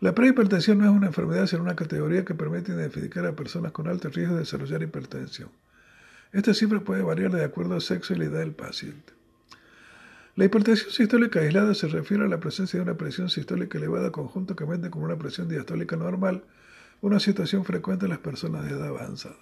La 0.00 0.14
prehipertensión 0.14 0.78
no 0.78 0.84
es 0.84 0.90
una 0.90 1.06
enfermedad, 1.06 1.46
sino 1.46 1.62
una 1.62 1.76
categoría 1.76 2.24
que 2.24 2.34
permite 2.34 2.72
identificar 2.72 3.24
a 3.26 3.36
personas 3.36 3.72
con 3.72 3.88
alto 3.88 4.08
riesgo 4.10 4.34
de 4.34 4.40
desarrollar 4.40 4.82
hipertensión. 4.82 5.50
Esta 6.32 6.52
cifra 6.52 6.80
puede 6.80 7.02
variar 7.02 7.30
de 7.30 7.44
acuerdo 7.44 7.74
al 7.74 7.80
sexo 7.80 8.12
y 8.12 8.18
la 8.18 8.24
edad 8.24 8.40
del 8.40 8.52
paciente. 8.52 9.12
La 10.36 10.44
hipertensión 10.44 10.90
sistólica 10.90 11.38
aislada 11.38 11.74
se 11.74 11.86
refiere 11.86 12.24
a 12.24 12.28
la 12.28 12.40
presencia 12.40 12.78
de 12.78 12.82
una 12.82 12.96
presión 12.96 13.30
sistólica 13.30 13.78
elevada 13.78 14.10
conjuntamente 14.10 14.90
con 14.90 15.04
una 15.04 15.16
presión 15.16 15.48
diastólica 15.48 15.96
normal, 15.96 16.42
una 17.02 17.20
situación 17.20 17.64
frecuente 17.64 18.06
en 18.06 18.10
las 18.10 18.18
personas 18.18 18.64
de 18.64 18.70
edad 18.70 18.88
avanzada. 18.88 19.36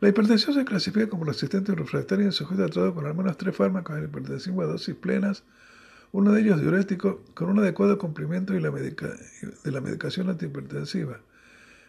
La 0.00 0.08
hipertensión 0.08 0.56
se 0.56 0.64
clasifica 0.64 1.08
como 1.08 1.24
resistente 1.24 1.70
o 1.70 1.76
refractaria 1.76 2.24
en 2.24 2.32
sujeto 2.32 2.64
tratado 2.64 2.92
con 2.92 3.06
al 3.06 3.14
menos 3.14 3.36
tres 3.36 3.54
fármacos 3.54 3.94
de 3.94 4.06
hipertensión 4.06 4.60
a 4.60 4.64
dosis 4.64 4.96
plenas, 4.96 5.44
uno 6.12 6.32
de 6.32 6.42
ellos 6.42 6.60
diurético, 6.60 7.24
con 7.34 7.48
un 7.48 7.58
adecuado 7.58 7.98
cumplimiento 7.98 8.52
de 8.52 8.60
la, 8.60 8.70
medicación 9.80 10.28
antihipertensiva, 10.28 11.20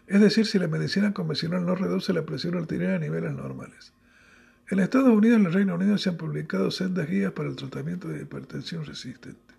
es 0.07 0.21
decir, 0.21 0.45
si 0.45 0.59
la 0.59 0.67
medicina 0.67 1.13
convencional 1.13 1.65
no 1.65 1.75
reduce 1.75 2.13
la 2.13 2.25
presión 2.25 2.55
arterial 2.55 2.95
a 2.95 2.99
niveles 2.99 3.33
normales. 3.33 3.93
En 4.69 4.79
Estados 4.79 5.09
Unidos 5.09 5.37
y 5.37 5.41
en 5.41 5.47
el 5.47 5.53
Reino 5.53 5.75
Unido 5.75 5.97
se 5.97 6.09
han 6.09 6.17
publicado 6.17 6.71
sendas 6.71 7.09
guías 7.09 7.33
para 7.33 7.49
el 7.49 7.57
tratamiento 7.57 8.07
de 8.07 8.21
hipertensión 8.21 8.85
resistente. 8.85 9.53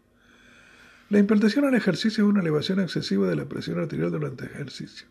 La 1.11 1.19
hipertensión 1.19 1.67
al 1.67 1.75
ejercicio 1.75 2.25
es 2.25 2.31
una 2.31 2.41
elevación 2.41 2.81
excesiva 2.81 3.29
de 3.29 3.37
la 3.37 3.45
presión 3.45 3.79
arterial 3.79 4.11
durante 4.11 4.47
el 4.47 4.51
ejercicio. 4.51 5.07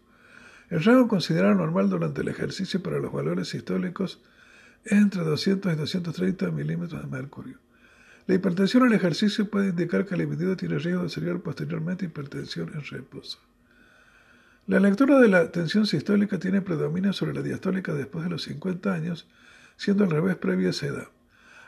El 0.70 0.84
rango 0.84 1.08
considerado 1.08 1.54
normal 1.54 1.89
durante 1.89 2.22
el 2.22 2.28
ejercicio 2.28 2.82
para 2.82 2.97
los 2.97 3.14
valores 3.14 3.49
sistólicos 3.49 4.20
es 4.84 4.93
entre 4.93 5.22
200 5.22 5.72
y 5.72 5.76
230 5.76 6.49
milímetros 6.49 7.01
de 7.01 7.08
mercurio. 7.08 7.60
La 8.26 8.36
hipertensión 8.36 8.84
al 8.84 8.94
ejercicio 8.94 9.50
puede 9.50 9.70
indicar 9.70 10.06
que 10.06 10.16
el 10.16 10.22
individuo 10.22 10.56
tiene 10.56 10.78
riesgo 10.78 11.02
de 11.02 11.08
desarrollar 11.08 11.40
posteriormente 11.42 12.06
hipertensión 12.06 12.72
en 12.74 12.84
reposo. 12.86 13.40
La 14.66 14.80
lectura 14.80 15.20
de 15.20 15.28
la 15.28 15.52
tensión 15.52 15.86
sistólica 15.86 16.40
tiene 16.40 16.62
predominio 16.62 17.12
sobre 17.12 17.34
la 17.34 17.42
diastólica 17.42 17.94
después 17.94 18.24
de 18.24 18.30
los 18.30 18.44
50 18.44 18.94
años, 18.94 19.28
siendo 19.76 20.06
al 20.06 20.12
revés 20.12 20.38
previa 20.38 20.68
a 20.68 20.72
esa 20.72 20.88
edad. 20.88 21.08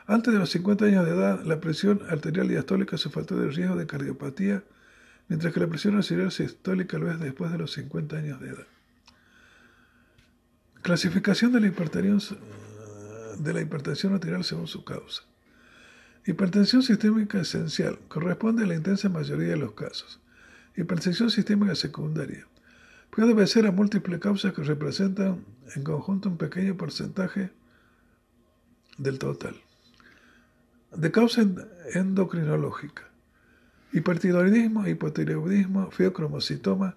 Antes 0.06 0.32
de 0.32 0.38
los 0.38 0.48
50 0.50 0.86
años 0.86 1.04
de 1.04 1.12
edad, 1.12 1.44
la 1.44 1.60
presión 1.60 2.00
arterial 2.08 2.48
diastólica 2.48 2.96
es 2.96 3.04
un 3.04 3.12
factor 3.12 3.38
de 3.38 3.50
riesgo 3.50 3.76
de 3.76 3.86
cardiopatía, 3.86 4.64
mientras 5.28 5.52
que 5.52 5.60
la 5.60 5.66
presión 5.66 5.96
arterial 5.96 6.32
sistólica 6.32 6.96
lo 6.96 7.10
es 7.10 7.20
después 7.20 7.52
de 7.52 7.58
los 7.58 7.72
50 7.72 8.16
años 8.16 8.40
de 8.40 8.48
edad. 8.48 8.66
Clasificación 10.80 11.52
de 11.52 11.60
la 11.60 11.66
hipertensión, 11.66 12.38
de 13.40 13.52
la 13.52 13.60
hipertensión 13.60 14.14
arterial 14.14 14.42
según 14.42 14.68
su 14.68 14.84
causa. 14.84 15.22
Hipertensión 16.26 16.82
sistémica 16.82 17.40
esencial 17.40 18.00
corresponde 18.08 18.64
a 18.64 18.66
la 18.66 18.74
intensa 18.74 19.08
mayoría 19.08 19.50
de 19.50 19.56
los 19.56 19.74
casos. 19.74 20.20
Hipertensión 20.76 21.30
sistémica 21.30 21.76
secundaria 21.76 22.48
puede 23.10 23.32
obedecer 23.32 23.64
a 23.64 23.70
múltiples 23.70 24.18
causas 24.18 24.52
que 24.52 24.64
representan 24.64 25.44
en 25.76 25.84
conjunto 25.84 26.28
un 26.28 26.36
pequeño 26.36 26.76
porcentaje 26.76 27.50
del 28.98 29.20
total. 29.20 29.54
De 30.96 31.12
causa 31.12 31.46
endocrinológica. 31.94 33.04
Hipertiroidismo, 33.92 34.88
hipotiroidismo, 34.88 35.92
feocromocitoma, 35.92 36.96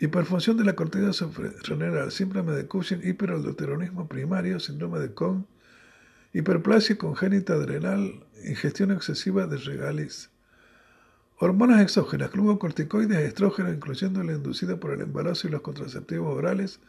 hiperfunción 0.00 0.56
de 0.56 0.64
la 0.64 0.74
corteza 0.74 1.28
renal, 1.62 2.10
síndrome 2.10 2.52
de 2.52 2.66
Cushing, 2.66 3.06
hiperaldoteronismo 3.06 4.08
primario, 4.08 4.58
síndrome 4.58 4.98
de 4.98 5.14
Cohn, 5.14 5.46
hiperplasia 6.36 6.98
congénita 6.98 7.54
adrenal, 7.54 8.22
ingestión 8.44 8.90
excesiva 8.90 9.46
de 9.46 9.56
regaliz. 9.56 10.28
Hormonas 11.38 11.80
exógenas, 11.80 12.30
glucocorticoides, 12.30 13.20
estrógenos, 13.20 13.72
incluyendo 13.72 14.22
la 14.22 14.34
inducida 14.34 14.76
por 14.76 14.92
el 14.92 15.00
embarazo 15.00 15.48
y 15.48 15.50
los 15.50 15.62
contraceptivos 15.62 16.36
orales, 16.36 16.80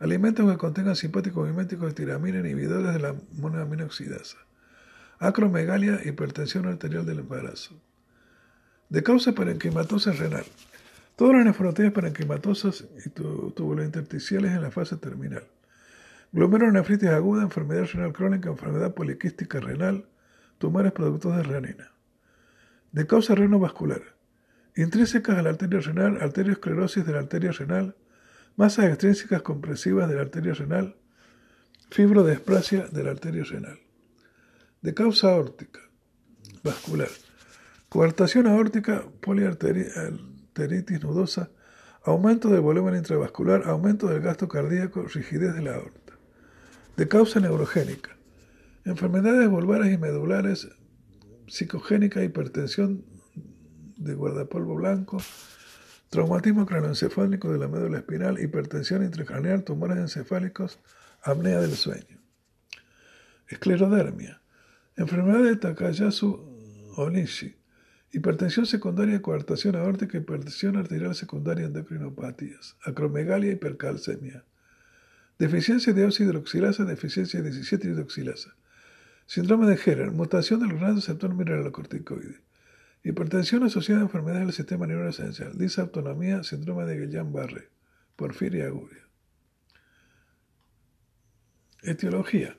alimentos 0.00 0.50
que 0.50 0.58
contengan 0.58 0.96
simpáticos 0.96 1.48
miméticos 1.48 1.86
de 1.86 1.94
tiramina, 1.94 2.40
inhibidores 2.40 2.92
de 2.92 2.98
la 2.98 3.14
monoaminoxidasa, 3.34 4.38
acromegalia, 5.20 6.00
hipertensión 6.04 6.66
arterial 6.66 7.06
del 7.06 7.20
embarazo. 7.20 7.80
De 8.88 9.04
causa 9.04 9.36
parenquimatosa 9.36 10.10
renal. 10.10 10.46
Todas 11.14 11.36
las 11.36 11.44
nefropatías 11.44 11.92
parenquimatosas 11.92 12.86
y 13.06 13.10
tubulointersticiales 13.10 14.50
en 14.50 14.62
la 14.62 14.72
fase 14.72 14.96
terminal. 14.96 15.44
Glomerulonefritis 16.32 17.08
aguda, 17.08 17.42
enfermedad 17.42 17.86
renal 17.92 18.12
crónica, 18.12 18.48
enfermedad 18.48 18.94
poliquística 18.94 19.60
renal, 19.60 20.08
tumores 20.58 20.92
productos 20.92 21.36
de 21.36 21.42
renina 21.42 21.90
de 22.92 23.06
causa 23.06 23.34
renovascular, 23.34 24.02
intrínsecas 24.76 25.38
a 25.38 25.42
la 25.42 25.50
arteria 25.50 25.80
renal, 25.80 26.20
arteriosclerosis 26.20 27.06
de 27.06 27.12
la 27.12 27.20
arteria 27.20 27.52
renal, 27.52 27.96
masas 28.56 28.86
extrínsecas 28.86 29.42
compresivas 29.42 30.08
de 30.08 30.16
la 30.16 30.22
arteria 30.22 30.54
renal, 30.54 30.96
fibrodesplasia 31.90 32.86
de 32.88 33.04
la 33.04 33.10
arteria 33.12 33.44
renal. 33.44 33.78
De 34.82 34.94
causa 34.94 35.30
aórtica, 35.30 35.80
vascular, 36.64 37.10
coartación 37.88 38.46
aórtica, 38.46 39.04
poliarteritis 39.20 41.02
nudosa, 41.02 41.50
aumento 42.02 42.48
del 42.48 42.60
volumen 42.60 42.96
intravascular, 42.96 43.68
aumento 43.68 44.08
del 44.08 44.22
gasto 44.22 44.48
cardíaco, 44.48 45.02
rigidez 45.02 45.54
de 45.54 45.62
la 45.62 45.74
aorta. 45.76 46.09
De 47.00 47.08
causa 47.08 47.40
neurogénica, 47.40 48.14
enfermedades 48.84 49.48
vulvares 49.48 49.90
y 49.90 49.96
medulares, 49.96 50.68
psicogénica, 51.46 52.22
hipertensión 52.22 53.06
de 53.96 54.12
guardapolvo 54.12 54.74
blanco, 54.74 55.16
traumatismo 56.10 56.66
craneoencefálico 56.66 57.50
de 57.50 57.58
la 57.58 57.68
médula 57.68 58.00
espinal, 58.00 58.38
hipertensión 58.38 59.02
intracraneal, 59.02 59.64
tumores 59.64 59.96
encefálicos, 59.96 60.78
apnea 61.22 61.62
del 61.62 61.72
sueño. 61.72 62.20
Esclerodermia, 63.48 64.42
enfermedad 64.94 65.42
de 65.44 65.56
Takayasu 65.56 66.92
Onishi, 66.98 67.56
hipertensión 68.12 68.66
secundaria, 68.66 69.22
coartación 69.22 69.74
aórtica, 69.76 70.18
hipertensión 70.18 70.76
arterial 70.76 71.14
secundaria, 71.14 71.64
endocrinopatías, 71.64 72.76
acromegalia, 72.84 73.52
hipercalcemia, 73.52 74.44
deficiencia 75.40 75.94
de 75.94 76.02
hidroxilasa, 76.02 76.84
deficiencia 76.84 77.40
de 77.40 77.50
17 77.50 77.88
hidroxilasa, 77.88 78.54
Síndrome 79.24 79.66
de 79.66 79.80
Herer, 79.82 80.10
mutación 80.10 80.60
del 80.60 80.76
gran 80.76 80.96
receptor 80.96 81.34
mineralocorticoide. 81.34 82.40
Hipertensión 83.04 83.62
asociada 83.62 84.02
a 84.02 84.04
enfermedades 84.04 84.46
del 84.46 84.52
sistema 84.52 84.86
nervioso 84.86 85.22
esencial. 85.22 85.56
Disautonomía, 85.56 86.42
síndrome 86.42 86.84
de 86.84 86.98
Guillain-Barré. 86.98 87.68
Porfiria 88.16 88.66
aguda. 88.66 88.96
Etiología. 91.82 92.58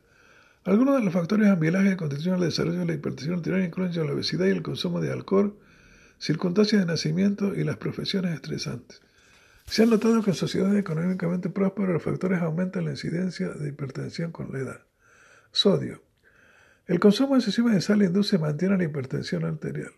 Algunos 0.63 0.95
de 0.97 1.03
los 1.03 1.13
factores 1.13 1.49
ambientales 1.49 1.91
que 1.91 1.97
contribuyen 1.97 2.34
al 2.34 2.39
desarrollo 2.39 2.79
de 2.79 2.86
la 2.86 2.93
hipertensión 2.93 3.36
arterial 3.36 3.63
incluyen 3.63 4.07
la 4.07 4.13
obesidad 4.13 4.47
y 4.47 4.51
el 4.51 4.63
consumo 4.63 5.01
de 5.01 5.11
alcohol, 5.11 5.59
circunstancias 6.17 6.82
de 6.82 6.88
nacimiento 6.88 7.53
y 7.53 7.63
las 7.63 7.77
profesiones 7.77 8.34
estresantes. 8.34 9.01
Se 9.72 9.84
ha 9.84 9.86
notado 9.86 10.22
que 10.22 10.32
en 10.32 10.36
sociedades 10.36 10.78
económicamente 10.78 11.49
prósperas 11.49 11.93
los 11.93 12.03
factores 12.03 12.41
aumentan 12.41 12.84
la 12.84 12.91
incidencia 12.91 13.47
de 13.51 13.69
hipertensión 13.69 14.34
con 14.34 14.51
la 14.51 14.59
edad. 14.59 14.82
Sodio. 15.53 16.03
El 16.88 16.99
consumo 16.99 17.38
excesivo 17.38 17.69
de 17.69 17.80
sal 17.80 18.03
induce 18.03 18.36
y 18.36 18.39
mantiene 18.39 18.78
la 18.78 18.84
hipertensión 18.84 19.45
arterial. 19.45 19.93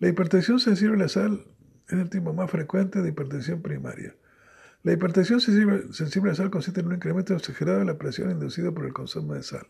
La 0.00 0.08
hipertensión 0.08 0.58
sensible 0.58 0.96
a 0.96 0.98
la 1.04 1.08
sal 1.08 1.44
es 1.86 1.92
el 1.92 2.10
tipo 2.10 2.32
más 2.34 2.50
frecuente 2.50 3.00
de 3.00 3.10
hipertensión 3.10 3.62
primaria. 3.62 4.16
La 4.82 4.90
hipertensión 4.90 5.40
sensible, 5.40 6.30
a 6.30 6.32
la 6.32 6.34
sal 6.34 6.50
consiste 6.50 6.80
en 6.80 6.88
un 6.88 6.94
incremento 6.94 7.32
exagerado 7.32 7.78
de 7.78 7.84
la 7.84 7.98
presión 7.98 8.32
inducido 8.32 8.74
por 8.74 8.86
el 8.86 8.92
consumo 8.92 9.34
de 9.34 9.44
sal. 9.44 9.68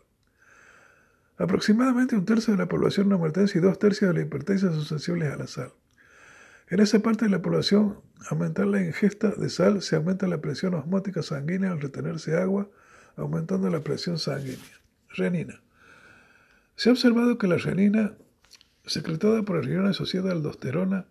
Aproximadamente 1.37 2.15
un 2.15 2.25
tercio 2.25 2.53
de 2.53 2.57
la 2.57 2.67
población 2.67 3.07
no 3.07 3.23
y 3.23 3.59
dos 3.59 3.77
tercios 3.77 4.09
de 4.09 4.19
la 4.19 4.25
hipertensión 4.25 4.73
son 4.73 4.85
sensibles 4.85 5.31
a 5.31 5.37
la 5.37 5.45
sal. 5.45 5.73
En 6.69 6.81
esa 6.81 6.99
parte 6.99 7.25
de 7.25 7.31
la 7.31 7.41
población, 7.41 8.01
aumentar 8.29 8.67
la 8.67 8.81
ingesta 8.81 9.29
de 9.29 9.49
sal 9.49 9.81
se 9.81 9.95
aumenta 9.95 10.27
la 10.27 10.41
presión 10.41 10.73
osmótica 10.73 11.23
sanguínea 11.23 11.71
al 11.71 11.79
retenerse 11.79 12.35
agua, 12.35 12.69
aumentando 13.15 13.69
la 13.69 13.79
presión 13.79 14.19
sanguínea. 14.19 14.81
Renina. 15.09 15.61
Se 16.75 16.89
ha 16.89 16.91
observado 16.91 17.37
que 17.37 17.47
la 17.47 17.55
renina, 17.55 18.15
secretada 18.85 19.43
por 19.43 19.55
el 19.55 19.63
riñón 19.63 19.87
asociada 19.87 20.29
a 20.29 20.33
aldosterona, 20.33 21.05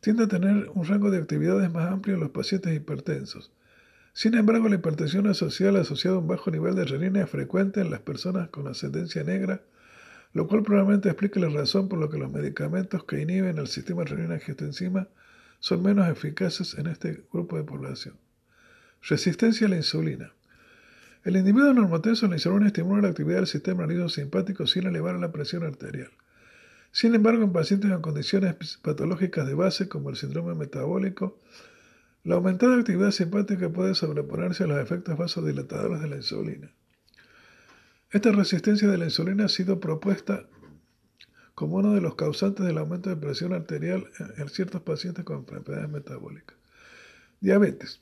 tiende 0.00 0.24
a 0.24 0.28
tener 0.28 0.70
un 0.74 0.84
rango 0.84 1.10
de 1.10 1.18
actividades 1.18 1.72
más 1.72 1.90
amplio 1.90 2.16
en 2.16 2.20
los 2.20 2.30
pacientes 2.30 2.76
hipertensos. 2.76 3.52
Sin 4.12 4.34
embargo, 4.34 4.68
la 4.68 4.76
hipertensión 4.76 5.26
asociada 5.26 5.80
a 5.80 6.18
un 6.18 6.28
bajo 6.28 6.50
nivel 6.50 6.74
de 6.74 6.84
renina 6.84 7.22
es 7.22 7.30
frecuente 7.30 7.80
en 7.80 7.90
las 7.90 8.00
personas 8.00 8.50
con 8.50 8.68
ascendencia 8.68 9.24
negra, 9.24 9.62
lo 10.32 10.46
cual 10.46 10.62
probablemente 10.62 11.08
explique 11.08 11.40
la 11.40 11.48
razón 11.48 11.88
por 11.88 11.98
la 11.98 12.08
que 12.08 12.18
los 12.18 12.30
medicamentos 12.30 13.04
que 13.04 13.20
inhiben 13.20 13.58
el 13.58 13.66
sistema 13.66 14.04
renina-angiotensina 14.04 15.08
son 15.58 15.82
menos 15.82 16.08
eficaces 16.08 16.78
en 16.78 16.86
este 16.86 17.24
grupo 17.32 17.56
de 17.56 17.64
población. 17.64 18.14
Resistencia 19.02 19.66
a 19.66 19.70
la 19.70 19.76
insulina. 19.76 20.32
El 21.24 21.36
individuo 21.36 21.72
normotenso 21.74 22.26
en 22.26 22.30
la 22.30 22.36
insulina 22.36 22.68
estimula 22.68 23.02
la 23.02 23.08
actividad 23.08 23.38
del 23.38 23.46
sistema 23.46 23.86
nervioso 23.86 24.08
simpático 24.20 24.66
sin 24.66 24.86
elevar 24.86 25.16
la 25.16 25.32
presión 25.32 25.64
arterial. 25.64 26.10
Sin 26.92 27.14
embargo, 27.14 27.44
en 27.44 27.52
pacientes 27.52 27.90
con 27.90 28.02
condiciones 28.02 28.78
patológicas 28.82 29.46
de 29.46 29.54
base 29.54 29.88
como 29.88 30.10
el 30.10 30.16
síndrome 30.16 30.54
metabólico, 30.54 31.38
la 32.24 32.36
aumentada 32.36 32.76
actividad 32.76 33.10
simpática 33.10 33.68
puede 33.68 33.94
sobreponerse 33.94 34.64
a 34.64 34.66
los 34.66 34.78
efectos 34.78 35.16
vasodilatadores 35.16 36.00
de 36.00 36.08
la 36.08 36.16
insulina. 36.16 36.70
Esta 38.10 38.32
resistencia 38.32 38.88
de 38.88 38.98
la 38.98 39.04
insulina 39.04 39.44
ha 39.44 39.48
sido 39.48 39.78
propuesta 39.78 40.48
como 41.54 41.76
uno 41.76 41.92
de 41.92 42.00
los 42.00 42.16
causantes 42.16 42.66
del 42.66 42.78
aumento 42.78 43.08
de 43.08 43.16
presión 43.16 43.52
arterial 43.52 44.08
en 44.36 44.48
ciertos 44.48 44.80
pacientes 44.82 45.24
con 45.24 45.38
enfermedades 45.38 45.88
metabólicas. 45.88 46.56
Diabetes. 47.40 48.00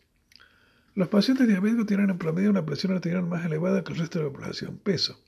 Los 0.94 1.08
pacientes 1.08 1.46
diabéticos 1.46 1.84
tienen 1.84 2.08
en 2.08 2.16
promedio 2.16 2.48
una 2.48 2.64
presión 2.64 2.94
arterial 2.94 3.24
más 3.24 3.44
elevada 3.44 3.84
que 3.84 3.92
el 3.92 3.98
resto 3.98 4.18
de 4.18 4.24
la 4.24 4.32
población. 4.32 4.78
Peso. 4.78 5.20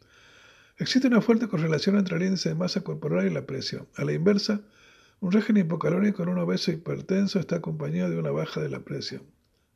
Existe 0.79 1.09
una 1.09 1.21
fuerte 1.21 1.47
correlación 1.47 1.99
entre 1.99 2.17
el 2.17 2.23
índice 2.23 2.49
de 2.49 2.55
masa 2.55 2.81
corporal 2.81 3.27
y 3.27 3.35
la 3.35 3.45
presión. 3.45 3.87
A 3.97 4.05
la 4.05 4.15
inversa, 4.15 4.63
un 5.21 5.31
régimen 5.31 5.67
hipocalórico 5.67 6.23
en 6.23 6.31
un 6.31 6.39
obeso 6.39 6.73
hipertenso 6.73 7.39
está 7.39 7.57
acompañado 7.57 8.09
de 8.09 8.19
una 8.19 8.31
baja 8.31 8.63
de 8.63 8.71
la 8.71 8.81
presión. 8.81 9.25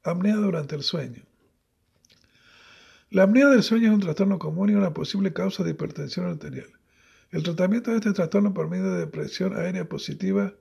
Apnea 0.02 0.36
durante 0.36 0.74
el 0.76 0.82
sueño. 0.82 1.24
La 3.14 3.22
apnea 3.22 3.48
del 3.48 3.62
sueño 3.62 3.86
es 3.86 3.94
un 3.94 4.00
trastorno 4.00 4.40
común 4.40 4.70
y 4.70 4.74
una 4.74 4.92
posible 4.92 5.32
causa 5.32 5.62
de 5.62 5.70
hipertensión 5.70 6.26
arterial. 6.26 6.66
El 7.30 7.44
tratamiento 7.44 7.92
de 7.92 7.98
este 7.98 8.12
trastorno 8.12 8.52
por 8.52 8.68
medio 8.68 8.92
de 8.92 9.06
presión 9.06 9.56
aérea 9.56 9.88
positiva 9.88 10.54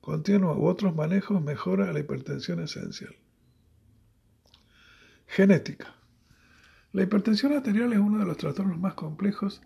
continua 0.00 0.56
u 0.56 0.64
otros 0.64 0.94
manejos 0.94 1.42
mejora 1.42 1.92
la 1.92 1.98
hipertensión 2.00 2.60
esencial. 2.60 3.14
Genética. 5.26 5.94
La 6.92 7.02
hipertensión 7.02 7.52
arterial 7.52 7.92
es 7.92 7.98
uno 7.98 8.20
de 8.20 8.24
los 8.24 8.38
trastornos 8.38 8.80
más 8.80 8.94
complejos 8.94 9.60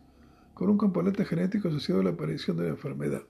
con 0.53 0.68
un 0.68 0.79
componente 0.79 1.24
genético 1.24 1.68
asociado 1.68 2.01
a 2.01 2.05
la 2.05 2.11
aparición 2.11 2.57
de 2.57 2.64
la 2.64 2.70
enfermedad. 2.70 3.22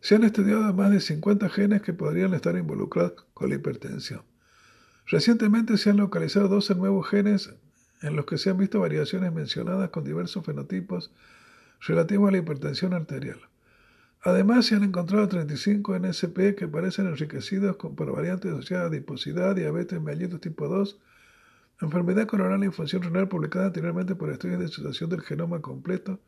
Se 0.00 0.16
han 0.16 0.24
estudiado 0.24 0.74
más 0.74 0.90
de 0.90 1.00
50 1.00 1.48
genes 1.48 1.80
que 1.80 1.94
podrían 1.94 2.34
estar 2.34 2.54
involucrados 2.58 3.24
con 3.32 3.48
la 3.48 3.54
hipertensión. 3.54 4.20
Recientemente 5.06 5.78
se 5.78 5.88
han 5.88 5.96
localizado 5.96 6.48
12 6.48 6.74
nuevos 6.74 7.08
genes 7.08 7.54
en 8.02 8.16
los 8.16 8.24
que 8.26 8.38
se 8.38 8.50
han 8.50 8.58
visto 8.58 8.80
variaciones 8.80 9.32
mencionadas 9.32 9.90
con 9.90 10.04
diversos 10.04 10.44
fenotipos 10.44 11.12
relativos 11.80 12.28
a 12.28 12.32
la 12.32 12.38
hipertensión 12.38 12.94
arterial. 12.94 13.40
Además, 14.22 14.66
se 14.66 14.74
han 14.74 14.84
encontrado 14.84 15.28
35 15.28 15.98
NSP 15.98 16.54
que 16.54 16.68
parecen 16.68 17.06
enriquecidos 17.06 17.76
por 17.76 18.12
variantes 18.12 18.52
asociadas 18.52 18.84
a 18.84 18.88
adiposidad, 18.88 19.56
diabetes 19.56 20.00
mellitus 20.00 20.40
tipo 20.40 20.68
2, 20.68 20.98
enfermedad 21.80 22.26
coronaria 22.26 22.68
y 22.68 22.72
función 22.72 23.02
renal 23.02 23.28
publicada 23.28 23.66
anteriormente 23.66 24.14
por 24.14 24.30
estudios 24.30 24.60
de 24.60 24.68
situación 24.68 25.08
del 25.08 25.22
genoma 25.22 25.62
completo, 25.62 26.20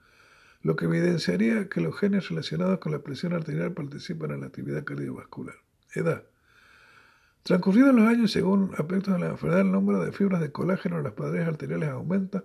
lo 0.63 0.77
que 0.77 0.87
evidenciaría 0.87 1.69
que 1.69 1.83
los 1.83 1.99
genes 1.99 2.31
relacionados 2.31 2.79
con 2.79 2.93
la 2.93 3.01
presión 3.01 3.35
arterial 3.35 3.73
participan 3.73 4.31
en 4.31 4.41
la 4.41 4.47
actividad 4.47 4.85
cardiovascular. 4.85 5.57
Edad. 5.95 6.25
Transcurridos 7.43 7.95
los 7.95 8.09
años, 8.09 8.31
según 8.31 8.71
aspectos 8.79 9.15
de 9.15 9.21
la 9.21 9.31
enfermedad, 9.31 9.63
el 9.63 9.73
número 9.73 10.05
de 10.05 10.13
fibras 10.13 10.41
de 10.41 10.53
colágeno 10.53 10.99
en 10.99 11.05
las 11.05 11.15
paredes 11.15 11.49
arteriales 11.49 11.89
aumenta, 11.89 12.45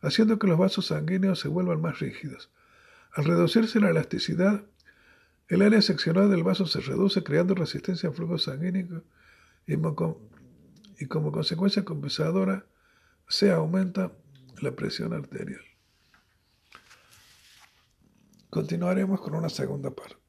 haciendo 0.00 0.38
que 0.38 0.46
los 0.46 0.58
vasos 0.58 0.86
sanguíneos 0.86 1.38
se 1.40 1.48
vuelvan 1.48 1.82
más 1.82 1.98
rígidos. 1.98 2.50
Al 3.12 3.24
reducirse 3.24 3.80
la 3.80 3.90
elasticidad, 3.90 4.64
el 5.48 5.62
área 5.62 5.82
seccional 5.82 6.30
del 6.30 6.42
vaso 6.42 6.66
se 6.66 6.80
reduce, 6.80 7.22
creando 7.22 7.54
resistencia 7.54 8.08
al 8.08 8.14
flujo 8.14 8.38
sanguíneo 8.38 9.04
y, 9.66 9.76
como 11.06 11.32
consecuencia 11.32 11.84
compensadora 11.84 12.66
se 13.28 13.52
aumenta 13.52 14.12
la 14.60 14.70
presión 14.72 15.12
arterial. 15.12 15.60
Continuaremos 18.50 19.20
con 19.20 19.34
una 19.34 19.48
segunda 19.48 19.90
parte. 19.90 20.25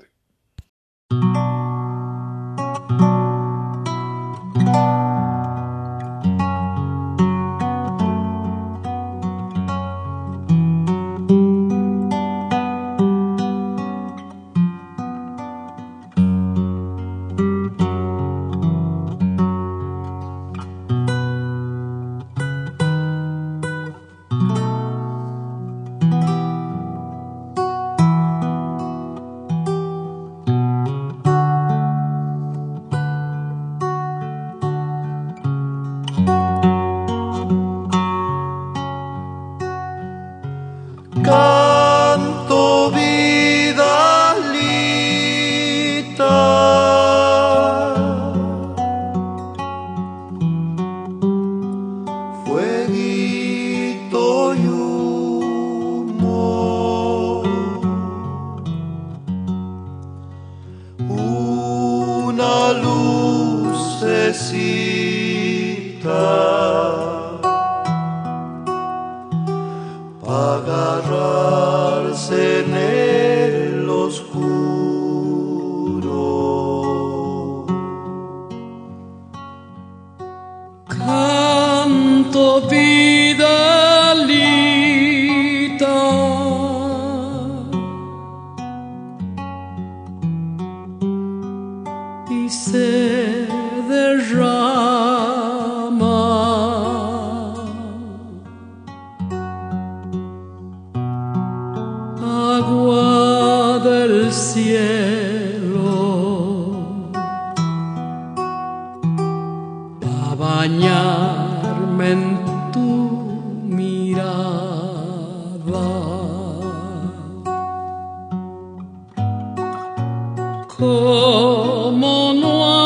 Segunda 120.77 122.76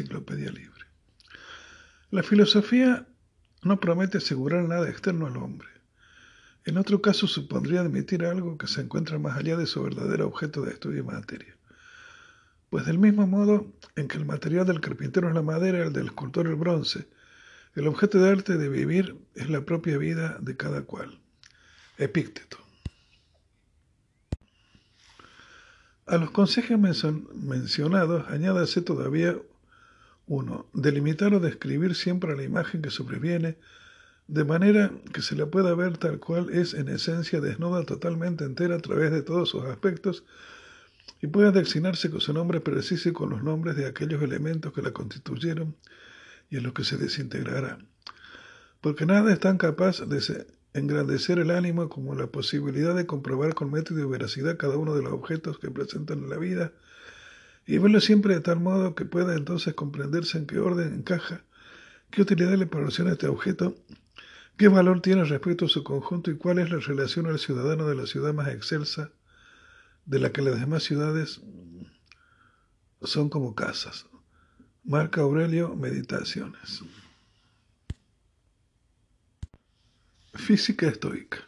enciclopedia 0.00 0.50
libre. 0.50 0.84
La 2.10 2.22
filosofía 2.22 3.06
no 3.62 3.78
promete 3.78 4.18
asegurar 4.18 4.64
nada 4.64 4.88
externo 4.88 5.26
al 5.26 5.36
hombre. 5.36 5.68
En 6.64 6.78
otro 6.78 7.00
caso 7.00 7.26
supondría 7.26 7.80
admitir 7.80 8.24
algo 8.24 8.58
que 8.58 8.66
se 8.66 8.80
encuentra 8.80 9.18
más 9.18 9.36
allá 9.36 9.56
de 9.56 9.66
su 9.66 9.82
verdadero 9.82 10.26
objeto 10.26 10.62
de 10.62 10.72
estudio 10.72 11.00
y 11.00 11.06
materia. 11.06 11.56
Pues 12.70 12.86
del 12.86 12.98
mismo 12.98 13.26
modo 13.26 13.72
en 13.96 14.08
que 14.08 14.16
el 14.16 14.24
material 14.24 14.66
del 14.66 14.80
carpintero 14.80 15.28
es 15.28 15.34
la 15.34 15.42
madera, 15.42 15.84
el 15.84 15.92
del 15.92 16.06
escultor 16.06 16.46
el 16.46 16.56
bronce, 16.56 17.08
el 17.74 17.86
objeto 17.86 18.18
de 18.18 18.30
arte 18.30 18.56
de 18.56 18.68
vivir 18.68 19.16
es 19.34 19.48
la 19.48 19.64
propia 19.64 19.98
vida 19.98 20.38
de 20.40 20.56
cada 20.56 20.82
cual. 20.82 21.20
Epícteto. 21.98 22.58
A 26.06 26.16
los 26.16 26.30
consejos 26.32 26.78
mencionados 27.34 28.28
añádase 28.28 28.82
todavía 28.82 29.36
uno, 30.30 30.70
delimitar 30.72 31.34
o 31.34 31.40
describir 31.40 31.96
siempre 31.96 32.36
la 32.36 32.44
imagen 32.44 32.82
que 32.82 32.90
sobreviene, 32.90 33.58
de 34.28 34.44
manera 34.44 34.92
que 35.12 35.22
se 35.22 35.34
la 35.34 35.46
pueda 35.46 35.74
ver 35.74 35.98
tal 35.98 36.20
cual 36.20 36.50
es 36.50 36.72
en 36.72 36.88
esencia 36.88 37.40
desnuda 37.40 37.84
totalmente 37.84 38.44
entera 38.44 38.76
a 38.76 38.78
través 38.78 39.10
de 39.10 39.22
todos 39.22 39.48
sus 39.48 39.64
aspectos 39.64 40.24
y 41.20 41.26
pueda 41.26 41.50
designarse 41.50 42.10
con 42.10 42.20
su 42.20 42.32
nombre 42.32 42.60
preciso 42.60 43.08
y 43.08 43.12
con 43.12 43.30
los 43.30 43.42
nombres 43.42 43.74
de 43.74 43.86
aquellos 43.86 44.22
elementos 44.22 44.72
que 44.72 44.82
la 44.82 44.92
constituyeron 44.92 45.74
y 46.48 46.58
en 46.58 46.62
los 46.62 46.74
que 46.74 46.84
se 46.84 46.96
desintegrará. 46.96 47.78
Porque 48.80 49.06
nada 49.06 49.32
es 49.32 49.40
tan 49.40 49.58
capaz 49.58 50.06
de 50.06 50.46
engrandecer 50.74 51.40
el 51.40 51.50
ánimo 51.50 51.88
como 51.88 52.14
la 52.14 52.28
posibilidad 52.28 52.94
de 52.94 53.04
comprobar 53.04 53.56
con 53.56 53.72
método 53.72 53.98
y 53.98 54.04
veracidad 54.04 54.56
cada 54.58 54.76
uno 54.76 54.94
de 54.94 55.02
los 55.02 55.12
objetos 55.12 55.58
que 55.58 55.72
presentan 55.72 56.20
en 56.20 56.30
la 56.30 56.36
vida 56.36 56.72
y 57.70 57.78
verlo 57.78 58.00
siempre 58.00 58.34
de 58.34 58.40
tal 58.40 58.58
modo 58.58 58.96
que 58.96 59.04
pueda 59.04 59.36
entonces 59.36 59.74
comprenderse 59.74 60.38
en 60.38 60.46
qué 60.46 60.58
orden 60.58 60.92
encaja, 60.92 61.44
qué 62.10 62.22
utilidad 62.22 62.54
le 62.54 62.66
proporciona 62.66 63.12
este 63.12 63.28
objeto, 63.28 63.76
qué 64.56 64.66
valor 64.66 65.00
tiene 65.00 65.22
respecto 65.22 65.66
a 65.66 65.68
su 65.68 65.84
conjunto 65.84 66.32
y 66.32 66.36
cuál 66.36 66.58
es 66.58 66.68
la 66.68 66.80
relación 66.80 67.26
al 67.26 67.38
ciudadano 67.38 67.86
de 67.86 67.94
la 67.94 68.08
ciudad 68.08 68.34
más 68.34 68.48
excelsa, 68.48 69.12
de 70.04 70.18
la 70.18 70.32
que 70.32 70.42
las 70.42 70.58
demás 70.58 70.82
ciudades 70.82 71.42
son 73.02 73.28
como 73.30 73.54
casas. 73.54 74.06
Marca 74.82 75.20
Aurelio, 75.20 75.76
Meditaciones. 75.76 76.82
Física 80.34 80.88
estoica. 80.88 81.38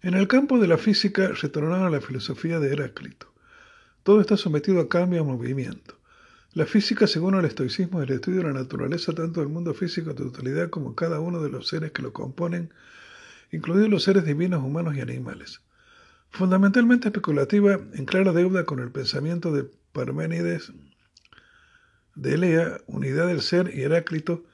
En 0.00 0.14
el 0.14 0.26
campo 0.26 0.58
de 0.58 0.68
la 0.68 0.78
física 0.78 1.28
retornaron 1.28 1.84
a 1.84 1.90
la 1.90 2.00
filosofía 2.00 2.58
de 2.60 2.72
Heráclito. 2.72 3.31
Todo 4.02 4.20
está 4.20 4.36
sometido 4.36 4.80
a 4.80 4.88
cambio 4.88 5.20
y 5.20 5.24
movimiento. 5.24 5.96
La 6.54 6.66
física, 6.66 7.06
según 7.06 7.34
el 7.36 7.44
estoicismo, 7.44 8.02
es 8.02 8.10
el 8.10 8.16
estudio 8.16 8.38
de 8.38 8.48
la 8.48 8.52
naturaleza 8.52 9.12
tanto 9.12 9.40
del 9.40 9.48
mundo 9.48 9.74
físico 9.74 10.10
en 10.10 10.16
totalidad 10.16 10.70
como 10.70 10.94
cada 10.94 11.20
uno 11.20 11.40
de 11.40 11.48
los 11.48 11.68
seres 11.68 11.92
que 11.92 12.02
lo 12.02 12.12
componen, 12.12 12.72
incluidos 13.52 13.88
los 13.88 14.02
seres 14.02 14.24
divinos, 14.24 14.62
humanos 14.62 14.96
y 14.96 15.00
animales. 15.00 15.60
Fundamentalmente 16.30 17.08
especulativa, 17.08 17.78
en 17.94 18.04
clara 18.04 18.32
deuda 18.32 18.64
con 18.64 18.80
el 18.80 18.90
pensamiento 18.90 19.52
de 19.52 19.70
Parménides, 19.92 20.72
de 22.14 22.34
Elea, 22.34 22.80
unidad 22.86 23.28
del 23.28 23.40
ser 23.40 23.70
y 23.74 23.82
Heráclito, 23.82 24.44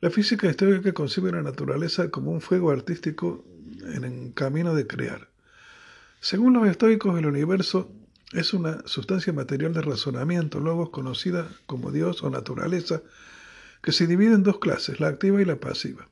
la 0.00 0.10
física 0.10 0.48
estoica 0.48 0.92
concibe 0.92 1.32
la 1.32 1.42
naturaleza 1.42 2.10
como 2.10 2.32
un 2.32 2.40
fuego 2.40 2.70
artístico 2.70 3.44
en 3.94 4.04
el 4.04 4.34
camino 4.34 4.74
de 4.74 4.86
crear. 4.86 5.28
Según 6.20 6.54
los 6.54 6.68
estoicos, 6.68 7.18
el 7.18 7.26
universo 7.26 7.90
es 8.32 8.52
una 8.54 8.82
sustancia 8.86 9.32
material 9.32 9.72
de 9.72 9.82
razonamiento, 9.82 10.58
logos 10.60 10.90
conocida 10.90 11.48
como 11.66 11.92
Dios 11.92 12.22
o 12.22 12.30
naturaleza, 12.30 13.02
que 13.82 13.92
se 13.92 14.06
divide 14.06 14.34
en 14.34 14.42
dos 14.42 14.58
clases, 14.58 14.98
la 14.98 15.08
activa 15.08 15.40
y 15.40 15.44
la 15.44 15.60
pasiva. 15.60 16.08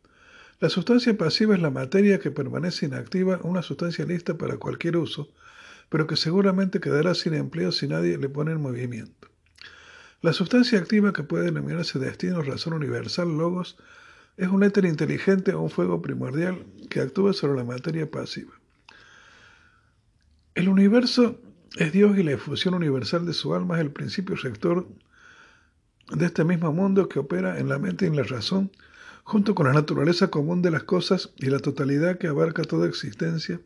La 0.60 0.68
sustancia 0.68 1.16
pasiva 1.18 1.54
es 1.54 1.60
la 1.60 1.70
materia 1.70 2.20
que 2.20 2.30
permanece 2.30 2.86
inactiva, 2.86 3.40
una 3.42 3.62
sustancia 3.62 4.04
lista 4.04 4.38
para 4.38 4.58
cualquier 4.58 4.96
uso, 4.96 5.28
pero 5.88 6.06
que 6.06 6.16
seguramente 6.16 6.80
quedará 6.80 7.14
sin 7.14 7.34
empleo 7.34 7.72
si 7.72 7.88
nadie 7.88 8.16
le 8.16 8.28
pone 8.28 8.52
en 8.52 8.60
movimiento. 8.60 9.28
La 10.22 10.32
sustancia 10.32 10.78
activa 10.78 11.12
que 11.12 11.24
puede 11.24 11.46
denominarse 11.46 11.98
destino, 11.98 12.42
razón 12.42 12.72
universal, 12.72 13.36
logos, 13.36 13.76
es 14.36 14.48
un 14.48 14.62
éter 14.62 14.84
inteligente 14.84 15.52
o 15.52 15.60
un 15.60 15.70
fuego 15.70 16.00
primordial 16.00 16.64
que 16.88 17.00
actúa 17.00 17.32
sobre 17.32 17.56
la 17.56 17.64
materia 17.64 18.10
pasiva. 18.10 18.52
El 20.54 20.68
universo 20.68 21.40
es 21.76 21.92
Dios 21.92 22.16
y 22.16 22.22
la 22.22 22.32
efusión 22.32 22.74
universal 22.74 23.26
de 23.26 23.32
su 23.32 23.52
alma 23.52 23.76
es 23.76 23.80
el 23.80 23.90
principio 23.90 24.36
rector 24.36 24.86
de 26.12 26.26
este 26.26 26.44
mismo 26.44 26.72
mundo 26.72 27.08
que 27.08 27.18
opera 27.18 27.58
en 27.58 27.68
la 27.68 27.78
mente 27.78 28.04
y 28.04 28.08
en 28.08 28.16
la 28.16 28.22
razón, 28.22 28.70
junto 29.24 29.56
con 29.56 29.66
la 29.66 29.72
naturaleza 29.72 30.28
común 30.30 30.62
de 30.62 30.70
las 30.70 30.84
cosas 30.84 31.32
y 31.36 31.46
la 31.46 31.58
totalidad 31.58 32.18
que 32.18 32.28
abarca 32.28 32.62
toda 32.62 32.86
existencia, 32.86 33.60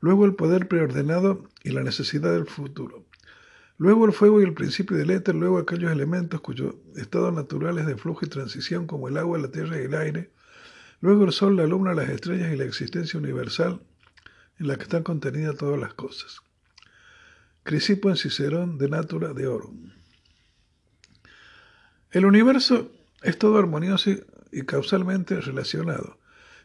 luego 0.00 0.24
el 0.24 0.34
poder 0.34 0.66
preordenado 0.66 1.44
y 1.62 1.70
la 1.70 1.84
necesidad 1.84 2.32
del 2.32 2.46
futuro, 2.46 3.04
luego 3.78 4.06
el 4.06 4.12
fuego 4.12 4.40
y 4.40 4.44
el 4.44 4.54
principio 4.54 4.96
del 4.96 5.10
éter, 5.10 5.36
luego 5.36 5.58
aquellos 5.58 5.92
elementos 5.92 6.40
cuyo 6.40 6.80
estado 6.96 7.30
natural 7.30 7.78
es 7.78 7.86
de 7.86 7.96
flujo 7.96 8.26
y 8.26 8.28
transición 8.28 8.88
como 8.88 9.06
el 9.06 9.16
agua, 9.16 9.38
la 9.38 9.52
tierra 9.52 9.80
y 9.80 9.84
el 9.84 9.94
aire, 9.94 10.30
luego 11.00 11.24
el 11.24 11.32
sol, 11.32 11.56
la 11.56 11.66
luna, 11.66 11.94
las 11.94 12.08
estrellas 12.08 12.52
y 12.52 12.56
la 12.56 12.64
existencia 12.64 13.20
universal 13.20 13.80
en 14.58 14.66
la 14.66 14.76
que 14.76 14.82
están 14.82 15.04
contenidas 15.04 15.56
todas 15.56 15.78
las 15.78 15.94
cosas. 15.94 16.40
Crisipo 17.62 18.08
en 18.08 18.16
Cicerón 18.16 18.78
de 18.78 18.88
Natura 18.88 19.32
de 19.34 19.46
Oro. 19.46 19.72
El 22.10 22.24
universo 22.24 22.90
es 23.22 23.38
todo 23.38 23.58
armonioso 23.58 24.10
y 24.50 24.62
causalmente 24.62 25.40
relacionado, 25.40 26.18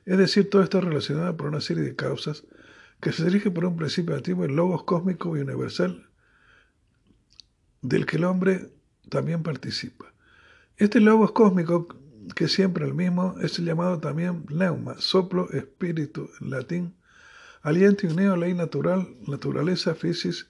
es 0.05 0.17
decir, 0.17 0.49
todo 0.49 0.63
está 0.63 0.81
relacionado 0.81 1.35
por 1.35 1.47
una 1.47 1.61
serie 1.61 1.83
de 1.83 1.95
causas 1.95 2.43
que 3.01 3.11
se 3.11 3.25
dirige 3.25 3.51
por 3.51 3.65
un 3.65 3.75
principio 3.75 4.15
activo, 4.15 4.45
el 4.45 4.55
logos 4.55 4.83
cósmico 4.83 5.35
y 5.35 5.41
universal, 5.41 6.07
del 7.81 8.05
que 8.05 8.17
el 8.17 8.23
hombre 8.23 8.71
también 9.09 9.43
participa. 9.43 10.13
Este 10.77 10.99
logos 10.99 11.33
cósmico, 11.33 11.87
que 12.35 12.47
siempre 12.47 12.85
el 12.85 12.93
mismo, 12.93 13.35
es 13.41 13.57
llamado 13.59 13.99
también 13.99 14.45
neuma, 14.49 14.95
soplo, 14.99 15.49
espíritu 15.51 16.29
en 16.41 16.49
latín, 16.49 16.95
aliento 17.61 18.07
y 18.07 18.37
ley 18.37 18.53
natural, 18.53 19.15
naturaleza, 19.27 19.93
physis, 19.93 20.47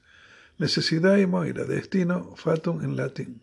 Necesidad 0.58 1.18
y 1.18 1.28
moira, 1.28 1.66
destino, 1.66 2.34
fatum 2.38 2.82
en 2.82 2.96
latín. 2.96 3.42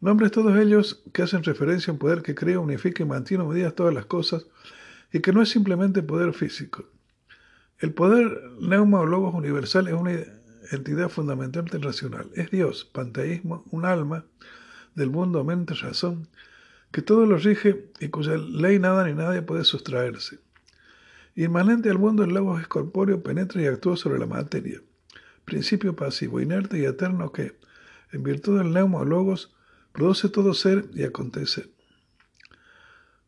Nombres 0.00 0.32
todos 0.32 0.58
ellos 0.58 1.04
que 1.12 1.22
hacen 1.22 1.44
referencia 1.44 1.92
a 1.92 1.94
un 1.94 2.00
poder 2.00 2.22
que 2.22 2.34
crea, 2.34 2.58
unifica 2.58 3.04
y 3.04 3.06
mantiene 3.06 3.44
unidas 3.44 3.76
todas 3.76 3.94
las 3.94 4.06
cosas 4.06 4.44
y 5.12 5.20
que 5.20 5.32
no 5.32 5.40
es 5.40 5.50
simplemente 5.50 6.02
poder 6.02 6.32
físico. 6.32 6.84
El 7.78 7.92
poder 7.92 8.42
neuma 8.60 8.98
o 8.98 9.06
logos 9.06 9.34
universal 9.36 9.86
es 9.86 9.94
una 9.94 10.18
entidad 10.72 11.10
fundamentalmente 11.10 11.78
racional. 11.78 12.28
Es 12.34 12.50
Dios, 12.50 12.84
panteísmo, 12.84 13.62
un 13.70 13.84
alma 13.84 14.24
del 14.96 15.10
mundo, 15.10 15.44
mente, 15.44 15.74
razón, 15.74 16.26
que 16.90 17.02
todo 17.02 17.24
lo 17.24 17.36
rige 17.36 17.88
y 18.00 18.08
cuya 18.08 18.36
ley 18.36 18.80
nada 18.80 19.06
ni 19.06 19.14
nadie 19.14 19.42
puede 19.42 19.62
sustraerse. 19.62 20.40
Inmanente 21.36 21.88
al 21.88 22.00
mundo, 22.00 22.24
el 22.24 22.34
logos 22.34 22.60
es 22.60 22.66
corpóreo, 22.66 23.22
penetra 23.22 23.62
y 23.62 23.66
actúa 23.66 23.96
sobre 23.96 24.18
la 24.18 24.26
materia 24.26 24.80
principio 25.50 25.96
pasivo, 25.96 26.40
inerte 26.40 26.78
y 26.78 26.84
eterno 26.84 27.32
que, 27.32 27.58
en 28.12 28.22
virtud 28.22 28.58
del 28.58 28.72
neumologos, 28.72 29.52
produce 29.92 30.28
todo 30.28 30.54
ser 30.54 30.88
y 30.94 31.02
acontecer. 31.02 31.68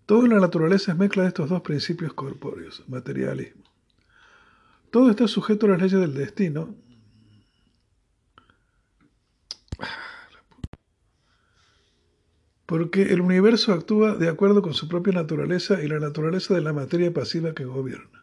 Toda 0.07 0.29
la 0.29 0.39
naturaleza 0.39 0.93
es 0.93 0.99
mezcla 0.99 1.23
de 1.23 1.29
estos 1.29 1.49
dos 1.49 1.63
principios 1.63 2.13
corpóreos, 2.13 2.85
materialismo. 2.89 3.65
Todo 4.93 5.11
está 5.11 5.27
sujeto 5.27 5.67
a 5.67 5.71
las 5.71 5.83
leyes 5.83 6.01
del 6.01 6.15
destino. 6.15 6.77
Porque 12.67 13.13
el 13.13 13.21
universo 13.21 13.73
actúa 13.73 14.15
de 14.15 14.29
acuerdo 14.29 14.63
con 14.63 14.75
su 14.75 14.87
propia 14.87 15.13
naturaleza 15.13 15.83
y 15.83 15.89
la 15.89 15.99
naturaleza 15.99 16.55
de 16.55 16.61
la 16.61 16.73
materia 16.73 17.13
pasiva 17.13 17.53
que 17.53 17.65
gobierna. 17.65 18.22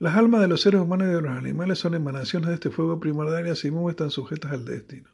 Las 0.00 0.16
almas 0.16 0.40
de 0.40 0.46
los 0.46 0.60
seres 0.60 0.80
humanos 0.80 1.08
y 1.08 1.10
de 1.10 1.22
los 1.22 1.32
animales 1.32 1.80
son 1.80 1.94
emanaciones 1.94 2.48
de 2.48 2.54
este 2.54 2.70
fuego 2.70 3.00
primordial 3.00 3.48
y 3.48 3.50
asimismo 3.50 3.90
están 3.90 4.10
sujetas 4.10 4.52
al 4.52 4.64
destino. 4.64 5.08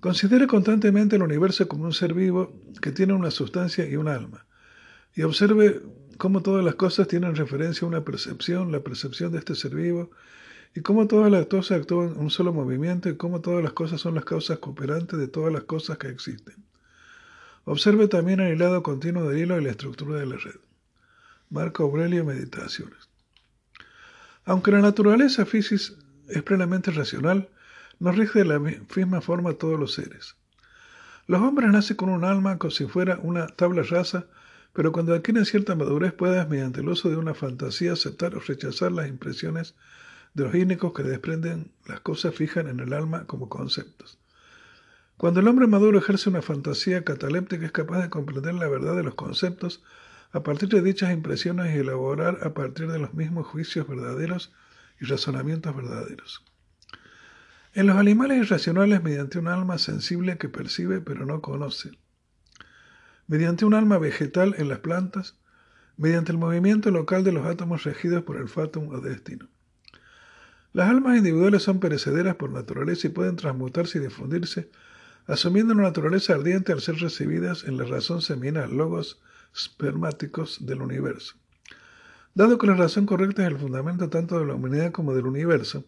Considere 0.00 0.46
constantemente 0.46 1.16
el 1.16 1.22
universo 1.22 1.68
como 1.68 1.84
un 1.84 1.92
ser 1.92 2.14
vivo 2.14 2.54
que 2.80 2.90
tiene 2.90 3.12
una 3.12 3.30
sustancia 3.30 3.86
y 3.86 3.96
un 3.96 4.08
alma, 4.08 4.46
y 5.14 5.22
observe 5.22 5.82
cómo 6.16 6.40
todas 6.40 6.64
las 6.64 6.76
cosas 6.76 7.06
tienen 7.06 7.36
referencia 7.36 7.84
a 7.84 7.88
una 7.88 8.02
percepción, 8.02 8.72
la 8.72 8.80
percepción 8.80 9.30
de 9.30 9.40
este 9.40 9.54
ser 9.54 9.74
vivo, 9.74 10.10
y 10.74 10.80
cómo 10.80 11.06
todas 11.06 11.30
las 11.30 11.44
cosas 11.44 11.80
actúan 11.80 12.12
en 12.12 12.18
un 12.18 12.30
solo 12.30 12.54
movimiento 12.54 13.10
y 13.10 13.18
cómo 13.18 13.42
todas 13.42 13.62
las 13.62 13.74
cosas 13.74 14.00
son 14.00 14.14
las 14.14 14.24
causas 14.24 14.58
cooperantes 14.58 15.18
de 15.18 15.28
todas 15.28 15.52
las 15.52 15.64
cosas 15.64 15.98
que 15.98 16.08
existen. 16.08 16.64
Observe 17.64 18.08
también 18.08 18.40
el 18.40 18.54
hilado 18.54 18.82
continuo 18.82 19.28
del 19.28 19.38
hilo 19.38 19.60
y 19.60 19.64
la 19.64 19.70
estructura 19.72 20.18
de 20.18 20.24
la 20.24 20.36
red. 20.36 20.60
Marco 21.50 21.82
Aurelio 21.82 22.24
Meditaciones. 22.24 23.09
Aunque 24.50 24.72
la 24.72 24.80
naturaleza 24.80 25.46
física 25.46 25.94
es 26.26 26.42
plenamente 26.42 26.90
racional, 26.90 27.48
nos 28.00 28.16
rige 28.16 28.40
de 28.40 28.46
la 28.46 28.58
misma 28.58 29.20
forma 29.20 29.50
a 29.50 29.54
todos 29.54 29.78
los 29.78 29.94
seres. 29.94 30.34
Los 31.28 31.40
hombres 31.40 31.70
nacen 31.70 31.96
con 31.96 32.08
un 32.08 32.24
alma 32.24 32.58
como 32.58 32.72
si 32.72 32.84
fuera 32.86 33.20
una 33.22 33.46
tabla 33.46 33.84
rasa, 33.84 34.26
pero 34.72 34.90
cuando 34.90 35.14
adquieren 35.14 35.44
cierta 35.44 35.76
madurez 35.76 36.12
pueden, 36.12 36.48
mediante 36.48 36.80
el 36.80 36.88
uso 36.88 37.08
de 37.10 37.16
una 37.16 37.32
fantasía, 37.32 37.92
aceptar 37.92 38.34
o 38.34 38.40
rechazar 38.40 38.90
las 38.90 39.06
impresiones 39.06 39.76
de 40.34 40.42
los 40.42 40.54
ínicos 40.56 40.94
que 40.94 41.04
desprenden 41.04 41.70
las 41.86 42.00
cosas 42.00 42.34
fijas 42.34 42.66
en 42.66 42.80
el 42.80 42.92
alma 42.92 43.26
como 43.26 43.48
conceptos. 43.48 44.18
Cuando 45.16 45.38
el 45.38 45.46
hombre 45.46 45.68
maduro 45.68 45.96
ejerce 45.96 46.28
una 46.28 46.42
fantasía 46.42 47.04
cataléptica 47.04 47.66
es 47.66 47.70
capaz 47.70 48.02
de 48.02 48.10
comprender 48.10 48.54
la 48.54 48.66
verdad 48.66 48.96
de 48.96 49.04
los 49.04 49.14
conceptos 49.14 49.80
a 50.32 50.42
partir 50.42 50.68
de 50.68 50.82
dichas 50.82 51.12
impresiones 51.12 51.74
y 51.74 51.78
elaborar 51.78 52.38
a 52.42 52.54
partir 52.54 52.90
de 52.90 52.98
los 52.98 53.14
mismos 53.14 53.46
juicios 53.46 53.88
verdaderos 53.88 54.52
y 55.00 55.04
razonamientos 55.04 55.74
verdaderos. 55.74 56.44
En 57.72 57.86
los 57.86 57.96
animales 57.96 58.38
irracionales 58.38 59.02
mediante 59.02 59.38
un 59.38 59.48
alma 59.48 59.78
sensible 59.78 60.38
que 60.38 60.48
percibe 60.48 61.00
pero 61.00 61.26
no 61.26 61.40
conoce, 61.40 61.92
mediante 63.26 63.64
un 63.64 63.74
alma 63.74 63.98
vegetal 63.98 64.54
en 64.58 64.68
las 64.68 64.80
plantas, 64.80 65.36
mediante 65.96 66.32
el 66.32 66.38
movimiento 66.38 66.90
local 66.90 67.24
de 67.24 67.32
los 67.32 67.46
átomos 67.46 67.84
regidos 67.84 68.22
por 68.24 68.36
el 68.36 68.48
fatum 68.48 68.88
o 68.88 69.00
destino. 69.00 69.48
Las 70.72 70.88
almas 70.88 71.16
individuales 71.16 71.62
son 71.62 71.80
perecederas 71.80 72.36
por 72.36 72.50
naturaleza 72.50 73.08
y 73.08 73.10
pueden 73.10 73.36
transmutarse 73.36 73.98
y 73.98 74.00
difundirse, 74.00 74.70
asumiendo 75.26 75.74
una 75.74 75.82
naturaleza 75.82 76.34
ardiente 76.34 76.72
al 76.72 76.80
ser 76.80 76.96
recibidas 76.96 77.64
en 77.64 77.76
la 77.76 77.84
razón 77.84 78.22
seminal, 78.22 78.76
logos, 78.76 79.20
spermáticos 79.54 80.64
del 80.64 80.82
universo. 80.82 81.36
Dado 82.34 82.58
que 82.58 82.66
la 82.66 82.74
razón 82.74 83.06
correcta 83.06 83.42
es 83.42 83.48
el 83.48 83.58
fundamento 83.58 84.08
tanto 84.08 84.38
de 84.38 84.46
la 84.46 84.54
humanidad 84.54 84.92
como 84.92 85.14
del 85.14 85.26
universo, 85.26 85.84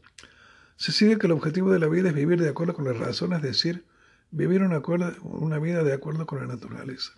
se 0.76 0.90
sigue 0.90 1.18
que 1.18 1.26
el 1.26 1.32
objetivo 1.32 1.70
de 1.70 1.78
la 1.78 1.86
vida 1.86 2.09
es 2.09 2.14
vivir 2.14 2.40
de 2.40 2.48
acuerdo 2.48 2.74
con 2.74 2.84
la 2.84 2.93
razón, 2.93 3.32
es 3.32 3.43
decir, 3.43 3.84
vivir 4.32 4.62
una, 4.62 5.59
vida 5.59 5.84
de 5.84 5.93
acuerdo 5.93 6.26
con 6.26 6.40
la 6.40 6.47
naturaleza. 6.47 7.12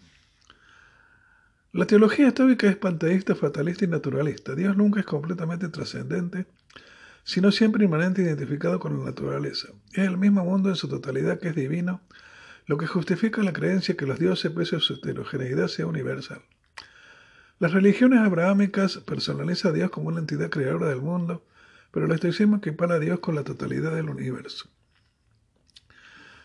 La 1.72 1.86
teología 1.86 2.28
estoica 2.28 2.68
es 2.68 2.76
panteísta, 2.76 3.34
fatalista 3.34 3.84
y 3.84 3.88
naturalista. 3.88 4.54
Dios 4.54 4.76
nunca 4.76 5.00
es 5.00 5.06
completamente 5.06 5.68
trascendente, 5.68 6.46
sino 7.24 7.50
siempre 7.50 7.84
inmanente 7.84 8.22
identificado 8.22 8.78
con 8.78 8.98
la 8.98 9.04
naturaleza. 9.06 9.68
Es 9.92 10.06
el 10.06 10.18
mismo 10.18 10.44
mundo 10.44 10.68
en 10.68 10.76
su 10.76 10.88
totalidad 10.88 11.40
que 11.40 11.48
es 11.48 11.54
divino, 11.54 12.00
lo 12.66 12.78
que 12.78 12.86
justifica 12.86 13.42
la 13.42 13.52
creencia 13.52 13.96
que 13.96 14.06
los 14.06 14.18
dioses, 14.18 14.50
pese 14.52 14.76
a 14.76 14.80
su 14.80 14.94
heterogeneidad, 14.94 15.68
sea 15.68 15.86
universal. 15.86 16.42
Las 17.58 17.72
religiones 17.72 18.20
abrahámicas 18.20 18.98
personalizan 18.98 19.72
a 19.72 19.74
Dios 19.74 19.90
como 19.90 20.08
una 20.08 20.20
entidad 20.20 20.50
creadora 20.50 20.88
del 20.88 21.00
mundo, 21.00 21.46
pero 21.90 22.06
el 22.06 22.12
estoicismo 22.12 22.56
equipara 22.56 22.96
a 22.96 22.98
Dios 22.98 23.20
con 23.20 23.34
la 23.34 23.44
totalidad 23.44 23.94
del 23.94 24.08
universo. 24.08 24.68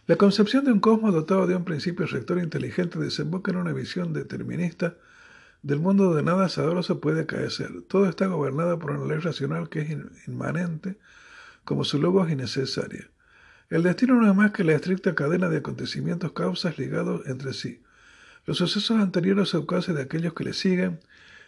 La 0.06 0.16
concepción 0.16 0.66
de 0.66 0.72
un 0.72 0.80
cosmos 0.80 1.14
dotado 1.14 1.48
de 1.48 1.56
un 1.56 1.66
principio 1.66 2.06
rector 2.06 2.40
inteligente 2.40 3.00
desemboca 3.00 3.52
en 3.52 3.58
una 3.58 3.74
visión 3.74 4.14
determinista 4.14 4.96
del 5.62 5.80
mundo 5.80 6.06
donde 6.06 6.24
nada 6.24 6.50
sabroso 6.50 7.00
puede 7.00 7.22
acaecer. 7.22 7.84
Todo 7.88 8.08
está 8.10 8.28
gobernado 8.28 8.80
por 8.80 8.92
una 8.92 9.06
ley 9.06 9.20
racional 9.20 9.70
que 9.70 9.82
es 9.82 10.28
inmanente, 10.28 10.98
como 11.64 11.84
su 11.84 12.02
logo 12.02 12.26
es 12.26 12.32
innecesaria. 12.32 13.10
El 13.70 13.84
destino 13.84 14.16
no 14.16 14.30
es 14.30 14.36
más 14.36 14.52
que 14.52 14.64
la 14.64 14.74
estricta 14.74 15.14
cadena 15.14 15.48
de 15.50 15.58
acontecimientos 15.58 16.32
causas 16.32 16.80
ligados 16.80 17.28
entre 17.28 17.54
sí. 17.54 17.82
Los 18.46 18.58
sucesos 18.58 19.00
anteriores 19.00 19.50
se 19.50 19.58
ocasionan 19.58 19.98
de 19.98 20.04
aquellos 20.04 20.34
que 20.34 20.44
le 20.44 20.54
siguen, 20.54 21.00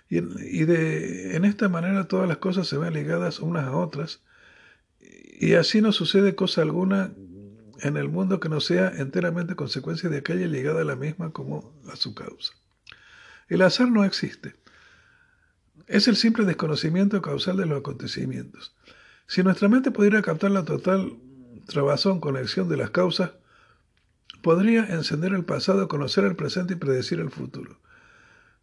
y, 0.08 0.20
de, 0.66 1.38
en 1.38 1.46
esta 1.46 1.70
manera 1.70 2.08
todas 2.08 2.28
las 2.28 2.38
cosas 2.38 2.68
se 2.68 2.78
ven 2.78 2.94
ligadas 2.94 3.40
unas 3.40 3.66
a 3.66 3.72
otras, 3.72 4.22
y 5.00 5.54
así 5.54 5.82
no 5.82 5.94
sucede 5.94 6.36
cosa 6.36 6.62
alguna 6.62 7.14
en 7.80 7.98
el 7.98 8.10
mundo 8.10 8.40
que 8.40 8.50
no 8.50 8.60
sea 8.60 8.90
enteramente 8.90 9.56
consecuencia 9.56 10.10
de 10.10 10.18
aquella 10.18 10.46
ligada 10.48 10.82
a 10.82 10.86
la 10.86 10.96
misma 10.96 11.32
como 11.32 11.74
a 11.92 11.96
su 11.96 12.14
causa. 12.14 12.54
El 13.48 13.62
azar 13.64 13.90
no 13.90 14.04
existe. 14.04 14.56
Es 15.88 16.08
el 16.08 16.16
simple 16.16 16.46
desconocimiento 16.46 17.22
causal 17.22 17.58
de 17.58 17.66
los 17.66 17.80
acontecimientos. 17.80 18.76
Si 19.28 19.42
nuestra 19.44 19.70
mente 19.70 19.92
pudiera 19.92 20.22
captar 20.22 20.52
la 20.52 20.64
total 20.64 21.18
trabazón 21.66 22.20
conexión 22.20 22.70
de 22.70 22.78
las 22.78 22.90
causas, 22.92 23.32
podría 24.42 24.86
encender 24.86 25.34
el 25.34 25.46
pasado, 25.46 25.88
conocer 25.88 26.24
el 26.26 26.36
presente 26.36 26.74
y 26.74 26.78
predecir 26.78 27.20
el 27.20 27.30
futuro. 27.30 27.80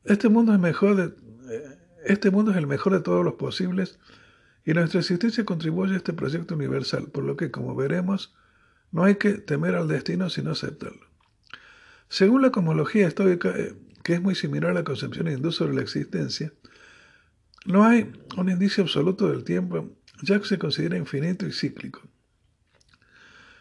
Este 0.05 0.29
mundo 0.29 0.53
es 0.53 0.59
mejor 0.59 0.97
de, 0.97 1.15
eh, 1.51 1.79
este 2.05 2.31
mundo 2.31 2.51
es 2.51 2.57
el 2.57 2.67
mejor 2.67 2.93
de 2.93 3.01
todos 3.01 3.25
los 3.25 3.35
posibles 3.35 3.99
y 4.65 4.73
nuestra 4.73 5.01
existencia 5.01 5.45
contribuye 5.45 5.95
a 5.95 5.99
este 5.99 6.13
proyecto 6.13 6.55
universal, 6.55 7.09
por 7.09 7.25
lo 7.25 7.37
que, 7.37 7.51
como 7.51 7.75
veremos, 7.75 8.35
no 8.91 9.05
hay 9.05 9.17
que 9.17 9.33
temer 9.33 9.75
al 9.75 9.89
destino 9.89 10.31
sino 10.31 10.53
aceptarlo. 10.53 11.07
Según 12.09 12.43
la 12.43 12.51
cosmología 12.51 13.07
estoica, 13.07 13.51
eh, 13.57 13.75
que 14.03 14.15
es 14.15 14.23
muy 14.23 14.35
similar 14.35 14.71
a 14.71 14.75
la 14.75 14.85
concepción 14.85 15.29
hindú 15.29 15.53
sobre 15.53 15.75
la 15.75 15.83
existencia, 15.83 16.53
no 17.67 17.85
hay 17.85 18.11
un 18.37 18.49
indicio 18.49 18.83
absoluto 18.83 19.29
del 19.29 19.45
tiempo, 19.45 19.91
ya 20.23 20.39
que 20.39 20.47
se 20.47 20.59
considera 20.59 20.97
infinito 20.97 21.47
y 21.47 21.53
cíclico. 21.53 22.01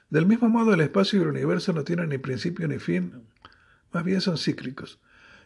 Del 0.10 0.26
mismo 0.26 0.48
modo, 0.48 0.74
el 0.74 0.82
espacio 0.82 1.20
y 1.20 1.24
el 1.24 1.30
universo 1.30 1.74
no 1.74 1.84
tienen 1.84 2.10
ni 2.10 2.18
principio 2.18 2.68
ni 2.68 2.80
fin, 2.80 3.24
más 3.92 4.04
bien 4.04 4.22
son 4.22 4.38
cíclicos. 4.38 5.00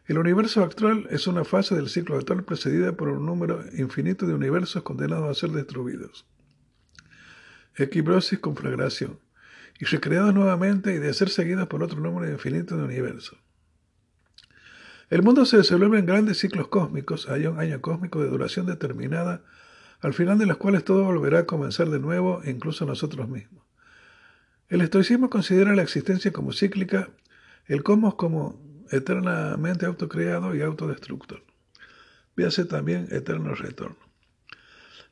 El 0.06 0.18
universo 0.18 0.64
actual 0.64 1.08
es 1.10 1.28
una 1.28 1.44
fase 1.44 1.76
del 1.76 1.90
ciclo 1.90 2.18
actual 2.18 2.44
precedida 2.44 2.92
por 2.94 3.10
un 3.10 3.26
número 3.26 3.64
infinito 3.74 4.26
de 4.28 4.34
universos 4.34 4.84
condenados 4.84 5.30
a 5.30 5.40
ser 5.40 5.52
destruidos. 5.52 6.26
Equibrosis, 7.76 8.40
conflagración. 8.40 9.20
Y 9.80 9.86
recreados 9.86 10.34
nuevamente 10.34 10.94
y 10.94 11.00
de 11.00 11.14
ser 11.14 11.30
seguidos 11.30 11.68
por 11.68 11.82
otro 11.82 12.00
número 12.00 12.32
infinito 12.32 12.78
de 12.78 12.84
universos. 12.84 13.38
El 15.10 15.24
mundo 15.24 15.46
se 15.46 15.58
desenvuelve 15.58 16.00
en 16.00 16.06
grandes 16.06 16.40
ciclos 16.40 16.68
cósmicos, 16.68 17.28
hay 17.30 17.46
un 17.46 17.60
año 17.60 17.82
cósmico 17.82 18.22
de 18.22 18.30
duración 18.30 18.66
determinada, 18.66 19.44
al 20.00 20.14
final 20.14 20.38
de 20.38 20.46
los 20.46 20.58
cuales 20.58 20.84
todo 20.84 21.04
volverá 21.04 21.40
a 21.40 21.46
comenzar 21.46 21.90
de 21.90 22.00
nuevo, 22.00 22.42
incluso 22.46 22.86
nosotros 22.86 23.28
mismos. 23.28 23.71
El 24.72 24.80
estoicismo 24.80 25.30
considera 25.30 25.76
la 25.76 25.82
existencia 25.82 26.32
como 26.32 26.54
cíclica, 26.54 27.10
el 27.66 27.84
cosmos 27.84 28.16
como 28.16 28.58
eternamente 28.90 29.86
autocreado 29.86 30.56
y 30.56 30.62
autodestructor. 30.62 31.44
Véase 32.38 32.64
también 32.64 33.10
eterno 33.12 33.54
retorno. 33.54 33.98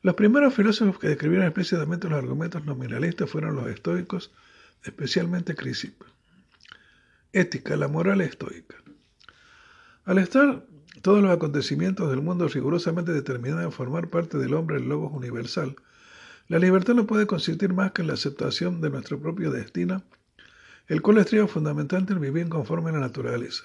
Los 0.00 0.14
primeros 0.14 0.54
filósofos 0.54 0.98
que 0.98 1.08
describieron 1.08 1.46
explícitamente 1.46 2.08
los 2.08 2.18
argumentos 2.18 2.64
nominalistas 2.64 3.28
fueron 3.28 3.54
los 3.54 3.66
estoicos, 3.66 4.32
especialmente 4.82 5.54
Crisipo. 5.54 6.06
Ética, 7.34 7.76
la 7.76 7.88
moral 7.88 8.22
estoica. 8.22 8.76
Al 10.06 10.16
estar 10.16 10.64
todos 11.02 11.22
los 11.22 11.32
acontecimientos 11.32 12.08
del 12.08 12.22
mundo 12.22 12.48
rigurosamente 12.48 13.12
determinados 13.12 13.64
en 13.66 13.72
formar 13.72 14.08
parte 14.08 14.38
del 14.38 14.54
hombre 14.54 14.78
el 14.78 14.88
logos 14.88 15.12
universal, 15.12 15.76
la 16.50 16.58
libertad 16.58 16.94
no 16.94 17.06
puede 17.06 17.26
consistir 17.26 17.72
más 17.72 17.92
que 17.92 18.02
en 18.02 18.08
la 18.08 18.14
aceptación 18.14 18.80
de 18.80 18.90
nuestro 18.90 19.20
propio 19.20 19.50
destino 19.52 20.02
el 20.88 21.00
cual 21.02 21.18
estriba 21.18 21.46
fundamentalmente 21.46 22.12
el 22.12 22.18
vivir 22.18 22.48
conforme 22.48 22.90
a 22.90 22.94
la 22.94 22.98
naturaleza. 22.98 23.62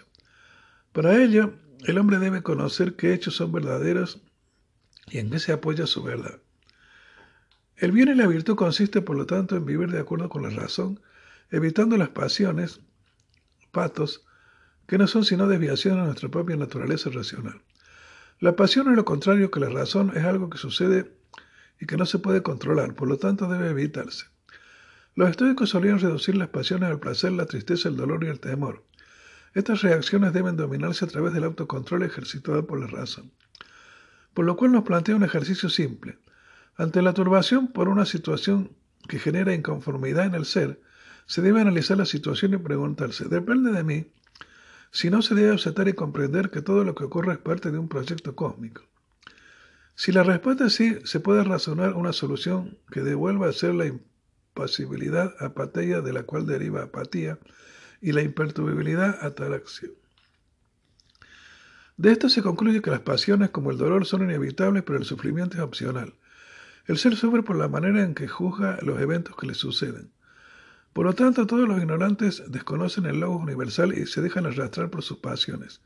Para 0.91 1.19
ello, 1.19 1.55
el 1.83 1.97
hombre 1.97 2.19
debe 2.19 2.43
conocer 2.43 2.95
qué 2.95 3.15
hechos 3.15 3.37
son 3.37 3.51
verdaderos 3.51 4.21
y 5.07 5.17
en 5.17 5.31
qué 5.31 5.39
se 5.39 5.51
apoya 5.51 5.87
su 5.87 6.03
verdad. 6.03 6.37
El 7.77 7.91
bien 7.91 8.09
y 8.09 8.13
la 8.13 8.27
virtud 8.27 8.55
consiste, 8.55 9.01
por 9.01 9.17
lo 9.17 9.25
tanto, 9.25 9.55
en 9.55 9.65
vivir 9.65 9.89
de 9.89 10.01
acuerdo 10.01 10.29
con 10.29 10.43
la 10.43 10.51
razón, 10.51 10.99
evitando 11.49 11.97
las 11.97 12.09
pasiones, 12.09 12.81
patos, 13.71 14.23
que 14.85 14.99
no 14.99 15.07
son 15.07 15.25
sino 15.25 15.47
desviaciones 15.47 16.01
de 16.01 16.05
nuestra 16.05 16.29
propia 16.29 16.57
naturaleza 16.57 17.09
racional. 17.09 17.59
La 18.39 18.55
pasión 18.55 18.87
es 18.91 18.95
lo 18.95 19.03
contrario 19.03 19.49
que 19.49 19.61
la 19.61 19.69
razón, 19.69 20.11
es 20.15 20.23
algo 20.25 20.51
que 20.51 20.59
sucede 20.59 21.11
y 21.79 21.85
que 21.85 21.97
no 21.97 22.05
se 22.05 22.19
puede 22.19 22.43
controlar, 22.43 22.95
por 22.95 23.07
lo 23.07 23.17
tanto 23.17 23.47
debe 23.47 23.69
evitarse. 23.69 24.25
Los 25.15 25.29
estoicos 25.29 25.69
solían 25.69 25.99
reducir 25.99 26.35
las 26.35 26.49
pasiones 26.49 26.89
al 26.89 26.99
placer, 26.99 27.31
la 27.31 27.45
tristeza, 27.45 27.89
el 27.89 27.95
dolor 27.95 28.23
y 28.23 28.27
el 28.27 28.39
temor. 28.39 28.83
Estas 29.53 29.81
reacciones 29.81 30.33
deben 30.33 30.57
dominarse 30.57 31.05
a 31.05 31.07
través 31.07 31.33
del 31.33 31.45
autocontrol 31.45 32.03
ejercitado 32.03 32.67
por 32.67 32.79
la 32.79 32.87
razón. 32.87 33.31
Por 34.33 34.43
lo 34.43 34.57
cual 34.57 34.73
nos 34.73 34.83
plantea 34.83 35.15
un 35.15 35.23
ejercicio 35.23 35.69
simple. 35.69 36.17
Ante 36.75 37.01
la 37.01 37.13
turbación 37.13 37.69
por 37.69 37.87
una 37.87 38.05
situación 38.05 38.71
que 39.07 39.19
genera 39.19 39.53
inconformidad 39.53 40.25
en 40.25 40.35
el 40.35 40.45
ser, 40.45 40.81
se 41.25 41.41
debe 41.41 41.61
analizar 41.61 41.97
la 41.97 42.05
situación 42.05 42.53
y 42.53 42.57
preguntarse, 42.57 43.29
¿depende 43.29 43.71
de 43.71 43.83
mí? 43.83 44.11
Si 44.91 45.09
no, 45.09 45.21
se 45.21 45.35
debe 45.35 45.55
aceptar 45.55 45.87
y 45.87 45.93
comprender 45.93 46.49
que 46.49 46.61
todo 46.61 46.83
lo 46.83 46.93
que 46.95 47.05
ocurre 47.05 47.33
es 47.33 47.39
parte 47.39 47.71
de 47.71 47.77
un 47.77 47.87
proyecto 47.87 48.35
cósmico. 48.35 48.83
Si 49.95 50.11
la 50.11 50.23
respuesta 50.23 50.65
es 50.65 50.73
sí, 50.73 50.97
se 51.05 51.21
puede 51.21 51.43
razonar 51.43 51.93
una 51.93 52.11
solución 52.11 52.77
que 52.91 53.01
devuelva 53.01 53.47
a 53.47 53.53
ser 53.53 53.73
la 53.75 53.91
pasibilidad 54.53 55.33
apatía 55.39 56.01
de 56.01 56.13
la 56.13 56.23
cual 56.23 56.45
deriva 56.45 56.83
apatía 56.83 57.39
y 58.01 58.11
la 58.11 58.21
imperturbabilidad 58.21 59.23
ataraxia. 59.25 59.89
De 61.97 62.11
esto 62.11 62.27
se 62.27 62.41
concluye 62.41 62.81
que 62.81 62.91
las 62.91 62.99
pasiones 62.99 63.51
como 63.51 63.71
el 63.71 63.77
dolor 63.77 64.05
son 64.05 64.23
inevitables, 64.23 64.83
pero 64.83 64.99
el 64.99 65.05
sufrimiento 65.05 65.55
es 65.55 65.63
opcional. 65.63 66.13
El 66.87 66.97
ser 66.97 67.15
sufre 67.15 67.41
por 67.41 67.55
la 67.55 67.69
manera 67.69 68.03
en 68.03 68.13
que 68.13 68.27
juzga 68.27 68.77
los 68.81 68.99
eventos 68.99 69.35
que 69.37 69.47
le 69.47 69.53
suceden. 69.53 70.11
Por 70.91 71.05
lo 71.05 71.13
tanto, 71.13 71.47
todos 71.47 71.67
los 71.67 71.79
ignorantes 71.79 72.43
desconocen 72.47 73.05
el 73.05 73.21
logos 73.21 73.41
universal 73.41 73.97
y 73.97 74.05
se 74.07 74.21
dejan 74.21 74.45
arrastrar 74.45 74.89
por 74.89 75.03
sus 75.03 75.17
pasiones. 75.17 75.81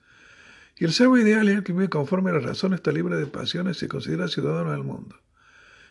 Y 0.80 0.85
el 0.85 0.93
ser 0.93 1.10
ideal 1.10 1.49
es 1.49 1.57
el 1.57 1.64
que 1.64 1.73
vive 1.73 1.89
conforme 1.89 2.30
a 2.30 2.34
la 2.34 2.39
razón, 2.39 2.73
está 2.73 2.93
libre 2.93 3.18
de 3.18 3.27
pasiones 3.27 3.77
y 3.77 3.81
se 3.81 3.89
considera 3.89 4.30
ciudadano 4.30 4.72
del 4.72 4.84
mundo. 4.84 5.18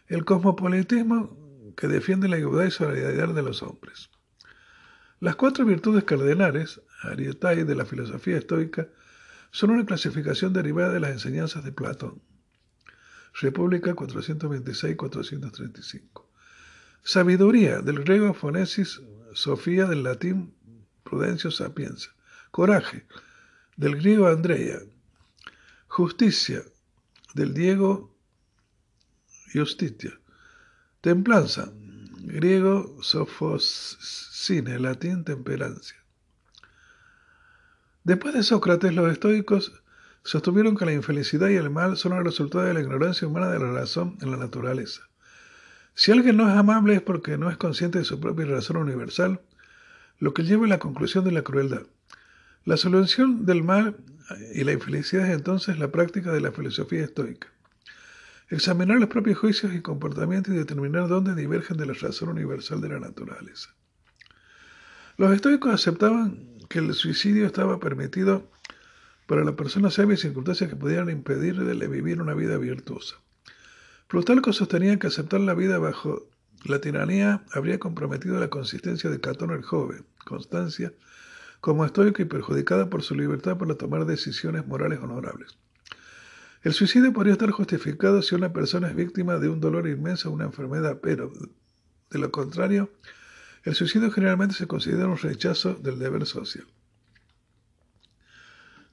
El 0.07 0.25
cosmopolitismo 0.25 1.75
que 1.77 1.89
defiende 1.89 2.27
la 2.27 2.39
igualdad 2.39 2.65
y 2.65 2.71
solidaridad 2.71 3.35
de 3.35 3.43
los 3.43 3.63
hombres. 3.63 4.09
Las 5.21 5.37
cuatro 5.37 5.67
virtudes 5.67 6.05
cardenales, 6.05 6.81
arietai 7.03 7.65
de 7.65 7.75
la 7.75 7.85
filosofía 7.85 8.39
estoica, 8.39 8.89
son 9.51 9.73
una 9.73 9.85
clasificación 9.85 10.55
derivada 10.55 10.95
de 10.95 11.01
las 11.01 11.11
enseñanzas 11.11 11.65
de 11.65 11.73
Platón. 11.73 12.23
República 13.35 13.95
426-435. 13.95 16.25
Sabiduría, 17.03 17.81
del 17.81 18.01
griego 18.01 18.33
fonesis, 18.33 19.03
Sofía, 19.35 19.85
del 19.85 20.03
latín 20.03 20.55
prudencio 21.05 21.51
sapienza. 21.51 22.09
Coraje, 22.51 23.05
del 23.79 23.97
griego 23.97 24.27
andrea. 24.27 24.81
Justicia, 25.87 26.63
del 27.33 27.55
griego 27.55 28.13
justitia. 29.53 30.11
Templanza, 31.01 31.73
griego 32.19 32.99
sofoscine, 33.01 34.81
latín 34.81 35.25
temperancia. 35.25 35.97
Después 38.03 38.35
de 38.35 38.43
Sócrates, 38.43 38.93
los 38.95 39.13
estoicos 39.13 39.73
sostuvieron 40.25 40.77
que 40.77 40.85
la 40.85 40.93
infelicidad 40.93 41.49
y 41.49 41.55
el 41.55 41.71
mal 41.71 41.97
son 41.97 42.15
el 42.15 42.25
resultado 42.25 42.65
de 42.65 42.75
la 42.75 42.81
ignorancia 42.81 43.29
humana 43.29 43.49
de 43.49 43.61
la 43.61 43.71
razón 43.71 44.19
en 44.21 44.33
la 44.33 44.37
naturaleza. 44.37 45.03
Si 45.95 46.11
alguien 46.11 46.37
no 46.37 46.51
es 46.51 46.57
amable 46.57 46.97
es 46.97 47.03
porque 47.03 47.39
no 47.39 47.49
es 47.49 47.57
consciente 47.57 48.01
de 48.01 48.05
su 48.05 48.19
propia 48.19 48.47
razón 48.47 48.77
universal, 48.77 49.41
lo 50.19 50.35
que 50.35 50.43
lleva 50.43 50.67
a 50.67 50.69
la 50.69 50.79
conclusión 50.81 51.25
de 51.25 51.33
la 51.33 51.43
crueldad. 51.43 51.87
La 52.65 52.77
solución 52.77 53.47
del 53.47 53.63
mal 53.63 53.97
y 54.53 54.65
la 54.65 54.73
infelicidad 54.73 55.27
es 55.27 55.35
entonces 55.35 55.79
la 55.79 55.91
práctica 55.91 56.33
de 56.33 56.41
la 56.41 56.53
filosofía 56.53 57.05
estoica. 57.05 57.49
Examinar 58.51 58.99
los 58.99 59.09
propios 59.09 59.39
juicios 59.39 59.75
y 59.75 59.81
comportamientos 59.81 60.55
y 60.55 60.57
determinar 60.57 61.09
dónde 61.09 61.35
divergen 61.35 61.77
de 61.77 61.87
la 61.87 61.93
razón 61.95 62.31
universal 62.31 62.81
de 62.81 62.89
la 62.89 63.01
naturaleza. 63.01 63.75
Los 65.17 65.35
estoicos 65.35 65.73
aceptaban 65.73 66.59
que 66.69 66.79
el 66.79 66.95
suicidio 66.95 67.47
estaba 67.47 67.81
permitido 67.81 68.51
para 69.27 69.45
la 69.45 69.57
persona 69.57 69.91
sabia 69.91 70.17
circunstancias 70.17 70.71
que 70.71 70.77
pudieran 70.77 71.11
impedirle 71.11 71.89
vivir 71.89 72.23
una 72.23 72.35
vida 72.35 72.57
virtuosa. 72.57 73.17
Plutarco 74.09 74.55
sostenía 74.55 74.99
que 74.99 75.09
aceptar 75.09 75.41
la 75.41 75.53
vida 75.55 75.79
bajo 75.79 76.31
la 76.65 76.81
tiranía 76.81 77.45
habría 77.53 77.79
comprometido 77.79 78.41
la 78.41 78.49
consistencia 78.49 79.11
de 79.11 79.21
Catón 79.21 79.51
el 79.51 79.63
joven, 79.63 80.07
Constancia, 80.25 80.93
como 81.61 81.85
estoico 81.85 82.23
y 82.23 82.27
perjudicada 82.27 82.89
por 82.89 83.03
su 83.03 83.15
libertad 83.15 83.59
para 83.59 83.75
tomar 83.75 84.07
decisiones 84.07 84.67
morales 84.67 85.01
honorables. 85.01 85.59
El 86.63 86.73
suicidio 86.73 87.13
podría 87.13 87.35
estar 87.35 87.51
justificado 87.51 88.23
si 88.23 88.35
una 88.35 88.53
persona 88.53 88.89
es 88.89 88.97
víctima 88.97 89.39
de 89.39 89.49
un 89.49 89.61
dolor 89.61 89.89
inmenso 89.89 90.29
o 90.29 90.33
una 90.33 90.45
enfermedad, 90.45 90.99
pero, 91.01 91.33
de 92.11 92.19
lo 92.19 92.31
contrario, 92.31 92.91
el 93.65 93.75
suicidio 93.75 94.11
generalmente 94.11 94.55
se 94.55 94.67
considera 94.67 95.07
un 95.07 95.19
rechazo 95.19 95.75
del 95.75 95.99
deber 95.99 96.27
social. 96.27 96.67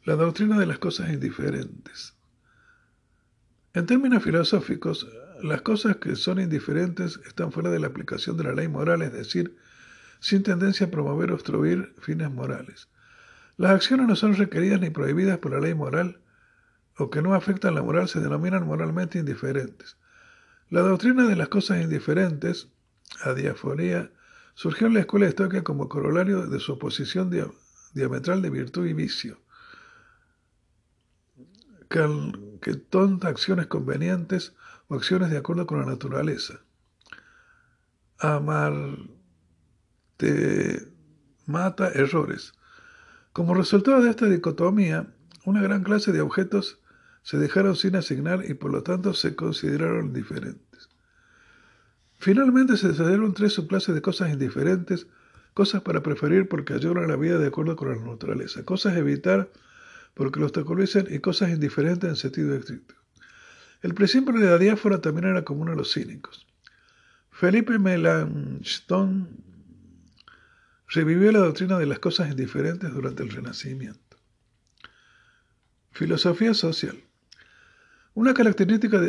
La 0.03 0.15
doctrina 0.15 0.59
de 0.59 0.67
las 0.67 0.77
cosas 0.77 1.11
indiferentes. 1.11 2.13
En 3.73 3.87
términos 3.87 4.23
filosóficos, 4.23 5.07
las 5.41 5.61
cosas 5.61 5.97
que 5.97 6.15
son 6.15 6.39
indiferentes 6.39 7.19
están 7.25 7.51
fuera 7.51 7.71
de 7.71 7.79
la 7.79 7.87
aplicación 7.87 8.37
de 8.37 8.43
la 8.43 8.53
ley 8.53 8.67
moral, 8.67 9.01
es 9.01 9.11
decir, 9.11 9.57
sin 10.19 10.43
tendencia 10.43 10.87
a 10.87 10.91
promover 10.91 11.31
o 11.31 11.35
obstruir 11.35 11.93
fines 11.99 12.31
morales. 12.31 12.89
Las 13.57 13.71
acciones 13.71 14.07
no 14.07 14.15
son 14.15 14.35
requeridas 14.35 14.81
ni 14.81 14.89
prohibidas 14.89 15.37
por 15.37 15.51
la 15.51 15.59
ley 15.59 15.73
moral 15.73 16.19
o 16.97 17.09
que 17.09 17.21
no 17.21 17.33
afectan 17.33 17.75
la 17.75 17.83
moral 17.83 18.07
se 18.07 18.19
denominan 18.19 18.65
moralmente 18.65 19.19
indiferentes. 19.19 19.97
La 20.69 20.81
doctrina 20.81 21.27
de 21.27 21.35
las 21.35 21.49
cosas 21.49 21.81
indiferentes, 21.81 22.69
adiafonía, 23.23 24.11
surgió 24.55 24.87
en 24.87 24.95
la 24.95 25.01
escuela 25.01 25.27
estoica 25.27 25.63
como 25.63 25.89
corolario 25.89 26.47
de 26.47 26.59
su 26.59 26.73
oposición 26.73 27.29
diametral 27.93 28.41
de 28.41 28.49
virtud 28.49 28.85
y 28.87 28.93
vicio 28.93 29.39
que, 32.61 32.73
tonta 32.89 33.27
acciones 33.29 33.67
convenientes 33.67 34.53
o 34.87 34.95
acciones 34.95 35.29
de 35.29 35.37
acuerdo 35.37 35.65
con 35.65 35.79
la 35.79 35.85
naturaleza. 35.85 36.61
Amar 38.19 38.73
te 40.17 40.87
mata 41.45 41.89
errores. 41.89 42.53
Como 43.33 43.53
resultado 43.53 44.01
de 44.01 44.09
esta 44.09 44.27
dicotomía, 44.27 45.07
una 45.45 45.61
gran 45.61 45.83
clase 45.83 46.11
de 46.11 46.21
objetos 46.21 46.79
se 47.21 47.37
dejaron 47.37 47.75
sin 47.75 47.95
asignar 47.95 48.43
y 48.47 48.53
por 48.53 48.71
lo 48.71 48.83
tanto 48.83 49.13
se 49.13 49.35
consideraron 49.35 50.07
indiferentes. 50.07 50.89
Finalmente 52.17 52.77
se 52.77 52.89
decidieron 52.89 53.33
tres 53.33 53.53
subclases 53.53 53.93
de 53.93 54.01
cosas 54.01 54.31
indiferentes, 54.31 55.07
cosas 55.53 55.81
para 55.81 56.01
preferir 56.01 56.47
porque 56.47 56.73
ayudan 56.73 57.03
a 57.03 57.07
la 57.07 57.15
vida 57.15 57.37
de 57.37 57.47
acuerdo 57.47 57.75
con 57.75 57.89
la 57.89 57.95
naturaleza, 57.95 58.63
cosas 58.63 58.93
a 58.93 58.99
evitar 58.99 59.51
porque 60.13 60.39
los 60.39 60.47
obstaculizan 60.47 61.07
y 61.09 61.19
cosas 61.19 61.49
indiferentes 61.49 62.09
en 62.09 62.15
sentido 62.15 62.55
estricto. 62.55 62.95
El 63.81 63.93
principio 63.93 64.33
de 64.33 64.45
la 64.45 64.57
diáfora 64.57 65.01
también 65.01 65.27
era 65.27 65.43
común 65.43 65.69
a 65.69 65.75
los 65.75 65.93
cínicos. 65.93 66.47
Felipe 67.31 67.77
Melanchthon 67.77 69.44
revivió 70.87 71.31
la 71.31 71.39
doctrina 71.39 71.79
de 71.79 71.85
las 71.85 71.99
cosas 71.99 72.29
indiferentes 72.29 72.93
durante 72.93 73.23
el 73.23 73.29
Renacimiento. 73.29 74.17
Filosofía 75.91 76.53
social. 76.53 77.01
Una 78.13 78.33
característica 78.33 79.01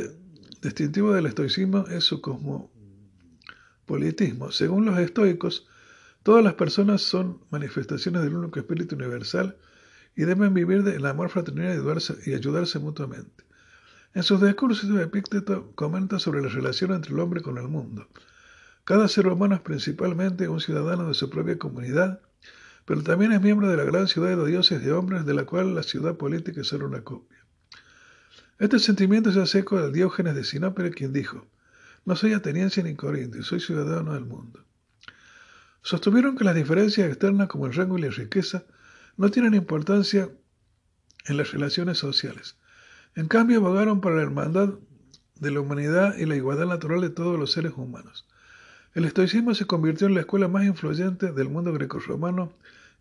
distintiva 0.62 1.14
del 1.14 1.26
estoicismo 1.26 1.86
es 1.88 2.04
su 2.04 2.20
cosmopolitismo. 2.20 4.52
Según 4.52 4.86
los 4.86 4.98
estoicos, 4.98 5.68
todas 6.22 6.42
las 6.42 6.54
personas 6.54 7.02
son 7.02 7.40
manifestaciones 7.50 8.22
del 8.22 8.34
único 8.34 8.58
espíritu 8.58 8.96
universal 8.96 9.58
y 10.16 10.24
deben 10.24 10.54
vivir 10.54 10.88
en 10.88 11.06
amor 11.06 11.28
fraternal 11.28 11.66
y 11.66 11.72
ayudarse, 11.72 12.14
y 12.24 12.34
ayudarse 12.34 12.78
mutuamente. 12.78 13.44
En 14.14 14.22
sus 14.22 14.40
discursos, 14.40 14.88
Epícteto 14.98 15.72
comenta 15.74 16.18
sobre 16.18 16.40
la 16.40 16.48
relación 16.48 16.92
entre 16.92 17.12
el 17.12 17.20
hombre 17.20 17.42
con 17.42 17.58
el 17.58 17.68
mundo. 17.68 18.08
Cada 18.86 19.08
ser 19.08 19.26
humano 19.26 19.56
es 19.56 19.62
principalmente 19.62 20.48
un 20.48 20.60
ciudadano 20.60 21.08
de 21.08 21.14
su 21.14 21.28
propia 21.28 21.58
comunidad, 21.58 22.20
pero 22.84 23.02
también 23.02 23.32
es 23.32 23.42
miembro 23.42 23.68
de 23.68 23.76
la 23.76 23.82
gran 23.82 24.06
ciudad 24.06 24.28
de 24.28 24.36
los 24.36 24.46
dioses 24.46 24.80
de 24.80 24.92
hombres, 24.92 25.26
de 25.26 25.34
la 25.34 25.44
cual 25.44 25.74
la 25.74 25.82
ciudad 25.82 26.16
política 26.16 26.60
es 26.60 26.68
solo 26.68 26.86
una 26.86 27.02
copia. 27.02 27.44
Este 28.60 28.78
sentimiento 28.78 29.32
se 29.32 29.40
hace 29.40 29.58
eco 29.58 29.80
del 29.80 29.92
Diógenes 29.92 30.36
de 30.36 30.44
Sinópere, 30.44 30.92
quien 30.92 31.12
dijo: 31.12 31.48
No 32.04 32.14
soy 32.14 32.32
ateniense 32.32 32.80
ni 32.84 32.94
corintio, 32.94 33.42
soy 33.42 33.58
ciudadano 33.58 34.14
del 34.14 34.24
mundo. 34.24 34.64
Sostuvieron 35.82 36.36
que 36.36 36.44
las 36.44 36.54
diferencias 36.54 37.08
externas, 37.08 37.48
como 37.48 37.66
el 37.66 37.74
rango 37.74 37.98
y 37.98 38.02
la 38.02 38.10
riqueza, 38.10 38.66
no 39.16 39.32
tienen 39.32 39.54
importancia 39.54 40.30
en 41.24 41.36
las 41.36 41.50
relaciones 41.50 41.98
sociales. 41.98 42.56
En 43.16 43.26
cambio, 43.26 43.58
abogaron 43.58 44.00
por 44.00 44.14
la 44.14 44.22
hermandad 44.22 44.74
de 45.34 45.50
la 45.50 45.58
humanidad 45.58 46.16
y 46.18 46.24
la 46.26 46.36
igualdad 46.36 46.66
natural 46.66 47.00
de 47.00 47.10
todos 47.10 47.36
los 47.36 47.50
seres 47.50 47.72
humanos. 47.76 48.28
El 48.96 49.04
estoicismo 49.04 49.54
se 49.54 49.66
convirtió 49.66 50.06
en 50.06 50.14
la 50.14 50.20
escuela 50.20 50.48
más 50.48 50.64
influyente 50.64 51.30
del 51.30 51.50
mundo 51.50 51.70
grecorromano 51.70 52.54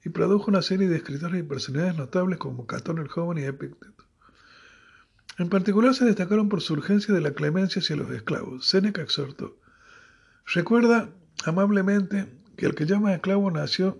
y 0.03 0.09
produjo 0.09 0.51
una 0.51 0.61
serie 0.61 0.89
de 0.89 0.97
escritores 0.97 1.39
y 1.39 1.43
personalidades 1.43 1.95
notables 1.95 2.37
como 2.37 2.67
Catón 2.67 2.97
el 2.97 3.07
Joven 3.07 3.37
y 3.37 3.45
Epicteto. 3.45 4.03
En 5.37 5.47
particular 5.47 5.95
se 5.95 6.03
destacaron 6.03 6.49
por 6.49 6.59
su 6.59 6.73
urgencia 6.73 7.13
de 7.13 7.21
la 7.21 7.31
clemencia 7.31 7.79
hacia 7.79 7.95
los 7.95 8.11
esclavos. 8.11 8.67
Séneca 8.67 9.01
exhortó: 9.01 9.57
Recuerda 10.53 11.11
amablemente 11.45 12.27
que 12.57 12.65
el 12.65 12.75
que 12.75 12.85
llama 12.85 13.13
esclavo 13.13 13.49
nació 13.49 13.97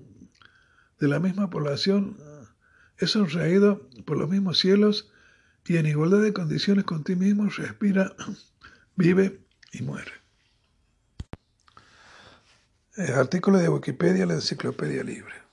de 1.00 1.08
la 1.08 1.22
misma 1.22 1.50
población 1.50 2.18
es 2.98 3.12
sonreído 3.12 3.88
por 4.04 4.18
los 4.18 4.30
mismos 4.30 4.60
cielos 4.60 5.14
y 5.66 5.78
en 5.78 5.86
igualdad 5.86 6.22
de 6.22 6.34
condiciones 6.34 6.84
con 6.84 7.06
ti 7.06 7.16
mismo 7.16 7.48
respira, 7.48 8.14
vive 8.98 9.40
y 9.72 9.82
muere. 9.82 10.25
El 12.98 13.14
artículo 13.14 13.58
de 13.58 13.68
Wikipedia, 13.68 14.26
la 14.26 14.36
Enciclopedia 14.36 15.04
Libre. 15.04 15.46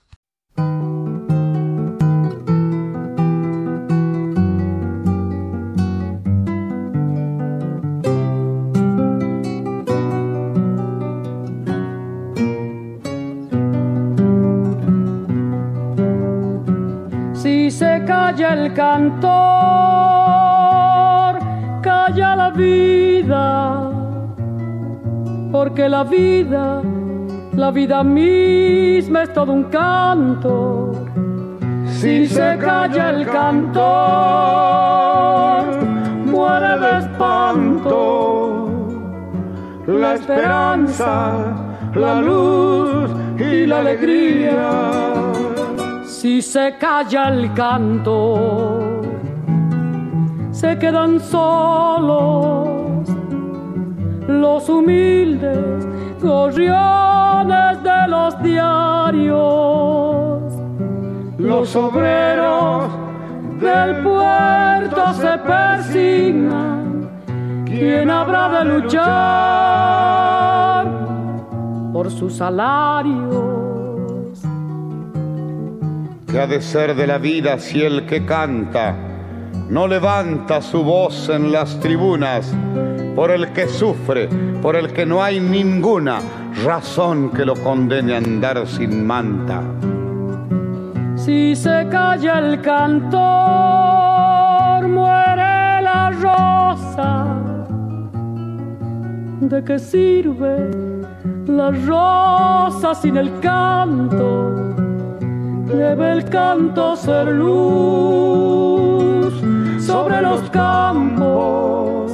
el 18.53 18.73
cantor, 18.75 19.31
calla 21.83 22.37
la 22.37 22.51
vida, 22.51 23.91
porque 25.51 25.89
la 25.89 26.05
vida, 26.05 26.83
la 27.55 27.71
vida 27.71 28.03
misma 28.03 29.23
es 29.25 29.33
todo 29.33 29.53
un 29.53 29.65
canto. 29.65 31.07
Si 31.87 32.27
se 32.27 32.57
calla 32.59 33.11
el 33.11 33.27
cantor, 33.27 33.83
muere 36.27 36.79
de 36.79 36.99
espanto. 36.99 37.99
la 39.87 40.15
esperanza, 40.15 41.35
la 41.95 42.15
luz 42.21 43.11
y 43.39 43.67
la 43.67 43.81
alegría. 43.81 44.71
si 46.05 46.41
se 46.41 46.77
calla 46.79 47.29
el 47.29 47.53
canto, 47.53 49.03
se 50.53 50.79
quedan 50.79 51.21
solos 51.21 53.09
los 54.29 54.69
humildes 54.69 55.87
gorriones 56.23 57.22
de 57.47 58.09
los 58.09 58.43
diarios, 58.43 59.39
los 61.39 61.77
obreros 61.77 62.91
del 63.61 64.03
puerto 64.03 65.15
se 65.15 65.39
persignan, 65.39 67.11
¿quién 67.65 68.11
habrá 68.11 68.61
de 68.61 68.65
luchar 68.65 69.03
por 71.93 72.11
su 72.11 72.31
salario? 72.31 73.63
que 76.33 76.41
ha 76.41 76.47
de 76.47 76.63
ser 76.63 76.95
de 76.95 77.07
la 77.07 77.19
vida 77.19 77.59
si 77.59 77.83
el 77.83 78.07
que 78.07 78.25
canta 78.25 78.97
no 79.69 79.87
levanta 79.87 80.63
su 80.63 80.83
voz 80.83 81.29
en 81.29 81.53
las 81.53 81.79
tribunas 81.81 82.55
por 83.15 83.31
el 83.31 83.53
que 83.53 83.69
sufre, 83.69 84.29
por 84.61 84.77
el 84.77 84.93
que 84.93 85.07
no 85.07 85.23
hay 85.23 85.41
ninguna 85.41 86.21
razón 86.65 87.31
que 87.31 87.45
lo 87.45 87.55
condene 87.55 88.15
a 88.15 88.19
andar 88.19 88.67
sin 88.67 89.07
manta. 89.07 89.63
Si 91.17 91.55
se 91.55 91.87
calla 91.91 92.39
el 92.39 92.61
cantor, 92.61 93.21
muere 94.89 95.83
la 95.83 96.11
rosa. 96.11 97.27
¿De 99.41 99.63
qué 99.63 99.79
sirve 99.79 100.71
la 101.47 101.71
rosa 101.71 102.95
sin 102.95 103.17
el 103.19 103.39
canto? 103.41 104.73
Debe 105.67 106.13
el 106.13 106.25
canto 106.25 106.97
ser 106.97 107.29
luz 107.29 108.63
sobre 109.79 110.23
los 110.23 110.41
campos, 110.51 112.13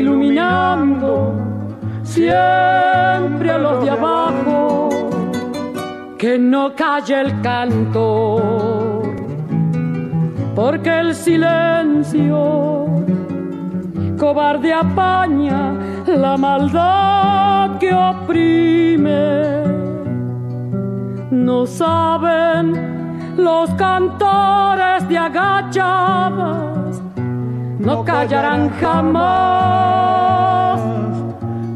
iluminando 0.00 1.34
siempre 2.02 3.50
a 3.50 3.58
los 3.58 3.84
de 3.84 3.90
abajo, 3.90 4.88
que 6.18 6.38
no 6.38 6.74
calle 6.74 7.20
el 7.20 7.40
canto, 7.40 9.02
porque 10.54 11.00
el 11.00 11.14
silencio 11.14 12.86
cobarde 14.18 14.72
apaña 14.72 15.74
la 16.06 16.36
maldad 16.36 17.78
que 17.78 17.92
oprime. 17.92 19.64
No 21.30 21.66
saben 21.66 23.34
los 23.36 23.70
cantores 23.74 25.06
de 25.08 25.18
agachadas, 25.18 26.85
no 27.78 28.04
callarán 28.04 28.70
jamás 28.80 29.66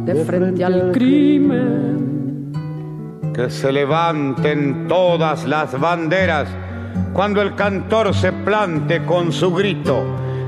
de 0.04 0.24
frente 0.24 0.64
al 0.64 0.92
crimen. 0.92 2.52
Que 3.34 3.50
se 3.50 3.72
levanten 3.72 4.88
todas 4.88 5.44
las 5.46 5.78
banderas 5.78 6.48
cuando 7.12 7.42
el 7.42 7.54
cantor 7.54 8.14
se 8.14 8.32
plante 8.32 9.04
con 9.04 9.32
su 9.32 9.52
grito. 9.52 10.02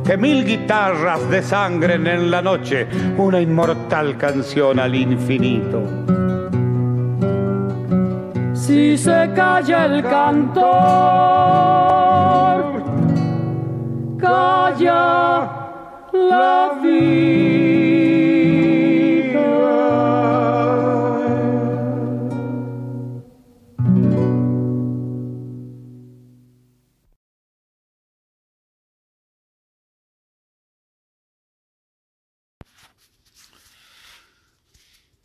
Que 0.04 0.16
mil 0.16 0.44
guitarras 0.44 1.30
desangren 1.30 2.08
en 2.08 2.30
la 2.30 2.42
noche 2.42 2.88
una 3.16 3.40
inmortal 3.40 4.16
canción 4.16 4.80
al 4.80 4.94
infinito. 4.94 5.82
Si 8.52 8.96
se 8.98 9.30
calla 9.34 9.86
el 9.86 10.02
cantor, 10.02 10.62
calla 14.22 15.00
la 16.12 16.78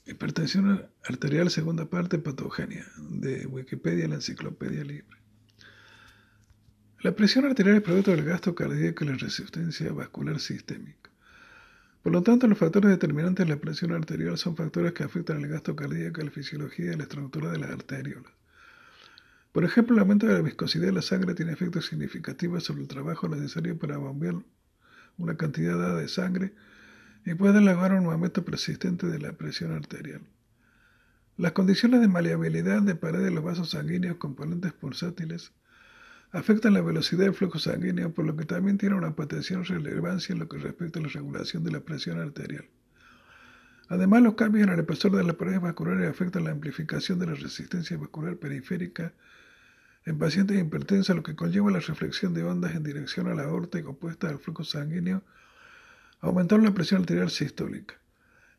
Hipertensión 0.06 0.90
arterial, 1.04 1.50
segunda 1.52 1.86
parte, 1.86 2.18
patogenia, 2.18 2.86
de 2.98 3.46
Wikipedia, 3.46 4.08
la 4.08 4.16
enciclopedia 4.16 4.84
libre. 4.84 5.17
La 7.02 7.16
presión 7.16 7.46
arterial 7.46 7.76
es 7.76 7.84
producto 7.84 8.10
del 8.10 8.26
gasto 8.26 8.56
cardíaco 8.56 9.04
y 9.04 9.08
la 9.08 9.18
resistencia 9.18 9.94
vascular 9.94 10.40
sistémica. 10.40 11.12
Por 12.02 12.12
lo 12.12 12.24
tanto, 12.24 12.48
los 12.48 12.58
factores 12.58 12.90
determinantes 12.90 13.46
de 13.46 13.54
la 13.54 13.62
presión 13.62 13.92
arterial 13.92 14.36
son 14.40 14.56
factores 14.56 14.94
que 14.94 15.04
afectan 15.04 15.38
el 15.38 15.48
gasto 15.48 15.76
cardíaco, 15.76 16.24
la 16.24 16.32
fisiología 16.32 16.94
y 16.94 16.96
la 16.96 17.04
estructura 17.04 17.52
de 17.52 17.60
las 17.60 17.70
arteriolas. 17.70 18.32
Por 19.52 19.64
ejemplo, 19.64 19.96
el 19.96 20.02
aumento 20.02 20.26
de 20.26 20.34
la 20.34 20.42
viscosidad 20.42 20.88
de 20.88 20.92
la 20.92 21.04
sangre 21.04 21.36
tiene 21.36 21.52
efectos 21.52 21.86
significativos 21.86 22.64
sobre 22.64 22.82
el 22.82 22.88
trabajo 22.88 23.28
necesario 23.28 23.78
para 23.78 23.98
bombear 23.98 24.36
una 25.20 25.38
cantidad 25.38 25.78
dada 25.78 26.00
de 26.00 26.08
sangre 26.08 26.56
y 27.26 27.36
puede 27.36 27.62
lugar 27.62 27.92
a 27.92 28.02
un 28.02 28.12
aumento 28.12 28.44
persistente 28.44 29.06
de 29.06 29.20
la 29.20 29.34
presión 29.34 29.72
arterial. 29.72 30.22
Las 31.38 31.52
condiciones 31.52 32.02
de 32.02 32.08
maleabilidad 32.08 32.82
de 32.82 32.96
pared 32.96 33.24
de 33.24 33.30
los 33.30 33.44
vasos 33.44 33.70
sanguíneos, 33.70 34.18
componentes 34.18 34.74
pulsátiles, 34.74 35.52
afectan 36.32 36.74
la 36.74 36.82
velocidad 36.82 37.26
del 37.26 37.34
flujo 37.34 37.60
sanguíneo, 37.60 38.12
por 38.12 38.26
lo 38.26 38.36
que 38.36 38.46
también 38.46 38.78
tiene 38.78 38.96
una 38.96 39.16
potencial 39.16 39.66
relevancia 39.66 40.34
en 40.34 40.40
lo 40.40 40.48
que 40.48 40.58
respecta 40.58 41.00
a 41.00 41.04
la 41.04 41.10
regulación 41.10 41.64
de 41.64 41.72
la 41.72 41.80
presión 41.80 42.20
arterial. 42.20 42.66
Además, 43.90 44.22
los 44.22 44.36
cambios 44.36 44.68
en 44.68 44.74
el 44.74 44.80
espesor 44.80 45.16
de 45.16 45.24
las 45.24 45.36
paredes 45.36 45.62
vasculares 45.62 46.10
afectan 46.10 46.44
la 46.44 46.52
amplificación 46.52 47.20
de 47.20 47.28
la 47.28 47.36
resistencia 47.36 47.98
vascular 47.98 48.36
periférica 48.36 49.14
en 50.06 50.18
pacientes 50.18 50.60
hipertensos, 50.60 51.16
lo 51.16 51.24
que 51.24 51.36
conlleva 51.36 51.72
la 51.72 51.80
reflexión 51.80 52.34
de 52.34 52.44
ondas 52.44 52.76
en 52.76 52.84
dirección 52.84 53.28
a 53.28 53.36
la 53.36 53.44
aorta 53.44 53.80
y 53.80 53.84
opuesta 53.84 54.30
al 54.30 54.40
flujo 54.40 54.64
sanguíneo 54.64 55.24
Aumentar 56.20 56.60
la 56.64 56.74
presión 56.74 57.02
arterial 57.02 57.30
sistólica. 57.30 57.94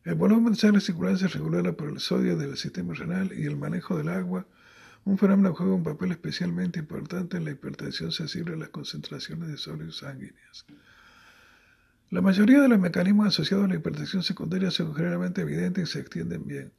El 0.05 0.15
volumen 0.15 0.53
de 0.53 0.59
sangre 0.59 0.79
circulante 0.79 1.19
se 1.19 1.27
regula 1.27 1.73
por 1.73 1.89
el 1.89 1.99
sodio 1.99 2.37
del 2.37 2.55
sistema 2.55 2.93
renal 2.93 3.33
y 3.37 3.45
el 3.45 3.57
manejo 3.57 3.97
del 3.97 4.07
agua, 4.07 4.45
un 5.05 5.17
fenómeno 5.17 5.53
juega 5.53 5.73
un 5.73 5.83
papel 5.83 6.11
especialmente 6.11 6.79
importante 6.79 7.37
en 7.37 7.45
la 7.45 7.51
hipertensión 7.51 8.11
sensible 8.11 8.53
a 8.53 8.57
las 8.57 8.69
concentraciones 8.69 9.49
de 9.49 9.57
sodio 9.57 9.91
sanguíneas. 9.91 10.65
La 12.11 12.21
mayoría 12.21 12.59
de 12.59 12.69
los 12.69 12.79
mecanismos 12.79 13.27
asociados 13.27 13.65
a 13.65 13.67
la 13.67 13.75
hipertensión 13.75 14.23
secundaria 14.23 14.71
son 14.71 14.95
generalmente 14.95 15.41
evidentes 15.41 15.89
y 15.89 15.91
se 15.91 15.99
extienden 15.99 16.45
bien. 16.47 16.71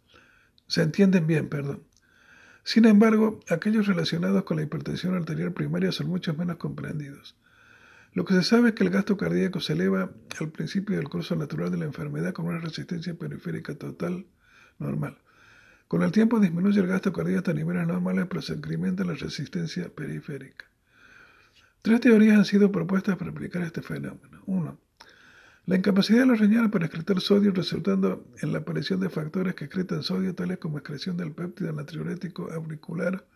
Se 0.67 0.83
entienden 0.83 1.27
bien, 1.27 1.49
perdón. 1.49 1.85
Sin 2.65 2.85
embargo, 2.85 3.41
aquellos 3.49 3.87
relacionados 3.87 4.45
con 4.45 4.57
la 4.57 4.65
hipertensión 4.65 5.15
arterial 5.15 5.53
primaria 5.53 5.93
son 5.93 6.09
mucho 6.09 6.35
menos 6.35 6.57
comprendidos. 6.57 7.37
Lo 8.13 8.25
que 8.25 8.35
se 8.35 8.43
sabe 8.43 8.71
es 8.71 8.75
que 8.75 8.83
el 8.83 8.91
gasto 8.91 9.17
cardíaco 9.17 9.61
se 9.61 9.75
eleva 9.75 10.11
al 10.41 10.49
principio 10.51 10.97
del 10.97 11.09
curso 11.09 11.37
natural 11.37 11.71
de 11.71 11.79
la 11.79 11.85
enfermedad 11.85 12.33
con 12.33 12.47
una 12.47 12.59
resistencia 12.59 13.15
periférica 13.15 13.77
total 13.77 14.27
normal. 14.79 15.17
Con 15.91 16.05
el 16.05 16.13
tiempo 16.13 16.39
disminuye 16.39 16.79
el 16.79 16.87
gasto 16.87 17.13
cardíaco 17.13 17.51
a 17.51 17.55
niveles 17.55 17.85
normales, 17.85 18.27
pero 18.29 18.41
se 18.41 18.53
incrementa 18.53 19.03
la 19.03 19.15
resistencia 19.15 19.89
periférica. 19.89 20.67
Tres 21.83 22.01
teorías 22.01 22.39
han 22.39 22.45
sido 22.45 22.71
propuestas 22.71 23.17
para 23.17 23.33
explicar 23.33 23.63
este 23.63 23.83
fenómeno. 23.83 24.41
Uno, 24.47 24.79
la 25.67 25.75
incapacidad 25.75 26.21
de 26.21 26.27
los 26.27 26.39
riñones 26.39 26.71
para 26.71 26.87
excretar 26.87 27.21
sodio 27.21 27.51
resultando 27.51 28.25
en 28.41 28.53
la 28.53 28.61
aparición 28.61 29.01
de 29.01 29.09
factores 29.09 29.57
que 29.57 29.65
excretan 29.65 30.05
sodio, 30.05 30.33
tales 30.33 30.59
como 30.59 30.79
excreción 30.79 31.17
del 31.17 31.33
péptido 31.33 31.73
natriurético 31.73 32.53
auricular, 32.53 33.27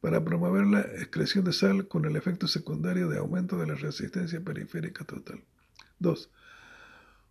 para 0.00 0.24
promover 0.24 0.66
la 0.66 0.80
excreción 0.80 1.44
de 1.44 1.52
sal 1.52 1.86
con 1.86 2.06
el 2.06 2.16
efecto 2.16 2.48
secundario 2.48 3.10
de 3.10 3.18
aumento 3.18 3.58
de 3.58 3.66
la 3.66 3.74
resistencia 3.74 4.40
periférica 4.40 5.04
total. 5.04 5.42
2. 5.98 6.30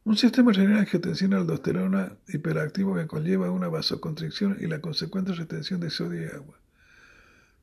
Un 0.07 0.15
sistema 0.15 0.53
renal 0.53 0.77
angiotensina 0.77 1.35
aldosterona 1.35 2.15
hiperactivo 2.29 2.95
que 2.95 3.07
conlleva 3.07 3.51
una 3.51 3.67
vasoconstricción 3.67 4.55
y 4.57 4.67
la 4.67 4.79
consecuente 4.79 5.33
retención 5.33 5.81
de 5.81 5.89
sodio 5.89 6.21
y 6.21 6.33
agua. 6.33 6.57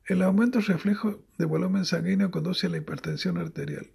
El 0.05 0.21
aumento 0.21 0.59
reflejo 0.59 1.25
de 1.39 1.45
volumen 1.45 1.85
sanguíneo 1.85 2.29
conduce 2.29 2.67
a 2.67 2.69
la 2.69 2.77
hipertensión 2.77 3.39
arterial. 3.39 3.87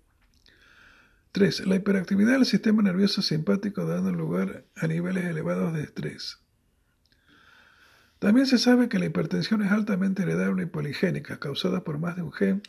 3. 1.30 1.68
La 1.68 1.76
hiperactividad 1.76 2.32
del 2.32 2.44
sistema 2.44 2.82
nervioso 2.82 3.22
simpático 3.22 3.86
dando 3.86 4.10
lugar 4.10 4.64
a 4.74 4.88
niveles 4.88 5.26
elevados 5.26 5.72
de 5.72 5.84
estrés. 5.84 6.40
También 8.18 8.48
se 8.48 8.58
sabe 8.58 8.88
que 8.88 8.98
la 8.98 9.06
hipertensión 9.06 9.62
es 9.62 9.70
altamente 9.70 10.24
heredable 10.24 10.64
y 10.64 10.66
poligénica, 10.66 11.38
causada 11.38 11.84
por 11.84 12.00
más 12.00 12.16
de 12.16 12.22
un 12.22 12.32
gen, 12.32 12.62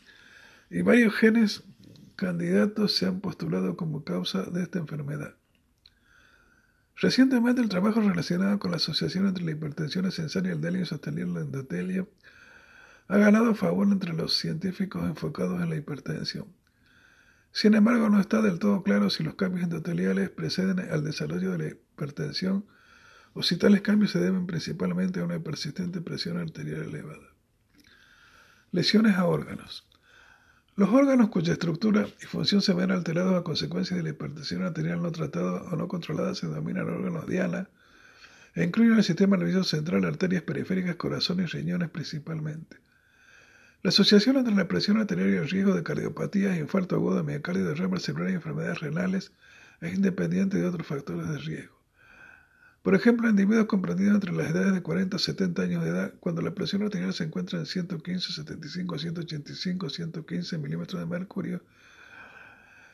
y 0.70 0.82
varios 0.82 1.12
genes 1.16 1.64
candidatos 2.14 2.94
se 2.94 3.06
han 3.06 3.18
postulado 3.18 3.76
como 3.76 4.04
causa 4.04 4.44
de 4.44 4.62
esta 4.62 4.78
enfermedad. 4.78 5.34
Recientemente 6.96 7.60
el 7.60 7.68
trabajo 7.68 8.00
relacionado 8.00 8.58
con 8.58 8.70
la 8.70 8.76
asociación 8.76 9.26
entre 9.26 9.44
la 9.44 9.52
hipertensión 9.52 10.04
esencial 10.06 10.46
y 10.46 10.50
el 10.50 10.60
delio 10.60 10.86
sostenible 10.86 11.40
endotelio 11.40 12.08
ha 13.08 13.18
ganado 13.18 13.54
favor 13.54 13.88
entre 13.88 14.12
los 14.12 14.34
científicos 14.34 15.04
enfocados 15.04 15.60
en 15.62 15.70
la 15.70 15.76
hipertensión. 15.76 16.46
Sin 17.50 17.74
embargo, 17.74 18.08
no 18.08 18.20
está 18.20 18.40
del 18.40 18.58
todo 18.58 18.82
claro 18.82 19.10
si 19.10 19.22
los 19.22 19.34
cambios 19.34 19.64
endoteliales 19.64 20.30
preceden 20.30 20.80
al 20.80 21.04
desarrollo 21.04 21.52
de 21.52 21.58
la 21.58 21.68
hipertensión 21.68 22.64
o 23.34 23.42
si 23.42 23.56
tales 23.56 23.82
cambios 23.82 24.12
se 24.12 24.20
deben 24.20 24.46
principalmente 24.46 25.20
a 25.20 25.24
una 25.24 25.38
persistente 25.38 26.00
presión 26.00 26.38
arterial 26.38 26.82
elevada. 26.82 27.34
Lesiones 28.70 29.16
a 29.16 29.26
órganos. 29.26 29.86
Los 30.74 30.88
órganos 30.88 31.28
cuya 31.28 31.52
estructura 31.52 32.06
y 32.22 32.24
función 32.24 32.62
se 32.62 32.72
ven 32.72 32.90
alterados 32.90 33.34
a 33.34 33.44
consecuencia 33.44 33.94
de 33.94 34.02
la 34.02 34.08
hipertensión 34.08 34.62
arterial 34.62 35.02
no 35.02 35.12
tratada 35.12 35.64
o 35.64 35.76
no 35.76 35.86
controlada 35.86 36.34
se 36.34 36.48
denominan 36.48 36.88
órganos 36.88 37.26
diana 37.26 37.68
e 38.54 38.64
incluyen 38.64 38.96
el 38.96 39.04
sistema 39.04 39.36
nervioso 39.36 39.64
central, 39.64 40.06
arterias 40.06 40.42
periféricas, 40.42 40.96
corazón 40.96 41.40
y 41.40 41.46
riñones 41.46 41.90
principalmente. 41.90 42.78
La 43.82 43.90
asociación 43.90 44.36
entre 44.38 44.54
la 44.54 44.68
presión 44.68 44.96
arterial 44.98 45.30
y 45.30 45.36
el 45.36 45.50
riesgo 45.50 45.74
de 45.74 45.82
cardiopatía, 45.82 46.56
infarto 46.56 46.96
agudo, 46.96 47.22
miocardio, 47.22 47.66
derrame 47.66 48.00
cerebral 48.00 48.30
y 48.30 48.34
enfermedades 48.34 48.80
renales 48.80 49.32
es 49.82 49.94
independiente 49.94 50.56
de 50.56 50.66
otros 50.66 50.86
factores 50.86 51.28
de 51.28 51.38
riesgo. 51.38 51.71
Por 52.82 52.96
ejemplo, 52.96 53.28
individuos 53.28 53.66
comprendidos 53.66 54.14
entre 54.14 54.32
las 54.32 54.50
edades 54.50 54.72
de 54.72 54.82
40 54.82 55.16
a 55.16 55.20
70 55.20 55.62
años 55.62 55.84
de 55.84 55.90
edad, 55.90 56.14
cuando 56.18 56.42
la 56.42 56.52
presión 56.52 56.82
arterial 56.82 57.14
se 57.14 57.24
encuentra 57.24 57.60
en 57.60 57.66
115, 57.66 58.32
75, 58.32 58.98
185, 58.98 59.88
115 59.88 60.58
milímetros 60.58 61.00
de 61.00 61.06
mercurio, 61.06 61.62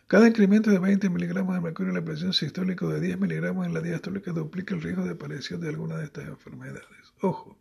cada 0.07 0.27
incremento 0.27 0.71
de 0.71 0.79
20 0.79 1.09
miligramos 1.11 1.55
de 1.55 1.61
mercurio 1.61 1.91
en 1.91 1.97
la 1.97 2.05
presión 2.05 2.33
sistólica 2.33 2.87
de 2.87 3.01
10 3.01 3.19
miligramos 3.21 3.67
en 3.67 3.75
la 3.75 3.81
diastólica 3.81 4.33
duplica 4.33 4.75
el 4.75 4.83
riesgo 4.83 5.05
de 5.05 5.11
aparición 5.11 5.61
de 5.61 5.69
alguna 5.69 5.97
de 5.97 6.05
estas 6.05 6.27
enfermedades. 6.29 6.85
Ojo, 7.21 7.59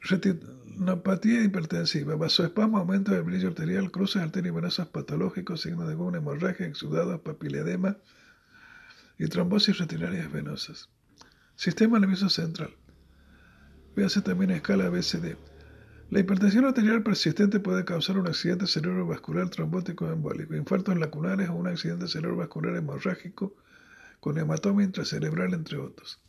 retinopatía 0.00 1.42
hipertensiva, 1.42 2.16
vasoespasmo, 2.16 2.78
aumento 2.78 3.12
del 3.12 3.22
brillo 3.22 3.48
arterial, 3.48 3.90
cruces 3.90 4.22
arteriovenosas 4.22 4.88
patológicos, 4.88 5.62
signos 5.62 5.88
de 5.88 5.96
una 5.96 6.18
hemorragia, 6.18 6.66
exudados, 6.66 7.20
papiledema, 7.20 7.96
y 9.18 9.26
trombosis 9.26 9.78
retinarias 9.78 10.30
venosas. 10.30 10.88
Sistema 11.56 11.98
nervioso 11.98 12.28
central. 12.28 12.70
Véase 13.96 14.22
también 14.22 14.52
a 14.52 14.56
escala 14.56 14.88
BCD. 14.88 15.36
La 16.10 16.20
hipertensión 16.20 16.64
arterial 16.64 17.02
persistente 17.02 17.60
puede 17.60 17.84
causar 17.84 18.16
un 18.16 18.28
accidente 18.28 18.66
cerebrovascular 18.66 19.50
trombótico 19.50 20.10
embólico, 20.10 20.54
infartos 20.54 20.96
lacunares 20.96 21.48
o 21.48 21.54
un 21.54 21.66
accidente 21.66 22.06
cerebrovascular 22.06 22.76
hemorrágico 22.76 23.54
con 24.20 24.38
hematoma 24.38 24.84
intracerebral, 24.84 25.52
entre 25.52 25.78
otros. 25.78 26.20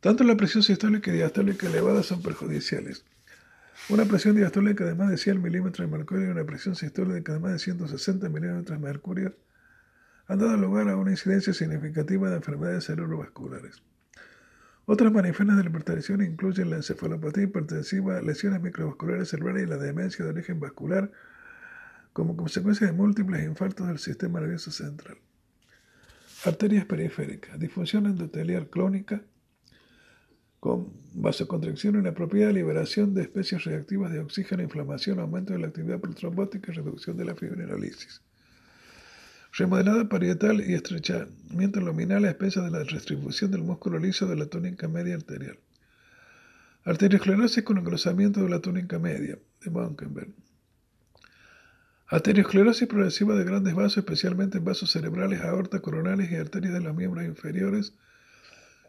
Tanto 0.00 0.22
la 0.22 0.36
presión 0.36 0.62
sistólica 0.62 1.10
y 1.10 1.16
diastólica 1.16 1.66
elevada 1.66 2.02
son 2.02 2.22
perjudiciales. 2.22 3.04
Una 3.88 4.04
presión 4.04 4.36
diastólica 4.36 4.84
de 4.84 4.94
más 4.94 5.10
de 5.10 5.18
100 5.18 5.42
milímetros 5.42 5.88
de 5.88 5.96
mercurio 5.96 6.28
y 6.28 6.30
una 6.30 6.44
presión 6.44 6.76
sistólica 6.76 7.32
de 7.32 7.40
más 7.40 7.52
de 7.52 7.58
160 7.58 8.28
milímetros 8.28 8.78
de 8.78 8.86
mercurio 8.86 9.34
han 10.28 10.38
dado 10.38 10.58
lugar 10.58 10.88
a 10.90 10.96
una 10.96 11.10
incidencia 11.10 11.54
significativa 11.54 12.28
de 12.28 12.36
enfermedades 12.36 12.84
cerebrovasculares. 12.84 13.82
Otras 14.84 15.10
manifestaciones 15.10 15.56
de 15.56 15.62
la 15.64 15.70
hipertensión 15.70 16.22
incluyen 16.22 16.70
la 16.70 16.76
encefalopatía 16.76 17.44
hipertensiva, 17.44 18.20
lesiones 18.20 18.60
microvasculares 18.60 19.30
cerebrales 19.30 19.64
y 19.64 19.66
la 19.66 19.78
demencia 19.78 20.24
de 20.24 20.30
origen 20.30 20.60
vascular 20.60 21.10
como 22.12 22.36
consecuencia 22.36 22.86
de 22.86 22.92
múltiples 22.92 23.42
infartos 23.44 23.88
del 23.88 23.98
sistema 23.98 24.40
nervioso 24.40 24.70
central. 24.70 25.16
Arterias 26.44 26.84
periféricas, 26.84 27.58
disfunción 27.58 28.06
endotelial 28.06 28.68
crónica 28.68 29.22
con 30.60 30.92
vasoconstricción 31.14 31.98
inapropiada, 31.98 32.52
liberación 32.52 33.14
de 33.14 33.22
especies 33.22 33.64
reactivas 33.64 34.12
de 34.12 34.20
oxígeno, 34.20 34.62
inflamación, 34.62 35.20
aumento 35.20 35.54
de 35.54 35.60
la 35.60 35.68
actividad 35.68 36.00
protrombótica 36.00 36.70
y 36.70 36.74
reducción 36.74 37.16
de 37.16 37.24
la 37.24 37.34
fibrinolisis 37.34 38.20
remodelado 39.58 40.08
parietal 40.08 40.60
y 40.60 40.74
estrechamiento 40.74 41.80
luminal 41.80 42.24
a 42.24 42.30
espesa 42.30 42.62
de 42.62 42.70
la 42.70 42.84
distribución 42.84 43.50
del 43.50 43.64
músculo 43.64 43.98
liso 43.98 44.26
de 44.26 44.36
la 44.36 44.46
túnica 44.46 44.86
media 44.86 45.16
arterial. 45.16 45.58
Arteriosclerosis 46.84 47.64
con 47.64 47.78
engrosamiento 47.78 48.40
de 48.40 48.50
la 48.50 48.60
túnica 48.60 49.00
media, 49.00 49.36
de 49.60 49.70
Monkenberg. 49.70 50.32
Arteriosclerosis 52.06 52.86
progresiva 52.86 53.34
de 53.34 53.42
grandes 53.42 53.74
vasos, 53.74 53.98
especialmente 53.98 54.58
en 54.58 54.64
vasos 54.64 54.92
cerebrales, 54.92 55.40
aortas, 55.40 55.80
coronales 55.80 56.30
y 56.30 56.36
arterias 56.36 56.74
de 56.74 56.80
los 56.80 56.94
miembros 56.94 57.24
inferiores, 57.24 57.94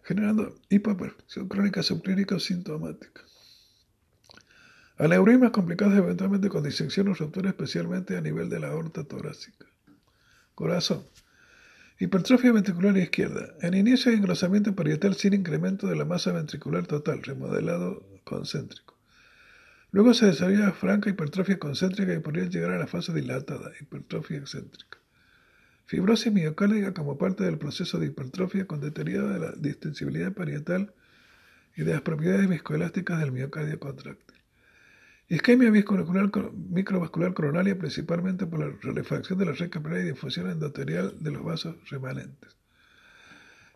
generando 0.03 0.55
hipoperfusión 0.69 1.49
crónica 1.49 1.81
subclínica 1.81 2.35
o 2.35 2.39
sintomática. 2.39 3.23
Aneurismas 4.99 5.49
complicados 5.49 5.97
eventualmente 5.97 6.47
con 6.47 6.61
disección 6.61 7.07
o 7.07 7.15
ruptura, 7.15 7.49
especialmente 7.49 8.15
a 8.15 8.21
nivel 8.21 8.49
de 8.49 8.59
la 8.59 8.67
aorta 8.67 9.03
torácica. 9.03 9.68
Corazón. 10.59 11.05
Hipertrofia 12.01 12.51
ventricular 12.51 12.97
izquierda. 12.97 13.53
En 13.61 13.75
inicio 13.75 14.11
de 14.11 14.17
engrosamiento 14.17 14.75
parietal 14.75 15.15
sin 15.15 15.33
incremento 15.33 15.87
de 15.87 15.95
la 15.95 16.03
masa 16.03 16.33
ventricular 16.33 16.85
total, 16.85 17.23
remodelado 17.23 18.03
concéntrico. 18.25 18.97
Luego 19.91 20.13
se 20.13 20.25
desarrolla 20.25 20.73
franca 20.73 21.09
hipertrofia 21.09 21.59
concéntrica 21.59 22.13
y 22.13 22.19
podría 22.19 22.43
llegar 22.49 22.71
a 22.71 22.77
la 22.77 22.87
fase 22.87 23.13
dilatada, 23.13 23.71
hipertrofia 23.79 24.39
excéntrica. 24.39 24.97
Fibrosis 25.85 26.33
miocárdica 26.33 26.93
como 26.93 27.17
parte 27.17 27.45
del 27.45 27.57
proceso 27.57 27.97
de 27.97 28.07
hipertrofia 28.07 28.67
con 28.67 28.81
deterioro 28.81 29.29
de 29.29 29.39
la 29.39 29.51
distensibilidad 29.53 30.33
parietal 30.33 30.93
y 31.77 31.83
de 31.83 31.93
las 31.93 32.01
propiedades 32.01 32.49
viscoelásticas 32.49 33.21
del 33.21 33.31
miocardio 33.31 33.79
contráctil. 33.79 34.28
Isquemia 35.31 35.69
microvascular 35.71 37.33
coronaria 37.35 37.77
principalmente 37.77 38.47
por 38.47 38.59
la 38.61 38.75
rarefacción 38.81 39.37
de 39.37 39.45
la 39.45 39.51
red 39.51 39.69
capilar 39.69 39.99
y 39.99 40.05
difusión 40.05 40.49
endotelial 40.49 41.15
de 41.19 41.29
los 41.29 41.43
vasos 41.43 41.75
remanentes. 41.87 42.57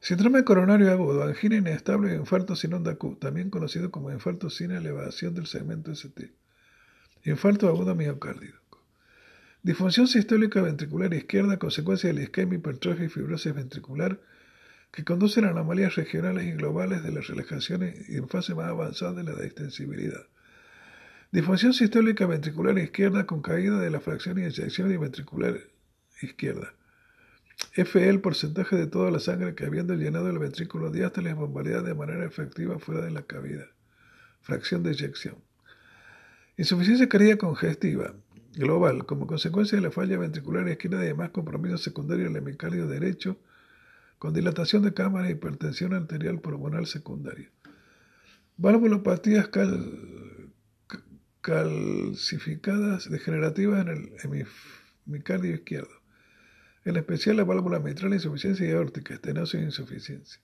Síndrome 0.02 0.44
coronario 0.44 0.92
agudo, 0.92 1.24
angina 1.24 1.56
inestable 1.56 2.12
y 2.12 2.16
infarto 2.16 2.56
sin 2.56 2.74
onda 2.74 2.96
Q, 2.96 3.18
también 3.22 3.52
conocido 3.52 3.92
como 3.92 4.12
infarto 4.12 4.50
sin 4.50 4.72
elevación 4.72 5.36
del 5.36 5.46
segmento 5.46 5.92
ST. 5.92 6.34
Infarto 7.24 7.68
agudo 7.68 7.94
miocárdico. 7.94 8.84
Disfunción 9.62 10.08
sistólica 10.08 10.60
ventricular 10.60 11.14
izquierda, 11.14 11.60
consecuencia 11.60 12.10
de 12.10 12.16
la 12.16 12.24
isquemia, 12.24 12.58
hipertrofia 12.58 13.06
y 13.06 13.10
fibrosis 13.10 13.54
ventricular, 13.54 14.20
que 14.92 15.04
conducen 15.04 15.46
a 15.46 15.52
anomalías 15.52 15.96
regionales 15.96 16.46
y 16.46 16.54
globales 16.54 17.04
de 17.04 17.12
las 17.12 17.28
relajaciones 17.28 18.10
en 18.10 18.28
fase 18.28 18.56
más 18.56 18.70
avanzada 18.70 19.14
de 19.14 19.24
la 19.24 19.36
distensibilidad. 19.36 20.26
Disfunción 21.34 21.73
sistólica 21.73 22.27
ventricular 22.27 22.77
izquierda 22.77 23.26
con 23.26 23.41
caída 23.41 23.80
de 23.80 23.89
la 23.89 23.99
fracción 23.99 24.38
y 24.38 24.43
inyección 24.43 24.88
ventricular 24.99 25.61
izquierda. 26.22 26.76
F 27.73 28.07
el 28.07 28.22
porcentaje 28.22 28.76
de 28.76 28.85
toda 28.85 29.10
la 29.10 29.18
sangre 29.18 29.55
que 29.55 29.65
habiendo 29.65 29.95
llenado 29.95 30.30
el 30.30 30.38
ventrículo 30.38 30.91
diástole 30.91 31.31
es 31.31 31.35
bombardeada 31.35 31.81
de 31.81 31.95
manera 31.95 32.23
efectiva 32.23 32.77
fuera 32.77 33.01
de 33.01 33.10
la 33.10 33.23
cavidad. 33.23 33.65
Fracción 34.41 34.84
de 34.84 34.91
eyección. 34.91 35.38
Insuficiencia 36.55 37.10
cardíaca 37.10 37.47
congestiva 37.47 38.14
global 38.55 39.07
como 39.07 39.26
consecuencia 39.26 39.76
de 39.76 39.81
la 39.81 39.89
falla 39.89 40.19
ventricular 40.19 40.69
izquierda 40.69 40.97
y 40.97 41.05
además 41.05 41.31
compromiso 41.31 41.80
secundario 41.80 42.26
del 42.26 42.35
hemicardio 42.35 42.85
derecho 42.85 43.38
con 44.19 44.35
dilatación 44.35 44.84
de 44.84 44.93
cámara 44.93 45.30
e 45.30 45.31
hipertensión 45.31 45.95
arterial 45.95 46.41
pulmonar 46.41 46.85
secundaria. 46.85 47.49
Válvulopatías 48.57 49.47
cal 49.47 50.43
calcificadas 51.44 53.10
degenerativas 53.11 53.82
en 53.82 53.90
el 53.90 54.45
hemicardio 55.06 55.53
izquierdo, 55.53 55.91
en 56.86 56.95
especial 56.95 57.36
la 57.36 57.44
válvula 57.44 57.80
mitral, 57.80 58.14
insuficiencia 58.14 58.74
aórtica, 58.74 59.14
estenosis 59.14 59.60
e 59.60 59.64
insuficiencia. 59.64 60.41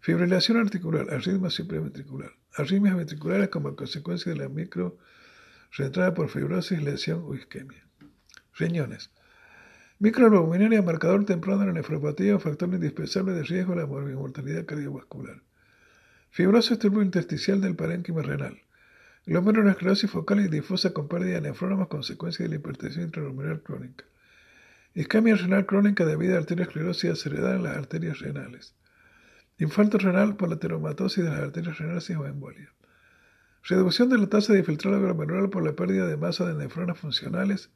Fibrilación 0.00 0.58
articular, 0.58 1.12
arritmia 1.12 1.50
supraventricular, 1.50 2.30
arritmias 2.54 2.96
ventriculares 2.96 3.48
como 3.48 3.74
consecuencia 3.74 4.32
de 4.32 4.38
la 4.38 4.48
micro 4.48 4.96
reentrada 5.72 6.14
por 6.14 6.28
fibrosis, 6.28 6.80
lesión 6.80 7.22
o 7.24 7.34
isquemia. 7.34 7.84
Riñones. 8.54 9.10
Microalbuminaria, 9.98 10.82
marcador 10.82 11.24
temprano 11.24 11.60
de 11.60 11.66
la 11.66 11.72
nefropatía, 11.72 12.38
factor 12.38 12.72
indispensable 12.72 13.32
de 13.32 13.42
riesgo 13.42 13.74
de 13.74 13.80
la 13.80 13.86
mortalidad 13.86 14.66
cardiovascular. 14.66 15.42
Fibrosis 16.30 16.78
intersticial 16.84 17.60
del 17.60 17.74
parénquima 17.74 18.22
renal 18.22 18.62
esclerosis 19.26 20.10
focal 20.10 20.40
y 20.40 20.48
difusa 20.48 20.92
con 20.92 21.08
pérdida 21.08 21.34
de 21.34 21.42
nefrónomas 21.42 21.88
consecuencia 21.88 22.44
de 22.44 22.50
la 22.50 22.56
hipertensión 22.56 23.04
intraluminal 23.04 23.62
crónica. 23.62 24.04
Isquemia 24.94 25.36
renal 25.36 25.64
crónica 25.64 26.04
debido 26.04 26.34
a 26.34 26.38
arteriosclerosis 26.38 27.10
acelerada 27.10 27.56
en 27.56 27.62
las 27.62 27.76
arterias 27.76 28.18
renales. 28.18 28.74
Infarto 29.58 29.98
renal 29.98 30.36
por 30.36 30.50
la 30.50 30.56
teromatosis 30.56 31.24
de 31.24 31.30
las 31.30 31.40
arterias 31.40 31.78
renales 31.78 32.10
o 32.10 32.26
embolia. 32.26 32.72
Reducción 33.64 34.08
de 34.08 34.18
la 34.18 34.26
tasa 34.26 34.52
de 34.52 34.58
infiltrado 34.58 35.00
glomerular 35.00 35.48
por 35.50 35.64
la 35.64 35.76
pérdida 35.76 36.06
de 36.06 36.16
masa 36.16 36.44
de 36.44 36.54
nefronas 36.54 36.98
funcionales. 36.98 37.70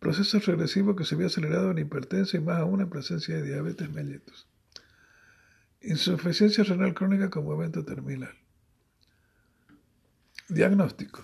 Proceso 0.00 0.38
regresivo 0.40 0.96
que 0.96 1.04
se 1.04 1.16
vio 1.16 1.26
acelerado 1.26 1.70
en 1.70 1.78
hipertensión 1.78 2.42
y 2.42 2.46
más 2.46 2.60
aún 2.60 2.80
en 2.80 2.88
presencia 2.88 3.36
de 3.36 3.42
diabetes 3.42 3.90
mellitus. 3.90 4.48
Insuficiencia 5.82 6.64
renal 6.64 6.94
crónica 6.94 7.28
como 7.30 7.52
evento 7.52 7.84
terminal. 7.84 8.32
Diagnóstico. 10.50 11.22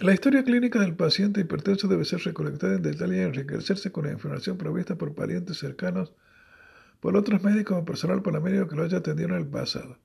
La 0.00 0.12
historia 0.12 0.44
clínica 0.44 0.78
del 0.80 0.96
paciente 0.96 1.40
hipertenso 1.40 1.88
debe 1.88 2.04
ser 2.04 2.20
recolectada 2.20 2.74
en 2.74 2.82
detalle 2.82 3.16
y 3.16 3.20
enriquecerse 3.20 3.90
con 3.90 4.04
la 4.04 4.12
información 4.12 4.58
provista 4.58 4.96
por 4.96 5.14
parientes 5.14 5.56
cercanos, 5.56 6.12
por 7.00 7.16
otros 7.16 7.42
médicos 7.42 7.78
o 7.78 7.84
personal 7.86 8.20
por 8.20 8.38
médico 8.42 8.68
que 8.68 8.76
lo 8.76 8.82
haya 8.82 8.98
atendido 8.98 9.30
en 9.30 9.36
el 9.36 9.46
pasado. 9.46 9.96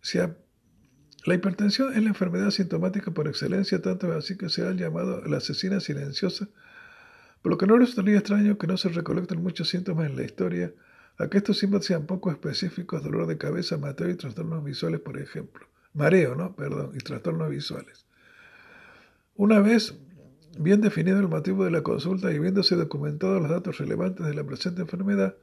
Si 0.00 0.18
la 0.18 1.34
hipertensión 1.34 1.92
es 1.92 2.02
la 2.04 2.10
enfermedad 2.10 2.50
sintomática 2.50 3.10
por 3.10 3.26
excelencia, 3.26 3.82
tanto 3.82 4.12
así 4.12 4.38
que 4.38 4.48
se 4.48 4.64
ha 4.64 4.70
llamado 4.70 5.26
la 5.26 5.38
asesina 5.38 5.80
silenciosa, 5.80 6.48
por 7.42 7.50
lo 7.50 7.58
que 7.58 7.66
no 7.66 7.76
resultaría 7.78 8.18
extraño 8.18 8.58
que 8.58 8.68
no 8.68 8.76
se 8.76 8.90
recolecten 8.90 9.42
muchos 9.42 9.68
síntomas 9.68 10.08
en 10.08 10.16
la 10.16 10.22
historia, 10.22 10.72
a 11.18 11.26
que 11.26 11.38
estos 11.38 11.58
síntomas 11.58 11.84
sean 11.84 12.06
poco 12.06 12.30
específicos, 12.30 13.02
dolor 13.02 13.26
de 13.26 13.38
cabeza, 13.38 13.76
mateo 13.76 14.08
y 14.08 14.14
trastornos 14.14 14.62
visuales, 14.62 15.00
por 15.00 15.18
ejemplo 15.18 15.66
mareo, 15.96 16.34
¿no? 16.34 16.54
Perdón, 16.54 16.92
y 16.94 16.98
trastornos 16.98 17.50
visuales. 17.50 18.06
Una 19.34 19.60
vez 19.60 19.94
bien 20.58 20.80
definido 20.80 21.18
el 21.18 21.28
motivo 21.28 21.64
de 21.64 21.70
la 21.70 21.82
consulta 21.82 22.32
y 22.32 22.38
viéndose 22.38 22.76
documentados 22.76 23.40
los 23.40 23.50
datos 23.50 23.78
relevantes 23.78 24.26
de 24.26 24.34
la 24.34 24.44
presente 24.44 24.82
enfermedad, 24.82 25.36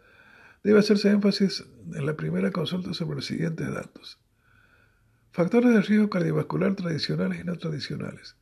debe 0.63 0.80
hacerse 0.80 1.09
énfasis 1.09 1.65
en 1.93 2.05
la 2.05 2.15
primera 2.15 2.51
consulta 2.51 2.93
sobre 2.93 3.15
los 3.15 3.25
siguientes 3.25 3.71
datos. 3.71 4.19
Factores 5.31 5.73
de 5.73 5.81
riesgo 5.81 6.09
cardiovascular 6.09 6.75
tradicionales 6.75 7.41
y 7.41 7.43
no 7.43 7.57
tradicionales. 7.57 8.38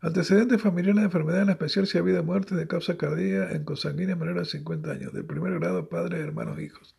Antecedentes 0.00 0.60
familiares 0.60 0.96
de 0.96 1.04
enfermedad, 1.04 1.42
en 1.42 1.50
especial 1.50 1.86
si 1.86 1.96
ha 1.96 2.00
habido 2.00 2.22
muerte 2.22 2.54
de 2.54 2.66
causa 2.66 2.96
cardíaca 2.96 3.54
en 3.54 3.64
consanguíneos 3.64 4.18
menores 4.18 4.48
de 4.48 4.58
50 4.58 4.90
años, 4.90 5.12
del 5.12 5.24
primer 5.24 5.58
grado, 5.58 5.88
padres, 5.88 6.20
hermanos, 6.20 6.58
hijos. 6.60 6.94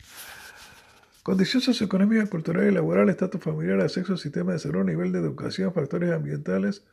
Condición 1.26 1.60
socioeconómica, 1.60 2.28
cultural 2.28 2.68
y 2.68 2.72
laboral, 2.72 3.10
estatus 3.10 3.42
familiar, 3.42 3.90
sexo, 3.90 4.16
sistema 4.16 4.54
de 4.54 4.60
salud, 4.60 4.84
nivel 4.84 5.12
de 5.12 5.18
educación, 5.18 5.74
factores 5.74 6.14
ambientales 6.14 6.86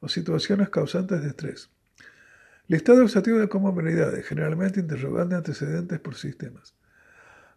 o 0.00 0.08
situaciones 0.08 0.70
causantes 0.70 1.20
de 1.20 1.28
estrés. 1.28 1.68
Listado 2.66 3.02
exhaustivo 3.02 3.38
de 3.38 3.50
comorbilidades, 3.50 4.24
generalmente 4.24 4.80
interrogante 4.80 5.34
antecedentes 5.34 6.00
por 6.00 6.14
sistemas. 6.14 6.74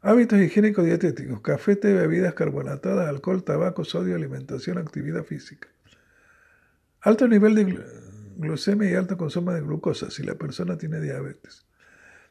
Hábitos 0.02 0.40
higiénicos 0.40 0.84
dietéticos, 0.84 1.40
café, 1.40 1.78
té, 1.78 1.94
bebidas 1.94 2.34
carbonatadas, 2.34 3.08
alcohol, 3.08 3.46
tabaco, 3.46 3.86
sodio, 3.86 4.14
alimentación, 4.14 4.80
actividad 4.80 5.24
física. 5.24 5.70
Alto 7.00 7.30
nivel 7.30 7.56
de 7.56 7.86
glucemia 8.36 8.92
y 8.92 8.96
alto 8.96 9.16
consumo 9.16 9.54
de 9.54 9.62
glucosa 9.62 10.12
si 10.12 10.24
la 10.24 10.36
persona 10.36 10.78
tiene 10.78 11.00
diabetes. 11.00 11.66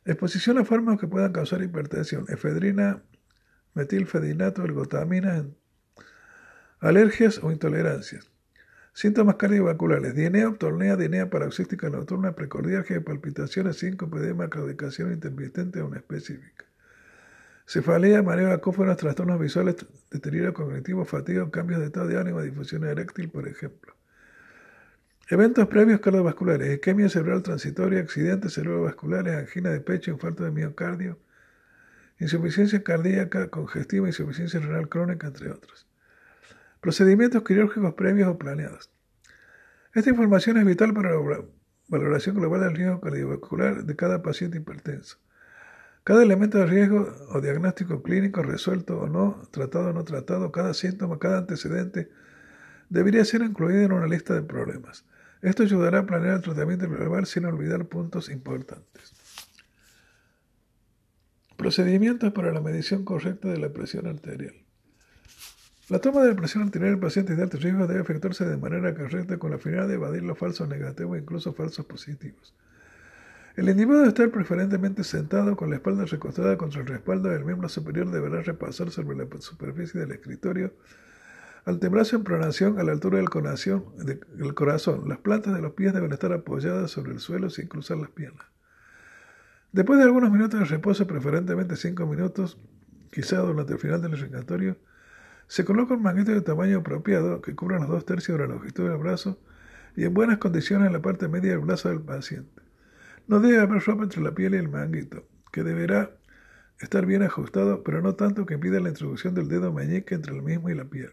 Exposición 0.04 0.58
a 0.58 0.66
fármacos 0.66 1.00
que 1.00 1.08
puedan 1.08 1.32
causar 1.32 1.62
hipertensión, 1.62 2.26
efedrina, 2.28 3.02
metilfedinato, 3.76 4.64
ergotamina, 4.64 5.46
alergias 6.80 7.38
o 7.44 7.52
intolerancias. 7.52 8.32
Síntomas 8.94 9.36
cardiovasculares, 9.36 10.14
dienea, 10.14 10.50
tornea, 10.54 10.96
dienea 10.96 11.28
paroxística 11.28 11.90
nocturna, 11.90 12.32
precordialgia, 12.32 13.04
palpitaciones, 13.04 13.76
síncope, 13.76 14.16
edema, 14.16 14.48
claudicación 14.48 15.12
intermitente 15.12 15.82
o 15.82 15.86
una 15.86 15.98
específica. 15.98 16.64
Cefalea, 17.66 18.22
mareo, 18.22 18.50
acófonos, 18.52 18.96
trastornos 18.96 19.38
visuales, 19.38 19.76
deterioro 20.10 20.54
cognitivo, 20.54 21.04
fatiga, 21.04 21.50
cambios 21.50 21.80
de 21.80 21.86
estado 21.86 22.08
de 22.08 22.18
ánimo, 22.18 22.40
difusión 22.40 22.84
eréctil, 22.84 23.28
por 23.28 23.46
ejemplo. 23.46 23.94
Eventos 25.28 25.66
previos 25.68 26.00
cardiovasculares, 26.00 26.72
isquemia 26.72 27.10
cerebral 27.10 27.42
transitoria, 27.42 28.00
accidentes 28.00 28.54
cerebrovasculares, 28.54 29.34
angina 29.34 29.70
de 29.70 29.80
pecho, 29.80 30.10
infarto 30.10 30.44
de 30.44 30.52
miocardio, 30.52 31.18
insuficiencia 32.18 32.82
cardíaca, 32.82 33.48
congestiva, 33.48 34.06
insuficiencia 34.06 34.60
renal 34.60 34.88
crónica, 34.88 35.26
entre 35.26 35.50
otros. 35.50 35.86
Procedimientos 36.80 37.42
quirúrgicos 37.42 37.94
previos 37.94 38.28
o 38.28 38.38
planeados. 38.38 38.90
Esta 39.94 40.10
información 40.10 40.58
es 40.58 40.64
vital 40.64 40.92
para 40.94 41.10
la 41.10 41.44
valoración 41.88 42.36
global 42.36 42.60
del 42.60 42.74
riesgo 42.74 43.00
cardiovascular 43.00 43.84
de 43.84 43.96
cada 43.96 44.22
paciente 44.22 44.58
hipertenso. 44.58 45.18
Cada 46.04 46.22
elemento 46.22 46.58
de 46.58 46.66
riesgo 46.66 47.12
o 47.30 47.40
diagnóstico 47.40 48.02
clínico 48.02 48.42
resuelto 48.42 49.00
o 49.00 49.08
no, 49.08 49.42
tratado 49.50 49.88
o 49.88 49.92
no 49.92 50.04
tratado, 50.04 50.52
cada 50.52 50.72
síntoma, 50.72 51.18
cada 51.18 51.38
antecedente, 51.38 52.10
debería 52.88 53.24
ser 53.24 53.42
incluido 53.42 53.82
en 53.82 53.92
una 53.92 54.06
lista 54.06 54.32
de 54.34 54.42
problemas. 54.42 55.04
Esto 55.42 55.64
ayudará 55.64 56.00
a 56.00 56.06
planear 56.06 56.36
el 56.36 56.42
tratamiento 56.42 56.88
global 56.88 57.26
sin 57.26 57.44
olvidar 57.44 57.86
puntos 57.86 58.30
importantes. 58.30 59.15
Procedimientos 61.56 62.32
para 62.32 62.52
la 62.52 62.60
medición 62.60 63.04
correcta 63.04 63.48
de 63.48 63.58
la 63.58 63.70
presión 63.70 64.06
arterial. 64.06 64.54
La 65.88 66.00
toma 66.00 66.22
de 66.22 66.30
la 66.30 66.36
presión 66.36 66.64
arterial 66.64 66.92
del 66.92 67.00
paciente 67.00 67.34
de 67.34 67.42
alto 67.42 67.58
riesgo 67.58 67.86
debe 67.86 68.00
efectuarse 68.00 68.44
de 68.44 68.56
manera 68.56 68.94
correcta 68.94 69.38
con 69.38 69.52
la 69.52 69.58
finalidad 69.58 69.88
de 69.88 69.94
evadir 69.94 70.22
los 70.24 70.36
falsos 70.36 70.68
negativos 70.68 71.16
e 71.16 71.20
incluso 71.20 71.52
falsos 71.54 71.86
positivos. 71.86 72.54
El 73.56 73.70
individuo 73.70 73.98
debe 73.98 74.08
estar 74.08 74.30
preferentemente 74.30 75.02
sentado 75.02 75.56
con 75.56 75.70
la 75.70 75.76
espalda 75.76 76.04
recostada 76.04 76.58
contra 76.58 76.82
el 76.82 76.88
respaldo 76.88 77.30
del 77.30 77.44
miembro 77.44 77.70
superior 77.70 78.10
deberá 78.10 78.42
repasar 78.42 78.90
sobre 78.90 79.16
la 79.16 79.26
superficie 79.38 80.00
del 80.00 80.12
escritorio 80.12 80.74
al 81.64 81.78
tembrazo 81.78 82.16
en 82.16 82.24
pronación 82.24 82.78
a 82.78 82.82
la 82.82 82.92
altura 82.92 83.16
del 83.16 83.30
corazón, 83.30 83.86
del 83.96 84.54
corazón. 84.54 85.08
Las 85.08 85.18
plantas 85.18 85.54
de 85.54 85.62
los 85.62 85.72
pies 85.72 85.94
deben 85.94 86.12
estar 86.12 86.32
apoyadas 86.32 86.90
sobre 86.90 87.12
el 87.12 87.18
suelo 87.18 87.48
sin 87.48 87.66
cruzar 87.66 87.96
las 87.96 88.10
piernas. 88.10 88.46
Después 89.76 89.98
de 89.98 90.06
algunos 90.06 90.30
minutos 90.30 90.58
de 90.58 90.64
reposo, 90.64 91.06
preferentemente 91.06 91.76
5 91.76 92.06
minutos, 92.06 92.58
quizá 93.12 93.40
durante 93.40 93.74
el 93.74 93.78
final 93.78 94.00
del 94.00 94.12
respiratorio, 94.12 94.78
se 95.48 95.66
coloca 95.66 95.92
un 95.92 96.02
manguito 96.02 96.32
de 96.32 96.40
tamaño 96.40 96.78
apropiado 96.78 97.42
que 97.42 97.54
cubra 97.54 97.78
los 97.78 97.88
dos 97.88 98.06
tercios 98.06 98.38
de 98.38 98.46
la 98.46 98.54
longitud 98.54 98.88
del 98.88 98.96
brazo 98.96 99.38
y 99.94 100.04
en 100.04 100.14
buenas 100.14 100.38
condiciones 100.38 100.86
en 100.86 100.94
la 100.94 101.02
parte 101.02 101.28
media 101.28 101.50
del 101.50 101.58
brazo 101.58 101.90
del 101.90 102.00
paciente. 102.00 102.62
No 103.28 103.38
debe 103.38 103.60
haber 103.60 103.82
ropa 103.82 104.04
entre 104.04 104.22
la 104.22 104.34
piel 104.34 104.54
y 104.54 104.56
el 104.56 104.70
manguito, 104.70 105.28
que 105.52 105.62
deberá 105.62 106.10
estar 106.80 107.04
bien 107.04 107.22
ajustado, 107.22 107.84
pero 107.84 108.00
no 108.00 108.14
tanto 108.14 108.46
que 108.46 108.54
impida 108.54 108.80
la 108.80 108.88
introducción 108.88 109.34
del 109.34 109.48
dedo 109.48 109.74
meñique 109.74 110.14
entre 110.14 110.34
el 110.34 110.42
mismo 110.42 110.70
y 110.70 110.74
la 110.74 110.86
piel. 110.86 111.12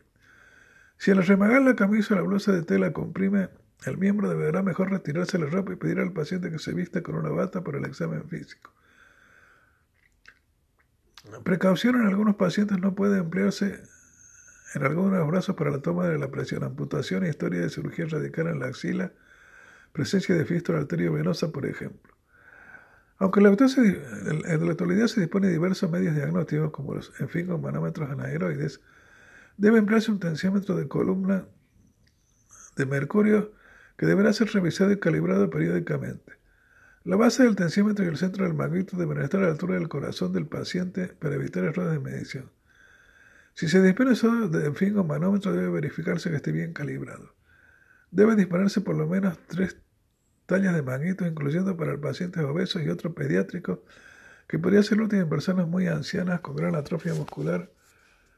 Si 0.98 1.12
al 1.12 1.22
remagar 1.22 1.64
la 1.64 1.76
camisa 1.76 2.16
la 2.16 2.22
blusa 2.22 2.54
de 2.54 2.64
tela 2.64 2.94
comprime 2.94 3.50
el 3.86 3.98
miembro 3.98 4.30
deberá 4.30 4.64
mejor 4.64 4.92
retirarse 4.92 5.38
la 5.38 5.48
ropa 5.48 5.74
y 5.74 5.76
pedir 5.76 6.00
al 6.00 6.14
paciente 6.14 6.50
que 6.50 6.60
se 6.60 6.74
vista 6.74 7.02
con 7.04 7.16
una 7.16 7.30
bata 7.30 7.64
para 7.64 7.78
el 7.78 7.86
examen 7.86 8.28
físico. 8.30 8.72
Precaución 11.44 11.96
en 11.96 12.08
algunos 12.08 12.36
pacientes 12.36 12.80
no 12.80 12.96
puede 12.96 13.20
emplearse 13.20 13.84
en 14.76 14.84
algunos 14.84 15.12
de 15.12 15.20
los 15.20 15.28
brazos 15.28 15.56
para 15.56 15.72
la 15.72 15.80
toma 15.80 16.08
de 16.08 16.18
la 16.18 16.30
presión, 16.30 16.64
amputación 16.64 17.26
historia 17.26 17.62
de 17.62 17.70
cirugía 17.70 18.06
radical 18.06 18.48
en 18.48 18.60
la 18.60 18.68
axila, 18.68 19.12
presencia 19.92 20.36
de 20.36 20.46
fístula 20.46 20.80
arteriovenosa, 20.80 21.52
por 21.52 21.66
ejemplo. 21.66 22.14
Aunque 23.18 23.40
en 23.40 23.44
la 23.44 23.52
actualidad 24.72 25.08
se 25.08 25.22
dispone 25.22 25.48
de 25.48 25.54
diversos 25.54 25.90
medios 25.90 26.16
diagnósticos, 26.16 26.72
como 26.72 26.96
los 26.96 27.12
manómetros 27.62 28.10
anaeroides, 28.10 28.82
debe 29.58 29.78
emplearse 29.78 30.12
un 30.12 30.20
tensiómetro 30.20 30.76
de 30.76 30.88
columna 30.88 31.46
de 32.76 32.86
mercurio 32.86 33.54
que 33.98 34.06
deberá 34.06 34.34
ser 34.34 34.50
revisado 34.50 34.92
y 34.92 35.00
calibrado 35.00 35.50
periódicamente. 35.50 36.34
La 37.04 37.18
base 37.18 37.44
del 37.44 37.56
tensiómetro 37.56 38.06
y 38.06 38.08
el 38.08 38.18
centro 38.18 38.46
del 38.46 38.54
magnito 38.54 38.96
deben 38.96 39.22
estar 39.22 39.42
a 39.42 39.46
la 39.46 39.52
altura 39.52 39.76
del 39.76 39.90
corazón 39.90 40.32
del 40.32 40.48
paciente 40.48 41.08
para 41.08 41.36
evitar 41.36 41.64
errores 41.64 41.92
de 41.92 42.00
medición. 42.00 42.50
Si 43.56 43.68
se 43.68 43.82
dispone 43.82 44.16
de 44.50 44.74
fin 44.74 44.98
o 44.98 45.04
manómetro, 45.04 45.52
debe 45.52 45.70
verificarse 45.70 46.30
que 46.30 46.38
esté 46.38 46.52
bien 46.52 46.74
calibrado. 46.74 47.36
Debe 48.10 48.36
disponerse 48.36 48.82
por 48.82 48.96
lo 48.96 49.06
menos 49.06 49.38
tres 49.48 49.78
tallas 50.46 50.74
de 50.74 50.82
magnito, 50.82 51.26
incluyendo 51.28 51.76
para 51.78 51.92
el 51.92 52.00
paciente 52.00 52.40
obeso 52.42 52.80
y 52.80 52.90
otro 52.90 53.14
pediátrico, 53.14 53.84
que 54.48 54.60
podría 54.60 54.82
ser 54.84 55.02
útil 55.02 55.20
en 55.20 55.30
personas 55.30 55.68
muy 55.68 55.88
ancianas 55.88 56.42
con 56.42 56.56
gran 56.56 56.76
atrofia 56.76 57.14
muscular 57.14 57.70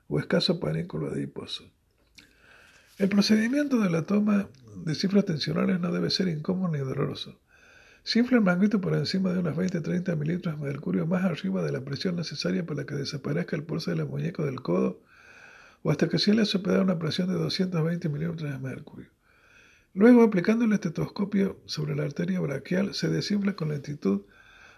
o 0.08 0.20
escaso 0.20 0.60
panículo 0.60 1.08
adiposo. 1.08 1.72
El 2.98 3.10
procedimiento 3.10 3.82
de 3.82 3.90
la 3.90 4.04
toma 4.04 4.48
de 4.86 4.96
cifras 4.96 5.26
tensionales 5.26 5.82
no 5.82 5.92
debe 5.92 6.10
ser 6.10 6.30
incómodo 6.30 6.72
ni 6.72 6.80
doloroso. 6.80 7.38
Infla 8.16 8.38
el 8.38 8.44
manguito 8.44 8.80
por 8.80 8.94
encima 8.94 9.34
de 9.34 9.40
unas 9.40 9.58
20-30 9.58 10.16
mililitros 10.16 10.58
de 10.58 10.66
mercurio 10.66 11.06
más 11.06 11.26
arriba 11.26 11.62
de 11.62 11.74
la 11.74 11.82
presión 11.82 12.16
necesaria 12.16 12.66
para 12.66 12.86
que 12.86 12.96
desaparezca 12.96 13.58
el 13.58 13.64
pulso 13.64 13.92
de 13.92 13.98
la 13.98 14.06
muñeca 14.06 14.44
del 14.44 14.62
codo, 14.62 15.02
o 15.84 15.92
hasta 15.92 16.08
que 16.08 16.20
se 16.20 16.34
le 16.34 16.44
ha 16.44 16.82
una 16.82 16.98
presión 16.98 17.28
de 17.28 17.34
220 17.34 18.08
mililitros 18.08 18.50
de 18.50 18.60
mercurio. 18.60 19.10
Luego, 19.94 20.24
aplicando 20.24 20.64
el 20.64 20.72
estetoscopio 20.72 21.60
sobre 21.66 21.98
la 21.98 22.04
arteria 22.04 22.40
braquial, 22.40 22.94
se 22.94 23.10
desinfla 23.10 23.58
con 23.58 23.70
lentitud 23.70 24.22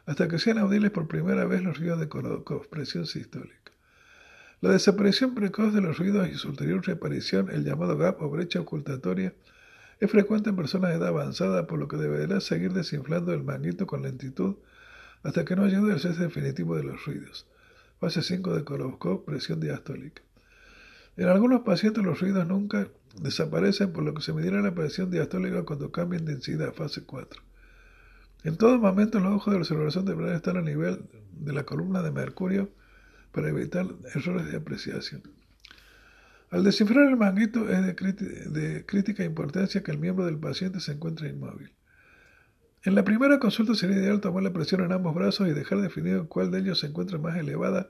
hasta 0.08 0.28
que 0.28 0.40
sean 0.40 0.58
audibles 0.58 0.90
por 0.90 1.08
primera 1.08 1.46
vez 1.46 1.62
los 1.62 1.78
ruidos 1.78 2.00
de 2.00 2.10
presión 2.72 3.06
sistólica. 3.06 3.57
La 4.60 4.72
desaparición 4.72 5.36
precoz 5.36 5.72
de 5.72 5.82
los 5.82 6.00
ruidos 6.00 6.28
y 6.30 6.34
su 6.34 6.50
ulterior 6.50 6.84
reaparición, 6.84 7.52
el 7.52 7.64
llamado 7.64 7.96
gap 7.96 8.20
o 8.24 8.30
brecha 8.30 8.60
ocultatoria, 8.60 9.36
es 10.00 10.10
frecuente 10.10 10.50
en 10.50 10.56
personas 10.56 10.90
de 10.90 10.98
edad 10.98 11.10
avanzada, 11.10 11.68
por 11.68 11.78
lo 11.78 11.88
que 11.88 11.98
deberá 11.98 12.42
seguir 12.42 12.74
desinflando 12.74 13.34
el 13.34 13.44
manguito 13.44 13.86
con 13.86 14.02
lentitud 14.02 14.56
hasta 15.22 15.46
que 15.46 15.56
no 15.56 15.64
ayude 15.64 15.94
al 15.94 16.00
cese 16.00 16.24
definitivo 16.24 16.76
de 16.76 16.84
los 16.84 17.06
ruidos. 17.06 17.46
Fase 18.00 18.24
5 18.24 18.56
de 18.56 18.64
Korobkov, 18.64 19.26
presión 19.26 19.60
diastólica. 19.60 20.24
En 21.18 21.28
algunos 21.28 21.62
pacientes 21.62 22.04
los 22.04 22.20
ruidos 22.20 22.48
nunca 22.48 22.88
desaparecen, 23.22 23.94
por 23.94 24.04
lo 24.04 24.16
que 24.16 24.24
se 24.24 24.34
medirá 24.34 24.62
la 24.62 24.74
presión 24.74 25.12
diastólica 25.12 25.64
cuando 25.66 25.92
cambie 25.92 26.18
en 26.18 26.26
densidad, 26.26 26.74
fase 26.74 27.04
4. 27.04 27.44
En 28.44 28.58
todo 28.58 28.80
momento 28.80 29.20
los 29.20 29.34
ojos 29.34 29.54
de 29.54 29.60
observación 29.60 30.06
deberán 30.06 30.36
estar 30.36 30.58
a 30.58 30.62
nivel 30.64 31.06
de 31.34 31.54
la 31.54 31.64
columna 31.64 32.02
de 32.02 32.12
mercurio 32.12 32.72
para 33.32 33.50
evitar 33.50 33.86
errores 34.14 34.52
de 34.52 34.58
apreciación. 34.58 35.24
Al 36.50 36.64
descifrar 36.64 37.08
el 37.08 37.18
manguito 37.18 37.70
es 37.70 37.86
de, 37.86 38.86
crítica 38.86 39.24
importancia 39.26 39.84
que 39.84 39.92
el 39.92 39.98
miembro 39.98 40.26
del 40.26 40.38
paciente 40.38 40.80
se 40.80 40.94
encuentre 40.94 41.30
inmóvil. 41.30 41.74
En 42.84 42.96
la 42.96 43.04
primera 43.04 43.40
consulta 43.40 43.76
sería 43.76 43.98
ideal 43.98 44.22
tomar 44.22 44.44
la 44.44 44.54
presión 44.54 44.82
en 44.82 44.94
ambos 44.94 45.14
brazos 45.14 45.50
y 45.50 45.54
dejar 45.54 45.82
definido 45.82 46.30
cuál 46.30 46.52
de 46.52 46.60
ellos 46.60 46.80
se 46.80 46.88
encuentra 46.88 47.18
más 47.18 47.38
elevada, 47.38 47.90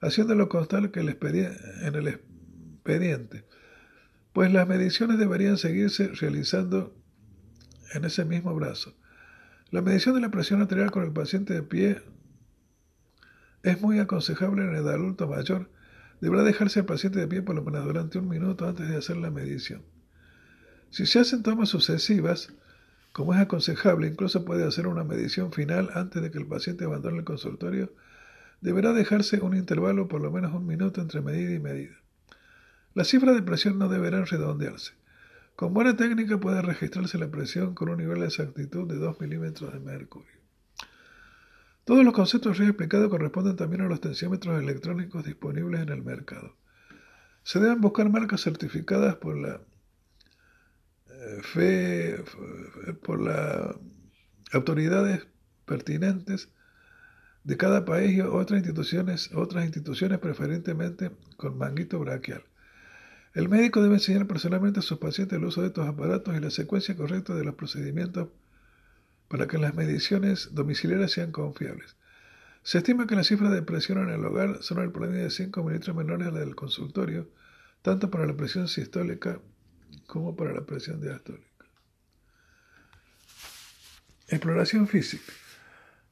haciéndolo 0.00 0.50
constar 0.50 0.90
que 0.90 1.00
en 1.00 1.94
el 1.94 2.08
expediente, 2.08 3.44
pues 4.34 4.52
las 4.52 4.68
mediciones 4.68 5.18
deberían 5.18 5.56
seguirse 5.56 6.08
realizando 6.08 6.94
en 7.94 8.04
ese 8.04 8.26
mismo 8.26 8.54
brazo. 8.54 8.94
La 9.70 9.80
medición 9.80 10.14
de 10.14 10.20
la 10.20 10.30
presión 10.30 10.60
arterial 10.60 10.90
con 10.90 11.02
el 11.02 11.12
paciente 11.12 11.54
de 11.54 11.62
pie 11.62 12.02
es 13.62 13.80
muy 13.80 13.98
aconsejable 13.98 14.64
en 14.64 14.74
el 14.74 14.88
adulto 14.88 15.28
mayor. 15.28 15.68
Deberá 16.20 16.42
dejarse 16.42 16.80
el 16.80 16.86
paciente 16.86 17.18
de 17.18 17.28
pie 17.28 17.42
por 17.42 17.54
lo 17.54 17.62
menos 17.62 17.84
durante 17.84 18.18
un 18.18 18.28
minuto 18.28 18.66
antes 18.66 18.88
de 18.88 18.96
hacer 18.96 19.16
la 19.16 19.30
medición. 19.30 19.82
Si 20.90 21.04
se 21.06 21.18
hacen 21.18 21.42
tomas 21.42 21.68
sucesivas, 21.68 22.52
como 23.12 23.34
es 23.34 23.40
aconsejable, 23.40 24.06
incluso 24.06 24.44
puede 24.44 24.64
hacer 24.64 24.86
una 24.86 25.04
medición 25.04 25.52
final 25.52 25.90
antes 25.94 26.22
de 26.22 26.30
que 26.30 26.38
el 26.38 26.46
paciente 26.46 26.84
abandone 26.84 27.18
el 27.18 27.24
consultorio, 27.24 27.92
deberá 28.60 28.92
dejarse 28.92 29.40
un 29.40 29.56
intervalo 29.56 30.08
por 30.08 30.20
lo 30.20 30.30
menos 30.30 30.52
un 30.54 30.66
minuto 30.66 31.00
entre 31.00 31.20
medida 31.20 31.52
y 31.52 31.58
medida. 31.58 31.96
Las 32.94 33.08
cifras 33.08 33.34
de 33.34 33.42
presión 33.42 33.78
no 33.78 33.88
deberán 33.88 34.26
redondearse. 34.26 34.92
Con 35.54 35.72
buena 35.72 35.96
técnica 35.96 36.38
puede 36.38 36.60
registrarse 36.62 37.18
la 37.18 37.30
presión 37.30 37.74
con 37.74 37.88
un 37.88 37.98
nivel 37.98 38.20
de 38.20 38.26
exactitud 38.26 38.86
de 38.86 38.96
2 38.96 39.20
milímetros 39.20 39.72
de 39.72 39.80
mercurio. 39.80 40.35
Todos 41.86 42.04
los 42.04 42.14
conceptos 42.14 42.58
ya 42.58 42.64
explicados 42.64 43.08
corresponden 43.08 43.54
también 43.54 43.82
a 43.82 43.86
los 43.86 44.00
tensiómetros 44.00 44.60
electrónicos 44.60 45.24
disponibles 45.24 45.82
en 45.82 45.90
el 45.90 46.02
mercado. 46.02 46.56
Se 47.44 47.60
deben 47.60 47.80
buscar 47.80 48.10
marcas 48.10 48.40
certificadas 48.40 49.14
por 49.14 49.38
la 49.38 49.60
eh, 51.08 51.42
fe, 51.44 52.24
por 53.04 53.22
las 53.22 53.76
autoridades 54.52 55.28
pertinentes 55.64 56.48
de 57.44 57.56
cada 57.56 57.84
país 57.84 58.16
y 58.16 58.20
otras 58.20 58.58
instituciones, 58.58 59.30
otras 59.32 59.64
instituciones 59.64 60.18
preferentemente 60.18 61.12
con 61.36 61.56
manguito 61.56 62.00
braquial. 62.00 62.42
El 63.32 63.48
médico 63.48 63.80
debe 63.80 63.94
enseñar 63.94 64.26
personalmente 64.26 64.80
a 64.80 64.82
sus 64.82 64.98
pacientes 64.98 65.38
el 65.38 65.44
uso 65.44 65.60
de 65.60 65.68
estos 65.68 65.86
aparatos 65.86 66.36
y 66.36 66.40
la 66.40 66.50
secuencia 66.50 66.96
correcta 66.96 67.32
de 67.36 67.44
los 67.44 67.54
procedimientos 67.54 68.30
para 69.28 69.46
que 69.46 69.58
las 69.58 69.74
mediciones 69.74 70.50
domiciliarias 70.52 71.12
sean 71.12 71.32
confiables. 71.32 71.96
Se 72.62 72.78
estima 72.78 73.06
que 73.06 73.16
las 73.16 73.28
cifras 73.28 73.52
de 73.52 73.62
presión 73.62 73.98
en 73.98 74.10
el 74.10 74.24
hogar 74.24 74.62
son 74.62 74.78
al 74.78 74.90
promedio 74.90 75.24
de 75.24 75.30
5 75.30 75.62
mililitros 75.62 75.96
menores 75.96 76.26
a 76.26 76.30
la 76.32 76.40
del 76.40 76.56
consultorio, 76.56 77.28
tanto 77.82 78.10
para 78.10 78.26
la 78.26 78.36
presión 78.36 78.66
sistólica 78.66 79.40
como 80.06 80.34
para 80.34 80.52
la 80.52 80.66
presión 80.66 81.00
diastólica. 81.00 81.46
Exploración 84.28 84.88
física. 84.88 85.32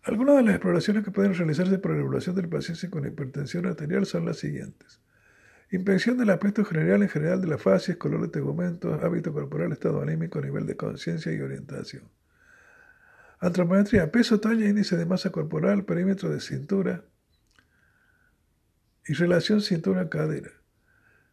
Algunas 0.04 0.36
de 0.36 0.42
las 0.42 0.54
exploraciones 0.54 1.02
que 1.02 1.10
pueden 1.10 1.34
realizarse 1.34 1.78
para 1.78 1.94
la 1.94 2.02
evaluación 2.02 2.36
del 2.36 2.48
paciente 2.48 2.90
con 2.90 3.06
hipertensión 3.06 3.66
arterial 3.66 4.06
son 4.06 4.26
las 4.26 4.38
siguientes. 4.38 5.00
Inspección 5.72 6.18
del 6.18 6.30
aspecto 6.30 6.64
general 6.64 7.02
en 7.02 7.08
general 7.08 7.40
de 7.40 7.48
la 7.48 7.58
facies, 7.58 7.96
color 7.96 8.20
de 8.20 8.28
tegumentos, 8.28 9.02
hábito 9.02 9.32
corporal, 9.32 9.72
estado 9.72 10.00
anímico, 10.00 10.40
nivel 10.40 10.66
de 10.66 10.76
conciencia 10.76 11.32
y 11.32 11.40
orientación. 11.40 12.04
Antropometría, 13.44 14.10
peso, 14.10 14.40
talla, 14.40 14.66
índice 14.66 14.96
de 14.96 15.04
masa 15.04 15.30
corporal, 15.30 15.84
perímetro 15.84 16.30
de 16.30 16.40
cintura 16.40 17.04
y 19.06 19.12
relación 19.12 19.60
cintura-cadera. 19.60 20.50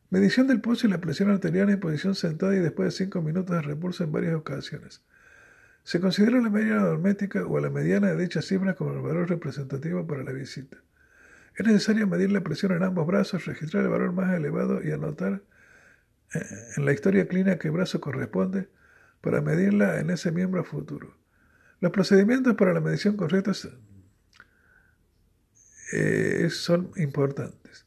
Medición 0.10 0.46
del 0.48 0.60
pulso 0.60 0.88
y 0.88 0.90
la 0.90 1.00
presión 1.00 1.32
arterial 1.32 1.70
en 1.70 1.80
posición 1.80 2.16
sentada 2.16 2.54
y 2.54 2.60
después 2.60 2.88
de 2.88 3.06
5 3.06 3.22
minutos 3.22 3.56
de 3.56 3.62
repulso 3.62 4.04
en 4.04 4.12
varias 4.12 4.36
ocasiones. 4.36 5.06
Se 5.86 6.02
considera 6.02 6.42
la 6.42 6.50
media 6.50 6.84
hormética 6.84 7.46
o 7.46 7.58
la 7.62 7.70
mediana 7.70 8.08
de 8.08 8.22
dichas 8.22 8.44
cifras 8.44 8.76
como 8.76 8.92
el 8.92 9.00
valor 9.00 9.30
representativo 9.30 10.06
para 10.06 10.24
la 10.24 10.34
visita. 10.34 10.84
Es 11.56 11.66
necesario 11.66 12.08
medir 12.08 12.34
la 12.34 12.42
presión 12.42 12.74
en 12.74 12.84
ambos 12.84 13.08
brazos, 13.08 13.46
registrar 13.46 13.86
el 13.86 13.90
valor 13.90 14.12
más 14.12 14.36
elevado 14.36 14.84
y 14.84 14.92
anotar 14.92 15.44
eh, 16.34 16.42
en 16.76 16.84
la 16.84 16.92
historia 16.92 17.30
clínica 17.30 17.58
qué 17.58 17.70
brazo 17.70 18.02
corresponde 18.02 18.68
para 19.22 19.40
medirla 19.40 20.02
en 20.02 20.10
ese 20.10 20.34
miembro 20.34 20.66
futuro. 20.66 21.21
Los 21.82 21.92
procedimientos 21.92 22.56
para 22.56 22.74
la 22.74 22.80
medición 22.80 23.18
correcta 23.18 23.52
eh, 25.92 26.48
son 26.52 26.92
importantes. 26.96 27.86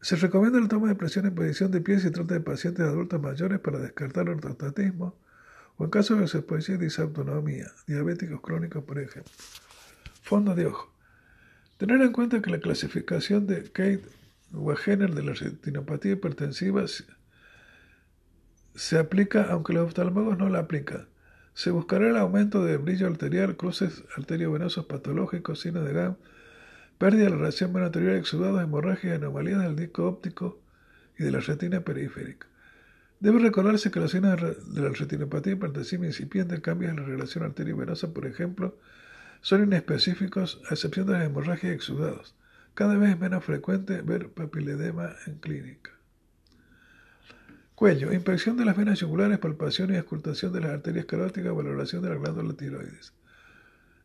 Se 0.00 0.16
recomienda 0.16 0.60
la 0.60 0.68
toma 0.68 0.88
de 0.88 0.94
presión 0.94 1.26
en 1.26 1.34
posición 1.34 1.70
de 1.72 1.80
pie 1.80 1.98
si 1.98 2.10
trata 2.10 2.34
de 2.34 2.40
pacientes 2.40 2.86
adultos 2.86 3.20
mayores 3.20 3.58
para 3.58 3.80
descartar 3.80 4.28
el 4.28 4.34
ortostatismo 4.36 5.18
o 5.76 5.84
en 5.84 5.90
caso 5.90 6.14
de 6.14 6.28
se 6.28 6.40
puede 6.40 6.78
disautonomía, 6.78 7.66
diabéticos 7.86 8.40
crónicos, 8.40 8.84
por 8.84 8.98
ejemplo. 8.98 9.32
Fondo 10.22 10.54
de 10.54 10.66
ojo. 10.66 10.94
Tener 11.78 12.00
en 12.02 12.12
cuenta 12.12 12.40
que 12.40 12.50
la 12.50 12.60
clasificación 12.60 13.46
de 13.46 13.64
Kate 13.64 14.04
Wagener 14.52 15.14
de 15.14 15.22
la 15.22 15.32
retinopatía 15.32 16.12
hipertensiva 16.12 16.84
se 18.74 18.98
aplica 18.98 19.44
aunque 19.50 19.72
los 19.72 19.88
oftalmólogos 19.88 20.38
no 20.38 20.48
la 20.48 20.60
aplican. 20.60 21.08
Se 21.54 21.70
buscará 21.70 22.08
el 22.08 22.16
aumento 22.16 22.64
del 22.64 22.78
brillo 22.78 23.06
arterial, 23.06 23.56
cruces 23.56 24.04
arteriovenosos 24.16 24.86
patológicos, 24.86 25.60
signos 25.60 25.84
de 25.84 25.92
GAM, 25.92 26.16
pérdida 26.98 27.24
de 27.24 27.30
la 27.30 27.36
reacción 27.36 27.76
arterial, 27.76 28.16
exudados, 28.16 28.62
hemorragias, 28.62 29.16
anomalías 29.16 29.62
del 29.62 29.76
disco 29.76 30.06
óptico 30.06 30.60
y 31.18 31.24
de 31.24 31.32
la 31.32 31.40
retina 31.40 31.80
periférica. 31.80 32.46
Debe 33.20 33.38
recordarse 33.38 33.90
que 33.90 34.00
los 34.00 34.12
signos 34.12 34.40
de 34.40 34.80
la 34.80 34.88
retinopatía 34.88 35.52
hipertensiva 35.52 36.06
incipiente, 36.06 36.62
cambios 36.62 36.92
en 36.92 37.00
la 37.00 37.06
relación 37.06 37.44
arteriovenosa, 37.44 38.14
por 38.14 38.26
ejemplo, 38.26 38.78
son 39.42 39.62
inespecíficos 39.62 40.62
a 40.70 40.74
excepción 40.74 41.06
de 41.06 41.14
las 41.14 41.26
hemorragias 41.26 41.74
exudados. 41.74 42.34
Cada 42.74 42.96
vez 42.96 43.10
es 43.10 43.18
menos 43.18 43.44
frecuente 43.44 44.00
ver 44.00 44.30
papiledema 44.30 45.16
en 45.26 45.34
clínica. 45.34 45.99
Cuello. 47.80 48.12
Inspección 48.12 48.58
de 48.58 48.66
las 48.66 48.76
venas 48.76 49.00
yugulares, 49.00 49.38
palpación 49.38 49.94
y 49.94 49.96
escultación 49.96 50.52
de 50.52 50.60
las 50.60 50.72
arterias 50.72 51.06
caróticas, 51.06 51.56
valoración 51.56 52.02
de 52.02 52.10
la 52.10 52.16
glándula 52.16 52.52
tiroides. 52.52 53.14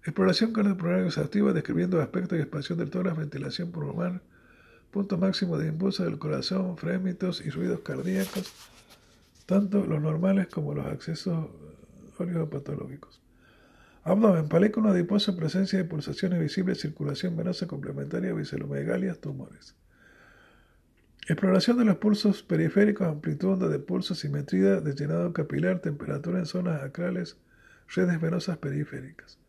Exploración 0.05 0.53
cardiopulmonar 0.53 1.05
exhaustiva 1.05 1.51
describiendo 1.51 2.01
aspectos 2.01 2.37
y 2.37 2.41
expansión 2.41 2.79
del 2.79 2.89
tórax, 2.89 3.17
ventilación 3.17 3.73
pulmonar, 3.73 4.21
punto 4.91 5.17
máximo 5.17 5.57
de 5.57 5.67
impulso 5.67 6.05
del 6.05 6.17
corazón, 6.17 6.77
frémitos 6.77 7.45
y 7.45 7.49
ruidos 7.49 7.81
cardíacos, 7.81 8.53
tanto 9.45 9.85
los 9.85 10.01
normales 10.01 10.47
como 10.47 10.73
los 10.73 10.85
accesos 10.85 11.49
patológicos. 12.49 13.19
Abdomen, 14.05 14.47
película 14.47 14.91
adiposa, 14.91 15.35
presencia 15.35 15.77
de 15.77 15.83
pulsaciones 15.83 16.39
visibles, 16.39 16.79
circulación 16.79 17.35
venosa 17.35 17.67
complementaria, 17.67 18.31
biselomegalias, 18.31 19.19
tumores. 19.19 19.75
Exploración 21.27 21.79
de 21.79 21.85
los 21.85 21.97
pulsos 21.97 22.43
periféricos, 22.43 23.07
amplitud 23.07 23.57
de 23.57 23.79
pulso, 23.79 24.13
simetría 24.13 24.79
de 24.79 25.33
capilar, 25.33 25.79
temperatura 25.79 26.37
en 26.37 26.45
zonas 26.45 26.83
acrales, 26.83 27.35
redes 27.95 28.21
venosas 28.21 28.59
periféricas. 28.59 29.39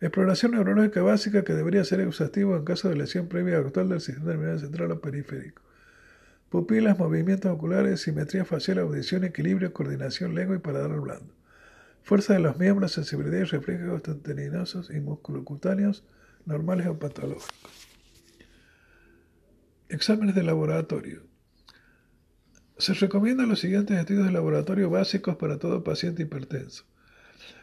Exploración 0.00 0.52
neurológica 0.52 1.02
básica 1.02 1.42
que 1.42 1.54
debería 1.54 1.82
ser 1.82 2.00
exhaustivo 2.00 2.56
en 2.56 2.64
caso 2.64 2.88
de 2.88 2.94
lesión 2.94 3.26
previa 3.26 3.58
actual 3.58 3.88
del 3.88 4.00
sistema 4.00 4.34
nervioso 4.34 4.60
central 4.60 4.92
o 4.92 5.00
periférico. 5.00 5.60
Pupilas, 6.50 6.96
movimientos 6.96 7.50
oculares, 7.50 8.02
simetría 8.02 8.44
facial, 8.44 8.78
audición, 8.78 9.24
equilibrio, 9.24 9.72
coordinación, 9.72 10.36
lengua 10.36 10.54
y 10.54 10.60
paladar 10.60 11.00
blando. 11.00 11.34
Fuerza 12.04 12.34
de 12.34 12.38
los 12.38 12.58
miembros, 12.58 12.92
sensibilidad 12.92 13.38
y 13.38 13.44
reflejos 13.44 14.02
tendinosos 14.22 14.90
y 14.90 15.00
musculocutáneos 15.00 16.04
normales 16.44 16.86
o 16.86 16.96
patológicos. 16.96 17.85
Exámenes 19.88 20.34
de 20.34 20.42
laboratorio. 20.42 21.22
Se 22.76 22.92
recomiendan 22.94 23.48
los 23.48 23.60
siguientes 23.60 23.96
estudios 23.96 24.26
de 24.26 24.32
laboratorio 24.32 24.90
básicos 24.90 25.36
para 25.36 25.58
todo 25.58 25.84
paciente 25.84 26.24
hipertenso. 26.24 26.84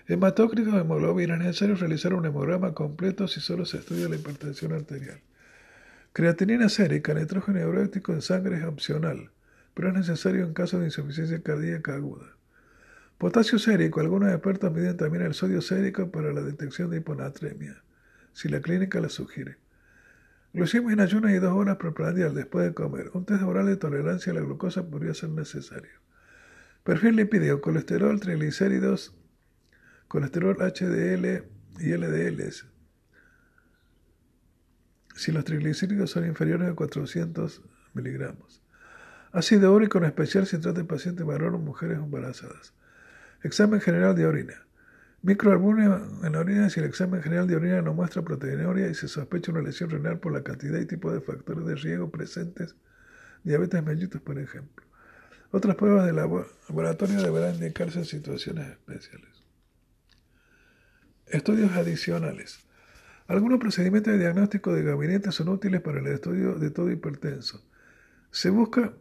Hematócrito 0.07 0.71
de 0.71 0.79
hemoglobina. 0.79 1.33
Es 1.33 1.41
necesario 1.41 1.75
realizar 1.75 2.13
un 2.13 2.25
hemograma 2.25 2.73
completo 2.73 3.27
si 3.27 3.41
solo 3.41 3.65
se 3.65 3.79
estudia 3.79 4.07
la 4.07 4.15
hipertensión 4.15 4.71
arterial. 4.71 5.19
Creatinina 6.13 6.69
sérica, 6.69 7.13
nitrógeno 7.13 7.59
neurótico 7.59 8.13
en 8.13 8.21
sangre 8.21 8.55
es 8.55 8.63
opcional, 8.63 9.31
pero 9.73 9.89
es 9.89 9.93
necesario 9.93 10.45
en 10.45 10.53
caso 10.53 10.79
de 10.79 10.85
insuficiencia 10.85 11.43
cardíaca 11.43 11.95
aguda. 11.95 12.37
Potasio 13.17 13.59
sérico. 13.59 13.99
Algunos 13.99 14.31
expertos 14.31 14.71
miden 14.71 14.95
también 14.95 15.25
el 15.25 15.33
sodio 15.33 15.61
sérico 15.61 16.09
para 16.09 16.31
la 16.31 16.41
detección 16.41 16.89
de 16.89 16.97
hiponatremia, 16.97 17.83
si 18.31 18.47
la 18.47 18.61
clínica 18.61 19.01
la 19.01 19.09
sugiere. 19.09 19.57
Glucemia 20.53 20.93
en 20.93 20.99
ayunas 20.99 21.33
y 21.33 21.39
dos 21.39 21.53
horas 21.53 21.77
preprandial 21.77 22.35
después 22.35 22.65
de 22.65 22.75
comer. 22.75 23.09
Un 23.13 23.25
test 23.25 23.41
oral 23.41 23.65
de 23.65 23.75
tolerancia 23.75 24.31
a 24.31 24.35
la 24.35 24.41
glucosa 24.41 24.87
podría 24.87 25.15
ser 25.15 25.29
necesario. 25.29 25.91
Perfil 26.83 27.15
lipídico, 27.15 27.59
colesterol, 27.59 28.19
triglicéridos, 28.19 29.15
colesterol 30.07 30.55
HDL 30.57 31.43
y 31.79 31.93
LDL. 31.97 32.53
Si 35.15 35.31
los 35.31 35.43
triglicéridos 35.43 36.11
son 36.11 36.27
inferiores 36.27 36.69
a 36.69 36.75
400 36.75 37.63
miligramos. 37.95 38.61
Ácido 39.31 39.73
úrico 39.73 39.97
en 39.97 40.05
especial 40.05 40.45
si 40.45 40.59
trata 40.59 40.81
de 40.81 40.85
pacientes 40.85 41.25
varones 41.25 41.59
o 41.59 41.63
mujeres 41.63 41.97
embarazadas. 41.97 42.75
Examen 43.41 43.81
general 43.81 44.15
de 44.15 44.27
orina. 44.27 44.62
Microalbuminio 45.23 46.05
en 46.21 46.33
la 46.33 46.39
orina 46.41 46.69
si 46.69 46.81
el 46.81 46.85
examen 46.85 47.23
general 47.23 47.47
de 47.47 47.55
orina 47.55 47.81
no 47.81 47.93
muestra 47.93 48.21
proteinuria 48.23 48.89
y 48.89 48.93
se 48.93 49.07
sospecha 49.07 49.53
una 49.53 49.61
lesión 49.61 49.89
renal 49.89 50.19
por 50.19 50.33
la 50.33 50.43
cantidad 50.43 50.77
y 50.77 50.85
tipo 50.85 51.13
de 51.13 51.21
factores 51.21 51.65
de 51.65 51.75
riesgo 51.75 52.11
presentes, 52.11 52.75
diabetes 53.45 53.81
mellitus, 53.81 54.19
por 54.19 54.37
ejemplo. 54.37 54.85
Otras 55.51 55.77
pruebas 55.77 56.05
de 56.07 56.11
laboratorio 56.11 57.21
deberán 57.21 57.55
indicarse 57.55 57.99
en 57.99 58.05
situaciones 58.05 58.67
especiales. 58.67 59.29
Estudios 61.27 61.71
adicionales. 61.71 62.59
Algunos 63.27 63.61
procedimientos 63.61 64.11
de 64.11 64.19
diagnóstico 64.19 64.73
de 64.73 64.83
gabinete 64.83 65.31
son 65.31 65.47
útiles 65.47 65.79
para 65.79 65.99
el 65.99 66.07
estudio 66.07 66.55
de 66.55 66.69
todo 66.69 66.91
hipertenso. 66.91 67.63
Se 68.29 68.49
busca 68.49 68.91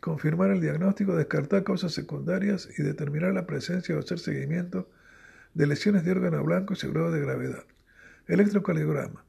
confirmar 0.00 0.52
el 0.52 0.62
diagnóstico, 0.62 1.14
descartar 1.14 1.64
causas 1.64 1.92
secundarias 1.92 2.66
y 2.78 2.82
determinar 2.82 3.34
la 3.34 3.44
presencia 3.44 3.94
o 3.94 3.98
hacer 3.98 4.18
seguimiento 4.18 4.88
de 5.54 5.66
lesiones 5.66 6.04
de 6.04 6.10
órgano 6.10 6.42
blanco 6.42 6.74
y 6.74 6.86
de 6.86 7.20
gravedad. 7.20 7.64
Electrocardiograma. 8.26 9.24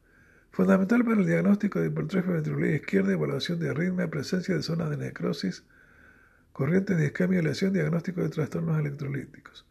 Fundamental 0.51 1.03
para 1.03 1.19
el 1.19 1.25
diagnóstico 1.25 1.79
de 1.79 1.87
hipertrofia 1.87 2.33
ventricular 2.33 2.69
izquierda, 2.69 3.13
evaluación 3.13 3.59
de 3.59 3.69
arritmia, 3.69 4.09
presencia 4.09 4.55
de 4.55 4.63
zonas 4.63 4.89
de 4.89 4.97
necrosis, 4.97 5.63
corrientes 6.53 6.97
de 6.97 7.07
isquemia 7.07 7.39
y 7.39 7.43
lesión, 7.43 7.73
diagnóstico 7.73 8.21
de 8.21 8.29
trastornos 8.29 8.79
electrolíticos. 8.79 9.65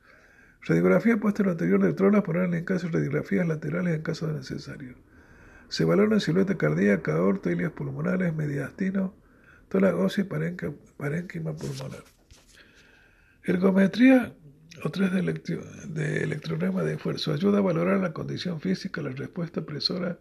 Radiografía 0.67 1.17
posterior 1.17 1.53
anterior 1.53 1.83
de 1.83 1.93
trolas 1.95 2.23
por 2.23 2.37
en 2.37 2.65
caso 2.65 2.87
de 2.89 2.95
radiografías 2.95 3.49
laterales 3.49 3.97
en 3.97 4.03
caso 4.03 4.27
de 4.27 4.35
necesario. 4.35 4.95
Se 5.69 5.85
valora 5.85 6.21
silueta 6.21 6.57
cardíaca, 6.57 7.15
aorta, 7.15 7.51
ilias 7.51 7.73
pulmonares, 7.73 8.35
mediastino, 8.35 9.15
tórax 9.69 10.19
y 10.19 10.25
parénquima 10.25 11.57
pulmonar. 11.57 12.05
Ergometría 13.43 14.35
o 14.83 14.91
tres 14.91 15.13
de, 15.13 15.23
de 15.23 16.25
electronema 16.25 16.83
de 16.83 16.95
esfuerzo 16.95 17.33
ayuda 17.33 17.59
a 17.59 17.63
valorar 17.63 18.01
la 18.01 18.13
condición 18.13 18.61
física, 18.61 19.03
la 19.03 19.11
respuesta 19.11 19.65
presora 19.65 20.19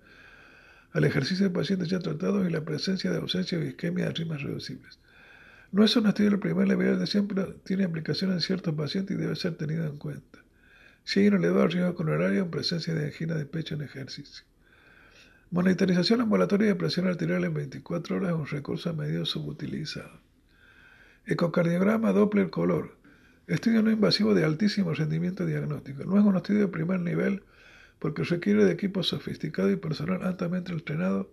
al 0.91 1.03
ejercicio 1.05 1.47
de 1.47 1.53
pacientes 1.53 1.89
ya 1.89 1.99
tratados 1.99 2.47
y 2.47 2.51
la 2.51 2.63
presencia 2.63 3.11
de 3.11 3.17
ausencia 3.17 3.57
de 3.57 3.69
isquemia 3.69 4.05
de 4.05 4.13
rimas 4.13 4.43
reducibles. 4.43 4.99
No 5.71 5.83
es 5.83 5.95
un 5.95 6.05
estudio 6.05 6.29
de 6.29 6.37
primer 6.37 6.67
nivel 6.67 6.99
de 6.99 7.07
siempre, 7.07 7.45
tiene 7.63 7.83
aplicación 7.83 8.31
en 8.31 8.41
ciertos 8.41 8.75
pacientes 8.75 9.17
y 9.17 9.19
debe 9.19 9.35
ser 9.35 9.55
tenido 9.55 9.87
en 9.87 9.97
cuenta. 9.97 10.39
Si 11.03 11.19
hay 11.19 11.29
un 11.29 11.35
elevado 11.35 11.67
riesgo 11.67 12.03
horario 12.03 12.43
en 12.43 12.51
presencia 12.51 12.93
de 12.93 13.07
angina 13.07 13.33
de 13.33 13.45
pecho 13.45 13.73
en 13.73 13.81
ejercicio. 13.81 14.45
Monitorización 15.49 16.21
ambulatoria 16.21 16.67
de 16.67 16.75
presión 16.75 17.07
arterial 17.07 17.43
en 17.43 17.53
24 17.53 18.15
horas 18.15 18.29
es 18.29 18.35
un 18.35 18.47
recurso 18.47 18.93
medio 18.93 19.25
subutilizado. 19.25 20.19
Ecocardiograma 21.25 22.11
Doppler 22.11 22.49
color. 22.49 22.95
Estudio 23.47 23.83
no 23.83 23.91
invasivo 23.91 24.33
de 24.33 24.45
altísimo 24.45 24.93
rendimiento 24.93 25.45
diagnóstico. 25.45 26.05
No 26.05 26.17
es 26.17 26.23
un 26.23 26.37
estudio 26.37 26.61
de 26.61 26.67
primer 26.69 27.01
nivel 27.01 27.43
porque 27.99 28.23
requiere 28.23 28.63
de 28.63 28.71
equipo 28.71 29.03
sofisticado 29.03 29.69
y 29.69 29.75
personal 29.75 30.23
altamente 30.23 30.71
entrenado, 30.71 31.31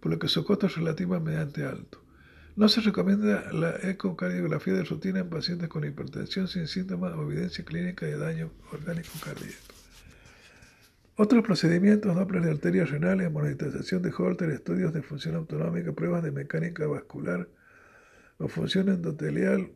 por 0.00 0.12
lo 0.12 0.18
que 0.18 0.28
su 0.28 0.44
costo 0.44 0.66
es 0.66 0.76
relativamente 0.76 1.64
alto. 1.64 2.02
No 2.56 2.68
se 2.68 2.80
recomienda 2.80 3.52
la 3.52 3.76
ecocardiografía 3.82 4.74
de 4.74 4.84
rutina 4.84 5.20
en 5.20 5.28
pacientes 5.28 5.68
con 5.68 5.84
hipertensión 5.84 6.48
sin 6.48 6.68
síntomas 6.68 7.14
o 7.14 7.22
evidencia 7.22 7.64
clínica 7.64 8.06
de 8.06 8.16
daño 8.16 8.50
orgánico 8.72 9.10
cardíaco. 9.22 9.74
Otros 11.16 11.42
procedimientos, 11.42 12.14
Doppler 12.14 12.42
de 12.42 12.50
arterias 12.50 12.90
renales, 12.90 13.32
monitorización 13.32 14.02
de 14.02 14.12
Holter, 14.16 14.50
estudios 14.50 14.92
de 14.92 15.02
función 15.02 15.34
autonómica, 15.34 15.92
pruebas 15.92 16.22
de 16.22 16.30
mecánica 16.30 16.86
vascular 16.86 17.48
o 18.38 18.48
función 18.48 18.90
endotelial, 18.90 19.70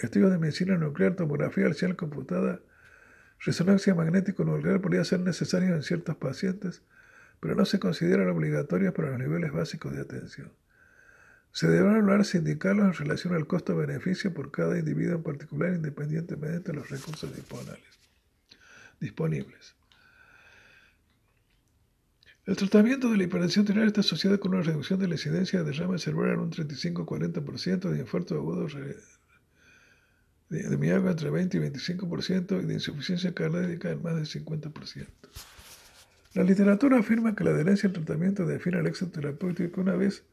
estudios 0.00 0.30
de 0.30 0.38
medicina 0.38 0.76
nuclear, 0.76 1.14
tomografía 1.14 1.66
arcial 1.66 1.96
computada, 1.96 2.60
resonancia 3.40 3.94
magnético 3.94 4.44
nuclear 4.44 4.80
podría 4.80 5.04
ser 5.04 5.20
necesario 5.20 5.74
en 5.74 5.82
ciertos 5.82 6.16
pacientes, 6.16 6.82
pero 7.40 7.54
no 7.54 7.64
se 7.64 7.80
consideran 7.80 8.28
obligatorios 8.28 8.94
para 8.94 9.10
los 9.10 9.18
niveles 9.18 9.52
básicos 9.52 9.92
de 9.92 10.00
atención. 10.00 10.52
Se 11.50 11.68
deberán 11.68 11.96
hablar 11.96 12.24
sindicalos 12.24 12.86
en 12.86 12.94
relación 12.94 13.34
al 13.34 13.46
costo-beneficio 13.46 14.32
por 14.32 14.50
cada 14.50 14.78
individuo 14.78 15.16
en 15.16 15.22
particular, 15.22 15.74
independientemente 15.74 16.72
de 16.72 16.78
los 16.78 16.88
recursos 16.88 17.30
disponibles. 19.00 19.74
El 22.46 22.56
tratamiento 22.56 23.08
de 23.10 23.18
la 23.18 23.24
hipertensión 23.24 23.64
arterial 23.64 23.86
está 23.86 24.00
asociado 24.00 24.40
con 24.40 24.54
una 24.54 24.62
reducción 24.62 24.98
de 24.98 25.06
la 25.06 25.14
incidencia 25.14 25.62
de 25.62 25.70
derrame 25.70 25.98
cerebral 25.98 26.32
en 26.32 26.40
un 26.40 26.50
35-40%, 26.50 27.90
de 27.90 27.98
infarto 27.98 28.34
agudo 28.34 28.66
de, 30.52 30.68
de 30.68 30.76
mialgia 30.76 31.10
entre 31.10 31.30
20 31.30 31.56
y 31.56 31.60
25% 31.60 32.62
y 32.62 32.66
de 32.66 32.74
insuficiencia 32.74 33.34
cardíaca 33.34 33.90
en 33.90 34.02
más 34.02 34.14
del 34.14 34.26
50%. 34.26 35.06
La 36.34 36.44
literatura 36.44 36.98
afirma 36.98 37.34
que 37.34 37.44
la 37.44 37.50
adherencia 37.50 37.88
al 37.88 37.92
tratamiento 37.92 38.46
define 38.46 38.78
el 38.78 38.86
éxito 38.86 39.10
terapéutico 39.10 39.80
una 39.80 39.94
vez 39.94 40.24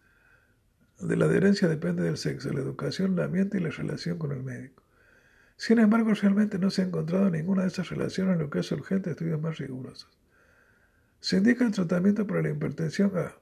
de 1.00 1.16
la 1.16 1.26
adherencia 1.26 1.68
depende 1.68 2.04
del 2.04 2.18
sexo, 2.18 2.52
la 2.52 2.60
educación, 2.60 3.14
el 3.14 3.22
ambiente 3.22 3.58
y 3.58 3.62
la 3.62 3.70
relación 3.70 4.18
con 4.18 4.32
el 4.32 4.44
médico. 4.44 4.84
Sin 5.56 5.80
embargo, 5.80 6.14
realmente 6.14 6.60
no 6.60 6.70
se 6.70 6.82
ha 6.82 6.86
encontrado 6.86 7.30
ninguna 7.30 7.64
de 7.64 7.70
esas 7.70 7.90
relaciones, 7.90 8.38
lo 8.38 8.50
que 8.50 8.60
es 8.60 8.72
urgente 8.72 9.12
estudios 9.12 9.42
más 9.42 9.58
rigurosos. 9.58 10.10
Se 11.22 11.38
indica 11.38 11.66
el 11.66 11.72
tratamiento 11.72 12.26
para 12.28 12.42
la 12.42 12.50
hipertensión 12.50 13.12
a 13.18 13.34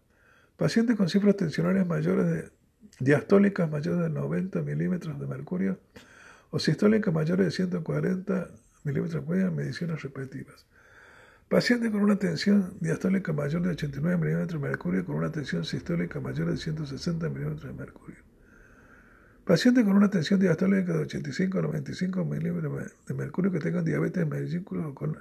pacientes 0.55 0.95
con 0.95 1.09
cifras 1.09 1.37
tensionales 1.37 1.85
mayores 1.85 2.25
de 2.25 2.49
diastólicas 2.99 3.69
mayores 3.69 4.01
de 4.01 4.09
90 4.09 4.61
milímetros 4.61 5.19
de 5.19 5.27
mercurio 5.27 5.79
o 6.51 6.59
sistólicas 6.59 7.13
mayores 7.13 7.45
de 7.45 7.51
140 7.51 8.49
milímetros 8.83 9.21
mercurio 9.21 9.47
en 9.47 9.55
mediciones 9.55 10.01
repetitivas 10.01 10.65
Paciente 11.49 11.89
con 11.89 12.01
una 12.01 12.17
tensión 12.17 12.73
diastólica 12.81 13.31
mayor 13.31 13.61
de 13.61 13.69
89 13.69 14.17
milímetros 14.17 14.61
de 14.61 14.67
mercurio 14.67 15.05
con 15.05 15.15
una 15.15 15.31
tensión 15.31 15.63
sistólica 15.63 16.19
mayor 16.19 16.51
de 16.51 16.57
160 16.57 17.29
milímetros 17.29 17.63
de 17.63 17.71
mercurio. 17.73 18.17
Paciente 19.45 19.85
con 19.85 19.95
una 19.95 20.09
tensión 20.09 20.41
diastólica 20.41 20.91
de 20.91 20.99
85 20.99 21.57
a 21.57 21.61
95 21.61 22.25
milímetros 22.25 22.91
de 23.05 23.13
mercurio 23.13 23.49
que 23.49 23.59
tengan 23.59 23.85
diabetes 23.85 24.27
mellículos 24.27 24.87
o 24.87 24.93
con 24.93 25.19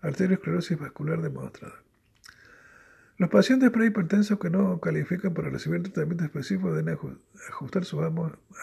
arteriosclerosis 0.00 0.78
vascular 0.78 1.20
demostrada. 1.20 1.74
Los 3.18 3.28
pacientes 3.28 3.70
prehipertensos 3.70 4.38
que 4.38 4.48
no 4.48 4.80
califican 4.80 5.34
para 5.34 5.50
recibir 5.50 5.82
tratamiento 5.82 6.24
específico 6.24 6.72
deben 6.72 6.96
ajustar 7.50 7.84
sus 7.84 8.00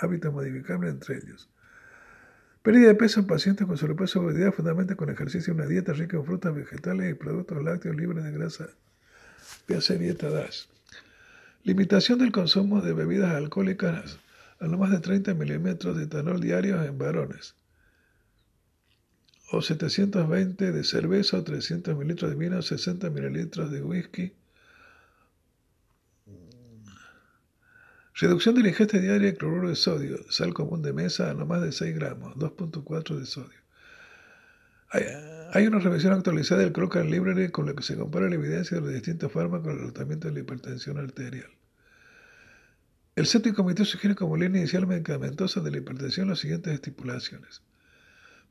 hábitos 0.02 0.34
modificables 0.34 0.91
entre 0.91 1.18
ellos. 1.18 1.48
Pérdida 2.64 2.88
de 2.88 2.95
peso 2.95 3.19
en 3.19 3.27
pacientes 3.27 3.68
con 3.68 3.77
sobrepeso 3.77 4.22
o 4.22 4.23
obesidad, 4.23 4.53
fundamentalmente 4.53 4.95
con 4.95 5.10
ejercicio 5.10 5.52
y 5.52 5.56
una 5.57 5.65
dieta 5.65 5.91
rica 5.91 6.15
en 6.15 6.23
frutas, 6.23 6.56
vegetales 6.56 7.11
y 7.11 7.14
productos 7.14 7.61
lácteos 7.61 7.94
libres 7.98 8.23
de 8.23 8.31
grasa. 8.31 8.69
Véase 9.68 9.98
dieta 9.98 10.30
DASH. 10.30 10.68
Limitación 11.64 12.19
del 12.19 12.31
consumo 12.31 12.81
de 12.81 12.94
bebidas 12.94 13.35
alcohólicas 13.35 14.18
a 14.61 14.68
no 14.68 14.77
más 14.77 14.91
de 14.91 14.99
30 14.99 15.34
milímetros 15.34 15.98
de 15.98 16.03
etanol 16.03 16.40
diarios 16.40 16.85
en 16.88 16.98
varones. 16.98 17.56
O 19.52 19.61
720 19.61 20.72
de 20.72 20.84
cerveza 20.85 21.40
o 21.40 21.44
300 21.44 21.98
mililitros 21.98 22.31
de 22.31 22.38
vino, 22.38 22.61
60 22.61 23.10
mililitros 23.10 23.72
de 23.72 23.81
whisky 23.81 24.31
Reducción 28.15 28.53
de 28.53 28.61
la 28.61 28.69
ingesta 28.69 28.99
diaria 28.99 29.31
de 29.31 29.35
cloruro 29.35 29.69
de 29.69 29.76
sodio, 29.76 30.19
sal 30.30 30.53
común 30.53 30.84
de 30.84 30.94
mesa 30.94 31.31
a 31.31 31.34
no 31.34 31.48
más 31.48 31.64
de 31.64 31.72
6 31.72 31.95
gramos, 31.95 32.35
2.4 32.35 33.18
de 33.18 33.26
sodio. 33.26 33.60
Hay, 35.53 35.65
una 35.65 35.80
revisión 35.80 36.14
actualizada 36.14 36.61
del 36.61 36.72
Crocker 36.72 37.06
Library 37.06 37.49
con 37.49 37.65
la 37.65 37.73
que 37.73 37.81
se 37.81 37.95
compara 37.95 38.30
la 38.30 38.35
evidencia 38.35 38.77
de 38.77 38.81
los 38.81 38.94
distintos 38.94 39.31
fármacos 39.31 39.73
en 39.73 39.80
el 39.80 39.85
tratamiento 39.91 40.27
de 40.27 40.35
la 40.35 40.40
hipertensión 40.41 40.99
arterial. 40.99 41.49
El 43.15 43.26
séptimo 43.26 43.56
comité 43.56 43.85
sugiere 43.85 44.15
como 44.15 44.38
línea 44.38 44.61
inicial 44.61 44.85
medicamentosa 44.85 45.61
de 45.61 45.72
la 45.72 45.77
hipertensión 45.77 46.30
las 46.30 46.40
siguientes 46.40 46.73
estipulaciones. 46.73 47.64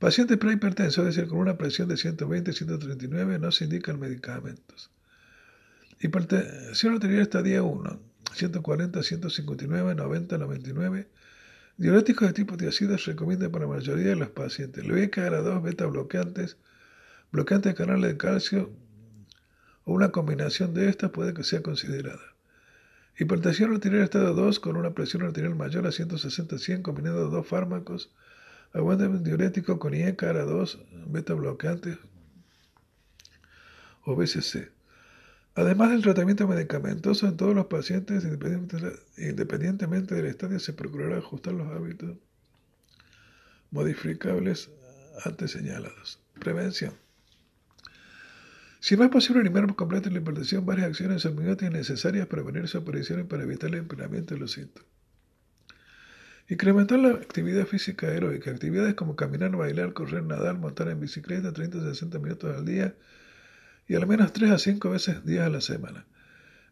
Pacientes 0.01 0.39
prehipertensos, 0.39 1.07
es 1.07 1.15
decir, 1.15 1.31
con 1.31 1.39
una 1.39 1.57
presión 1.57 1.89
de 1.89 1.95
120-139, 1.95 3.39
no 3.39 3.53
se 3.53 3.65
indican 3.65 4.01
medicamentos. 4.01 4.91
Hipertensión 6.01 6.95
arterial 6.95 7.23
estadio 7.23 7.65
1 7.65 8.12
140, 8.35 9.03
159, 9.03 9.95
90, 9.95 10.39
99. 10.39 11.09
Diuréticos 11.77 12.29
de 12.29 12.35
tipo 12.35 12.57
tiacida 12.57 12.99
se 12.99 13.13
recomienda 13.13 13.51
para 13.51 13.67
la 13.67 13.73
mayoría 13.73 14.09
de 14.09 14.17
los 14.17 14.31
pacientes. 14.31 14.85
a 14.85 15.31
2 15.31 15.63
beta 15.63 15.87
bloqueantes, 15.87 16.57
bloqueantes 17.31 17.73
de 17.73 17.77
canales 17.77 18.13
de 18.13 18.17
calcio 18.17 18.71
o 19.85 19.93
una 19.93 20.11
combinación 20.11 20.75
de 20.75 20.89
estas 20.89 21.11
puede 21.11 21.35
que 21.35 21.45
sea 21.45 21.63
considerada. 21.63 22.21
Hipertensión 23.19 23.75
arterial 23.75 24.05
estado 24.05 24.35
2 24.35 24.61
con 24.61 24.77
una 24.77 24.95
presión 24.95 25.23
arterial 25.23 25.55
mayor 25.55 25.87
a 25.87 25.91
160-100 25.91 26.83
combinando 26.83 27.29
dos 27.29 27.47
fármacos. 27.47 28.11
Aguante 28.73 29.09
diurético 29.09 29.79
con 29.79 29.93
IECARA 29.95 30.45
2 30.45 30.79
beta 31.09 31.35
bloqueantes 31.35 31.99
o 34.05 34.17
BCC. 34.17 34.71
Además 35.55 35.91
del 35.91 36.03
tratamiento 36.03 36.49
medicamentoso 36.49 37.27
en 37.27 37.37
todos 37.37 37.55
los 37.55 37.67
pacientes, 37.67 38.25
independientemente 39.19 40.15
del 40.15 40.27
estadio, 40.27 40.59
se 40.59 40.73
procurará 40.73 41.19
ajustar 41.19 41.53
los 41.53 41.71
hábitos 41.71 42.17
modificables 43.71 44.71
antes 45.25 45.51
señalados. 45.51 46.21
Prevención. 46.39 46.95
Si 48.81 48.97
no 48.97 49.05
es 49.05 49.11
posible 49.11 49.43
eliminar 49.43 49.67
por 49.67 49.77
completo 49.77 50.11
la 50.11 50.19
hipertensión, 50.19 50.65
varias 50.65 50.89
acciones 50.89 51.23
son 51.23 51.37
necesarias 51.37 52.27
para 52.27 52.43
prevenir 52.43 52.67
su 52.69 52.79
aparición 52.79 53.21
y 53.21 53.25
para 53.25 53.43
evitar 53.45 53.71
el 53.71 53.77
empeoramiento 53.77 54.35
de 54.35 54.41
los 54.41 54.53
síntomas. 54.53 54.89
Incrementar 56.49 56.99
la 56.99 57.11
actividad 57.11 57.67
física 57.67 58.09
aeróbica, 58.09 58.51
actividades 58.51 58.95
como 58.95 59.17
caminar, 59.17 59.55
bailar, 59.55 59.93
correr, 59.93 60.25
nadar, 60.25 60.59
montar 60.59 60.89
en 60.89 60.99
bicicleta 60.99 61.53
30 61.53 61.81
60 61.81 62.19
minutos 62.19 62.57
al 62.57 62.65
día 62.65 62.95
y 63.89 63.95
al 63.95 64.07
menos 64.07 64.33
3 64.33 64.51
a 64.51 64.59
5 64.59 64.91
veces 64.91 65.25
días 65.25 65.47
a 65.47 65.51
la 65.51 65.61
semana. 65.61 66.07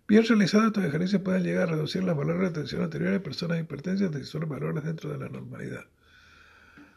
Bien 0.08 0.24
realizados, 0.24 0.68
estos 0.68 0.84
ejercicios 0.84 1.22
pueden 1.22 1.44
llegar 1.44 1.68
a 1.68 1.72
reducir 1.72 2.02
los 2.02 2.16
valores 2.16 2.48
de 2.48 2.60
tensión 2.60 2.82
anteriores 2.82 3.14
de 3.14 3.20
personas 3.20 3.60
hipertensas 3.60 4.10
y 4.20 4.24
son 4.24 4.48
valores 4.48 4.84
dentro 4.84 5.10
de 5.10 5.18
la 5.18 5.28
normalidad. 5.28 5.84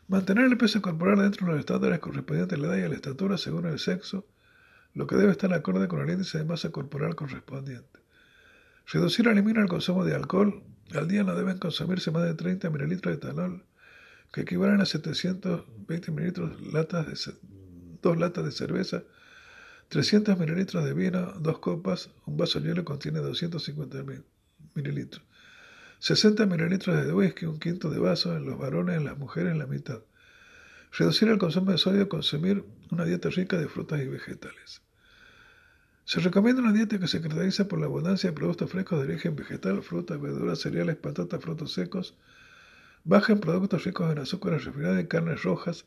Mantener 0.08 0.46
el 0.46 0.58
peso 0.58 0.82
corporal 0.82 1.20
dentro 1.20 1.46
de 1.46 1.52
los 1.54 1.60
estándares 1.60 2.00
correspondientes 2.00 2.58
a 2.58 2.62
la 2.62 2.68
edad 2.70 2.78
y 2.78 2.86
a 2.86 2.90
la 2.90 2.96
estatura 2.96 3.38
según 3.38 3.66
el 3.68 3.80
sexo, 3.80 4.26
lo 4.94 5.08
que 5.08 5.16
debe 5.16 5.32
estar 5.32 5.54
acorde 5.54 5.88
con 5.88 6.02
el 6.02 6.10
índice 6.10 6.40
de 6.40 6.46
masa 6.46 6.72
corporal 6.72 7.16
correspondiente. 7.16 8.00
Reducir 8.88 9.28
o 9.28 9.32
eliminar 9.32 9.64
el 9.64 9.70
consumo 9.70 10.04
de 10.04 10.14
alcohol. 10.14 10.64
Al 10.94 11.08
día 11.08 11.24
no 11.24 11.36
deben 11.36 11.58
consumirse 11.58 12.12
más 12.12 12.24
de 12.24 12.34
30 12.34 12.70
mililitros 12.70 13.14
de 13.14 13.28
etanol, 13.28 13.64
que 14.32 14.42
equivalen 14.42 14.82
a 14.82 14.86
720 14.86 16.12
mililitros 16.12 16.60
de, 16.60 17.36
dos 18.02 18.18
latas 18.18 18.46
de 18.46 18.52
cerveza 18.52 19.04
300 19.94 20.40
mililitros 20.40 20.84
de 20.86 20.92
vino, 20.96 21.34
dos 21.34 21.60
copas, 21.60 22.10
un 22.26 22.36
vaso 22.36 22.60
de 22.60 22.70
hielo 22.70 22.84
contiene 22.84 23.20
250 23.20 24.04
mililitros. 24.74 25.24
60 26.00 26.48
mililitros 26.48 27.06
de 27.06 27.14
whisky, 27.14 27.46
un 27.46 27.60
quinto 27.60 27.92
de 27.92 28.00
vaso 28.00 28.36
en 28.36 28.44
los 28.44 28.58
varones, 28.58 28.98
en 28.98 29.06
las 29.06 29.20
mujeres, 29.20 29.56
la 29.56 29.68
mitad. 29.68 30.00
Reducir 30.98 31.28
el 31.28 31.38
consumo 31.38 31.70
de 31.70 31.78
sodio, 31.78 32.10
consumir 32.10 32.66
una 32.90 33.06
dieta 33.06 33.30
rica 33.30 33.56
de 33.60 33.68
frutas 33.68 34.02
y 34.02 34.08
vegetales. 34.08 34.82
Se 36.06 36.22
recomienda 36.22 36.64
una 36.64 36.74
dieta 36.74 36.98
que 36.98 37.08
se 37.08 37.22
caracteriza 37.22 37.68
por 37.68 37.80
la 37.80 37.86
abundancia 37.86 38.32
de 38.32 38.36
productos 38.36 38.72
frescos 38.72 38.98
de 38.98 39.14
origen 39.14 39.36
vegetal, 39.36 39.84
frutas, 39.84 40.20
verduras, 40.20 40.58
cereales, 40.58 40.96
patatas, 40.96 41.40
frutos 41.40 41.72
secos, 41.72 42.16
baja 43.04 43.34
en 43.34 43.40
productos 43.40 43.84
ricos 43.84 44.12
en 44.12 44.18
azúcares 44.18 44.66
refinados 44.66 45.04
y 45.04 45.06
carnes 45.06 45.44
rojas, 45.44 45.86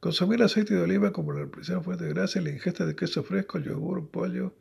Consumir 0.00 0.42
aceite 0.42 0.74
de 0.74 0.80
oliva 0.80 1.12
como 1.12 1.34
la 1.34 1.46
principal 1.46 1.84
fuente 1.84 2.04
de 2.04 2.14
grasa 2.14 2.40
y 2.40 2.44
la 2.44 2.50
ingesta 2.50 2.86
de 2.86 2.96
queso 2.96 3.22
fresco, 3.22 3.58
yogur, 3.58 4.10
pollo 4.10 4.54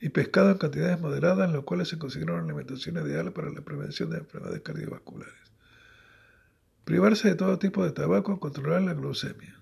y 0.00 0.10
pescado 0.10 0.50
en 0.50 0.58
cantidades 0.58 1.00
moderadas, 1.00 1.50
lo 1.50 1.64
cuales 1.64 1.88
se 1.88 1.98
considera 1.98 2.34
una 2.34 2.42
alimentación 2.42 2.96
ideal 2.96 3.32
para 3.32 3.50
la 3.50 3.62
prevención 3.62 4.10
de 4.10 4.18
enfermedades 4.18 4.60
cardiovasculares. 4.60 5.34
Privarse 6.84 7.28
de 7.28 7.36
todo 7.36 7.58
tipo 7.58 7.84
de 7.84 7.92
tabaco, 7.92 8.38
controlar 8.38 8.82
la 8.82 8.92
glucemia. 8.92 9.58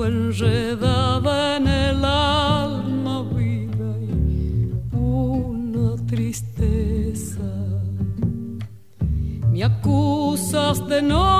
fuego 0.00 0.06
enredaba 0.06 1.56
en 1.56 1.66
el 1.66 2.04
alma 2.04 3.22
vida 3.34 3.90
y 4.00 4.72
una 4.96 5.96
tristeza. 6.06 7.42
Me 9.50 9.64
acusas 9.64 10.86
de 10.88 11.02
no 11.02 11.39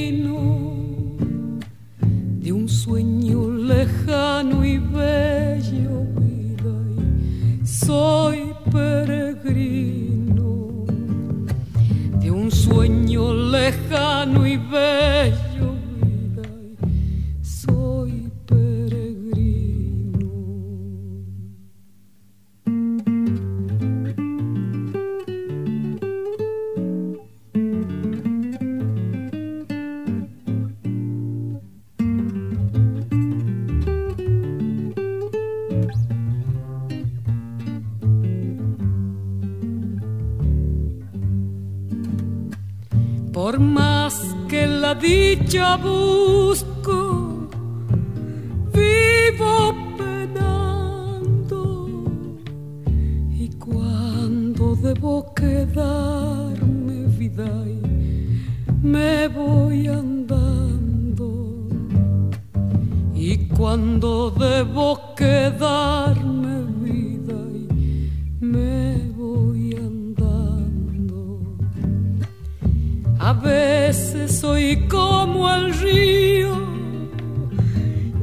A 73.23 73.33
veces 73.33 74.39
soy 74.39 74.87
como 74.87 75.47
el 75.53 75.71
río, 75.75 76.55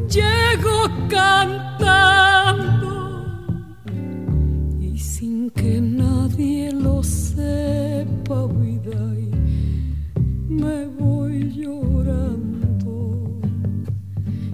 llego 0.09 0.91
cantando. 1.09 2.89
Y 4.81 4.99
sin 4.99 5.51
que 5.51 5.81
nadie 5.81 6.73
lo 6.73 7.05
sepa, 7.05 8.47
vida, 8.47 9.15
me 10.49 10.87
voy 10.87 11.49
llorando. 11.53 13.39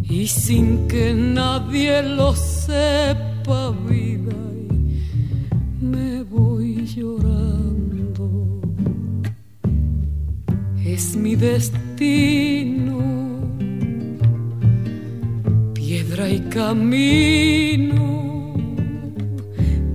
Y 0.02 0.26
sin 0.26 0.86
que 0.88 1.14
nadie 1.14 2.02
lo 2.02 2.36
sepa, 2.36 3.70
vida, 3.88 4.36
me 5.80 6.22
voy 6.22 6.84
llorando. 6.84 7.23
Mi 11.16 11.36
destino. 11.36 12.98
Piedra 15.74 16.28
y 16.28 16.40
camino 16.40 18.54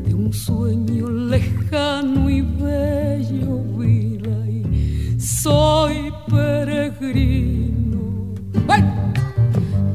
de 0.06 0.14
un 0.14 0.32
sueño 0.32 1.10
lejano 1.10 2.30
y 2.30 2.41
bello, 2.41 3.62
vida 3.78 4.50
y 4.50 5.20
soy 5.20 6.14
peregrino. 6.30 8.34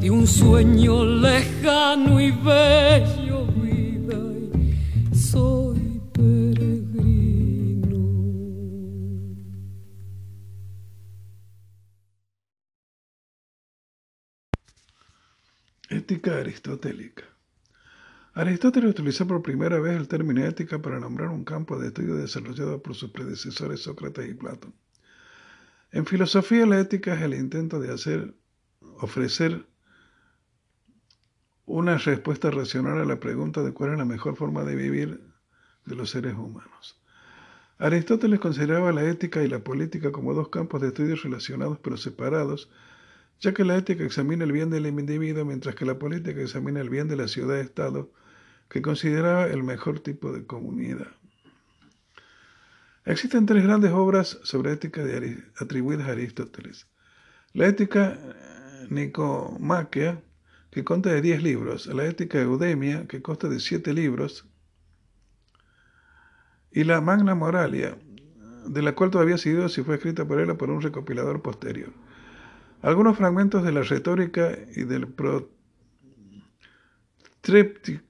De 0.00 0.10
un 0.10 0.26
sueño 0.26 1.04
lejano 1.04 2.20
y 2.20 2.32
bello 2.32 3.13
aristotélica. 16.64 17.24
Aristóteles 18.32 18.90
utilizó 18.90 19.26
por 19.26 19.42
primera 19.42 19.78
vez 19.78 19.96
el 19.96 20.08
término 20.08 20.44
ética 20.44 20.80
para 20.80 20.98
nombrar 20.98 21.28
un 21.28 21.44
campo 21.44 21.78
de 21.78 21.88
estudio 21.88 22.16
desarrollado 22.16 22.82
por 22.82 22.94
sus 22.94 23.10
predecesores 23.10 23.82
Sócrates 23.82 24.28
y 24.28 24.34
Platón. 24.34 24.74
En 25.92 26.06
filosofía, 26.06 26.66
la 26.66 26.80
ética 26.80 27.14
es 27.14 27.22
el 27.22 27.34
intento 27.34 27.78
de 27.78 27.92
hacer, 27.92 28.34
ofrecer 28.80 29.66
una 31.66 31.96
respuesta 31.98 32.50
racional 32.50 32.98
a 33.00 33.04
la 33.04 33.20
pregunta 33.20 33.62
de 33.62 33.72
cuál 33.72 33.92
es 33.92 33.98
la 33.98 34.04
mejor 34.04 34.36
forma 34.36 34.64
de 34.64 34.74
vivir 34.74 35.20
de 35.86 35.94
los 35.94 36.10
seres 36.10 36.34
humanos. 36.34 37.00
Aristóteles 37.78 38.40
consideraba 38.40 38.92
la 38.92 39.04
ética 39.04 39.42
y 39.42 39.48
la 39.48 39.60
política 39.60 40.10
como 40.10 40.34
dos 40.34 40.48
campos 40.48 40.80
de 40.80 40.88
estudio 40.88 41.14
relacionados 41.16 41.78
pero 41.78 41.96
separados, 41.96 42.68
ya 43.40 43.52
que 43.52 43.64
la 43.64 43.76
ética 43.76 44.04
examina 44.04 44.44
el 44.44 44.52
bien 44.52 44.70
del 44.70 44.86
individuo 44.86 45.44
mientras 45.44 45.74
que 45.74 45.84
la 45.84 45.98
política 45.98 46.40
examina 46.40 46.80
el 46.80 46.90
bien 46.90 47.08
de 47.08 47.16
la 47.16 47.28
ciudad-estado, 47.28 48.10
que 48.68 48.82
consideraba 48.82 49.46
el 49.46 49.62
mejor 49.62 50.00
tipo 50.00 50.32
de 50.32 50.46
comunidad. 50.46 51.08
Existen 53.04 53.44
tres 53.44 53.62
grandes 53.62 53.92
obras 53.92 54.38
sobre 54.42 54.72
ética 54.72 55.02
atribuidas 55.58 56.08
a 56.08 56.12
Aristóteles. 56.12 56.86
La 57.52 57.66
ética 57.66 58.18
nicomaquea, 58.88 60.22
que 60.70 60.84
consta 60.84 61.12
de 61.12 61.20
diez 61.20 61.42
libros, 61.42 61.86
la 61.86 62.06
ética 62.06 62.40
eudemia, 62.40 63.06
que 63.06 63.22
consta 63.22 63.48
de 63.48 63.60
siete 63.60 63.92
libros, 63.92 64.46
y 66.72 66.82
la 66.84 67.00
Magna 67.00 67.34
Moralia, 67.34 67.96
de 68.66 68.82
la 68.82 68.94
cual 68.94 69.10
todavía 69.10 69.38
se 69.38 69.52
duda 69.52 69.68
si 69.68 69.82
fue 69.82 69.96
escrita 69.96 70.24
por 70.24 70.40
él 70.40 70.50
o 70.50 70.58
por 70.58 70.70
un 70.70 70.80
recopilador 70.80 71.42
posterior. 71.42 71.92
Algunos 72.84 73.16
fragmentos 73.16 73.64
de 73.64 73.72
la 73.72 73.80
retórica 73.80 74.58
y 74.76 74.84
del 74.84 75.08
tríptico 77.40 78.02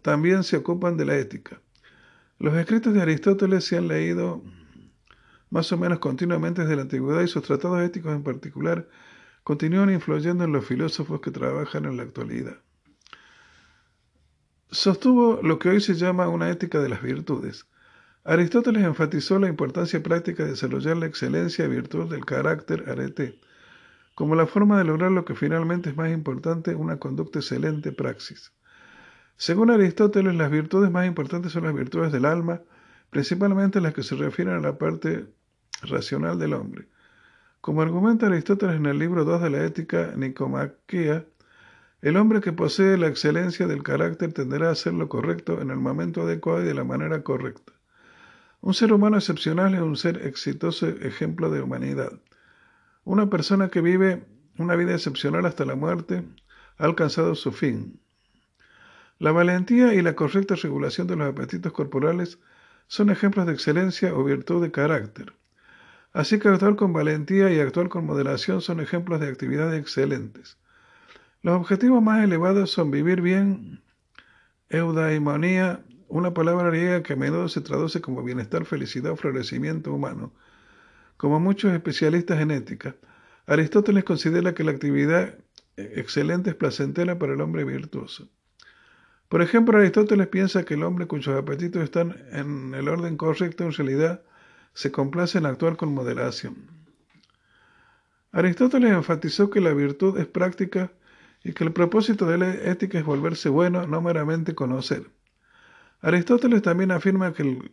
también 0.00 0.42
se 0.42 0.56
ocupan 0.56 0.96
de 0.96 1.04
la 1.04 1.18
ética. 1.18 1.60
Los 2.38 2.54
escritos 2.54 2.94
de 2.94 3.02
Aristóteles 3.02 3.66
se 3.66 3.76
han 3.76 3.88
leído 3.88 4.42
más 5.50 5.70
o 5.70 5.76
menos 5.76 5.98
continuamente 5.98 6.62
desde 6.62 6.76
la 6.76 6.82
antigüedad 6.82 7.20
y 7.20 7.28
sus 7.28 7.42
tratados 7.42 7.82
éticos 7.82 8.12
en 8.14 8.22
particular 8.22 8.88
continúan 9.44 9.90
influyendo 9.90 10.44
en 10.44 10.52
los 10.52 10.64
filósofos 10.64 11.20
que 11.20 11.30
trabajan 11.30 11.84
en 11.84 11.98
la 11.98 12.04
actualidad. 12.04 12.62
Sostuvo 14.70 15.42
lo 15.42 15.58
que 15.58 15.68
hoy 15.68 15.82
se 15.82 15.92
llama 15.92 16.28
una 16.28 16.48
ética 16.48 16.80
de 16.80 16.88
las 16.88 17.02
virtudes. 17.02 17.66
Aristóteles 18.24 18.84
enfatizó 18.84 19.38
la 19.38 19.48
importancia 19.48 20.02
práctica 20.02 20.44
de 20.44 20.50
desarrollar 20.50 20.98
la 20.98 21.06
excelencia 21.06 21.64
y 21.64 21.68
virtud 21.68 22.10
del 22.10 22.26
carácter 22.26 22.84
arete, 22.86 23.38
como 24.14 24.34
la 24.34 24.46
forma 24.46 24.76
de 24.76 24.84
lograr 24.84 25.10
lo 25.10 25.24
que 25.24 25.34
finalmente 25.34 25.88
es 25.88 25.96
más 25.96 26.10
importante, 26.10 26.74
una 26.74 26.98
conducta 26.98 27.38
excelente 27.38 27.92
praxis. 27.92 28.52
Según 29.38 29.70
Aristóteles, 29.70 30.34
las 30.34 30.50
virtudes 30.50 30.90
más 30.90 31.06
importantes 31.06 31.52
son 31.52 31.64
las 31.64 31.74
virtudes 31.74 32.12
del 32.12 32.26
alma, 32.26 32.60
principalmente 33.08 33.80
las 33.80 33.94
que 33.94 34.02
se 34.02 34.16
refieren 34.16 34.52
a 34.54 34.60
la 34.60 34.76
parte 34.76 35.24
racional 35.80 36.38
del 36.38 36.52
hombre. 36.52 36.88
Como 37.62 37.80
argumenta 37.80 38.26
Aristóteles 38.26 38.76
en 38.76 38.84
el 38.84 38.98
libro 38.98 39.24
2 39.24 39.40
de 39.40 39.50
la 39.50 39.64
Ética 39.64 40.12
Nicomaquea, 40.14 41.24
el 42.02 42.16
hombre 42.18 42.42
que 42.42 42.52
posee 42.52 42.98
la 42.98 43.08
excelencia 43.08 43.66
del 43.66 43.82
carácter 43.82 44.34
tenderá 44.34 44.68
a 44.68 44.72
hacer 44.72 44.92
lo 44.92 45.08
correcto 45.08 45.62
en 45.62 45.70
el 45.70 45.78
momento 45.78 46.20
adecuado 46.20 46.62
y 46.62 46.66
de 46.66 46.74
la 46.74 46.84
manera 46.84 47.22
correcta. 47.22 47.72
Un 48.62 48.74
ser 48.74 48.92
humano 48.92 49.16
excepcional 49.16 49.74
es 49.74 49.80
un 49.80 49.96
ser 49.96 50.26
exitoso 50.26 50.86
ejemplo 50.86 51.50
de 51.50 51.62
humanidad. 51.62 52.12
Una 53.04 53.30
persona 53.30 53.68
que 53.68 53.80
vive 53.80 54.26
una 54.58 54.76
vida 54.76 54.92
excepcional 54.92 55.46
hasta 55.46 55.64
la 55.64 55.76
muerte 55.76 56.24
ha 56.76 56.84
alcanzado 56.84 57.34
su 57.34 57.52
fin. 57.52 58.00
La 59.18 59.32
valentía 59.32 59.94
y 59.94 60.02
la 60.02 60.14
correcta 60.14 60.56
regulación 60.56 61.06
de 61.06 61.16
los 61.16 61.28
apetitos 61.28 61.72
corporales 61.72 62.38
son 62.86 63.08
ejemplos 63.10 63.46
de 63.46 63.52
excelencia 63.52 64.14
o 64.14 64.24
virtud 64.24 64.62
de 64.62 64.70
carácter. 64.70 65.32
Así 66.12 66.38
que 66.38 66.48
actuar 66.48 66.76
con 66.76 66.92
valentía 66.92 67.50
y 67.50 67.60
actuar 67.60 67.88
con 67.88 68.04
moderación 68.04 68.60
son 68.60 68.80
ejemplos 68.80 69.20
de 69.20 69.28
actividades 69.28 69.80
excelentes. 69.80 70.58
Los 71.42 71.56
objetivos 71.56 72.02
más 72.02 72.24
elevados 72.24 72.70
son 72.70 72.90
vivir 72.90 73.22
bien, 73.22 73.82
eudaimonía, 74.68 75.82
una 76.10 76.34
palabra 76.34 76.68
griega 76.70 77.02
que 77.02 77.14
a 77.14 77.16
menudo 77.16 77.48
se 77.48 77.60
traduce 77.60 78.00
como 78.00 78.22
bienestar, 78.22 78.64
felicidad 78.64 79.12
o 79.12 79.16
florecimiento 79.16 79.92
humano. 79.94 80.32
Como 81.16 81.40
muchos 81.40 81.72
especialistas 81.72 82.40
en 82.40 82.50
ética, 82.50 82.96
Aristóteles 83.46 84.04
considera 84.04 84.54
que 84.54 84.64
la 84.64 84.72
actividad 84.72 85.38
excelente 85.76 86.50
es 86.50 86.56
placentera 86.56 87.18
para 87.18 87.34
el 87.34 87.40
hombre 87.40 87.64
virtuoso. 87.64 88.28
Por 89.28 89.42
ejemplo, 89.42 89.78
Aristóteles 89.78 90.26
piensa 90.26 90.64
que 90.64 90.74
el 90.74 90.82
hombre 90.82 91.06
cuyos 91.06 91.36
apetitos 91.36 91.82
están 91.82 92.16
en 92.32 92.74
el 92.74 92.88
orden 92.88 93.16
correcto 93.16 93.64
en 93.64 93.72
realidad 93.72 94.22
se 94.74 94.90
complace 94.90 95.38
en 95.38 95.46
actuar 95.46 95.76
con 95.76 95.94
moderación. 95.94 96.56
Aristóteles 98.32 98.92
enfatizó 98.92 99.50
que 99.50 99.60
la 99.60 99.72
virtud 99.72 100.18
es 100.18 100.26
práctica 100.26 100.92
y 101.42 101.52
que 101.52 101.64
el 101.64 101.72
propósito 101.72 102.26
de 102.26 102.38
la 102.38 102.54
ética 102.54 102.98
es 102.98 103.04
volverse 103.04 103.48
bueno, 103.48 103.86
no 103.86 104.00
meramente 104.00 104.54
conocer. 104.54 105.10
Aristóteles 106.02 106.62
también 106.62 106.90
afirma 106.92 107.32
que 107.32 107.42
el, 107.42 107.72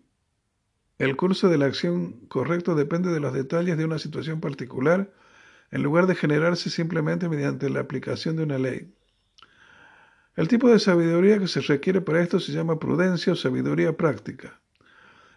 el 0.98 1.16
curso 1.16 1.48
de 1.48 1.58
la 1.58 1.66
acción 1.66 2.26
correcto 2.28 2.76
depende 2.76 3.12
de 3.12 3.20
los 3.20 3.34
detalles 3.34 3.78
de 3.78 3.86
una 3.86 4.00
situación 4.00 4.42
particular, 4.42 5.14
en 5.72 5.84
lugar 5.84 6.08
de 6.08 6.16
generarse 6.16 6.70
simplemente 6.70 7.30
mediante 7.30 7.70
la 7.70 7.82
aplicación 7.82 8.36
de 8.36 8.44
una 8.44 8.58
ley. 8.58 8.94
El 10.36 10.48
tipo 10.48 10.70
de 10.70 10.80
sabiduría 10.80 11.40
que 11.40 11.48
se 11.48 11.62
requiere 11.62 12.02
para 12.02 12.22
esto 12.22 12.40
se 12.40 12.52
llama 12.52 12.80
prudencia 12.80 13.34
o 13.34 13.36
sabiduría 13.36 13.96
práctica, 13.96 14.60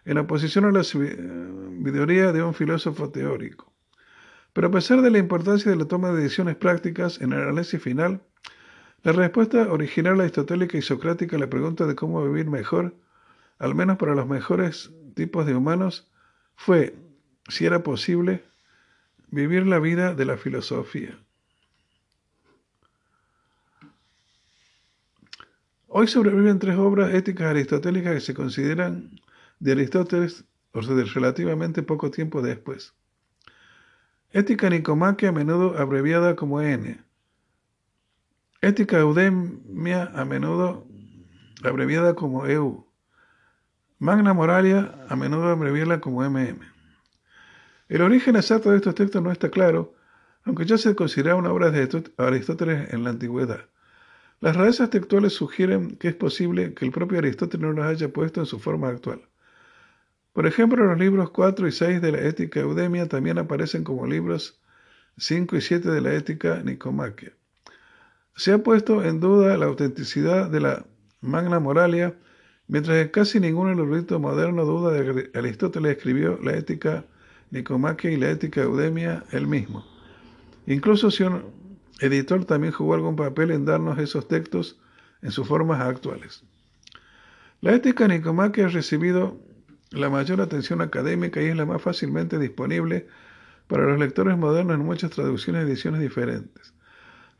en 0.04 0.18
oposición 0.18 0.64
a 0.64 0.72
la 0.72 0.84
sabiduría 0.84 2.32
de 2.32 2.42
un 2.42 2.54
filósofo 2.54 3.10
teórico. 3.10 3.72
Pero 4.52 4.68
a 4.68 4.70
pesar 4.70 5.00
de 5.00 5.10
la 5.10 5.18
importancia 5.18 5.70
de 5.70 5.76
la 5.76 5.86
toma 5.86 6.10
de 6.10 6.22
decisiones 6.22 6.56
prácticas 6.56 7.20
en 7.20 7.32
el 7.32 7.42
análisis 7.42 7.80
final, 7.80 8.22
la 9.02 9.12
respuesta 9.12 9.72
original 9.72 10.20
aristotélica 10.20 10.76
y 10.76 10.82
socrática 10.82 11.36
a 11.36 11.40
la 11.40 11.48
pregunta 11.48 11.86
de 11.86 11.94
cómo 11.94 12.22
vivir 12.24 12.50
mejor, 12.50 12.94
al 13.58 13.74
menos 13.74 13.96
para 13.96 14.14
los 14.14 14.26
mejores 14.26 14.92
tipos 15.14 15.46
de 15.46 15.54
humanos, 15.54 16.10
fue, 16.56 16.94
si 17.48 17.64
era 17.64 17.82
posible, 17.82 18.44
vivir 19.28 19.66
la 19.66 19.78
vida 19.78 20.14
de 20.14 20.24
la 20.24 20.36
filosofía. 20.36 21.18
Hoy 25.88 26.06
sobreviven 26.06 26.58
tres 26.58 26.76
obras 26.76 27.14
éticas 27.14 27.48
aristotélicas 27.48 28.14
que 28.14 28.20
se 28.20 28.34
consideran 28.34 29.20
de 29.58 29.72
Aristóteles 29.72 30.44
o 30.72 30.82
de 30.82 31.04
relativamente 31.04 31.82
poco 31.82 32.10
tiempo 32.10 32.42
después. 32.42 32.94
Ética 34.30 34.70
Nicomaquia, 34.70 35.30
a 35.30 35.32
menudo 35.32 35.76
abreviada 35.76 36.36
como 36.36 36.60
N. 36.60 37.09
Ética 38.62 38.98
Eudemia, 38.98 40.10
a 40.14 40.26
menudo 40.26 40.86
abreviada 41.64 42.14
como 42.14 42.46
EU. 42.46 42.84
Magna 43.98 44.34
Moralia, 44.34 45.06
a 45.08 45.16
menudo 45.16 45.48
abreviada 45.48 46.02
como 46.02 46.22
MM. 46.22 46.60
El 47.88 48.02
origen 48.02 48.36
exacto 48.36 48.70
de 48.70 48.76
estos 48.76 48.94
textos 48.94 49.22
no 49.22 49.32
está 49.32 49.48
claro, 49.48 49.94
aunque 50.44 50.66
ya 50.66 50.76
se 50.76 50.94
considera 50.94 51.36
una 51.36 51.50
obra 51.50 51.70
de 51.70 51.88
Aristóteles 52.18 52.92
en 52.92 53.02
la 53.02 53.10
antigüedad. 53.10 53.64
Las 54.40 54.56
rarezas 54.56 54.90
textuales 54.90 55.32
sugieren 55.32 55.96
que 55.96 56.08
es 56.08 56.14
posible 56.14 56.74
que 56.74 56.84
el 56.84 56.92
propio 56.92 57.16
Aristóteles 57.16 57.66
no 57.66 57.72
los 57.72 57.86
haya 57.86 58.12
puesto 58.12 58.40
en 58.40 58.46
su 58.46 58.58
forma 58.58 58.88
actual. 58.88 59.22
Por 60.34 60.46
ejemplo, 60.46 60.84
los 60.84 60.98
libros 60.98 61.30
4 61.30 61.66
y 61.66 61.72
6 61.72 62.02
de 62.02 62.12
la 62.12 62.20
Ética 62.20 62.60
Eudemia 62.60 63.08
también 63.08 63.38
aparecen 63.38 63.84
como 63.84 64.06
libros 64.06 64.60
5 65.16 65.56
y 65.56 65.60
7 65.62 65.90
de 65.90 66.00
la 66.02 66.12
Ética 66.12 66.62
Nicomaquia. 66.62 67.32
Se 68.36 68.52
ha 68.52 68.58
puesto 68.58 69.04
en 69.04 69.20
duda 69.20 69.56
la 69.56 69.66
autenticidad 69.66 70.50
de 70.50 70.60
la 70.60 70.86
Magna 71.20 71.60
Moralia, 71.60 72.16
mientras 72.68 72.96
que 73.02 73.10
casi 73.10 73.40
ningún 73.40 73.70
erudito 73.70 74.18
moderno 74.18 74.64
duda 74.64 74.92
de 74.92 75.30
que 75.30 75.38
Aristóteles 75.38 75.96
escribió 75.96 76.38
la 76.42 76.56
Ética 76.56 77.04
Nicomaquia 77.50 78.10
y 78.10 78.16
la 78.16 78.30
Ética 78.30 78.62
Eudemia 78.62 79.24
él 79.32 79.46
mismo. 79.46 79.84
Incluso 80.66 81.10
si 81.10 81.24
un 81.24 81.42
editor 82.00 82.44
también 82.44 82.72
jugó 82.72 82.94
algún 82.94 83.16
papel 83.16 83.50
en 83.50 83.64
darnos 83.64 83.98
esos 83.98 84.26
textos 84.28 84.78
en 85.22 85.30
sus 85.30 85.46
formas 85.46 85.80
actuales. 85.80 86.44
La 87.60 87.74
ética 87.74 88.08
nicomaquia 88.08 88.66
ha 88.66 88.68
recibido 88.68 89.38
la 89.90 90.08
mayor 90.08 90.40
atención 90.40 90.80
académica 90.80 91.42
y 91.42 91.46
es 91.46 91.56
la 91.56 91.66
más 91.66 91.82
fácilmente 91.82 92.38
disponible 92.38 93.06
para 93.66 93.84
los 93.84 93.98
lectores 93.98 94.38
modernos 94.38 94.76
en 94.76 94.86
muchas 94.86 95.10
traducciones 95.10 95.62
y 95.62 95.70
ediciones 95.70 96.00
diferentes. 96.00 96.72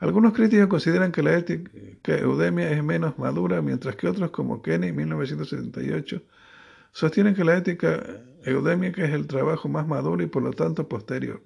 Algunos 0.01 0.32
críticos 0.32 0.68
consideran 0.68 1.12
que 1.12 1.22
la 1.22 1.36
ética 1.36 2.16
eudemia 2.16 2.70
es 2.70 2.82
menos 2.82 3.18
madura, 3.18 3.60
mientras 3.60 3.97
que 3.97 4.09
otros, 4.09 4.31
como 4.31 4.62
Kenny, 4.62 4.93
1978, 4.93 6.22
sostienen 6.90 7.35
que 7.35 7.44
la 7.44 7.59
ética 7.59 8.02
eudémica 8.44 9.05
es 9.05 9.12
el 9.12 9.27
trabajo 9.27 9.68
más 9.68 9.86
maduro 9.86 10.22
y 10.22 10.27
por 10.27 10.43
lo 10.43 10.52
tanto 10.52 10.89
posterior. 10.89 11.43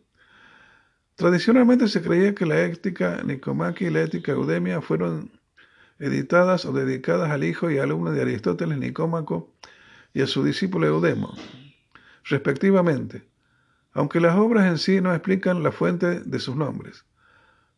Tradicionalmente 1.16 1.88
se 1.88 2.00
creía 2.00 2.32
que 2.32 2.46
la 2.46 2.62
ética 2.62 3.22
Nicomaquia 3.24 3.88
y 3.88 3.90
la 3.90 4.02
ética 4.02 4.32
Eudemia 4.32 4.80
fueron 4.80 5.32
editadas 5.98 6.64
o 6.64 6.72
dedicadas 6.72 7.32
al 7.32 7.42
hijo 7.42 7.72
y 7.72 7.78
alumno 7.78 8.12
de 8.12 8.22
Aristóteles 8.22 8.78
Nicómaco 8.78 9.52
y 10.12 10.22
a 10.22 10.28
su 10.28 10.44
discípulo 10.44 10.86
Eudemo, 10.86 11.36
respectivamente, 12.22 13.24
aunque 13.92 14.20
las 14.20 14.36
obras 14.36 14.66
en 14.66 14.78
sí 14.78 15.00
no 15.00 15.12
explican 15.12 15.64
la 15.64 15.72
fuente 15.72 16.20
de 16.20 16.38
sus 16.38 16.54
nombres. 16.54 17.04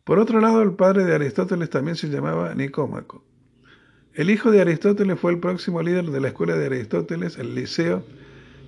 Por 0.06 0.20
otro 0.20 0.40
lado, 0.40 0.62
el 0.62 0.74
padre 0.74 1.04
de 1.04 1.16
Aristóteles 1.16 1.68
también 1.68 1.96
se 1.96 2.06
llamaba 2.06 2.54
Nicómaco. 2.54 3.24
El 4.14 4.30
hijo 4.30 4.52
de 4.52 4.60
Aristóteles 4.60 5.18
fue 5.18 5.32
el 5.32 5.40
próximo 5.40 5.82
líder 5.82 6.12
de 6.12 6.20
la 6.20 6.28
escuela 6.28 6.54
de 6.54 6.66
Aristóteles, 6.66 7.38
el 7.38 7.56
Liceo, 7.56 8.04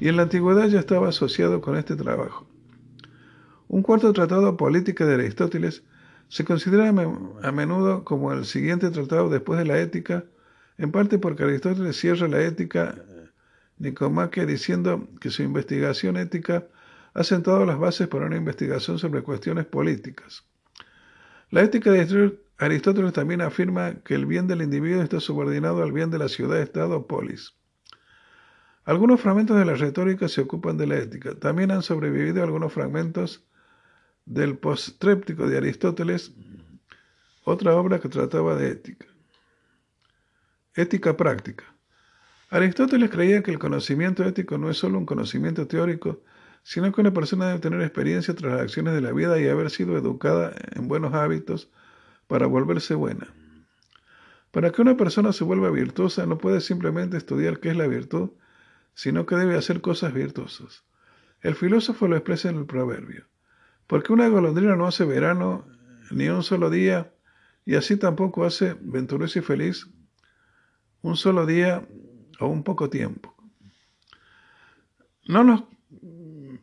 y 0.01 0.09
en 0.09 0.17
la 0.17 0.23
antigüedad 0.23 0.67
ya 0.67 0.81
estaba 0.81 1.11
asociado 1.11 1.61
con 1.61 1.77
este 1.77 1.95
trabajo. 1.95 2.49
Un 3.69 3.83
cuarto 3.83 4.13
tratado 4.13 4.57
política 4.57 5.07
de 5.07 5.15
Aristóteles 5.15 5.85
se 6.27 6.45
considera 6.45 6.89
a 6.89 7.53
menudo 7.53 8.03
como 8.03 8.33
el 8.33 8.45
siguiente 8.45 8.91
tratado 8.91 9.29
después 9.31 9.61
de 9.61 9.65
la 9.65 9.79
ética, 9.79 10.25
en 10.77 10.91
parte 10.91 11.21
porque 11.21 11.45
Aristóteles 11.45 11.97
cierra 11.97 12.27
la 12.27 12.43
ética 12.43 12.97
Nicomaquia 13.79 14.45
diciendo 14.45 15.07
que 15.21 15.31
su 15.31 15.45
investigación 15.45 16.17
ética 16.17 16.67
ha 17.15 17.23
sentado 17.23 17.65
las 17.65 17.79
bases 17.79 18.09
para 18.09 18.27
una 18.27 18.37
investigación 18.37 18.99
sobre 18.99 19.23
cuestiones 19.23 19.67
políticas. 19.67 20.45
La 21.51 21.63
ética 21.63 21.91
de 21.91 22.39
Aristóteles 22.59 23.13
también 23.15 23.41
afirma 23.41 24.03
que 24.05 24.15
el 24.15 24.27
bien 24.27 24.47
del 24.47 24.63
individuo 24.63 25.03
está 25.03 25.19
subordinado 25.19 25.83
al 25.83 25.93
bien 25.93 26.11
de 26.11 26.19
la 26.19 26.29
ciudad-estado 26.29 26.97
o 26.97 27.07
polis. 27.07 27.55
Algunos 28.85 29.21
fragmentos 29.21 29.57
de 29.57 29.65
la 29.65 29.75
retórica 29.75 30.29
se 30.29 30.43
ocupan 30.43 30.77
de 30.77 30.87
la 30.87 30.97
ética. 30.97 31.35
También 31.35 31.71
han 31.71 31.83
sobrevivido 31.83 32.43
algunos 32.43 32.73
fragmentos 32.73 33.45
del 34.27 34.59
postréptico 34.59 35.47
de 35.47 35.57
Aristóteles, 35.57 36.33
otra 37.45 37.75
obra 37.77 37.99
que 37.99 38.09
trataba 38.09 38.55
de 38.55 38.71
ética. 38.71 39.07
Ética 40.75 41.17
práctica. 41.17 41.65
Aristóteles 42.51 43.11
creía 43.11 43.43
que 43.43 43.51
el 43.51 43.59
conocimiento 43.59 44.25
ético 44.25 44.59
no 44.59 44.69
es 44.71 44.77
solo 44.77 44.99
un 44.99 45.07
conocimiento 45.07 45.67
teórico, 45.67 46.23
sino 46.63 46.93
que 46.93 47.01
una 47.01 47.13
persona 47.13 47.47
debe 47.49 47.61
tener 47.61 47.81
experiencia 47.83 48.35
tras 48.35 48.53
las 48.53 48.63
acciones 48.63 48.95
de 48.95 49.01
la 49.01 49.13
vida 49.13 49.41
y 49.41 49.49
haber 49.49 49.71
sido 49.71 49.97
educada 49.97 50.55
en 50.75 50.89
buenos 50.89 51.15
hábitos 51.15 51.71
para 52.27 52.47
volverse 52.47 52.95
buena. 52.95 53.29
Para 54.51 54.71
que 54.71 54.83
una 54.83 54.97
persona 54.97 55.33
se 55.33 55.45
vuelva 55.45 55.71
virtuosa 55.71 56.27
no 56.27 56.39
puede 56.39 56.61
simplemente 56.61 57.17
estudiar 57.17 57.61
qué 57.61 57.71
es 57.71 57.77
la 57.77 57.87
virtud, 57.87 58.31
sino 58.95 59.27
que 59.27 59.37
debe 59.37 59.57
hacer 59.57 59.81
cosas 59.81 60.13
virtuosas. 60.13 60.85
El 61.41 61.55
filósofo 61.55 62.09
lo 62.09 62.17
expresa 62.17 62.51
en 62.51 62.57
el 62.57 62.67
proverbio. 62.67 63.27
Porque 63.87 64.13
una 64.13 64.29
golondrina 64.29 64.77
no 64.77 64.87
hace 64.87 65.05
verano 65.05 65.67
ni 66.11 66.29
un 66.29 66.43
solo 66.43 66.71
día, 66.71 67.13
y 67.65 67.75
así 67.75 67.97
tampoco 67.97 68.45
hace 68.45 68.77
venturoso 68.81 69.39
y 69.39 69.43
feliz 69.43 69.89
un 71.03 71.17
solo 71.17 71.47
día 71.47 71.87
o 72.41 72.47
un 72.47 72.65
poco 72.65 72.91
tiempo. 72.91 73.35
No 75.27 75.45
nos 75.45 75.65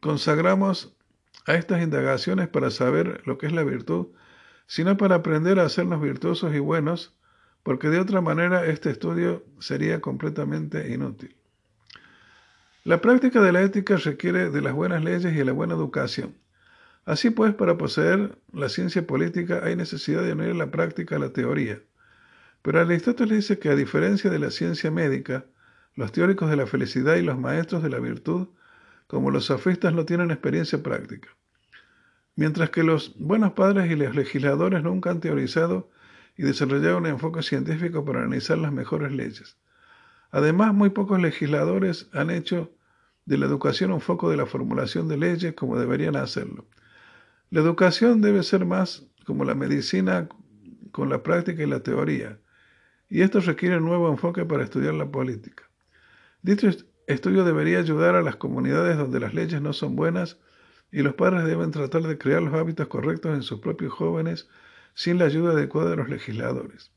consagramos 0.05 0.95
a 1.47 1.55
estas 1.55 1.81
indagaciones 1.81 2.47
para 2.47 2.69
saber 2.69 3.23
lo 3.25 3.39
que 3.39 3.47
es 3.47 3.53
la 3.53 3.63
virtud, 3.63 4.09
sino 4.67 4.97
para 4.97 5.15
aprender 5.15 5.59
a 5.59 5.65
hacernos 5.65 5.99
virtuosos 5.99 6.53
y 6.53 6.59
buenos, 6.59 7.17
porque 7.63 7.89
de 7.89 7.99
otra 7.99 8.21
manera 8.21 8.67
este 8.67 8.91
estudio 8.91 9.43
sería 9.57 10.01
completamente 10.01 10.93
inútil. 10.93 11.35
La 12.83 13.01
práctica 13.01 13.41
de 13.41 13.51
la 13.51 13.63
ética 13.63 13.97
requiere 13.97 14.51
de 14.51 14.61
las 14.61 14.73
buenas 14.73 15.03
leyes 15.03 15.33
y 15.33 15.37
de 15.37 15.45
la 15.45 15.53
buena 15.53 15.73
educación. 15.73 16.35
Así 17.05 17.31
pues, 17.31 17.55
para 17.55 17.75
poseer 17.75 18.37
la 18.53 18.69
ciencia 18.69 19.07
política 19.07 19.61
hay 19.63 19.75
necesidad 19.75 20.21
de 20.21 20.33
unir 20.33 20.55
la 20.55 20.69
práctica 20.69 21.15
a 21.15 21.19
la 21.19 21.33
teoría. 21.33 21.81
Pero 22.61 22.79
Aristóteles 22.79 23.37
dice 23.37 23.57
que 23.57 23.69
a 23.69 23.75
diferencia 23.75 24.29
de 24.29 24.37
la 24.37 24.51
ciencia 24.51 24.91
médica, 24.91 25.45
los 25.95 26.11
teóricos 26.11 26.51
de 26.51 26.57
la 26.57 26.67
felicidad 26.67 27.15
y 27.15 27.23
los 27.23 27.39
maestros 27.39 27.81
de 27.81 27.89
la 27.89 27.97
virtud, 27.97 28.49
como 29.07 29.31
los 29.31 29.45
sofistas, 29.45 29.93
no 29.93 30.05
tienen 30.05 30.31
experiencia 30.31 30.81
práctica. 30.81 31.29
Mientras 32.35 32.69
que 32.69 32.83
los 32.83 33.15
buenos 33.17 33.53
padres 33.53 33.89
y 33.89 33.95
los 33.95 34.15
legisladores 34.15 34.83
nunca 34.83 35.11
han 35.11 35.21
teorizado 35.21 35.89
y 36.37 36.43
desarrollado 36.43 36.97
un 36.97 37.05
enfoque 37.05 37.43
científico 37.43 38.03
para 38.03 38.19
analizar 38.19 38.57
las 38.57 38.73
mejores 38.73 39.11
leyes. 39.11 39.57
Además, 40.31 40.73
muy 40.73 40.89
pocos 40.89 41.21
legisladores 41.21 42.09
han 42.11 42.29
hecho 42.29 42.73
de 43.25 43.37
la 43.37 43.45
educación 43.45 43.91
un 43.91 44.01
foco 44.01 44.29
de 44.29 44.37
la 44.37 44.45
formulación 44.45 45.07
de 45.07 45.17
leyes 45.17 45.53
como 45.53 45.79
deberían 45.79 46.15
hacerlo. 46.15 46.65
La 47.49 47.61
educación 47.61 48.21
debe 48.21 48.43
ser 48.43 48.65
más 48.65 49.05
como 49.25 49.45
la 49.45 49.55
medicina 49.55 50.27
con 50.91 51.09
la 51.09 51.23
práctica 51.23 51.63
y 51.63 51.67
la 51.67 51.81
teoría, 51.81 52.39
y 53.09 53.21
esto 53.21 53.39
requiere 53.39 53.77
un 53.77 53.85
nuevo 53.85 54.09
enfoque 54.09 54.45
para 54.45 54.63
estudiar 54.63 54.93
la 54.93 55.09
política. 55.09 55.69
Dicho 56.41 56.69
estudio 57.07 57.43
debería 57.43 57.79
ayudar 57.79 58.15
a 58.15 58.21
las 58.21 58.35
comunidades 58.35 58.97
donde 58.97 59.19
las 59.19 59.33
leyes 59.33 59.61
no 59.61 59.73
son 59.73 59.95
buenas 59.95 60.39
y 60.91 61.01
los 61.01 61.15
padres 61.15 61.45
deben 61.45 61.71
tratar 61.71 62.03
de 62.03 62.17
crear 62.17 62.41
los 62.41 62.53
hábitos 62.53 62.87
correctos 62.87 63.35
en 63.35 63.43
sus 63.43 63.59
propios 63.59 63.93
jóvenes 63.93 64.49
sin 64.93 65.19
la 65.19 65.25
ayuda 65.25 65.51
adecuada 65.51 65.89
de 65.91 65.97
los 65.97 66.09
legisladores. 66.09 66.91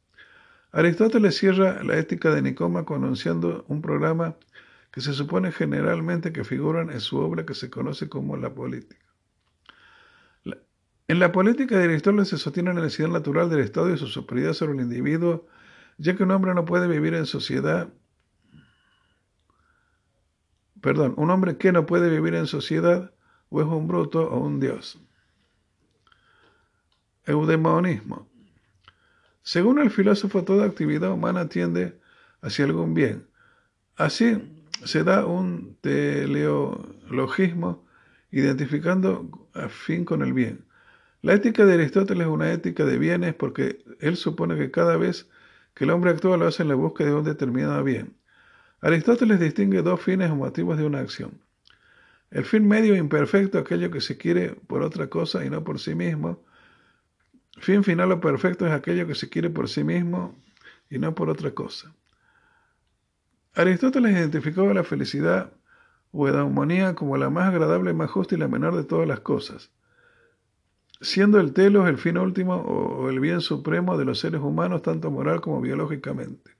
Aristóteles 0.71 1.37
cierra 1.37 1.83
la 1.83 1.97
ética 1.97 2.35
de 2.35 2.43
Nicómaco 2.43 2.95
anunciando 2.95 3.65
un 3.69 3.83
programa 3.83 4.37
que 4.91 5.01
se 5.01 5.13
supone 5.13 5.53
generalmente 5.53 6.33
que 6.33 6.45
figuran 6.45 6.91
en 6.91 7.01
su 7.01 7.19
obra 7.19 7.47
que 7.47 7.55
se 7.55 7.71
conoce 7.71 8.09
como 8.09 8.37
la 8.37 8.55
política. 8.55 9.05
En 11.09 11.21
la 11.21 11.33
política 11.33 11.79
de 11.79 11.85
Aristóteles 11.85 12.29
se 12.29 12.37
sostiene 12.37 12.75
la 12.75 12.83
necesidad 12.83 13.09
natural 13.09 13.49
del 13.49 13.61
Estado 13.61 13.93
y 13.93 13.97
su 13.97 14.09
superioridad 14.09 14.53
sobre 14.53 14.75
el 14.75 14.83
individuo, 14.83 15.47
ya 15.97 16.15
que 16.15 16.23
un 16.23 16.31
hombre 16.31 16.53
no 16.55 16.67
puede 16.67 16.87
vivir 16.87 17.15
en 17.15 17.25
sociedad. 17.25 17.89
Perdón, 20.81 21.15
un 21.17 21.31
hombre 21.31 21.57
que 21.57 21.73
no 21.73 21.87
puede 21.87 22.11
vivir 22.11 22.35
en 22.35 22.47
sociedad 22.47 23.13
o 23.49 23.61
es 23.61 23.67
un 23.67 23.89
bruto 23.89 24.29
o 24.29 24.39
un 24.39 24.61
dios. 24.61 25.01
Eudemonismo. 27.25 28.29
Según 29.43 29.79
el 29.79 29.91
filósofo, 29.91 30.45
toda 30.45 30.67
actividad 30.67 31.11
humana 31.11 31.49
tiende 31.49 31.99
hacia 32.43 32.65
algún 32.65 32.95
bien. 32.95 33.27
Así 33.97 34.37
se 34.85 35.05
da 35.05 35.27
un 35.27 35.77
teleologismo 35.81 37.85
identificando 38.31 39.49
a 39.55 39.69
fin 39.69 40.05
con 40.05 40.23
el 40.23 40.33
bien. 40.33 40.65
La 41.23 41.35
ética 41.35 41.65
de 41.65 41.75
Aristóteles 41.75 42.27
es 42.27 42.33
una 42.33 42.53
ética 42.53 42.85
de 42.85 42.99
bienes 42.99 43.35
porque 43.35 43.85
él 44.01 44.17
supone 44.17 44.57
que 44.57 44.71
cada 44.71 44.97
vez 44.97 45.29
que 45.75 45.85
el 45.85 45.91
hombre 45.91 46.11
actúa 46.11 46.37
lo 46.37 46.47
hace 46.47 46.63
en 46.63 46.69
la 46.69 46.77
búsqueda 46.77 47.09
de 47.09 47.15
un 47.15 47.25
determinado 47.25 47.83
bien. 47.83 48.17
Aristóteles 48.81 49.41
distingue 49.41 49.83
dos 49.83 50.01
fines 50.01 50.31
o 50.31 50.37
motivos 50.37 50.79
de 50.79 50.85
una 50.85 51.01
acción. 51.01 51.41
El 52.31 52.45
fin 52.45 52.67
medio 52.67 52.95
imperfecto, 52.95 53.59
aquello 53.59 53.91
que 53.91 54.01
se 54.01 54.17
quiere 54.17 54.51
por 54.67 54.83
otra 54.83 55.09
cosa 55.09 55.45
y 55.45 55.51
no 55.51 55.65
por 55.65 55.81
sí 55.81 55.95
mismo. 55.95 56.43
Fin 57.59 57.83
final 57.83 58.13
o 58.13 58.21
perfecto 58.21 58.67
es 58.67 58.73
aquello 58.73 59.07
que 59.07 59.15
se 59.15 59.29
quiere 59.29 59.51
por 59.51 59.69
sí 59.69 59.83
mismo 59.83 60.37
y 60.91 60.99
no 60.99 61.15
por 61.15 61.31
otra 61.31 61.53
cosa. 61.53 61.95
Aristóteles 63.55 64.13
identificaba 64.13 64.73
la 64.75 64.85
felicidad 64.85 65.53
o 66.13 66.29
eudamonía 66.29 66.95
como 66.95 67.17
la 67.17 67.31
más 67.31 67.49
agradable, 67.49 67.93
más 67.93 68.11
justa 68.11 68.35
y 68.35 68.39
la 68.39 68.49
menor 68.49 68.77
de 68.77 68.85
todas 68.85 69.09
las 69.09 69.21
cosas 69.21 69.71
siendo 71.01 71.39
el 71.39 71.53
telos 71.53 71.89
el 71.89 71.99
fin 71.99 72.19
último 72.19 72.57
o 72.57 73.09
el 73.09 73.21
bien 73.21 73.41
supremo 73.41 73.97
de 73.97 74.05
los 74.05 74.19
seres 74.19 74.41
humanos, 74.41 74.83
tanto 74.83 75.11
moral 75.11 75.41
como 75.41 75.61
biológicamente. 75.61 76.58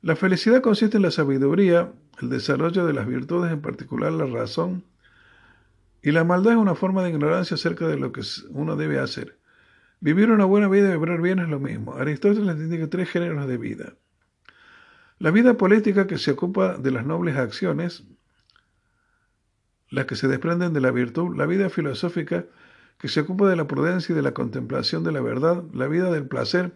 La 0.00 0.14
felicidad 0.14 0.62
consiste 0.62 0.96
en 0.96 1.02
la 1.02 1.10
sabiduría, 1.10 1.92
el 2.22 2.28
desarrollo 2.28 2.86
de 2.86 2.92
las 2.92 3.06
virtudes, 3.08 3.50
en 3.50 3.60
particular 3.60 4.12
la 4.12 4.26
razón, 4.26 4.84
y 6.02 6.12
la 6.12 6.22
maldad 6.22 6.52
es 6.52 6.58
una 6.58 6.76
forma 6.76 7.02
de 7.02 7.10
ignorancia 7.10 7.56
acerca 7.56 7.88
de 7.88 7.98
lo 7.98 8.12
que 8.12 8.22
uno 8.50 8.76
debe 8.76 9.00
hacer. 9.00 9.38
Vivir 9.98 10.30
una 10.30 10.44
buena 10.44 10.68
vida 10.68 10.88
y 10.88 10.96
vivir 10.96 11.20
bien 11.20 11.40
es 11.40 11.48
lo 11.48 11.58
mismo. 11.58 11.96
Aristóteles 11.96 12.56
indica 12.58 12.86
tres 12.88 13.10
géneros 13.10 13.48
de 13.48 13.58
vida. 13.58 13.94
La 15.18 15.32
vida 15.32 15.54
política 15.54 16.06
que 16.06 16.18
se 16.18 16.30
ocupa 16.30 16.78
de 16.78 16.92
las 16.92 17.04
nobles 17.04 17.36
acciones, 17.36 18.04
las 19.90 20.06
que 20.06 20.14
se 20.14 20.28
desprenden 20.28 20.72
de 20.74 20.80
la 20.80 20.92
virtud, 20.92 21.36
la 21.36 21.46
vida 21.46 21.70
filosófica 21.70 22.46
que 22.98 23.08
se 23.08 23.20
ocupa 23.20 23.48
de 23.48 23.56
la 23.56 23.66
prudencia 23.66 24.12
y 24.12 24.16
de 24.16 24.22
la 24.22 24.32
contemplación 24.32 25.02
de 25.02 25.10
la 25.10 25.20
verdad, 25.20 25.64
la 25.72 25.88
vida 25.88 26.12
del 26.12 26.28
placer, 26.28 26.72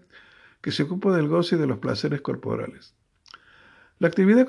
que 0.61 0.73
se 0.73 0.82
ocupa 0.82 1.15
del 1.15 1.28
goce 1.28 1.55
y 1.55 1.59
de 1.61 1.69
los 1.69 1.78
placeres 1.78 2.20
corporales. 2.20 2.97
La 4.02 4.08
actividad 4.08 4.48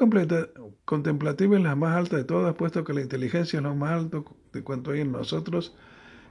contemplativa 0.84 1.55
es 1.55 1.61
la 1.61 1.75
más 1.75 1.95
alta 1.95 2.17
de 2.17 2.23
todas, 2.23 2.55
puesto 2.55 2.84
que 2.84 2.91
la 2.91 3.01
inteligencia 3.01 3.57
es 3.57 3.63
lo 3.63 3.75
más 3.75 3.91
alto 3.91 4.25
de 4.51 4.63
cuanto 4.63 4.89
hay 4.89 5.01
en 5.01 5.11
nosotros 5.11 5.75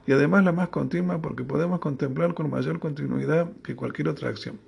y 0.05 0.11
además 0.11 0.43
la 0.43 0.51
más 0.51 0.67
continua 0.67 1.21
porque 1.21 1.45
podemos 1.45 1.79
contemplar 1.79 2.33
con 2.33 2.49
mayor 2.49 2.81
continuidad 2.81 3.49
que 3.63 3.77
cualquier 3.77 4.09
otra 4.09 4.27
acción. 4.27 4.59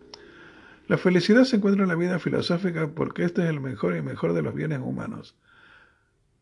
La 0.87 0.97
felicidad 0.97 1.43
se 1.43 1.57
encuentra 1.57 1.83
en 1.83 1.89
la 1.89 1.95
vida 1.95 2.17
filosófica 2.17 2.87
porque 2.87 3.25
este 3.25 3.43
es 3.43 3.49
el 3.49 3.59
mejor 3.59 3.97
y 3.97 4.01
mejor 4.01 4.31
de 4.31 4.43
los 4.43 4.55
bienes 4.55 4.79
humanos. 4.79 5.35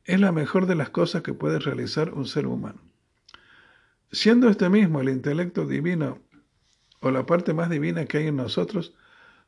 Es 0.05 0.19
la 0.19 0.31
mejor 0.31 0.67
de 0.67 0.75
las 0.75 0.91
cosas 0.91 1.23
que 1.23 1.33
puede 1.33 1.57
realizar 1.57 2.13
un 2.13 2.27
ser 2.27 2.45
humano. 2.45 2.79
Siendo 4.11 4.49
este 4.49 4.69
mismo 4.69 5.01
el 5.01 5.09
intelecto 5.09 5.65
divino 5.65 6.19
o 6.99 7.09
la 7.09 7.25
parte 7.25 7.55
más 7.55 7.71
divina 7.71 8.05
que 8.05 8.19
hay 8.19 8.27
en 8.27 8.35
nosotros, 8.35 8.93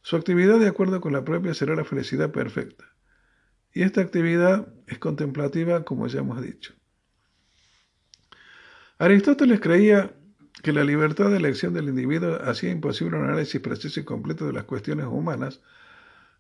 su 0.06 0.16
actividad 0.18 0.60
de 0.60 0.68
acuerdo 0.68 1.02
con 1.02 1.14
la 1.14 1.26
propia 1.26 1.56
será 1.56 1.76
la 1.76 1.84
felicidad 1.84 2.32
perfecta. 2.32 2.86
Y 3.74 3.82
esta 3.82 4.02
actividad 4.02 4.72
es 4.86 5.00
contemplativa, 5.00 5.84
como 5.84 6.06
ya 6.06 6.20
hemos 6.20 6.44
dicho. 6.44 6.76
Aristóteles 9.00 9.60
creía 9.60 10.14
que 10.62 10.74
la 10.74 10.84
libertad 10.84 11.32
de 11.32 11.38
elección 11.38 11.74
del 11.74 11.90
individuo 11.90 12.38
hacía 12.44 12.70
imposible 12.70 13.18
un 13.18 13.24
análisis 13.24 13.60
preciso 13.60 14.00
y 14.00 14.04
completo 14.04 14.46
de 14.46 14.54
las 14.54 14.66
cuestiones 14.66 15.08
humanas, 15.08 15.62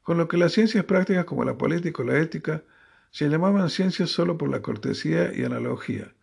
con 0.03 0.19
lo 0.19 0.27
que 0.27 0.37
las 0.37 0.51
ciencias 0.51 0.85
prácticas 0.85 1.25
como 1.25 1.43
la 1.43 1.57
política 1.57 2.03
o 2.03 2.05
la 2.05 2.19
ética 2.19 2.61
se 3.09 3.29
llamaban 3.29 3.71
ciencias 3.71 4.11
solo 4.11 4.37
por 4.37 4.49
la 4.49 4.61
cortesía 4.61 5.33
y 5.33 5.43
analogía. 5.43 6.13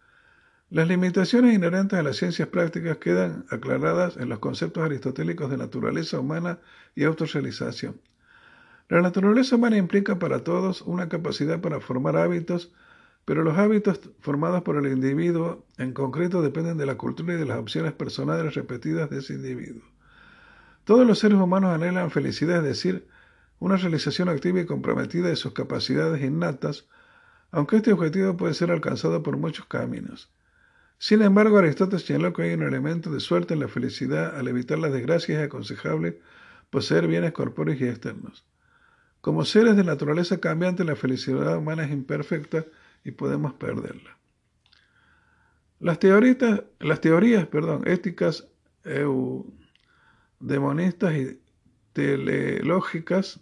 Las 0.73 0.89
limitaciones 0.89 1.53
inherentes 1.53 1.99
a 1.99 2.03
las 2.03 2.17
ciencias 2.17 2.49
prácticas 2.49 2.97
quedan 2.97 3.45
aclaradas 3.51 4.17
en 4.17 4.31
los 4.31 4.39
conceptos 4.39 4.83
aristotélicos 4.83 5.51
de 5.51 5.59
naturaleza 5.59 6.19
humana 6.19 6.61
y 6.95 7.05
autorrealización. 7.05 8.01
La 8.89 9.03
naturaleza 9.03 9.57
humana 9.57 9.77
implica 9.77 10.19
para 10.19 10.45
todos 10.45 10.81
una 10.81 11.11
capacidad 11.11 11.61
para 11.61 11.81
formar 11.81 12.17
hábitos 12.17 12.73
pero 13.27 13.43
los 13.43 13.59
hábitos 13.59 14.01
formados 14.21 14.63
por 14.63 14.79
el 14.79 14.91
individuo 14.91 15.67
en 15.77 15.93
concreto 15.93 16.41
dependen 16.41 16.79
de 16.79 16.87
la 16.87 16.97
cultura 16.97 17.35
y 17.35 17.37
de 17.37 17.45
las 17.45 17.59
opciones 17.59 17.93
personales 17.93 18.55
repetidas 18.55 19.11
de 19.11 19.19
ese 19.19 19.35
individuo. 19.35 19.83
Todos 20.85 21.07
los 21.07 21.19
seres 21.19 21.37
humanos 21.37 21.75
anhelan 21.75 22.11
felicidad, 22.11 22.57
es 22.57 22.65
decir, 22.65 23.07
una 23.59 23.77
realización 23.77 24.31
activa 24.31 24.61
y 24.61 24.65
comprometida 24.65 25.29
de 25.29 25.37
sus 25.37 25.53
capacidades 25.53 26.25
innatas, 26.25 26.89
aunque 27.51 27.77
este 27.77 27.93
objetivo 27.93 28.39
puede 28.39 28.55
ser 28.55 28.71
alcanzado 28.71 29.23
por 29.23 29.37
muchos 29.37 29.67
caminos. 29.67 30.33
Sin 31.03 31.21
embargo, 31.21 31.59
Aristóteles 31.59 32.05
señaló 32.05 32.33
que 32.33 32.43
hay 32.43 32.53
un 32.53 32.63
elemento 32.63 33.11
de 33.11 33.19
suerte 33.19 33.55
en 33.55 33.61
la 33.61 33.67
felicidad 33.67 34.39
al 34.39 34.47
evitar 34.47 34.79
las 34.79 34.93
desgracias 34.93 35.41
es 35.41 35.47
aconsejable 35.47 36.21
poseer 36.71 37.09
bienes 37.09 37.33
corpóreos 37.33 37.81
y 37.81 37.89
externos. 37.89 38.47
Como 39.21 39.45
seres 39.45 39.75
de 39.75 39.83
naturaleza 39.83 40.39
cambiante, 40.39 40.85
la 40.85 40.95
felicidad 40.95 41.59
humana 41.59 41.83
es 41.83 41.91
imperfecta 41.91 42.67
y 43.03 43.11
podemos 43.11 43.53
perderla. 43.55 44.17
Las, 45.81 45.99
las 46.79 47.01
teorías 47.01 47.49
perdón, 47.49 47.83
éticas 47.85 48.47
eudemonistas 48.85 51.17
y 51.17 51.41
teleológicas, 51.95 53.41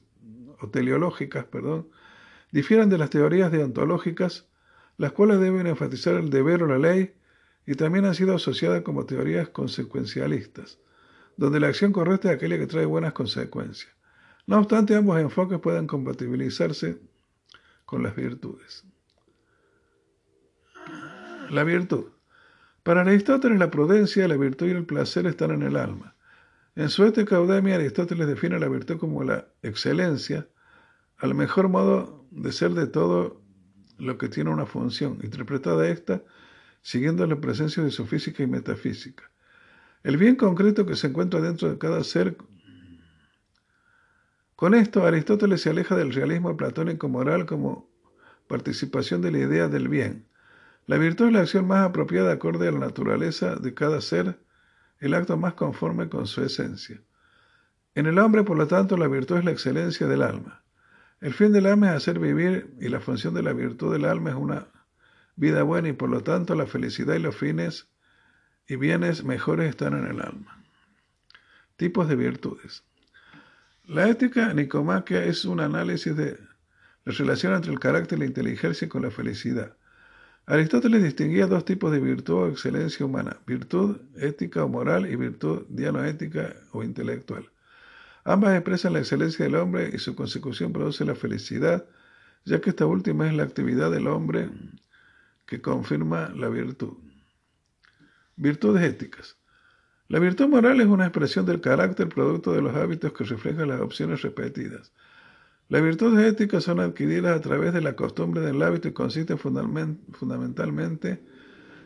o 0.60 0.70
teleológicas, 0.70 1.44
perdón, 1.44 1.90
difieren 2.52 2.88
de 2.88 2.96
las 2.96 3.10
teorías 3.10 3.52
deontológicas, 3.52 4.48
las 4.96 5.12
cuales 5.12 5.40
deben 5.40 5.66
enfatizar 5.66 6.14
el 6.14 6.30
deber 6.30 6.62
o 6.62 6.66
la 6.66 6.78
ley, 6.78 7.19
y 7.70 7.76
también 7.76 8.05
han 8.05 8.16
sido 8.16 8.34
asociadas 8.34 8.82
como 8.82 9.06
teorías 9.06 9.51
consecuencialistas, 9.51 10.80
donde 11.36 11.60
la 11.60 11.68
acción 11.68 11.92
correcta 11.92 12.28
es 12.28 12.34
aquella 12.34 12.59
que 12.59 12.66
trae 12.66 12.84
buenas 12.84 13.12
consecuencias. 13.12 13.92
No 14.48 14.59
obstante, 14.59 14.97
ambos 14.97 15.20
enfoques 15.20 15.60
pueden 15.60 15.86
compatibilizarse 15.86 16.98
con 17.84 18.02
las 18.02 18.16
virtudes. 18.16 18.84
La 21.51 21.62
virtud. 21.62 22.06
Para 22.82 23.02
Aristóteles 23.02 23.60
la 23.60 23.70
prudencia, 23.70 24.26
la 24.26 24.36
virtud 24.36 24.66
y 24.66 24.70
el 24.70 24.84
placer 24.84 25.28
están 25.28 25.52
en 25.52 25.62
el 25.62 25.76
alma. 25.76 26.16
En 26.74 26.88
su 26.88 27.05
ética 27.05 27.36
Eudemia, 27.36 27.76
Aristóteles 27.76 28.26
define 28.26 28.59
la 28.59 28.68
virtud 28.68 28.98
como 28.98 29.22
la 29.22 29.47
excelencia, 29.62 30.48
al 31.18 31.36
mejor 31.36 31.68
modo 31.68 32.26
de 32.32 32.51
ser 32.51 32.72
de 32.72 32.88
todo 32.88 33.40
lo 33.97 34.18
que 34.18 34.28
tiene 34.28 34.51
una 34.51 34.66
función, 34.66 35.20
interpretada 35.22 35.86
esta 35.86 36.24
siguiendo 36.82 37.27
la 37.27 37.40
presencia 37.40 37.82
de 37.82 37.90
su 37.90 38.07
física 38.07 38.43
y 38.43 38.47
metafísica. 38.47 39.31
El 40.02 40.16
bien 40.16 40.36
concreto 40.36 40.86
que 40.86 40.97
se 40.97 41.09
encuentra 41.09 41.40
dentro 41.40 41.70
de 41.70 41.78
cada 41.78 42.02
ser. 42.05 42.36
Con 44.57 44.74
esto, 44.74 45.07
Aristóteles 45.07 45.62
se 45.62 45.70
aleja 45.70 45.97
del 45.97 46.12
realismo 46.12 46.57
platónico 46.57 47.09
moral 47.09 47.47
como 47.47 47.90
participación 48.47 49.20
de 49.23 49.31
la 49.31 49.39
idea 49.39 49.69
del 49.69 49.89
bien, 49.89 50.31
la 50.90 50.98
virtud 50.98 51.27
es 51.27 51.32
la 51.32 51.40
acción 51.43 51.69
más 51.69 51.86
apropiada 51.86 52.32
acorde 52.32 52.66
a 52.66 52.73
la 52.73 52.81
naturaleza 52.81 53.55
de 53.55 53.74
cada 53.74 54.01
ser, 54.01 54.40
el 54.98 55.15
acto 55.15 55.36
más 55.36 55.55
conforme 55.55 56.09
con 56.09 56.27
su 56.27 56.43
esencia. 56.43 57.01
En 57.94 58.07
el 58.07 58.19
hombre, 58.19 58.43
por 58.43 58.59
lo 58.59 58.66
tanto, 58.66 58.97
la 58.97 59.07
virtud 59.07 59.39
es 59.39 59.44
la 59.44 59.52
excelencia 59.52 60.09
del 60.09 60.20
alma. 60.20 60.65
El 61.20 61.32
fin 61.32 61.52
del 61.52 61.66
alma 61.66 61.90
es 61.90 61.97
hacer 61.97 62.19
vivir 62.19 62.74
y 62.81 62.89
la 62.89 62.98
función 62.98 63.35
de 63.35 63.44
la 63.44 63.52
virtud 63.52 63.93
del 63.93 64.05
alma 64.05 64.31
es 64.31 64.35
una 64.36 64.66
vida 65.40 65.62
buena 65.62 65.88
y 65.88 65.92
por 65.94 66.10
lo 66.10 66.22
tanto 66.22 66.54
la 66.54 66.66
felicidad 66.66 67.14
y 67.14 67.18
los 67.18 67.34
fines 67.34 67.88
y 68.68 68.76
bienes 68.76 69.24
mejores 69.24 69.70
están 69.70 69.94
en 69.94 70.04
el 70.04 70.20
alma. 70.20 70.62
Tipos 71.76 72.08
de 72.08 72.14
virtudes. 72.14 72.84
La 73.86 74.06
ética 74.08 74.52
nicomaquia 74.52 75.24
es 75.24 75.46
un 75.46 75.60
análisis 75.60 76.14
de 76.14 76.38
la 77.04 77.12
relación 77.14 77.54
entre 77.54 77.72
el 77.72 77.80
carácter 77.80 78.18
y 78.18 78.20
la 78.20 78.26
inteligencia 78.26 78.86
con 78.88 79.02
la 79.02 79.10
felicidad. 79.10 79.76
Aristóteles 80.44 81.02
distinguía 81.02 81.46
dos 81.46 81.64
tipos 81.64 81.90
de 81.90 82.00
virtud 82.00 82.34
o 82.34 82.48
excelencia 82.48 83.06
humana, 83.06 83.38
virtud 83.46 83.96
ética 84.16 84.62
o 84.62 84.68
moral 84.68 85.10
y 85.10 85.16
virtud 85.16 85.64
dianoética 85.70 86.54
o 86.72 86.82
intelectual. 86.82 87.50
Ambas 88.24 88.54
expresan 88.54 88.92
la 88.92 88.98
excelencia 88.98 89.46
del 89.46 89.54
hombre 89.54 89.90
y 89.90 89.98
su 89.98 90.14
consecución 90.14 90.74
produce 90.74 91.06
la 91.06 91.14
felicidad, 91.14 91.86
ya 92.44 92.60
que 92.60 92.70
esta 92.70 92.84
última 92.84 93.26
es 93.26 93.34
la 93.34 93.44
actividad 93.44 93.90
del 93.90 94.06
hombre 94.06 94.50
que 95.51 95.60
confirma 95.60 96.28
la 96.36 96.48
virtud. 96.48 96.97
Virtudes 98.36 98.85
éticas. 98.85 99.36
La 100.06 100.20
virtud 100.20 100.47
moral 100.47 100.81
es 100.81 100.86
una 100.86 101.06
expresión 101.06 101.44
del 101.44 101.60
carácter 101.60 102.09
producto 102.09 102.52
de 102.52 102.62
los 102.62 102.77
hábitos 102.77 103.12
que 103.12 103.24
reflejan 103.24 103.66
las 103.66 103.81
opciones 103.81 104.22
repetidas. 104.22 104.93
Las 105.68 105.82
virtudes 105.82 106.24
éticas 106.24 106.62
son 106.62 106.78
adquiridas 106.78 107.36
a 107.36 107.40
través 107.40 107.74
de 107.74 107.81
la 107.81 107.97
costumbre 107.97 108.43
del 108.43 108.62
hábito 108.62 108.86
y 108.86 108.93
consisten 108.93 109.39
fundamentalmente 109.39 111.20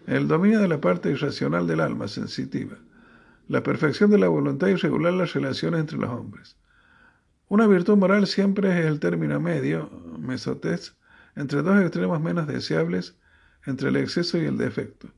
en 0.06 0.14
el 0.14 0.28
dominio 0.28 0.60
de 0.60 0.68
la 0.68 0.82
parte 0.82 1.10
irracional 1.10 1.66
del 1.66 1.80
alma 1.80 2.06
sensitiva, 2.06 2.76
la 3.48 3.62
perfección 3.62 4.10
de 4.10 4.18
la 4.18 4.28
voluntad 4.28 4.68
y 4.68 4.74
regular 4.74 5.14
las 5.14 5.32
relaciones 5.32 5.80
entre 5.80 5.96
los 5.96 6.10
hombres. 6.10 6.58
Una 7.48 7.66
virtud 7.66 7.96
moral 7.96 8.26
siempre 8.26 8.78
es 8.78 8.84
el 8.84 9.00
término 9.00 9.40
medio, 9.40 9.90
mesotés, 10.18 10.96
entre 11.34 11.62
dos 11.62 11.80
extremos 11.80 12.20
menos 12.20 12.46
deseables, 12.46 13.16
entre 13.66 13.88
el 13.88 13.96
exceso 13.96 14.38
y 14.38 14.44
el 14.44 14.58
defecto. 14.58 15.08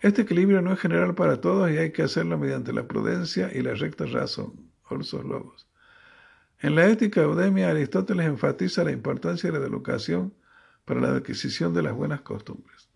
Este 0.00 0.22
equilibrio 0.22 0.62
no 0.62 0.72
es 0.72 0.80
general 0.80 1.14
para 1.14 1.40
todos 1.40 1.70
y 1.70 1.78
hay 1.78 1.92
que 1.92 2.02
hacerlo 2.02 2.38
mediante 2.38 2.72
la 2.72 2.88
prudencia 2.88 3.50
y 3.52 3.62
la 3.62 3.74
recta 3.74 4.04
razón, 4.04 4.72
orsos 4.88 5.24
logos. 5.24 5.68
En 6.58 6.74
la 6.74 6.86
ética 6.86 7.22
eudemia, 7.22 7.70
Aristóteles 7.70 8.26
enfatiza 8.26 8.84
la 8.84 8.92
importancia 8.92 9.50
de 9.50 9.58
la 9.58 9.66
educación 9.66 10.34
para 10.84 11.00
la 11.00 11.08
adquisición 11.08 11.74
de 11.74 11.82
las 11.82 11.94
buenas 11.94 12.22
costumbres. 12.22 12.88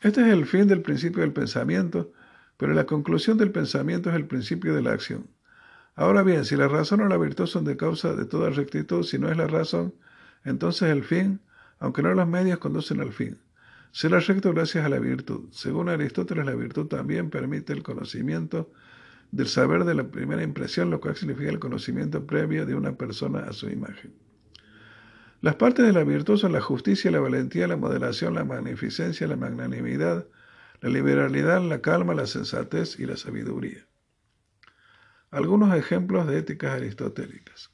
Este 0.00 0.20
es 0.20 0.28
el 0.28 0.46
fin 0.46 0.68
del 0.68 0.82
principio 0.82 1.22
del 1.22 1.32
pensamiento, 1.32 2.12
pero 2.56 2.74
la 2.74 2.84
conclusión 2.84 3.38
del 3.38 3.50
pensamiento 3.50 4.10
es 4.10 4.16
el 4.16 4.26
principio 4.26 4.74
de 4.74 4.82
la 4.82 4.92
acción. 4.92 5.26
Ahora 5.94 6.22
bien, 6.22 6.44
si 6.44 6.56
la 6.56 6.68
razón 6.68 7.00
o 7.00 7.08
la 7.08 7.16
virtud 7.16 7.46
son 7.46 7.64
de 7.64 7.76
causa 7.76 8.14
de 8.14 8.26
toda 8.26 8.50
rectitud, 8.50 9.02
si 9.02 9.18
no 9.18 9.30
es 9.30 9.36
la 9.36 9.46
razón, 9.46 9.94
entonces 10.44 10.90
el 10.90 11.02
fin, 11.02 11.40
aunque 11.78 12.02
no 12.02 12.14
los 12.14 12.28
medios, 12.28 12.58
conducen 12.58 13.00
al 13.00 13.12
fin. 13.12 13.38
Será 13.92 14.20
recto 14.20 14.52
gracias 14.52 14.84
a 14.84 14.88
la 14.88 14.98
virtud. 14.98 15.48
Según 15.52 15.88
Aristóteles, 15.88 16.44
la 16.44 16.54
virtud 16.54 16.86
también 16.86 17.30
permite 17.30 17.72
el 17.72 17.82
conocimiento 17.82 18.70
del 19.30 19.48
saber 19.48 19.84
de 19.84 19.94
la 19.94 20.08
primera 20.08 20.42
impresión, 20.42 20.90
lo 20.90 21.00
cual 21.00 21.16
significa 21.16 21.50
el 21.50 21.58
conocimiento 21.58 22.26
previo 22.26 22.66
de 22.66 22.74
una 22.74 22.96
persona 22.96 23.40
a 23.40 23.52
su 23.52 23.68
imagen. 23.68 24.14
Las 25.40 25.56
partes 25.56 25.86
de 25.86 25.92
la 25.92 26.04
virtud 26.04 26.38
son 26.38 26.52
la 26.52 26.60
justicia, 26.60 27.10
la 27.10 27.20
valentía, 27.20 27.68
la 27.68 27.76
moderación, 27.76 28.34
la 28.34 28.44
magnificencia, 28.44 29.26
la 29.26 29.36
magnanimidad, 29.36 30.26
la 30.80 30.88
liberalidad, 30.90 31.62
la 31.62 31.80
calma, 31.80 32.14
la 32.14 32.26
sensatez 32.26 32.98
y 32.98 33.06
la 33.06 33.16
sabiduría. 33.16 33.86
Algunos 35.30 35.74
ejemplos 35.74 36.26
de 36.26 36.38
éticas 36.38 36.74
aristotélicas. 36.74 37.70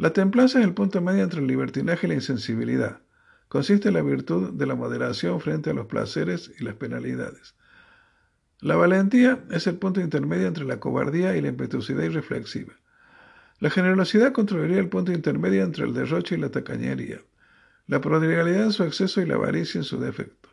La 0.00 0.14
templanza 0.14 0.60
es 0.60 0.64
el 0.64 0.72
punto 0.72 1.02
medio 1.02 1.22
entre 1.22 1.40
el 1.40 1.46
libertinaje 1.46 2.06
y 2.06 2.08
la 2.08 2.14
insensibilidad. 2.14 3.02
Consiste 3.48 3.88
en 3.88 3.94
la 3.94 4.00
virtud 4.00 4.54
de 4.54 4.64
la 4.64 4.74
moderación 4.74 5.42
frente 5.42 5.68
a 5.68 5.74
los 5.74 5.88
placeres 5.88 6.50
y 6.58 6.64
las 6.64 6.72
penalidades. 6.76 7.54
La 8.60 8.76
valentía 8.76 9.44
es 9.50 9.66
el 9.66 9.76
punto 9.76 10.00
intermedio 10.00 10.46
entre 10.46 10.64
la 10.64 10.80
cobardía 10.80 11.36
y 11.36 11.42
la 11.42 11.48
impetuosidad 11.48 12.02
irreflexiva. 12.02 12.72
La 13.58 13.68
generosidad 13.68 14.32
controlaría 14.32 14.78
el 14.78 14.88
punto 14.88 15.12
intermedio 15.12 15.64
entre 15.64 15.84
el 15.84 15.92
derroche 15.92 16.36
y 16.36 16.38
la 16.38 16.48
tacañería, 16.48 17.20
la 17.86 18.00
prodigalidad 18.00 18.62
en 18.62 18.72
su 18.72 18.84
exceso 18.84 19.20
y 19.20 19.26
la 19.26 19.34
avaricia 19.34 19.80
en 19.80 19.84
su 19.84 20.00
defecto. 20.00 20.48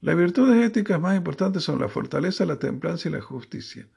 Las 0.00 0.16
virtudes 0.16 0.64
éticas 0.64 1.00
más 1.00 1.16
importantes 1.16 1.64
son 1.64 1.80
la 1.80 1.88
fortaleza, 1.88 2.46
la 2.46 2.60
templanza 2.60 3.08
y 3.08 3.12
la 3.12 3.22
justicia. 3.22 3.88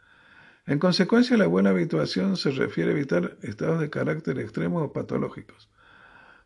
En 0.68 0.80
consecuencia, 0.80 1.38
la 1.38 1.46
buena 1.46 1.70
habituación 1.70 2.38
se 2.38 2.50
refiere 2.50 2.90
a 2.90 2.94
evitar 2.94 3.38
estados 3.44 3.80
de 3.80 3.92
carácter 3.92 4.40
extremos 4.40 4.84
o 4.84 4.94
patológicos. 4.94 5.70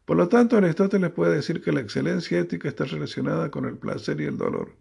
Por 0.06 0.18
lo 0.18 0.28
tanto, 0.28 0.58
Aristóteles 0.58 1.12
puede 1.12 1.36
decir 1.36 1.62
que 1.62 1.72
la 1.72 1.80
excelencia 1.80 2.40
ética 2.40 2.68
está 2.68 2.84
relacionada 2.84 3.50
con 3.50 3.66
el 3.66 3.78
placer 3.78 4.20
y 4.20 4.26
el 4.26 4.38
dolor. 4.38 4.74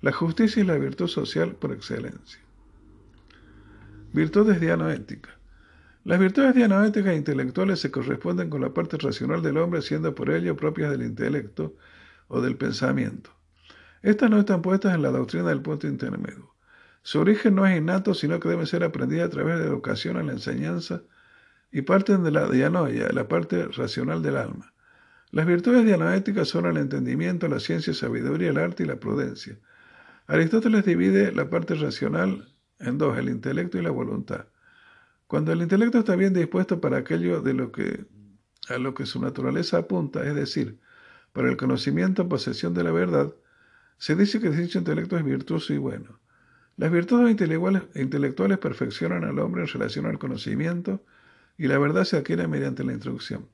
La 0.00 0.12
justicia 0.12 0.60
es 0.60 0.66
la 0.66 0.78
virtud 0.78 1.08
social 1.08 1.56
por 1.56 1.72
excelencia. 1.72 2.40
Virtudes 4.12 4.60
dianoéticas. 4.60 5.34
Las 6.04 6.20
virtudes 6.20 6.54
dianoéticas 6.54 7.12
e 7.12 7.16
intelectuales 7.16 7.80
se 7.80 7.90
corresponden 7.90 8.48
con 8.48 8.60
la 8.60 8.72
parte 8.72 8.96
racional 8.96 9.42
del 9.42 9.58
hombre, 9.58 9.82
siendo 9.82 10.14
por 10.14 10.30
ello 10.30 10.56
propias 10.56 10.90
del 10.90 11.02
intelecto 11.02 11.74
o 12.28 12.40
del 12.40 12.56
pensamiento. 12.56 13.30
Estas 14.02 14.30
no 14.30 14.38
están 14.38 14.62
puestas 14.62 14.94
en 14.94 15.02
la 15.02 15.10
doctrina 15.10 15.48
del 15.48 15.62
punto 15.62 15.88
intermedio. 15.88 16.54
Su 17.08 17.20
origen 17.20 17.54
no 17.54 17.66
es 17.66 17.74
innato, 17.74 18.12
sino 18.12 18.38
que 18.38 18.50
debe 18.50 18.66
ser 18.66 18.84
aprendida 18.84 19.24
a 19.24 19.30
través 19.30 19.56
de 19.56 19.64
la 19.64 19.70
educación 19.70 20.18
en 20.18 20.26
la 20.26 20.34
enseñanza 20.34 21.04
y 21.72 21.80
parten 21.80 22.22
de 22.22 22.30
la 22.30 22.50
dianoia, 22.50 23.08
la 23.12 23.28
parte 23.28 23.66
racional 23.68 24.22
del 24.22 24.36
alma. 24.36 24.74
Las 25.30 25.46
virtudes 25.46 25.86
dianoéticas 25.86 26.48
son 26.48 26.66
el 26.66 26.76
entendimiento, 26.76 27.48
la 27.48 27.60
ciencia, 27.60 27.94
sabiduría, 27.94 28.50
el 28.50 28.58
arte 28.58 28.82
y 28.82 28.86
la 28.86 29.00
prudencia. 29.00 29.58
Aristóteles 30.26 30.84
divide 30.84 31.32
la 31.32 31.48
parte 31.48 31.76
racional 31.76 32.54
en 32.78 32.98
dos, 32.98 33.16
el 33.16 33.30
intelecto 33.30 33.78
y 33.78 33.82
la 33.82 33.90
voluntad. 33.90 34.44
Cuando 35.26 35.50
el 35.50 35.62
intelecto 35.62 36.00
está 36.00 36.14
bien 36.14 36.34
dispuesto 36.34 36.78
para 36.78 36.98
aquello 36.98 37.40
de 37.40 37.54
lo 37.54 37.72
que, 37.72 38.04
a 38.68 38.76
lo 38.76 38.92
que 38.92 39.06
su 39.06 39.18
naturaleza 39.18 39.78
apunta, 39.78 40.26
es 40.26 40.34
decir, 40.34 40.78
para 41.32 41.48
el 41.48 41.56
conocimiento 41.56 42.24
o 42.24 42.28
posesión 42.28 42.74
de 42.74 42.84
la 42.84 42.92
verdad, 42.92 43.32
se 43.96 44.14
dice 44.14 44.40
que 44.40 44.50
dicho 44.50 44.78
intelecto 44.78 45.16
es 45.16 45.24
virtuoso 45.24 45.72
y 45.72 45.78
bueno. 45.78 46.20
Las 46.78 46.92
virtudes 46.92 47.36
intelectuales 47.96 48.58
perfeccionan 48.58 49.24
al 49.24 49.40
hombre 49.40 49.62
en 49.62 49.68
relación 49.68 50.06
al 50.06 50.20
conocimiento 50.20 51.04
y 51.58 51.66
la 51.66 51.76
verdad 51.76 52.04
se 52.04 52.16
adquiere 52.16 52.46
mediante 52.46 52.84
la 52.84 52.92
instrucción. 52.92 53.48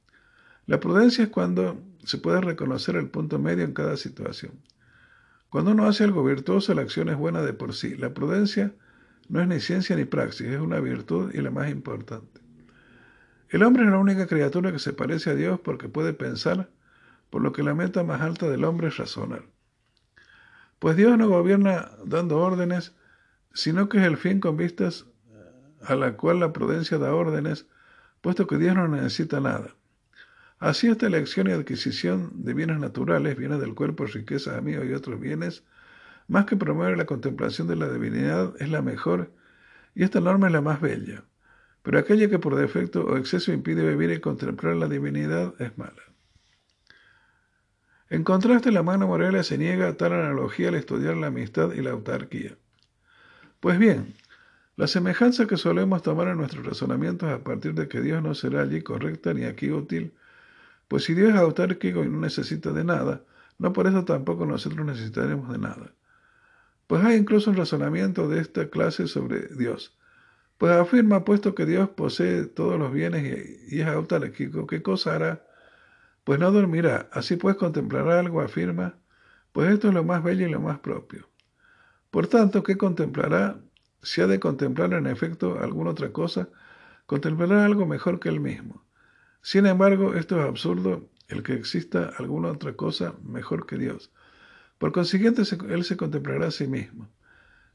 La 0.66 0.78
prudencia 0.78 1.24
es 1.24 1.30
cuando 1.30 1.80
se 2.04 2.18
puede 2.18 2.42
reconocer 2.42 2.96
el 2.96 3.08
punto 3.08 3.38
medio 3.38 3.64
en 3.64 3.72
cada 3.72 3.96
situación. 3.96 4.52
Cuando 5.48 5.70
uno 5.70 5.86
hace 5.86 6.04
algo 6.04 6.22
virtuoso, 6.22 6.74
la 6.74 6.82
acción 6.82 7.08
es 7.08 7.16
buena 7.16 7.40
de 7.40 7.54
por 7.54 7.72
sí. 7.74 7.96
La 7.96 8.12
prudencia 8.12 8.74
no 9.30 9.40
es 9.40 9.48
ni 9.48 9.58
ciencia 9.58 9.96
ni 9.96 10.04
praxis, 10.04 10.48
es 10.48 10.60
una 10.60 10.80
virtud 10.80 11.32
y 11.32 11.40
la 11.40 11.50
más 11.50 11.70
importante. 11.70 12.42
El 13.48 13.62
hombre 13.62 13.84
es 13.84 13.90
la 13.90 13.98
única 13.98 14.26
criatura 14.26 14.70
que 14.70 14.78
se 14.78 14.92
parece 14.92 15.30
a 15.30 15.34
Dios 15.34 15.60
porque 15.60 15.88
puede 15.88 16.12
pensar, 16.12 16.68
por 17.30 17.40
lo 17.40 17.52
que 17.52 17.62
la 17.62 17.74
meta 17.74 18.02
más 18.04 18.20
alta 18.20 18.50
del 18.50 18.64
hombre 18.64 18.88
es 18.88 18.98
razonar. 18.98 19.46
Pues 20.78 20.94
Dios 20.94 21.16
no 21.16 21.26
gobierna 21.30 21.90
dando 22.04 22.38
órdenes, 22.38 22.94
sino 23.54 23.88
que 23.88 23.98
es 23.98 24.04
el 24.04 24.16
fin 24.16 24.40
con 24.40 24.56
vistas 24.56 25.06
a 25.80 25.94
la 25.94 26.16
cual 26.16 26.40
la 26.40 26.52
prudencia 26.52 26.98
da 26.98 27.14
órdenes, 27.14 27.66
puesto 28.20 28.46
que 28.46 28.58
Dios 28.58 28.74
no 28.74 28.88
necesita 28.88 29.40
nada. 29.40 29.74
Así 30.58 30.88
esta 30.88 31.06
elección 31.06 31.48
y 31.48 31.52
adquisición 31.52 32.30
de 32.34 32.54
bienes 32.54 32.78
naturales, 32.78 33.36
bienes 33.36 33.60
del 33.60 33.74
cuerpo, 33.74 34.06
riquezas, 34.06 34.56
amigos 34.56 34.86
y 34.86 34.92
otros 34.92 35.20
bienes, 35.20 35.64
más 36.26 36.46
que 36.46 36.56
promover 36.56 36.96
la 36.96 37.06
contemplación 37.06 37.68
de 37.68 37.76
la 37.76 37.88
divinidad, 37.88 38.54
es 38.60 38.70
la 38.70 38.82
mejor 38.82 39.30
y 39.94 40.04
esta 40.04 40.20
norma 40.20 40.46
es 40.48 40.52
la 40.52 40.60
más 40.60 40.80
bella. 40.80 41.24
Pero 41.82 41.98
aquella 41.98 42.30
que 42.30 42.38
por 42.38 42.56
defecto 42.56 43.04
o 43.04 43.16
exceso 43.16 43.52
impide 43.52 43.86
vivir 43.86 44.10
y 44.10 44.20
contemplar 44.20 44.76
la 44.76 44.88
divinidad 44.88 45.54
es 45.60 45.76
mala. 45.76 46.02
En 48.08 48.24
contraste, 48.24 48.72
la 48.72 48.82
mano 48.82 49.06
Morelia 49.06 49.42
se 49.42 49.58
niega 49.58 49.88
a 49.88 49.96
tal 49.96 50.12
analogía 50.12 50.68
al 50.68 50.76
estudiar 50.76 51.16
la 51.16 51.26
amistad 51.26 51.72
y 51.74 51.82
la 51.82 51.90
autarquía. 51.90 52.56
Pues 53.64 53.78
bien, 53.78 54.14
la 54.76 54.86
semejanza 54.86 55.46
que 55.46 55.56
solemos 55.56 56.02
tomar 56.02 56.28
en 56.28 56.36
nuestros 56.36 56.66
razonamientos 56.66 57.30
a 57.30 57.42
partir 57.42 57.72
de 57.72 57.88
que 57.88 58.02
Dios 58.02 58.22
no 58.22 58.34
será 58.34 58.60
allí 58.60 58.82
correcta 58.82 59.32
ni 59.32 59.44
aquí 59.44 59.70
útil, 59.70 60.12
pues 60.86 61.04
si 61.04 61.14
Dios 61.14 61.30
es 61.30 61.36
autárquico 61.36 62.04
y 62.04 62.08
no 62.10 62.20
necesita 62.20 62.72
de 62.72 62.84
nada, 62.84 63.24
no 63.58 63.72
por 63.72 63.86
eso 63.86 64.04
tampoco 64.04 64.44
nosotros 64.44 64.84
necesitaremos 64.84 65.50
de 65.50 65.56
nada. 65.56 65.94
Pues 66.86 67.02
hay 67.06 67.16
incluso 67.16 67.48
un 67.52 67.56
razonamiento 67.56 68.28
de 68.28 68.42
esta 68.42 68.68
clase 68.68 69.06
sobre 69.06 69.48
Dios. 69.56 69.96
Pues 70.58 70.76
afirma, 70.76 71.24
puesto 71.24 71.54
que 71.54 71.64
Dios 71.64 71.88
posee 71.88 72.44
todos 72.44 72.78
los 72.78 72.92
bienes 72.92 73.24
y, 73.70 73.80
es 73.80 73.86
autárquico, 73.86 74.66
¿qué 74.66 74.82
cosa 74.82 75.14
hará? 75.14 75.46
Pues 76.24 76.38
no 76.38 76.52
dormirá. 76.52 77.08
Así 77.12 77.36
pues 77.36 77.56
contemplará 77.56 78.20
algo, 78.20 78.42
afirma, 78.42 78.98
pues 79.52 79.72
esto 79.72 79.88
es 79.88 79.94
lo 79.94 80.04
más 80.04 80.22
bello 80.22 80.46
y 80.46 80.50
lo 80.50 80.60
más 80.60 80.80
propio. 80.80 81.33
Por 82.14 82.28
tanto, 82.28 82.62
¿qué 82.62 82.76
contemplará? 82.76 83.58
Si 84.00 84.20
ha 84.20 84.28
de 84.28 84.38
contemplar 84.38 84.92
en 84.94 85.08
efecto 85.08 85.58
alguna 85.58 85.90
otra 85.90 86.12
cosa, 86.12 86.48
contemplará 87.06 87.64
algo 87.64 87.86
mejor 87.86 88.20
que 88.20 88.28
él 88.28 88.38
mismo. 88.38 88.84
Sin 89.42 89.66
embargo, 89.66 90.14
esto 90.14 90.38
es 90.38 90.46
absurdo, 90.46 91.10
el 91.26 91.42
que 91.42 91.54
exista 91.54 92.12
alguna 92.16 92.52
otra 92.52 92.74
cosa 92.76 93.14
mejor 93.24 93.66
que 93.66 93.78
Dios. 93.78 94.12
Por 94.78 94.92
consiguiente, 94.92 95.42
él 95.68 95.82
se 95.82 95.96
contemplará 95.96 96.46
a 96.46 96.50
sí 96.52 96.68
mismo. 96.68 97.08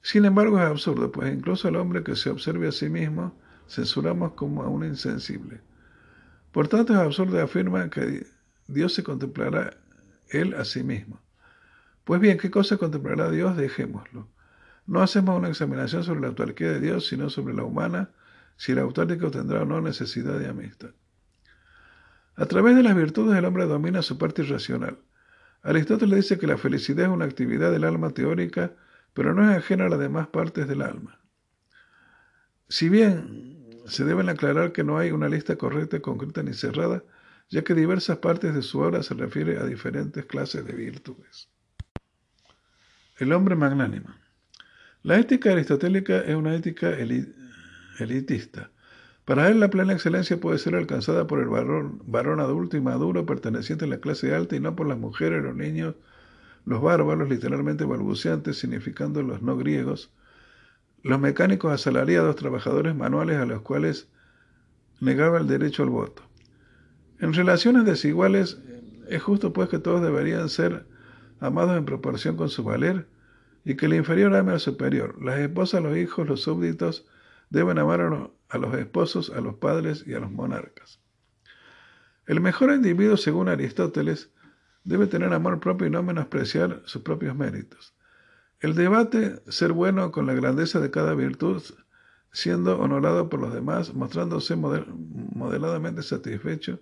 Sin 0.02 0.24
embargo, 0.24 0.58
es 0.58 0.68
absurdo, 0.68 1.12
pues 1.12 1.34
incluso 1.34 1.68
al 1.68 1.76
hombre 1.76 2.06
que 2.06 2.16
se 2.16 2.30
observe 2.30 2.70
a 2.70 2.72
sí 2.72 2.90
mismo 2.90 3.38
censuramos 3.68 4.36
como 4.36 4.64
a 4.64 4.70
un 4.70 4.86
insensible. 4.86 5.60
Por 6.54 6.70
tanto, 6.70 6.94
es 6.94 7.00
absurdo 7.00 7.42
afirma 7.42 7.90
que 7.90 8.26
Dios 8.70 8.94
se 8.94 9.04
contemplará 9.04 9.76
él 10.30 10.54
a 10.54 10.64
sí 10.64 10.82
mismo. 10.82 11.20
Pues 12.10 12.22
bien, 12.22 12.40
¿qué 12.40 12.50
cosa 12.50 12.78
contemplará 12.78 13.30
Dios? 13.30 13.56
Dejémoslo. 13.56 14.28
No 14.88 15.04
hacemos 15.04 15.38
una 15.38 15.50
examinación 15.50 16.04
sobre 16.04 16.22
la 16.22 16.30
autarquía 16.30 16.72
de 16.72 16.80
Dios, 16.80 17.06
sino 17.06 17.30
sobre 17.30 17.54
la 17.54 17.64
humana, 17.64 18.10
si 18.58 18.72
el 18.72 18.80
autárquico 18.80 19.30
tendrá 19.30 19.62
o 19.62 19.66
no 19.66 19.80
necesidad 19.80 20.40
de 20.40 20.48
amistad. 20.48 20.90
A 22.36 22.48
través 22.48 22.76
de 22.76 22.82
las 22.82 22.96
virtudes 22.96 23.38
el 23.38 23.46
hombre 23.46 23.68
domina 23.68 24.02
su 24.02 24.18
parte 24.18 24.42
irracional. 24.42 24.98
Aristóteles 25.62 26.16
dice 26.16 26.40
que 26.40 26.48
la 26.48 26.58
felicidad 26.58 27.06
es 27.06 27.12
una 27.12 27.26
actividad 27.26 27.72
del 27.72 27.84
alma 27.84 28.10
teórica, 28.10 28.74
pero 29.14 29.36
no 29.36 29.48
es 29.48 29.56
ajena 29.56 29.86
a 29.86 29.90
las 29.90 30.00
demás 30.00 30.30
partes 30.30 30.68
del 30.68 30.82
alma. 30.82 31.20
Si 32.70 32.90
bien 32.90 33.70
se 33.86 34.04
deben 34.04 34.30
aclarar 34.30 34.72
que 34.72 34.84
no 34.84 34.98
hay 34.98 35.12
una 35.12 35.30
lista 35.30 35.58
correcta, 35.58 36.00
concreta 36.00 36.42
ni 36.42 36.56
cerrada, 36.56 37.04
ya 37.50 37.64
que 37.64 37.76
diversas 37.76 38.18
partes 38.18 38.56
de 38.56 38.64
su 38.64 38.80
obra 38.80 39.04
se 39.04 39.14
refiere 39.14 39.60
a 39.60 39.66
diferentes 39.66 40.26
clases 40.26 40.66
de 40.66 40.74
virtudes. 40.74 41.50
El 43.20 43.34
hombre 43.34 43.58
magnánimo. 43.58 44.08
La 45.04 45.20
ética 45.20 45.52
aristotélica 45.52 46.22
es 46.22 46.36
una 46.36 46.56
ética 46.56 46.92
elitista. 48.00 48.72
Para 49.26 49.50
él 49.50 49.60
la 49.60 49.70
plena 49.70 49.92
excelencia 49.92 50.40
puede 50.40 50.58
ser 50.58 50.74
alcanzada 50.74 51.28
por 51.28 51.40
el 51.40 51.50
varón, 51.50 52.02
varón 52.06 52.40
adulto 52.40 52.78
y 52.78 52.82
maduro 52.82 53.26
perteneciente 53.26 53.84
a 53.84 53.90
la 53.90 54.00
clase 54.00 54.34
alta 54.34 54.56
y 54.56 54.62
no 54.62 54.74
por 54.74 54.88
las 54.88 54.98
mujeres, 54.98 55.44
los 55.44 55.54
niños, 55.54 55.96
los 56.66 56.82
bárbaros, 56.82 57.30
literalmente 57.30 57.84
balbuceantes, 57.84 58.58
significando 58.58 59.22
los 59.22 59.42
no 59.42 59.58
griegos, 59.58 60.14
los 61.04 61.20
mecánicos 61.20 61.74
asalariados, 61.74 62.38
trabajadores 62.38 62.96
manuales 62.96 63.36
a 63.38 63.46
los 63.46 63.64
cuales 63.64 64.08
negaba 65.02 65.40
el 65.40 65.48
derecho 65.48 65.84
al 65.84 65.90
voto. 65.90 66.24
En 67.20 67.34
relaciones 67.34 67.84
desiguales, 67.84 68.60
es 69.10 69.22
justo 69.22 69.52
pues 69.52 69.68
que 69.68 69.80
todos 69.80 70.02
deberían 70.02 70.48
ser 70.48 70.86
amados 71.40 71.78
en 71.78 71.86
proporción 71.86 72.36
con 72.38 72.50
su 72.50 72.64
valer 72.64 73.08
y 73.66 73.76
que 73.76 73.86
el 73.86 73.94
inferior 73.94 74.36
ame 74.36 74.54
al 74.54 74.60
superior, 74.60 75.22
las 75.22 75.40
esposas, 75.40 75.84
los 75.84 75.98
hijos, 75.98 76.28
los 76.28 76.42
súbditos, 76.42 77.06
deben 77.50 77.78
amar 77.78 78.02
a 78.02 78.58
los, 78.58 78.74
esposos, 78.76 79.30
a 79.32 79.42
los 79.42 79.56
padres 79.56 80.04
y 80.08 80.14
a 80.14 80.20
los 80.20 80.32
monarcas. 80.32 81.00
El 82.26 82.42
mejor 82.42 82.72
individuo, 82.72 83.18
según 83.18 83.50
Aristóteles, 83.50 84.32
debe 84.84 85.08
tener 85.08 85.34
amor 85.34 85.60
propio 85.60 85.88
y 85.88 85.90
no 85.90 86.04
menospreciar 86.04 86.82
sus 86.86 87.02
propios 87.02 87.36
méritos. 87.36 87.96
El 88.60 88.76
debate, 88.76 89.42
ser 89.48 89.72
bueno 89.72 90.12
con 90.12 90.26
la 90.28 90.34
grandeza 90.34 90.80
de 90.80 90.92
cada 90.92 91.16
virtud, 91.16 91.64
siendo 92.32 92.80
honorado 92.80 93.30
por 93.30 93.40
los 93.40 93.54
demás, 93.54 93.94
mostrándose 93.94 94.56
moderadamente 94.56 96.04
satisfecho, 96.04 96.80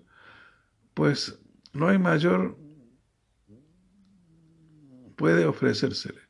pues 0.94 1.40
no 1.74 1.88
hay 1.88 2.00
mayor 2.00 2.58
puede 5.18 5.46
ofrecérsele. 5.46 6.22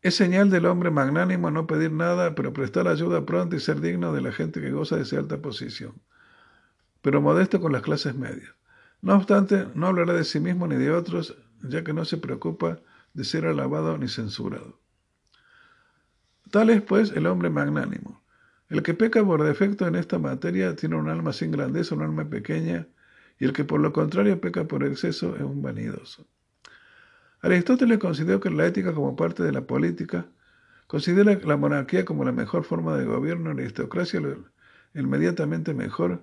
Es 0.00 0.14
señal 0.14 0.48
del 0.48 0.66
hombre 0.66 0.90
magnánimo 0.90 1.50
no 1.50 1.66
pedir 1.66 1.90
nada, 1.92 2.34
pero 2.34 2.52
prestar 2.52 2.86
ayuda 2.88 3.26
pronto 3.26 3.56
y 3.56 3.60
ser 3.60 3.80
digno 3.80 4.12
de 4.14 4.22
la 4.22 4.32
gente 4.32 4.60
que 4.60 4.70
goza 4.70 4.96
de 4.96 5.02
esa 5.02 5.18
alta 5.18 5.42
posición, 5.42 6.00
pero 7.02 7.20
modesto 7.20 7.60
con 7.60 7.72
las 7.72 7.82
clases 7.82 8.14
medias. 8.14 8.54
No 9.02 9.16
obstante, 9.16 9.66
no 9.74 9.88
hablará 9.88 10.14
de 10.14 10.24
sí 10.24 10.40
mismo 10.40 10.66
ni 10.66 10.76
de 10.76 10.92
otros, 10.92 11.36
ya 11.62 11.82
que 11.82 11.92
no 11.92 12.04
se 12.04 12.18
preocupa 12.18 12.78
de 13.14 13.24
ser 13.24 13.46
alabado 13.46 13.98
ni 13.98 14.08
censurado. 14.08 14.80
Tal 16.52 16.70
es, 16.70 16.82
pues, 16.82 17.10
el 17.10 17.26
hombre 17.26 17.50
magnánimo. 17.50 18.22
El 18.68 18.82
que 18.82 18.94
peca 18.94 19.24
por 19.24 19.42
defecto 19.42 19.86
en 19.88 19.96
esta 19.96 20.18
materia 20.20 20.76
tiene 20.76 20.96
un 20.96 21.08
alma 21.08 21.32
sin 21.32 21.50
grandeza, 21.50 21.96
un 21.96 22.02
alma 22.02 22.28
pequeña, 22.28 22.86
y 23.40 23.44
el 23.44 23.52
que 23.52 23.64
por 23.64 23.80
lo 23.80 23.92
contrario 23.92 24.40
peca 24.40 24.64
por 24.64 24.84
exceso 24.84 25.34
es 25.34 25.42
un 25.42 25.62
vanidoso. 25.62 26.26
Aristóteles 27.46 27.98
consideró 27.98 28.40
que 28.40 28.50
la 28.50 28.66
ética 28.66 28.92
como 28.92 29.14
parte 29.14 29.44
de 29.44 29.52
la 29.52 29.60
política, 29.60 30.26
considera 30.88 31.38
la 31.44 31.56
monarquía 31.56 32.04
como 32.04 32.24
la 32.24 32.32
mejor 32.32 32.64
forma 32.64 32.96
de 32.96 33.04
gobierno, 33.04 33.54
la 33.54 33.62
aristocracia 33.62 34.20
inmediatamente 34.94 35.72
mejor, 35.72 36.22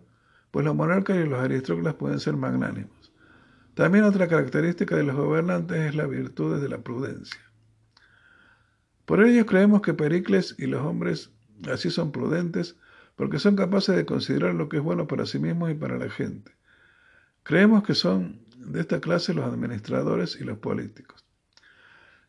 pues 0.52 0.66
los 0.66 0.76
monarcas 0.76 1.18
y 1.18 1.28
los 1.28 1.40
aristócratas 1.40 1.96
pueden 1.96 2.20
ser 2.20 2.36
magnánimos. 2.36 3.14
También 3.74 4.04
otra 4.04 4.28
característica 4.28 4.98
de 4.98 5.04
los 5.04 5.16
gobernantes 5.16 5.78
es 5.78 5.96
la 5.96 6.08
virtud 6.08 6.62
de 6.62 6.68
la 6.68 6.80
prudencia. 6.80 7.40
Por 9.06 9.24
ello 9.24 9.46
creemos 9.46 9.82
que 9.82 9.94
Pericles 9.94 10.56
y 10.58 10.68
los 10.68 10.82
hombres 10.82 11.32
así 11.72 11.90
son 11.90 12.12
prudentes 12.12 12.76
porque 13.16 13.40
son 13.40 13.56
capaces 13.56 13.96
de 13.96 14.06
considerar 14.06 14.56
lo 14.56 14.68
que 14.68 14.78
es 14.78 14.84
bueno 14.84 15.08
para 15.08 15.26
sí 15.26 15.40
mismos 15.40 15.72
y 15.72 15.76
para 15.76 15.98
la 15.98 16.10
gente. 16.10 16.52
Creemos 17.44 17.84
que 17.84 17.96
son 17.96 18.43
de 18.66 18.82
esta 18.82 19.00
clase 19.00 19.34
los 19.34 19.46
administradores 19.46 20.38
y 20.40 20.44
los 20.44 20.58
políticos. 20.58 21.26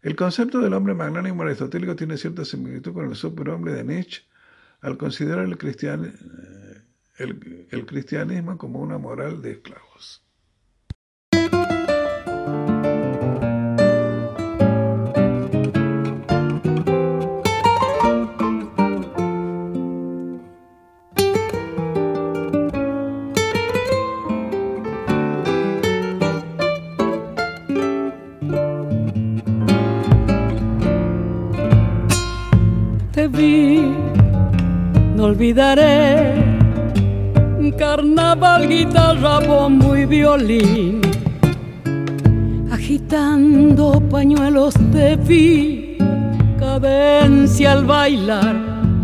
El 0.03 0.17
concepto 0.17 0.61
del 0.61 0.75
hombre 0.75 0.95
magnánimo 0.95 1.43
aristotélico 1.43 1.97
tiene 1.97 2.19
cierta 2.19 2.45
similitud 2.45 2.93
con 2.93 3.09
el 3.09 3.17
superhombre 3.17 3.73
de 3.73 3.85
Nietzsche 3.85 4.23
al 4.81 4.99
considerar 4.99 5.45
el, 5.45 5.57
el 7.71 7.87
cristianismo 7.87 8.59
como 8.59 8.81
una 8.81 8.99
moral 8.99 9.41
de 9.41 9.53
esclavos. 9.53 10.24
Olvidaré. 35.35 36.33
Carnaval, 37.77 38.69
guitarra, 38.69 39.41
bombo 39.41 39.97
y 39.97 40.07
violín. 40.07 41.01
Agitando 42.71 44.01
pañuelos 44.11 44.75
de 44.93 45.17
vi, 45.17 45.99
cadencia 46.59 47.73
al 47.73 47.85
bailar, 47.85 48.55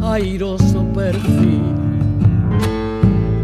airoso 0.02 0.84
perfil. 0.94 1.62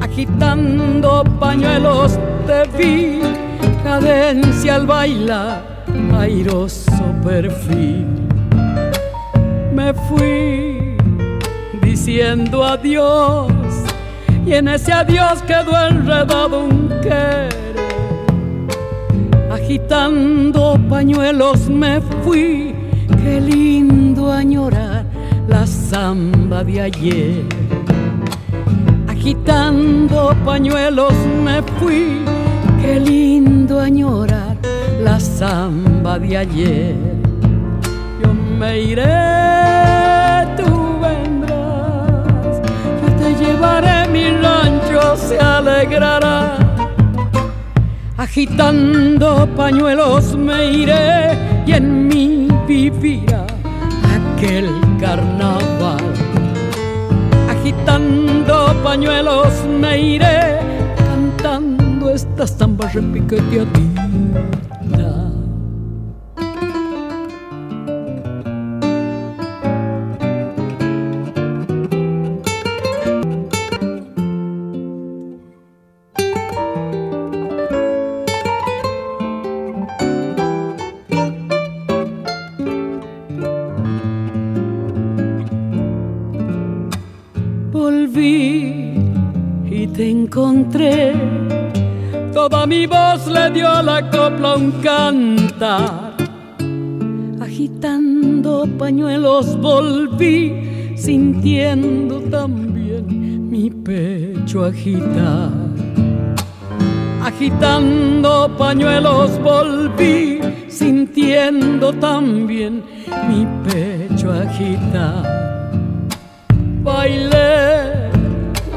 Agitando 0.00 1.24
pañuelos 1.40 2.18
de 2.46 2.60
vi, 2.78 3.20
cadencia 3.82 4.76
al 4.76 4.86
bailar, 4.86 5.84
airoso 6.20 7.06
perfil. 7.24 8.06
Me 9.74 9.92
fui 9.92 10.65
diciendo 12.16 12.64
adiós 12.64 13.52
y 14.46 14.54
en 14.54 14.68
ese 14.68 14.90
adiós 14.90 15.42
quedó 15.42 15.78
enredado 15.86 16.64
un 16.64 16.88
querer. 17.02 17.76
Agitando 19.52 20.78
pañuelos 20.88 21.68
me 21.68 22.00
fui, 22.24 22.74
qué 23.22 23.38
lindo 23.38 24.32
añorar 24.32 25.04
la 25.46 25.66
samba 25.66 26.64
de 26.64 26.80
ayer. 26.80 27.44
Agitando 29.08 30.34
pañuelos 30.42 31.12
me 31.44 31.60
fui, 31.78 32.22
qué 32.80 32.98
lindo 32.98 33.78
añorar 33.78 34.56
la 35.04 35.20
samba 35.20 36.18
de 36.18 36.38
ayer. 36.38 36.94
Yo 38.22 38.32
me 38.58 38.80
iré, 38.80 39.65
mi 44.10 44.24
rancho, 44.42 45.16
se 45.16 45.38
alegrará. 45.38 46.56
Agitando 48.16 49.46
pañuelos 49.56 50.36
me 50.36 50.66
iré 50.82 51.38
y 51.66 51.72
en 51.72 52.08
mí 52.08 52.48
vivirá 52.66 53.46
aquel 54.16 54.68
carnaval. 54.98 56.04
Agitando 57.48 58.74
pañuelos 58.82 59.52
me 59.80 59.98
iré 59.98 60.58
cantando 60.96 62.10
esta 62.10 62.46
samba 62.46 62.88
repiqueteadita. 62.88 63.95
A 93.62 93.82
la 93.82 94.10
copla 94.10 94.56
un 94.56 94.70
cantar. 94.82 96.14
Agitando 97.40 98.66
pañuelos 98.78 99.58
volví, 99.60 100.94
sintiendo 100.96 102.20
también 102.22 103.48
mi 103.50 103.70
pecho 103.70 104.64
agitar. 104.64 105.50
Agitando 107.22 108.50
pañuelos 108.56 109.40
volví, 109.42 110.40
sintiendo 110.68 111.92
también 111.92 112.82
mi 113.28 113.46
pecho 113.64 114.32
agitar. 114.32 115.24
Bailé 116.82 118.10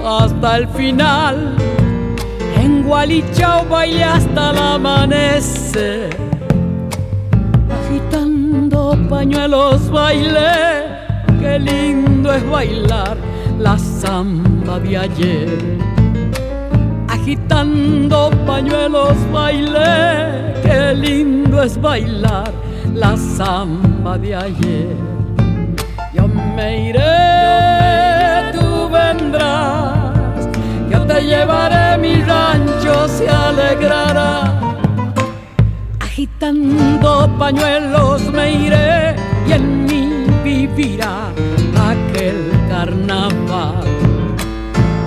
hasta 0.06 0.58
el 0.58 0.68
final. 0.70 1.69
Gualichao 2.90 3.66
bailé 3.70 4.04
hasta 4.04 4.50
el 4.50 4.58
amanecer. 4.58 6.10
Agitando 7.78 8.98
pañuelos 9.08 9.92
bailé, 9.92 10.88
qué 11.40 11.60
lindo 11.60 12.34
es 12.34 12.44
bailar 12.50 13.16
la 13.60 13.78
samba 13.78 14.80
de 14.80 14.98
ayer. 14.98 15.78
Agitando 17.08 18.32
pañuelos 18.48 19.18
bailé, 19.32 20.56
qué 20.64 20.96
lindo 20.96 21.62
es 21.62 21.80
bailar 21.80 22.52
la 22.96 23.16
samba 23.16 24.18
de 24.18 24.36
ayer. 24.36 24.96
Yo 26.12 26.28
me 26.28 26.90
iré, 26.90 28.52
tú 28.52 28.90
vendrás 28.90 29.79
yo 30.90 31.06
te 31.06 31.22
llevaré, 31.22 31.98
mi 31.98 32.22
rancho 32.22 33.08
se 33.08 33.30
alegrará. 33.30 34.60
Agitando 36.00 37.30
pañuelos 37.38 38.24
me 38.32 38.52
iré 38.52 39.16
y 39.48 39.52
en 39.54 39.86
mí 39.86 40.26
vivirá 40.44 41.30
aquel 41.92 42.52
carnaval. 42.70 43.84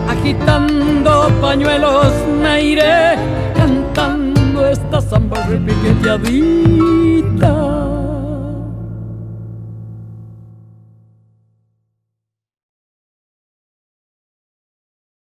Agitando 0.09 1.31
pañuelos 1.41 2.13
me 2.41 2.63
iré 2.63 3.17
cantando 3.55 4.69
esta 4.69 5.01
samba 5.01 5.45
repiqueteadita. 5.47 7.62